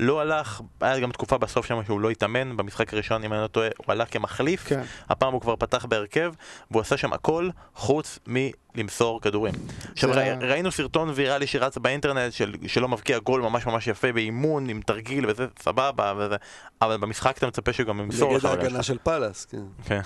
לא 0.00 0.20
הלך, 0.20 0.60
היה 0.80 1.00
גם 1.00 1.12
תקופה 1.12 1.38
בסוף 1.38 1.66
שם 1.66 1.84
שהוא 1.84 2.00
לא 2.00 2.10
התאמן, 2.10 2.56
במשחק 2.56 2.94
הראשון, 2.94 3.24
אם 3.24 3.32
אני 3.32 3.42
לא 3.42 3.46
טועה, 3.46 3.68
הוא 3.76 3.86
הלך 3.88 4.12
כמחליף, 4.12 4.64
כן. 4.68 4.82
הפעם 5.08 5.32
הוא 5.32 5.40
כבר 5.40 5.56
פתח 5.56 5.84
בהרכב, 5.84 6.32
והוא 6.70 6.80
עשה 6.80 6.96
שם 6.96 7.12
הכל 7.12 7.48
חוץ 7.74 8.18
מ... 8.28 8.36
למסור 8.74 9.20
כדורים. 9.20 9.54
עכשיו 9.92 10.14
זה... 10.14 10.34
ראינו 10.40 10.72
סרטון 10.72 11.10
ויראלי 11.14 11.46
שרץ 11.46 11.78
באינטרנט 11.78 12.32
של, 12.32 12.54
שלא 12.66 12.88
מבקיע 12.88 13.18
גול 13.18 13.40
ממש 13.40 13.66
ממש 13.66 13.86
יפה 13.86 14.12
באימון 14.12 14.68
עם 14.68 14.80
תרגיל 14.86 15.30
וזה 15.30 15.46
סבבה 15.62 16.14
וזה 16.18 16.36
אבל 16.82 16.96
במשחק 16.96 17.38
אתה 17.38 17.46
מצפה 17.46 17.72
שהוא 17.72 17.86
גם 17.86 18.00
ימסור 18.00 18.36
לך. 18.36 18.44
נגד 18.44 18.56
ההגנה 18.56 18.82
של 18.82 18.98
פאלאס, 19.02 19.44
כן. 19.44 19.62
כן. 19.84 20.00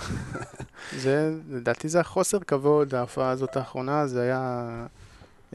זה 1.03 1.33
לדעתי 1.49 1.89
זה 1.89 1.99
החוסר 1.99 2.39
כבוד 2.39 2.95
ההופעה 2.95 3.29
הזאת 3.29 3.57
האחרונה 3.57 4.07
זה 4.07 4.21
היה 4.21 4.67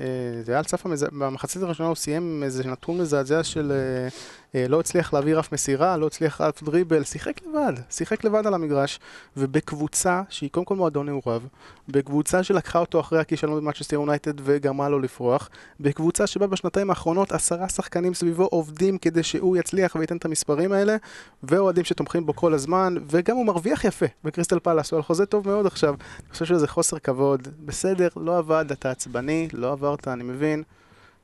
אה, 0.00 0.04
זה 0.42 0.52
היה 0.52 0.58
על 0.58 0.64
סף 0.64 0.86
המז... 0.86 1.06
במחצית 1.12 1.62
הראשונה 1.62 1.88
הוא 1.88 1.96
סיים 1.96 2.42
איזה 2.42 2.64
נתון 2.64 2.98
מזעזע 2.98 3.44
של 3.44 3.72
אה, 3.72 4.08
לא 4.54 4.80
הצליח 4.80 5.12
להעביר 5.12 5.40
אף 5.40 5.52
מסירה, 5.52 5.96
לא 5.96 6.06
הצליח 6.06 6.40
אף 6.40 6.62
דריבל, 6.62 7.04
שיחק 7.04 7.40
לבד, 7.46 7.72
שיחק 7.90 8.24
לבד 8.24 8.46
על 8.46 8.54
המגרש, 8.54 9.00
ובקבוצה 9.36 10.22
שהיא 10.28 10.50
קודם 10.50 10.66
כל 10.66 10.76
מועדון 10.76 11.06
נעוריו, 11.06 11.46
בקבוצה 11.88 12.42
שלקחה 12.42 12.78
אותו 12.78 13.00
אחרי 13.00 13.18
הכישלון 13.18 13.60
במנצ'סטר 13.60 13.96
יונייטד 13.96 14.32
וגרמה 14.44 14.88
לו 14.88 14.98
לפרוח, 14.98 15.50
בקבוצה 15.80 16.26
שבה 16.26 16.46
בשנתיים 16.46 16.90
האחרונות 16.90 17.32
עשרה 17.32 17.68
שחקנים 17.68 18.14
סביבו 18.14 18.44
עובדים 18.44 18.98
כדי 18.98 19.22
שהוא 19.22 19.56
יצליח 19.56 19.96
וייתן 19.96 20.16
את 20.16 20.24
המספרים 20.24 20.72
האלה, 20.72 20.96
ואוהדים 21.42 21.84
שתומכים 21.84 22.26
בו 22.26 22.36
כל 22.36 22.54
הזמן, 22.54 22.94
וגם 23.10 23.36
הוא 23.36 23.46
מרוויח 23.46 23.84
יפה 23.84 24.06
בקריסטל 24.24 24.58
פלאס, 24.58 24.90
הוא 24.90 24.96
על 24.96 25.02
חוזה 25.02 25.26
טוב 25.26 25.48
מאוד 25.48 25.66
עכשיו. 25.66 25.94
אני 25.94 26.32
חושב 26.32 26.44
שזה 26.44 26.68
חוסר 26.68 26.98
כבוד, 26.98 27.48
בסדר, 27.64 28.08
לא 28.16 28.38
עבד, 28.38 28.64
אתה 28.72 28.90
עצבני, 28.90 29.48
לא 29.52 29.72
עברת, 29.72 30.08
אני 30.08 30.24
מבין, 30.24 30.62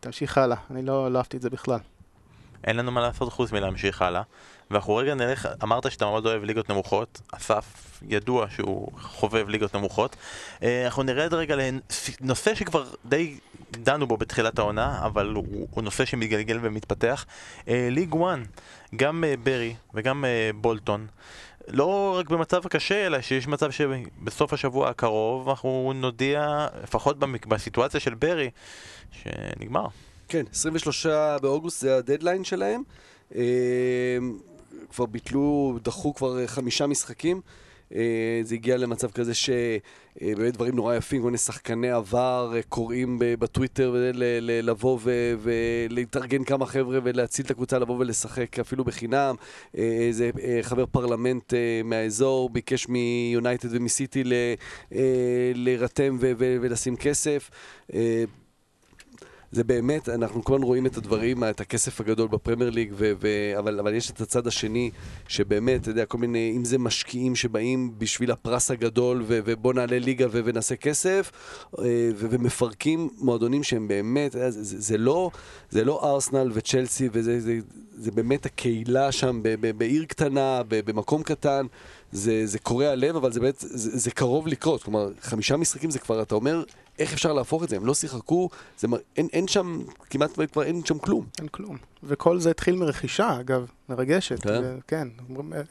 תמשיך 0.00 0.38
הלאה, 0.38 0.56
אני 0.70 0.82
לא, 0.82 1.12
לא 1.12 1.18
אהבתי 1.18 1.36
את 1.36 1.42
זה 1.42 1.50
בכלל. 1.50 1.78
אין 2.64 2.76
לנו 2.76 2.92
מה 2.92 3.00
לעשות 3.00 3.32
חוץ 3.32 3.52
מלהמשיך 3.52 4.02
הלאה. 4.02 4.22
ואנחנו 4.70 4.96
רגע 4.96 5.14
נלך, 5.14 5.48
אמרת 5.62 5.90
שאתה 5.90 6.04
מאוד 6.04 6.26
אוהב 6.26 6.44
ליגות 6.44 6.70
נמוכות, 6.70 7.20
אסף 7.32 7.94
ידוע 8.08 8.46
שהוא 8.50 8.88
חובב 9.00 9.48
ליגות 9.48 9.74
נמוכות. 9.76 10.16
אה, 10.62 10.84
אנחנו 10.84 11.02
נרד 11.02 11.34
רגע 11.34 11.56
לנושא 11.56 12.54
שכבר 12.54 12.84
די 13.04 13.38
דנו 13.70 14.06
בו 14.06 14.16
בתחילת 14.16 14.58
העונה, 14.58 15.00
אבל 15.06 15.32
הוא, 15.34 15.68
הוא 15.70 15.84
נושא 15.84 16.04
שמתגלגל 16.04 16.58
ומתפתח. 16.62 17.26
אה, 17.68 17.88
ליג 17.90 18.14
1, 18.14 18.38
גם 18.96 19.24
אה, 19.24 19.34
ברי 19.42 19.74
וגם 19.94 20.24
בולטון. 20.54 21.06
לא 21.68 22.16
רק 22.18 22.30
במצב 22.30 22.68
קשה, 22.68 23.06
אלא 23.06 23.20
שיש 23.20 23.48
מצב 23.48 23.70
שבסוף 23.70 24.52
השבוע 24.52 24.88
הקרוב 24.88 25.48
אנחנו 25.48 25.92
נודיע, 25.94 26.66
לפחות 26.82 27.18
בסיטואציה 27.48 28.00
של 28.00 28.14
ברי, 28.14 28.50
שנגמר. 29.12 29.86
כן, 30.28 30.44
23 30.52 31.06
באוגוסט 31.42 31.80
זה 31.80 31.96
הדדליין 31.96 32.44
שלהם. 32.44 32.82
אה, 33.34 34.18
כבר 34.90 35.06
ביטלו, 35.06 35.78
דחו 35.82 36.14
כבר 36.14 36.46
חמישה 36.46 36.86
משחקים. 36.86 37.40
אה, 37.94 38.40
זה 38.42 38.54
הגיע 38.54 38.76
למצב 38.76 39.10
כזה 39.10 39.32
שבאמת 39.34 40.54
דברים 40.54 40.76
נורא 40.76 40.94
יפים, 40.94 41.20
כל 41.20 41.26
מיני 41.26 41.38
שחקני 41.38 41.90
עבר 41.90 42.52
אה, 42.56 42.62
קוראים 42.62 43.18
בטוויטר 43.20 43.94
לבוא 44.42 44.98
ולהתארגן 45.42 46.44
כמה 46.44 46.66
חבר'ה 46.66 46.98
ולהציל 47.02 47.44
את 47.44 47.50
הקבוצה, 47.50 47.78
לבוא 47.78 47.98
ולשחק 47.98 48.58
אפילו 48.58 48.84
בחינם. 48.84 49.34
איזה 49.74 50.30
חבר 50.62 50.86
פרלמנט 50.86 51.54
מהאזור 51.84 52.50
ביקש 52.50 52.88
מיונייטד 52.88 53.68
ומסיטי 53.72 54.22
להירתם 55.54 56.16
ולשים 56.38 56.96
כסף. 56.96 57.50
זה 59.54 59.64
באמת, 59.64 60.08
אנחנו 60.08 60.44
כל 60.44 60.54
הזמן 60.54 60.66
רואים 60.66 60.86
את 60.86 60.96
הדברים, 60.96 61.44
את 61.44 61.60
הכסף 61.60 62.00
הגדול 62.00 62.28
בפרמייר 62.28 62.70
ליג, 62.70 62.92
ו- 62.96 63.12
ו- 63.20 63.58
אבל, 63.58 63.80
אבל 63.80 63.94
יש 63.94 64.10
את 64.10 64.20
הצד 64.20 64.46
השני, 64.46 64.90
שבאמת, 65.28 65.80
אתה 65.80 65.90
יודע, 65.90 66.04
כל 66.04 66.18
מיני, 66.18 66.52
אם 66.56 66.64
זה 66.64 66.78
משקיעים 66.78 67.36
שבאים 67.36 67.94
בשביל 67.98 68.30
הפרס 68.30 68.70
הגדול, 68.70 69.22
ו- 69.26 69.40
ובוא 69.44 69.74
נעלה 69.74 69.98
ליגה 69.98 70.26
ו- 70.30 70.40
ונעשה 70.44 70.76
כסף, 70.76 71.30
אה, 71.78 71.84
ו- 72.16 72.26
ומפרקים 72.30 73.08
מועדונים 73.18 73.62
שהם 73.62 73.88
באמת, 73.88 74.32
זה, 74.32 74.50
זה, 74.50 74.80
זה, 74.80 74.98
לא, 74.98 75.30
זה 75.70 75.84
לא 75.84 76.12
ארסנל 76.14 76.50
וצ'לסי, 76.54 77.08
וזה 77.12 77.40
זה, 77.40 77.58
זה 77.96 78.10
באמת 78.10 78.46
הקהילה 78.46 79.12
שם, 79.12 79.40
ב- 79.42 79.54
ב- 79.60 79.78
בעיר 79.78 80.04
קטנה, 80.04 80.62
ב- 80.68 80.90
במקום 80.90 81.22
קטן. 81.22 81.66
זה, 82.12 82.46
זה 82.46 82.58
קורע 82.58 82.94
לב, 82.94 83.16
אבל 83.16 83.32
זה 83.32 83.40
באמת, 83.40 83.54
זה, 83.58 83.98
זה 83.98 84.10
קרוב 84.10 84.46
לקרות. 84.46 84.82
כלומר, 84.82 85.08
חמישה 85.20 85.56
משחקים 85.56 85.90
זה 85.90 85.98
כבר, 85.98 86.22
אתה 86.22 86.34
אומר, 86.34 86.62
איך 86.98 87.12
אפשר 87.12 87.32
להפוך 87.32 87.64
את 87.64 87.68
זה? 87.68 87.76
הם 87.76 87.86
לא 87.86 87.94
שיחקו, 87.94 88.48
זה, 88.78 88.86
אין, 89.16 89.28
אין 89.32 89.48
שם, 89.48 89.82
כמעט 90.10 90.30
כבר 90.52 90.62
אין 90.62 90.84
שם 90.84 90.98
כלום. 90.98 91.26
אין 91.38 91.48
כלום. 91.48 91.76
וכל 92.02 92.38
זה 92.38 92.50
התחיל 92.50 92.76
מרכישה, 92.76 93.40
אגב, 93.40 93.66
מרגשת. 93.88 94.40
כן. 94.40 94.60
ו- 94.64 94.78
כן, 94.86 95.08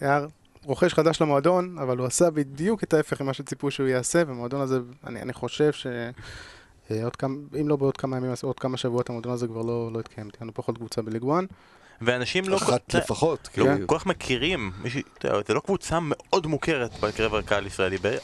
היה 0.01 0.25
רוכש 0.65 0.93
חדש 0.93 1.21
למועדון, 1.21 1.77
אבל 1.77 1.97
הוא 1.97 2.07
עשה 2.07 2.29
בדיוק 2.29 2.83
את 2.83 2.93
ההפך 2.93 3.21
ממה 3.21 3.33
שציפו 3.33 3.71
שהוא 3.71 3.87
יעשה, 3.87 4.23
והמועדון 4.27 4.61
הזה, 4.61 4.79
אני, 5.07 5.21
אני 5.21 5.33
חושב 5.33 5.71
ש... 5.71 5.87
אה, 6.91 7.03
עוד 7.03 7.15
כמה, 7.15 7.35
אם 7.61 7.69
לא 7.69 7.75
בעוד 7.75 7.97
כמה 7.97 8.17
ימים, 8.17 8.31
עוד 8.43 8.59
כמה 8.59 8.77
שבועות 8.77 9.09
המועדון 9.09 9.33
הזה 9.33 9.47
כבר 9.47 9.61
לא, 9.61 9.89
לא 9.93 9.99
התקיים. 9.99 10.29
תהיה 10.29 10.39
לנו 10.41 10.53
פחות 10.53 10.77
קבוצה 10.77 11.01
ב 11.01 11.04
League 11.04 11.23
1. 11.23 11.43
ואנשים 12.05 12.49
לא... 12.49 12.57
אחת 12.57 12.93
לפחות, 12.93 13.49
לא 13.57 13.63
כאילו. 13.73 13.87
כל 13.87 13.97
כך 13.99 14.05
מכירים, 14.05 14.71
זה 15.47 15.53
לא 15.53 15.59
קבוצה 15.59 15.99
מאוד 16.01 16.47
מוכרת 16.47 16.99
בקרב 16.99 17.35
הקהל 17.35 17.63
הישראלי, 17.63 17.97
ב- 18.01 18.15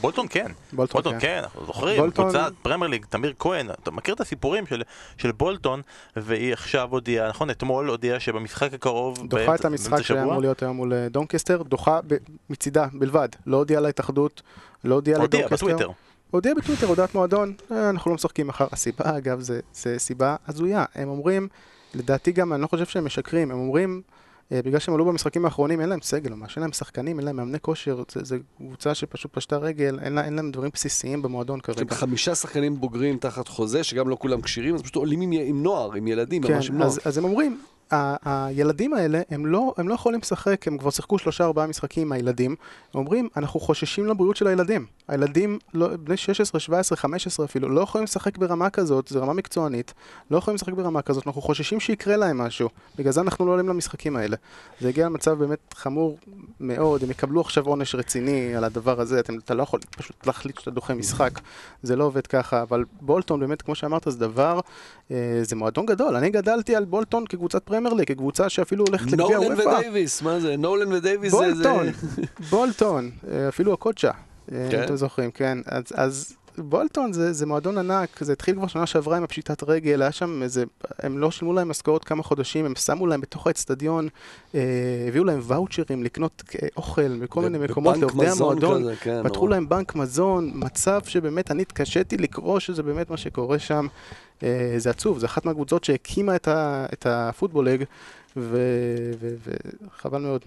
בולטון 0.00 0.26
כן, 0.30 0.52
בולטון, 0.72 1.02
בולטון 1.02 1.12
כן. 1.12 1.26
כן, 1.26 1.40
אנחנו 1.42 1.66
זוכרים, 1.66 2.00
בולטון- 2.00 2.24
קבוצת 2.24 2.52
פרמייר 2.62 2.90
ליג, 2.90 3.04
תמיר 3.08 3.32
כהן, 3.38 3.70
אתה 3.70 3.90
מכיר 3.90 4.14
את 4.14 4.20
הסיפורים 4.20 4.66
של- 4.66 4.82
של 5.18 5.32
בולטון, 5.32 5.82
והיא 6.16 6.52
עכשיו 6.52 6.88
הודיעה, 6.90 7.28
נכון, 7.28 7.50
אתמול 7.50 7.88
הודיעה 7.88 8.20
שבמשחק 8.20 8.74
הקרוב, 8.74 9.18
דוחה 9.28 9.42
באמצע- 9.46 9.54
את 9.54 9.64
המשחק 9.64 10.02
שהיה 10.02 10.22
אמור 10.22 10.40
להיות 10.40 10.62
היום 10.62 10.76
מול 10.76 10.92
אה, 10.92 11.08
דונקסטר, 11.08 11.62
דוחה 11.62 12.00
ב- 12.06 12.16
מצידה 12.50 12.86
בלבד. 12.92 13.28
לא 13.46 13.56
הודיעה 13.56 13.80
להתאחדות, 13.80 14.42
לא 14.84 14.94
הודיעה 14.94 15.20
הודיע 15.20 15.46
לדונקסטר. 15.46 15.88
הודיע 16.30 16.54
בטוויטר, 16.54 16.86
הודעת 16.86 17.14
מועדון, 17.14 17.54
"אה, 17.72 17.90
אנחנו 17.90 18.10
לא 18.10 18.14
משחקים 18.14 18.46
מחר. 18.46 18.66
הסיבה, 18.72 19.16
אגב, 19.16 19.40
זה, 19.40 19.60
זה 19.72 19.98
סיבה 19.98 20.36
הזויה. 20.48 20.84
הם 20.94 21.08
אומרים, 21.08 21.48
לדעתי 21.94 22.32
גם, 22.32 22.52
אני 22.52 22.62
לא 22.62 22.66
חושב 22.66 22.86
שהם 22.86 23.04
משקרים, 23.04 23.50
הם 23.50 23.58
אומרים, 23.58 24.02
אה, 24.52 24.60
בגלל 24.64 24.78
שהם 24.78 24.94
עלו 24.94 25.04
במשחקים 25.04 25.44
האחרונים, 25.44 25.80
אין 25.80 25.88
להם 25.88 26.00
סגל 26.02 26.34
ממש, 26.34 26.56
אין 26.56 26.62
להם 26.62 26.72
שחקנים, 26.72 27.18
אין 27.18 27.26
להם 27.26 27.36
מאמני 27.36 27.60
כושר, 27.60 28.02
זה 28.22 28.38
קבוצה 28.56 28.94
שפשוט 28.94 29.32
פשטה 29.32 29.56
רגל, 29.56 29.98
אין, 30.02 30.12
לה, 30.12 30.24
אין 30.24 30.34
להם 30.34 30.50
דברים 30.50 30.70
בסיסיים 30.74 31.22
במועדון 31.22 31.58
יש 31.58 31.68
להם 31.68 31.76
כרגע. 31.76 31.94
חמישה 31.94 32.34
שחקנים 32.34 32.80
בוגרים 32.80 33.18
תחת 33.18 33.48
חוזה, 33.48 33.84
שגם 33.84 34.08
לא 34.08 34.16
כולם 34.20 34.40
כשירים, 34.40 34.74
אז 34.74 34.82
פשוט 34.82 34.96
עולים 34.96 35.20
עם, 35.20 35.32
עם 35.32 35.62
נוער, 35.62 35.92
עם 35.92 36.06
ילדים, 36.06 36.42
ממש 36.42 36.68
עם 36.68 36.72
כן, 36.72 36.78
נוער. 36.78 36.90
אז, 36.90 37.00
אז 37.04 37.18
הם 37.18 37.24
אומרים, 37.24 37.60
הילדים 37.90 38.94
האלה, 38.94 39.20
הם 39.30 39.46
לא, 39.46 39.74
הם 39.76 39.88
לא 39.88 39.94
יכולים 39.94 40.20
לשחק, 40.20 40.68
הם 40.68 40.78
כבר 40.78 40.90
שיחקו 40.90 41.18
שלושה 41.18 41.44
ארבעה 41.44 41.66
משחקים 41.66 42.02
עם 42.02 42.12
הילדים, 42.12 42.56
אומרים, 42.94 43.28
אנחנו 43.36 43.60
חוששים 43.60 44.06
לבריאות 44.06 44.36
של 44.36 44.46
הילדים. 44.46 44.86
הילדים, 45.08 45.58
לא, 45.74 45.96
בני 45.96 46.16
16, 46.16 46.60
17, 46.60 46.96
15 46.96 47.46
אפילו, 47.46 47.68
לא 47.68 47.80
יכולים 47.80 48.04
לשחק 48.04 48.38
ברמה 48.38 48.70
כזאת, 48.70 49.08
זו 49.08 49.22
רמה 49.22 49.32
מקצוענית, 49.32 49.94
לא 50.30 50.38
יכולים 50.38 50.54
לשחק 50.54 50.72
ברמה 50.72 51.02
כזאת, 51.02 51.26
אנחנו 51.26 51.42
חוששים 51.42 51.80
שיקרה 51.80 52.16
להם 52.16 52.38
משהו, 52.38 52.68
בגלל 52.98 53.12
זה 53.12 53.20
אנחנו 53.20 53.46
לא 53.46 53.52
עולים 53.52 53.68
למשחקים 53.68 54.16
האלה. 54.16 54.36
זה 54.80 54.88
הגיע 54.88 55.06
למצב 55.06 55.38
באמת 55.38 55.74
חמור 55.74 56.18
מאוד, 56.60 57.02
הם 57.02 57.10
יקבלו 57.10 57.40
עכשיו 57.40 57.66
עונש 57.66 57.94
רציני 57.94 58.56
על 58.56 58.64
הדבר 58.64 59.00
הזה, 59.00 59.20
אתם, 59.20 59.38
אתה 59.38 59.54
לא 59.54 59.62
יכול 59.62 59.80
פשוט 59.96 60.26
להחליט 60.26 60.58
שאתה 60.58 60.70
דוחה 60.70 60.94
משחק, 60.94 61.40
זה 61.82 61.96
לא 61.96 62.04
עובד 62.04 62.26
ככה, 62.26 62.62
אבל 62.62 62.84
בולטון 63.00 63.40
באמת, 63.40 63.62
כמו 63.62 63.74
שאמרת, 63.74 64.02
זה 64.06 64.18
דבר, 64.18 64.60
אה, 65.10 65.40
זה 65.42 65.56
מועדון 65.56 65.86
גדול, 65.86 66.16
אני 66.16 66.30
גדלתי 66.30 66.76
על 66.76 66.84
בולטון 66.84 67.26
כקבוצת 67.26 67.62
פרמייר 67.62 67.77
ליג, 67.86 68.08
כקבוצה 68.08 68.48
שאפילו 68.48 68.84
הולכת 68.88 69.12
לגביע 69.12 69.38
נולן 69.38 69.52
אופ"א. 69.52 69.68
ודייוויס, 69.68 70.22
מה 70.22 70.40
זה? 70.40 70.56
נולן 70.56 70.92
ודייוויס 70.92 71.32
זה... 71.32 71.38
בולטון, 71.38 71.86
בולטון, 72.50 73.10
אה, 73.30 73.48
אפילו 73.48 73.72
אוקוצ'ה, 73.72 74.10
אה, 74.52 74.68
כן? 74.70 74.78
אם 74.78 74.84
אתם 74.84 74.96
זוכרים, 74.96 75.30
כן. 75.30 75.58
אז 75.94 76.36
בולטון 76.64 77.12
זה, 77.12 77.32
זה 77.32 77.46
מועדון 77.46 77.78
ענק, 77.78 78.24
זה 78.24 78.32
התחיל 78.32 78.54
כבר 78.54 78.66
שנה 78.66 78.86
שעברה 78.86 79.16
עם 79.16 79.24
הפשיטת 79.24 79.62
רגל, 79.62 80.02
היה 80.02 80.12
שם 80.12 80.42
איזה, 80.42 80.64
הם 80.98 81.18
לא 81.18 81.30
שילמו 81.30 81.52
להם 81.52 81.68
משכורת 81.68 82.04
כמה 82.04 82.22
חודשים, 82.22 82.64
הם 82.64 82.74
שמו 82.74 83.06
להם 83.06 83.20
בתוך 83.20 83.46
האצטדיון, 83.46 84.08
אה, 84.54 84.60
הביאו 85.08 85.24
להם 85.24 85.40
ואוצ'רים 85.42 86.04
לקנות 86.04 86.42
אה, 86.62 86.68
אוכל 86.76 87.08
מכל 87.08 87.42
מיני 87.42 87.58
מקומות 87.58 87.96
לעובדי 87.96 88.28
המועדון. 88.28 88.82
כזה, 88.82 88.96
כן, 88.96 89.22
פתחו 89.24 89.40
נורא. 89.40 89.50
להם 89.50 89.68
בנק 89.68 89.94
מזון, 89.94 90.50
מצב 90.54 91.00
שבאמת 91.04 91.50
אני 91.50 91.62
התקשיתי 91.62 92.16
לקרוא 92.16 92.60
שזה 92.60 92.82
באמת 92.82 93.10
מה 93.10 93.16
שקורה 93.16 93.58
שם. 93.58 93.86
אה, 94.42 94.74
זה 94.76 94.90
עצוב, 94.90 95.18
זה 95.18 95.26
אחת 95.26 95.44
מהקבוצות 95.44 95.84
שהקימה 95.84 96.36
את, 96.36 96.48
ה, 96.48 96.86
את 96.92 97.06
הפוטבול 97.06 97.68
ליג, 97.68 97.84
וחבל 98.36 100.20
מאוד. 100.20 100.44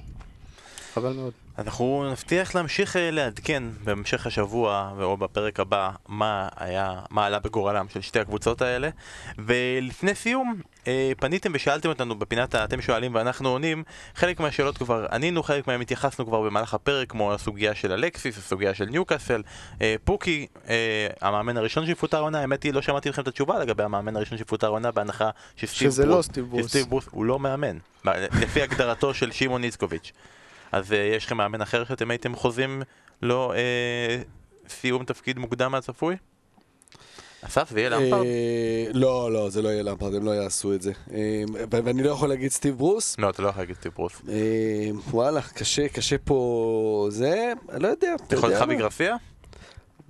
חבל 0.94 1.14
מאוד. 1.14 1.32
אנחנו 1.58 2.10
נבטיח 2.12 2.56
להמשיך 2.56 2.96
אה, 2.96 3.12
לעדכן 3.12 3.64
בהמשך 3.84 4.28
השבוע 4.28 4.92
או 5.02 5.18
בפרק 5.18 5.60
הבא 5.60 5.92
מה 6.08 6.50
היה, 6.58 7.00
מה 7.10 7.26
עלה 7.26 7.40
בגורלם 7.40 7.86
של 7.90 8.02
שתי 8.02 8.20
הקבוצות 8.20 8.62
האלה. 8.62 8.90
ולפני 9.38 10.16
סיום 10.16 10.56
אה, 10.88 11.12
פניתם 11.20 11.52
ושאלתם 11.56 11.90
אותנו 11.90 12.20
בפינת 12.20 12.56
האתם 12.56 12.82
שואלים 12.82 13.16
ואנחנו 13.16 13.50
עונים. 13.50 13.84
חלק 14.16 14.40
מהשאלות 14.40 14.78
כבר 14.78 15.06
ענינו, 15.12 15.44
חלק 15.44 15.68
מהם 15.68 15.82
התייחסנו 15.82 16.26
כבר 16.26 16.42
במהלך 16.42 16.74
הפרק 16.74 17.10
כמו 17.12 17.34
הסוגיה 17.34 17.76
של 17.76 17.92
אלקסיס, 17.92 18.38
הסוגיה 18.38 18.74
של 18.74 18.86
ניוקאסל 18.86 19.42
אה, 19.82 19.96
פוקי, 20.04 20.48
המאמן 21.22 21.58
הראשון 21.58 21.86
שיפוטר 21.86 22.18
העונה, 22.18 22.40
האמת 22.42 22.64
היא 22.64 22.74
לא 22.74 22.82
שמעתי 22.82 23.10
לכם 23.10 23.22
את 23.22 23.28
התשובה 23.28 23.60
לגבי 23.60 23.84
המאמן 23.84 24.16
הראשון 24.16 24.38
שיפוטר 24.38 24.68
העונה 24.68 24.92
בהנחה 24.92 25.30
שסטיב 25.56 25.88
ברוס- 25.90 26.00
לא 26.00 26.22
סטיב 26.68 26.90
ברוס. 26.90 27.08
הוא 27.12 27.26
לא 27.26 27.40
מאמן. 27.40 27.78
לפי 28.42 28.62
הגדרתו 28.62 29.14
של 29.14 29.32
שמעון 29.32 29.64
איצקוביץ' 29.64 30.12
אז 30.72 30.92
uh, 30.92 30.96
יש 30.96 31.26
לכם 31.26 31.38
מאמן 31.38 31.62
אחר 31.62 31.86
שאתם 31.86 32.12
הייתם 32.12 32.36
חוזים 32.36 32.82
לו 33.22 33.54
uh, 33.54 34.70
סיום 34.70 35.06
תפקיד 35.06 35.40
מוקדם 35.40 35.72
מהצפוי? 35.72 36.16
אסף, 37.42 37.70
זה 37.70 37.80
יהיה 37.80 37.90
למפרד? 37.90 38.26
אה, 38.26 38.86
לא, 38.94 39.32
לא, 39.32 39.50
זה 39.50 39.62
לא 39.62 39.70
יהיה 39.70 39.84
למפרד, 39.84 40.16
הם 40.16 40.26
לא 40.26 40.32
יעשו 40.32 40.74
את 40.74 40.82
זה. 40.82 40.92
ואני 41.72 42.04
לא 42.04 42.10
יכול 42.10 42.30
להגיד 42.30 42.52
סטיב 42.52 42.78
ברוס. 42.78 43.16
לא, 43.20 43.30
אתה 43.30 43.42
לא 43.42 43.48
יכול 43.48 43.62
להגיד 43.62 43.76
סטיב 43.76 43.92
ברוס. 43.96 44.22
וואלה, 45.10 45.42
קשה, 45.42 45.88
קשה 45.88 46.18
פה 46.18 47.08
זה, 47.12 47.54
אני 47.70 47.84
לא 47.84 47.88
יודע. 47.88 48.16
אתה 48.28 48.36
יכול 48.36 48.66
מה? 48.66 48.74
גרסיה? 48.74 49.16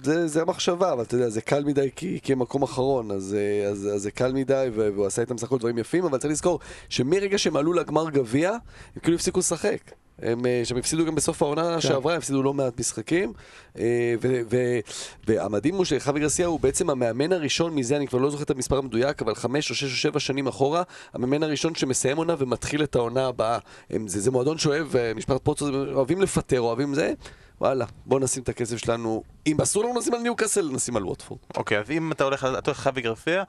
זה, 0.03 0.27
זה 0.27 0.41
המחשבה, 0.41 0.93
אבל 0.93 1.03
אתה 1.03 1.15
יודע, 1.15 1.29
זה 1.29 1.41
קל 1.41 1.63
מדי 1.63 1.89
כי, 1.95 2.19
כי 2.23 2.33
הם 2.33 2.39
מקום 2.39 2.63
אחרון, 2.63 3.11
אז, 3.11 3.35
אז, 3.71 3.89
אז 3.95 4.01
זה 4.01 4.11
קל 4.11 4.33
מדי, 4.33 4.69
והוא 4.75 5.05
עשה 5.05 5.21
איתם 5.21 5.37
סך 5.37 5.43
הכל 5.43 5.57
דברים 5.57 5.77
יפים, 5.77 6.05
אבל 6.05 6.17
צריך 6.17 6.31
לזכור 6.31 6.59
שמרגע 6.89 7.37
שהם 7.37 7.55
עלו 7.55 7.73
לגמר 7.73 8.09
גביע, 8.09 8.49
הם 8.51 9.01
כאילו 9.01 9.15
הפסיקו 9.15 9.39
לשחק. 9.39 9.91
הם, 10.21 10.45
אה, 10.45 10.61
שהם 10.63 10.77
הפסידו 10.77 11.05
גם 11.05 11.15
בסוף 11.15 11.41
העונה 11.41 11.73
כן. 11.73 11.81
שעברה, 11.81 12.15
הפסידו 12.15 12.43
לא 12.43 12.53
מעט 12.53 12.79
משחקים. 12.79 13.33
אה, 13.79 14.15
ו- 14.21 14.41
ו- 14.49 14.79
והמדהים 15.27 15.75
הוא 15.75 15.85
שחווי 15.85 16.21
גרסיה 16.21 16.47
הוא 16.47 16.59
בעצם 16.59 16.89
המאמן 16.89 17.33
הראשון 17.33 17.75
מזה, 17.75 17.97
אני 17.97 18.07
כבר 18.07 18.19
לא 18.19 18.29
זוכר 18.29 18.43
את 18.43 18.49
המספר 18.49 18.77
המדויק, 18.77 19.21
אבל 19.21 19.35
חמש 19.35 19.69
או 19.69 19.75
שש 19.75 19.83
או 19.83 19.89
שבע 19.89 20.19
שנים 20.19 20.47
אחורה, 20.47 20.83
המאמן 21.13 21.43
הראשון 21.43 21.75
שמסיים 21.75 22.17
עונה 22.17 22.35
ומתחיל 22.37 22.83
את 22.83 22.95
העונה 22.95 23.27
הבאה. 23.27 23.57
הם, 23.89 24.07
זה, 24.07 24.19
זה 24.19 24.31
מועדון 24.31 24.57
שאוהב, 24.57 24.95
אה, 24.95 25.13
משפחת 25.15 25.41
פוצו, 25.43 25.69
אוהבים 25.93 26.21
לפטר, 26.21 26.61
אוהבים 26.61 26.93
זה. 26.93 27.13
וואלה, 27.61 27.85
בוא 28.05 28.19
נשים 28.19 28.43
את 28.43 28.49
הכסף 28.49 28.77
שלנו, 28.77 29.23
אם 29.47 29.61
אסור 29.61 29.83
לנו 29.83 29.99
לשים 29.99 30.13
על 30.13 30.21
ניוקאסל, 30.21 30.69
נשים 30.71 30.95
על 30.97 31.05
ווטפורד. 31.05 31.39
אוקיי, 31.57 31.79
אז 31.79 31.91
אם 31.91 32.11
אתה 32.11 32.23
הולך, 32.23 32.47
אתה 32.57 32.71
הולך 32.71 32.83
חווי 32.83 33.01
גרסיה, 33.01 33.43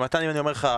מתן, 0.00 0.22
אם 0.22 0.30
אני 0.30 0.38
אומר 0.38 0.50
לך, 0.50 0.68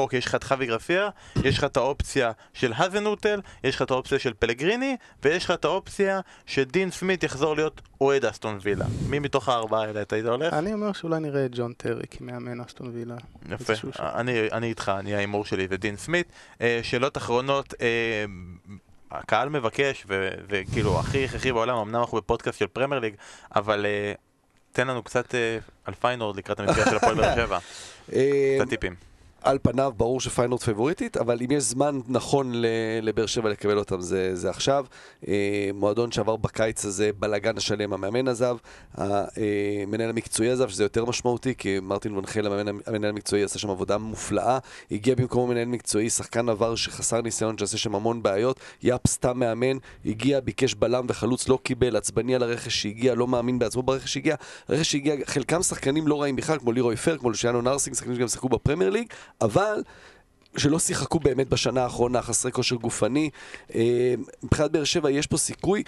אוקיי, 0.00 0.18
יש 0.18 0.26
לך 0.26 0.34
את 0.34 0.44
חווי 0.44 0.66
גרסיה, 0.66 1.08
יש 1.44 1.58
לך 1.58 1.64
את 1.64 1.76
האופציה 1.76 2.32
של 2.52 2.72
האזנוטל, 2.76 3.40
יש 3.64 3.76
לך 3.76 3.82
את 3.82 3.90
האופציה 3.90 4.18
של 4.18 4.32
פלגריני, 4.38 4.96
ויש 5.22 5.44
לך 5.44 5.50
את 5.50 5.64
האופציה 5.64 6.20
שדין 6.46 6.90
סמית 6.90 7.22
יחזור 7.22 7.56
להיות 7.56 7.80
אוהד 8.00 8.24
אסטון 8.24 8.58
וילה. 8.62 8.84
מי 9.08 9.18
מתוך 9.18 9.48
הארבעה 9.48 9.82
האלה 9.82 10.02
אתה 10.02 10.16
היית 10.16 10.26
הולך? 10.26 10.52
אני 10.52 10.72
אומר 10.72 10.92
שאולי 10.92 11.20
נראה 11.20 11.46
את 11.46 11.50
ג'ון 11.54 11.72
טרי 11.72 12.04
כמאמן 12.10 12.60
אסטון 12.60 12.90
וילה. 12.94 13.16
יפה. 13.50 13.72
אני, 14.00 14.50
אני 14.52 14.66
איתך, 14.66 14.92
אני 14.98 15.14
ההימור 15.14 15.44
שלי 15.44 15.66
ודין 15.70 15.96
סמית. 15.96 16.26
אה, 16.60 16.80
שאלות 16.82 17.16
אחרונות, 17.16 17.74
אה, 17.80 18.24
הקהל 19.10 19.48
מבקש, 19.48 20.06
וכאילו 20.48 21.00
הכי 21.00 21.24
הכרחי 21.24 21.52
בעולם, 21.52 21.76
אמנם 21.76 22.00
אנחנו 22.00 22.18
בפודקאסט 22.18 22.58
של 22.58 22.66
פרמייר 22.66 23.00
ליג, 23.00 23.14
אבל 23.54 23.86
אה, 23.86 24.12
תן 24.72 24.86
לנו 24.86 25.02
קצת 25.02 25.34
אה, 25.34 25.58
על 25.84 25.94
פיינורד 25.94 26.36
לקראת 26.36 26.60
המפגש 26.60 26.88
של 26.88 26.96
הפועל 26.96 27.14
באר 27.14 27.34
שבע, 27.34 27.58
אה, 28.12 28.56
קצת 28.60 28.68
טיפים. 28.68 28.94
על 29.46 29.58
פניו 29.62 29.92
ברור 29.96 30.20
שפיינורד 30.20 30.62
פייבוריטית, 30.62 31.16
אבל 31.16 31.38
אם 31.44 31.50
יש 31.50 31.64
זמן 31.64 32.00
נכון 32.08 32.52
לבאר 33.02 33.26
שבע 33.26 33.48
לקבל 33.50 33.78
אותם 33.78 34.00
זה, 34.00 34.36
זה 34.36 34.50
עכשיו. 34.50 34.86
אה, 35.28 35.70
מועדון 35.74 36.12
שעבר 36.12 36.36
בקיץ 36.36 36.84
הזה 36.84 37.10
בלאגן 37.18 37.56
השלם, 37.56 37.92
המאמן 37.92 38.28
עזב, 38.28 38.56
המנהל 38.94 40.10
המקצועי 40.10 40.50
עזב, 40.50 40.68
שזה 40.68 40.84
יותר 40.84 41.04
משמעותי, 41.04 41.54
כי 41.58 41.80
מרטין 41.82 42.16
ונחל, 42.16 42.46
המאמן, 42.46 42.78
המנהל 42.86 43.10
המקצועי, 43.10 43.42
עשה 43.44 43.58
שם 43.58 43.70
עבודה 43.70 43.98
מופלאה. 43.98 44.58
הגיע 44.90 45.14
במקום 45.14 45.50
מנהל 45.50 45.68
מקצועי, 45.68 46.10
שחקן 46.10 46.48
עבר 46.48 46.74
שחסר 46.74 47.20
ניסיון, 47.20 47.58
שעשה 47.58 47.78
שם 47.78 47.94
המון 47.94 48.22
בעיות. 48.22 48.60
יאפ 48.82 49.06
סתם 49.06 49.38
מאמן, 49.38 49.76
הגיע, 50.06 50.40
ביקש 50.40 50.74
בלם 50.74 51.06
וחלוץ, 51.08 51.48
לא 51.48 51.58
קיבל, 51.62 51.96
עצבני 51.96 52.34
על 52.34 52.42
הרכש 52.42 52.82
שהגיע, 52.82 53.14
לא 53.14 53.26
מאמין 53.26 53.58
בעצמו 53.58 53.82
ברכש 53.82 54.12
שהגיע. 54.12 54.34
רכש 54.68 54.92
שהגיע, 54.92 55.14
חלקם 55.24 55.62
שחקנים 55.62 56.08
לא 56.08 56.22
רעים 56.22 56.36
בכלל, 56.36 56.58
כמו 56.58 56.72
לירוי 56.72 56.96
פר, 56.96 57.18
כמו 57.18 57.30
לושיאנו 57.30 57.62
נרסינג, 57.62 57.96
שחקנים 57.96 58.16
שגם 58.16 58.28
שיחקו 58.28 58.48
בפרמייר 58.48 58.90
ליג, 58.90 59.06
אבל 59.40 59.82
שלא 60.56 60.78
שיחקו 60.78 61.20
באמת 61.20 61.48
בשנה 61.48 61.82
האחרונה, 61.82 62.22
חסרי 62.22 62.52
כושר 62.52 62.76
גופני. 62.76 63.30
אה, 63.74 64.14
מבחינת 64.42 64.70
באר 64.70 64.84
שבע 64.84 65.10
יש 65.10 65.26
פה 65.26 65.36
סיכוי. 65.36 65.82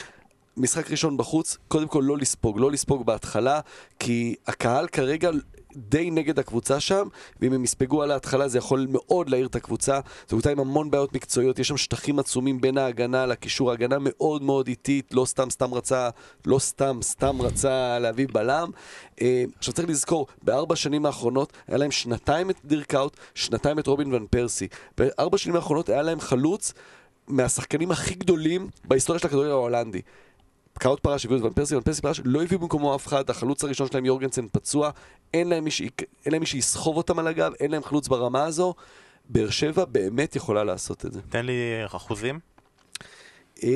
משחק 0.56 0.90
ראשון 0.90 1.16
בחוץ, 1.16 1.56
קודם 1.68 1.88
כל 1.88 2.02
לא 2.06 2.18
לספוג, 2.18 2.60
לא 2.60 2.70
לספוג 2.70 3.06
בהתחלה, 3.06 3.60
כי 3.98 4.34
הקהל 4.46 4.88
כרגע 4.88 5.30
די 5.78 6.10
נגד 6.10 6.38
הקבוצה 6.38 6.80
שם, 6.80 7.08
ואם 7.40 7.52
הם 7.52 7.64
יספגו 7.64 8.02
על 8.02 8.10
ההתחלה 8.10 8.48
זה 8.48 8.58
יכול 8.58 8.86
מאוד 8.90 9.30
להעיר 9.30 9.46
את 9.46 9.56
הקבוצה. 9.56 10.00
זו 10.20 10.28
קבוצה 10.28 10.50
עם 10.50 10.60
המון 10.60 10.90
בעיות 10.90 11.12
מקצועיות, 11.12 11.58
יש 11.58 11.68
שם 11.68 11.76
שטחים 11.76 12.18
עצומים 12.18 12.60
בין 12.60 12.78
ההגנה 12.78 13.26
לקישור, 13.26 13.70
ההגנה 13.70 13.96
מאוד 14.00 14.42
מאוד 14.42 14.68
איטית, 14.68 15.14
לא 15.14 15.24
סתם 15.24 15.50
סתם 15.50 15.74
רצה, 15.74 16.10
לא 16.46 16.58
סתם 16.58 16.98
סתם 17.02 17.42
רצה 17.42 17.98
להביא 17.98 18.26
בלם. 18.32 18.70
אה, 19.22 19.44
עכשיו 19.58 19.74
צריך 19.74 19.88
לזכור, 19.88 20.26
בארבע 20.42 20.76
שנים 20.76 21.06
האחרונות 21.06 21.52
היה 21.68 21.78
להם 21.78 21.90
שנתיים 21.90 22.50
את 22.50 22.56
דירקאוט, 22.64 23.16
שנתיים 23.34 23.78
את 23.78 23.86
רובין 23.86 24.14
ון 24.14 24.26
פרסי. 24.30 24.68
בארבע 24.98 25.38
שנים 25.38 25.56
האחרונות 25.56 25.88
היה 25.88 26.02
להם 26.02 26.20
חלוץ 26.20 26.72
מהשחקנים 27.28 27.90
הכי 27.90 28.14
גדולים 28.14 28.68
בהיסטוריה 28.84 29.20
של 29.20 29.26
הכדורגל 29.26 29.50
ההולנדי. 29.50 30.00
קאוט 30.78 31.00
פרש 31.00 31.24
הביאו 31.24 31.38
את 31.38 31.44
ון 31.44 31.52
פרסי, 31.52 31.76
ון 31.76 31.82
פרסי 31.82 32.02
פרש, 32.02 32.20
לא 32.24 32.42
הביאו 32.42 32.60
במקומו 32.60 32.94
אף 32.96 33.06
אחד, 33.06 33.30
החלוץ 33.30 33.64
הראשון 33.64 33.86
שלהם 33.86 34.04
יורגנסן 34.06 34.46
פצוע, 34.52 34.90
אין 35.34 35.48
להם 35.48 35.64
מי, 35.64 35.70
ש... 35.70 35.80
אין 35.80 35.90
להם 36.32 36.40
מי 36.40 36.46
שיסחוב 36.46 36.96
אותם 36.96 37.18
על 37.18 37.26
הגב, 37.26 37.52
אין 37.60 37.70
להם 37.70 37.82
חלוץ 37.84 38.08
ברמה 38.08 38.44
הזו, 38.44 38.74
באר 39.28 39.50
שבע 39.50 39.84
באמת 39.84 40.36
יכולה 40.36 40.64
לעשות 40.64 41.06
את 41.06 41.12
זה. 41.12 41.20
תן 41.28 41.46
לי 41.46 41.52
אחוזים. 41.86 42.38
אמ, 43.62 43.68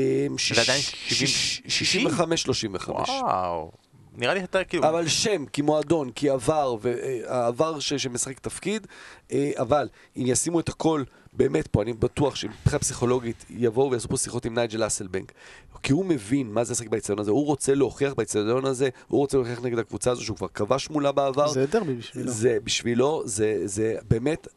זה 0.55 0.63
עדיין 0.63 0.81
שיש- 0.83 1.63
70? 1.69 2.07
65-35. 2.09 2.91
וואו. 2.91 3.71
נראה 4.17 4.35
לי 4.35 4.45
אתה 4.45 4.65
כאילו... 4.65 4.89
אבל 4.89 5.09
שם, 5.09 5.45
כמועדון, 5.53 6.11
כעבר, 6.15 6.77
והעבר 6.81 7.81
ש- 7.81 7.95
שמשחק 7.95 8.39
תפקיד, 8.39 8.87
אה, 9.33 9.51
אבל 9.59 9.89
אם 10.17 10.23
ישימו 10.27 10.61
את 10.61 10.69
הכל 10.69 11.05
באמת 11.33 11.67
פה, 11.67 11.83
אני 11.83 11.93
בטוח 11.93 12.35
שמבחינה 12.37 12.79
פסיכולוגית 12.79 13.45
יבואו 13.51 13.91
ויעשו 13.91 14.09
פה 14.09 14.17
שיחות 14.17 14.45
עם 14.45 14.55
נייג'ל 14.55 14.87
אסלבנק. 14.87 15.33
כי 15.83 15.93
הוא 15.93 16.05
מבין 16.05 16.53
מה 16.53 16.65
זה 16.65 16.73
לשחק 16.73 16.89
באצטדיון 16.89 17.19
הזה, 17.19 17.31
הוא 17.31 17.47
רוצה 17.47 17.75
להוכיח 17.75 18.15
באצטדיון 18.15 18.65
הזה, 18.65 18.89
הוא 19.09 19.21
רוצה 19.21 19.37
להוכיח 19.37 19.63
נגד 19.63 19.79
הקבוצה 19.79 20.11
הזו 20.11 20.25
שהוא 20.25 20.37
כבר 20.37 20.49
כבש 20.49 20.91
מולה 20.91 21.13
בעבר. 21.13 21.49
זה 21.49 21.67
דרבי 21.67 21.95
בשבילו. 21.95 22.31
זה 22.31 22.59
בשבילו, 22.65 23.23
זה, 23.25 23.63
זה 23.65 23.97
באמת, 24.11 24.49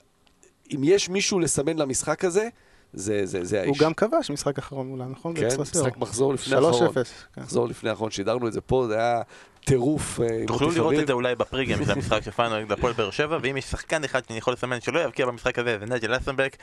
אם 0.75 0.81
יש 0.83 1.09
מישהו 1.09 1.39
לסמן 1.39 1.77
למשחק 1.77 2.25
הזה, 2.25 2.49
זה, 2.93 3.25
זה, 3.25 3.43
זה 3.43 3.61
האיש. 3.61 3.69
הוא 3.69 3.77
גם 3.85 3.93
כבש 3.93 4.31
משחק 4.31 4.57
אחרון 4.57 4.87
מולה, 4.87 5.05
נכון? 5.05 5.35
כן. 5.35 5.47
משחק 5.59 5.97
מחזור 5.97 6.33
לפני 6.33 6.57
3-0. 6.57 6.65
האחרון. 6.65 6.93
כן. 6.93 7.41
מחזור 7.41 7.67
לפני 7.67 7.89
האחרון, 7.89 8.11
שידרנו 8.11 8.47
את 8.47 8.53
זה 8.53 8.61
פה, 8.61 8.85
זה 8.87 8.95
היה 8.95 9.21
טירוף. 9.65 10.19
אה, 10.21 10.27
תוכלו 10.47 10.71
לראות. 10.71 10.93
את 10.93 11.07
זה 11.07 11.13
אולי 11.13 11.35
ב 11.35 11.41
pre-game 11.41 11.85
של 11.85 11.91
המשחק 11.91 12.23
של 12.23 12.31
פיינורד 12.31 12.59
נגד 12.59 12.71
הפועל 12.71 12.93
באר 12.93 13.09
שבע, 13.11 13.37
ואם 13.41 13.57
יש 13.57 13.65
שחקן 13.65 14.03
אחד 14.03 14.21
שאני 14.27 14.37
יכול 14.39 14.53
לסמן 14.53 14.81
שלא 14.81 14.99
יבקיע 14.99 15.25
במשחק 15.25 15.59
הזה, 15.59 15.77
זה 15.79 15.85
נייג'ל 15.85 16.17
הסלביינק, 16.17 16.57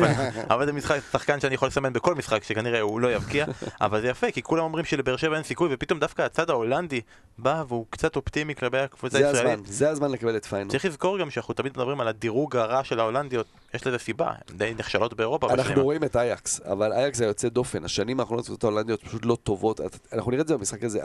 אבל 0.50 0.66
זה 0.66 0.72
משחק- 0.72 1.00
שחקן 1.12 1.40
שאני 1.40 1.54
יכול 1.54 1.68
לסמן 1.68 1.92
בכל 1.92 2.14
משחק 2.14 2.44
שכנראה 2.44 2.80
הוא 2.80 3.00
לא 3.00 3.12
יבקיע, 3.12 3.46
אבל 3.80 4.00
זה 4.00 4.08
יפה, 4.08 4.30
כי 4.30 4.42
כולם 4.42 4.62
אומרים 4.62 4.84
שלבאר 4.84 5.16
שבע 5.16 5.34
אין 5.34 5.42
סיכוי, 5.42 5.68
ופתאום 5.72 6.00
דווקא 6.00 6.22
הצד 6.22 6.50
ההולנדי 6.50 7.00
בא 7.38 7.64
והוא 7.68 7.86
קצת 7.90 8.16
אופטימי 8.16 8.54
כלפי 8.54 8.78
הקבוצה 8.78 9.18
זה 9.18 9.28
הישראלית. 9.28 9.66
זה 9.66 9.90
הזמן 9.90 10.10
לקבל 10.10 10.36
את 10.36 10.44
פיינורד. 10.44 10.70
צריך 10.70 10.84
לזכור 10.84 11.18
גם 11.18 11.30
שאנחנו 11.30 11.54
תמיד 11.54 11.72
מדברים 11.72 12.00
על 12.00 12.08
הדירוג 12.08 12.56
הרע 12.56 12.84
של 12.84 13.00
ההולנדיות, 13.00 13.46
יש 13.74 13.86
לזה 13.86 13.98
סיבה, 13.98 14.26
הן 14.26 14.56
די 14.56 14.72
נכשלות 14.78 15.14
באירופה. 15.14 15.52
אנחנו 15.52 15.82
רואים 15.84 16.04
את 16.04 16.16
אייאקס, 16.16 16.60
אבל 16.64 16.92
אייאקס 16.92 17.18
זה 17.18 17.24
יוצא 17.24 17.48
דופן. 17.48 17.84
השנים 17.84 18.20
האחרונות 18.20 18.64
ההולנדיות 18.64 19.04
פשוט 19.04 19.24
לא 19.26 19.36
טובות. 19.42 19.80
אנחנו 20.12 20.30
נראה 20.30 20.42
את 20.42 20.48
זה 20.48 20.56
במשחק 20.56 20.84
הזה. 20.84 21.00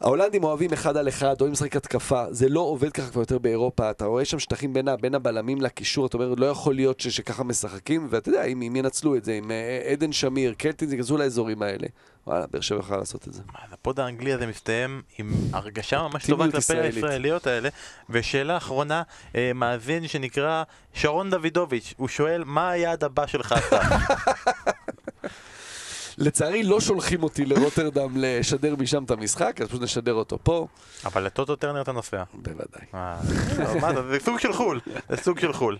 ההולנדים 0.00 0.44
אוהבים 0.44 0.72
אחד 0.72 0.96
על 0.96 1.08
אחד, 1.08 1.40
אוהבים 1.40 1.52
לשחק 1.52 1.76
התקפה, 1.76 2.24
זה 2.30 2.48
לא 2.48 2.60
עובד 2.60 2.92
ככה 2.92 3.10
כבר 3.10 3.20
יותר 3.22 3.38
באירופה, 3.38 3.90
אתה 3.90 4.04
רואה 4.04 4.24
שם 4.24 4.38
שטחים 4.38 4.72
בין, 4.72 4.88
בין 5.00 5.14
הבלמים 5.14 5.60
לקישור, 5.60 6.06
אתה 6.06 6.16
אומר, 6.16 6.34
לא 6.36 6.46
יכול 6.46 6.74
להיות 6.74 7.00
ש, 7.00 7.08
שככה 7.08 7.44
משחקים, 7.44 8.06
ואתה 8.10 8.28
יודע, 8.28 8.44
אם, 8.44 8.62
אם 8.62 8.76
ינצלו 8.76 9.16
את 9.16 9.24
זה, 9.24 9.32
אם 9.32 9.50
אה, 9.50 9.82
עדן 9.92 10.12
שמיר, 10.12 10.54
קלטינס 10.54 10.92
ייכנסו 10.92 11.16
לאזורים 11.16 11.62
האלה, 11.62 11.86
וואלה, 12.26 12.46
באר 12.50 12.60
שבע 12.60 12.78
יכולה 12.78 12.98
לעשות 12.98 13.28
את 13.28 13.32
זה. 13.32 13.42
הפוד 13.72 14.00
האנגלי 14.00 14.32
הזה 14.32 14.46
מסתיים 14.46 15.02
עם 15.18 15.32
הרגשה 15.52 16.02
ממש 16.02 16.26
טובה 16.26 16.50
כלפי. 16.50 16.78
הישראליות 16.78 17.46
האלה. 17.46 17.68
ושאלה 18.10 18.56
אחרונה, 18.56 19.02
אה, 19.36 19.52
מאזין 19.54 20.08
שנקרא 20.08 20.62
שרון 20.94 21.30
דוידוביץ', 21.30 21.94
הוא 21.96 22.08
שואל, 22.08 22.42
מה 22.46 22.70
היעד 22.70 23.04
הבא 23.04 23.26
שלך 23.26 23.54
אתה? 23.68 23.80
לצערי 26.18 26.62
לא 26.62 26.80
שולחים 26.80 27.22
אותי 27.22 27.44
לרוטרדם 27.44 28.10
לשדר 28.16 28.76
משם 28.76 29.04
את 29.04 29.10
המשחק, 29.10 29.60
אז 29.60 29.68
פשוט 29.68 29.82
נשדר 29.82 30.12
אותו 30.12 30.38
פה, 30.42 30.66
אבל 31.04 31.22
לטוטו 31.22 31.56
טרנר 31.56 31.82
אתה 31.82 31.92
נוסע. 31.92 32.22
בוודאי. 32.34 32.82
אה, 32.94 33.16
לא, 33.58 33.80
מה 33.80 34.02
זה, 34.02 34.18
סוג 34.20 34.38
של 34.38 34.52
חו"ל, 34.52 34.80
זה 35.08 35.16
סוג 35.16 35.40
של 35.40 35.52
חו"ל. 35.52 35.78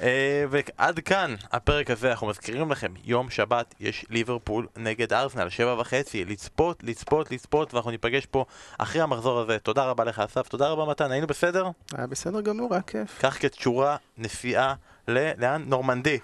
אה, 0.00 0.44
ועד 0.50 1.00
כאן 1.00 1.34
הפרק 1.52 1.90
הזה, 1.90 2.10
אנחנו 2.10 2.26
מזכירים 2.26 2.72
לכם, 2.72 2.92
יום 3.04 3.30
שבת 3.30 3.74
יש 3.80 4.06
ליברפול 4.10 4.66
נגד 4.76 5.12
ארסנל, 5.12 5.48
שבע 5.48 5.80
וחצי, 5.80 6.24
לצפות, 6.24 6.82
לצפות, 6.82 7.30
לצפות, 7.30 7.74
ואנחנו 7.74 7.90
ניפגש 7.90 8.26
פה 8.26 8.44
אחרי 8.78 9.02
המחזור 9.02 9.40
הזה. 9.40 9.58
תודה 9.58 9.84
רבה 9.84 10.04
לך 10.04 10.18
אסף, 10.18 10.48
תודה 10.48 10.68
רבה 10.68 10.84
מתן, 10.84 11.10
היינו 11.10 11.26
בסדר? 11.26 11.70
היה 11.92 12.06
בסדר 12.06 12.40
גמור, 12.40 12.74
היה 12.74 12.82
כיף. 12.82 13.18
קח 13.20 13.36
כתשורה 13.40 13.96
נסיעה. 14.18 14.74
לאן? 15.08 15.64
נורמנדי. 15.66 16.18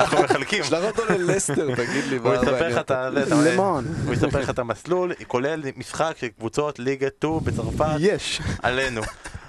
אנחנו 0.00 0.22
מחלקים. 0.22 0.64
שלח 0.64 0.84
אותו 0.84 1.02
ללסטר, 1.04 1.74
תגיד 1.84 2.04
לי 2.04 2.16
הוא 2.16 2.28
מה 2.28 2.34
יספר 2.34 2.68
לך 2.68 2.78
את 2.78 2.90
ה... 2.90 3.10
למון. 3.10 3.84
הוא 4.06 4.14
יספר 4.14 4.40
לך 4.40 4.50
את 4.50 4.58
המסלול, 4.58 5.12
כולל 5.26 5.62
משחק 5.76 6.14
של 6.20 6.28
קבוצות 6.28 6.78
ליגה 6.78 7.08
2 7.18 7.40
בצרפת, 7.44 7.96
יש. 7.98 8.40
עלינו. 8.62 9.00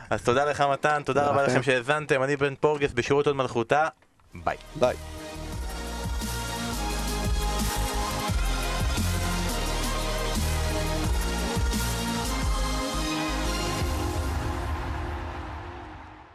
אז 0.09 0.21
תודה 0.21 0.45
לך 0.45 0.63
מתן, 0.71 1.01
תודה 1.05 1.27
רבה 1.27 1.43
לכם. 1.43 1.51
לכם 1.51 1.63
שהאזנתם, 1.63 2.23
אני 2.23 2.35
בן 2.37 2.55
פורגס 2.55 2.91
בשירות 2.93 3.27
עוד 3.27 3.35
מלכותה, 3.35 3.87
ביי. 4.33 4.57
ביי. 4.75 4.95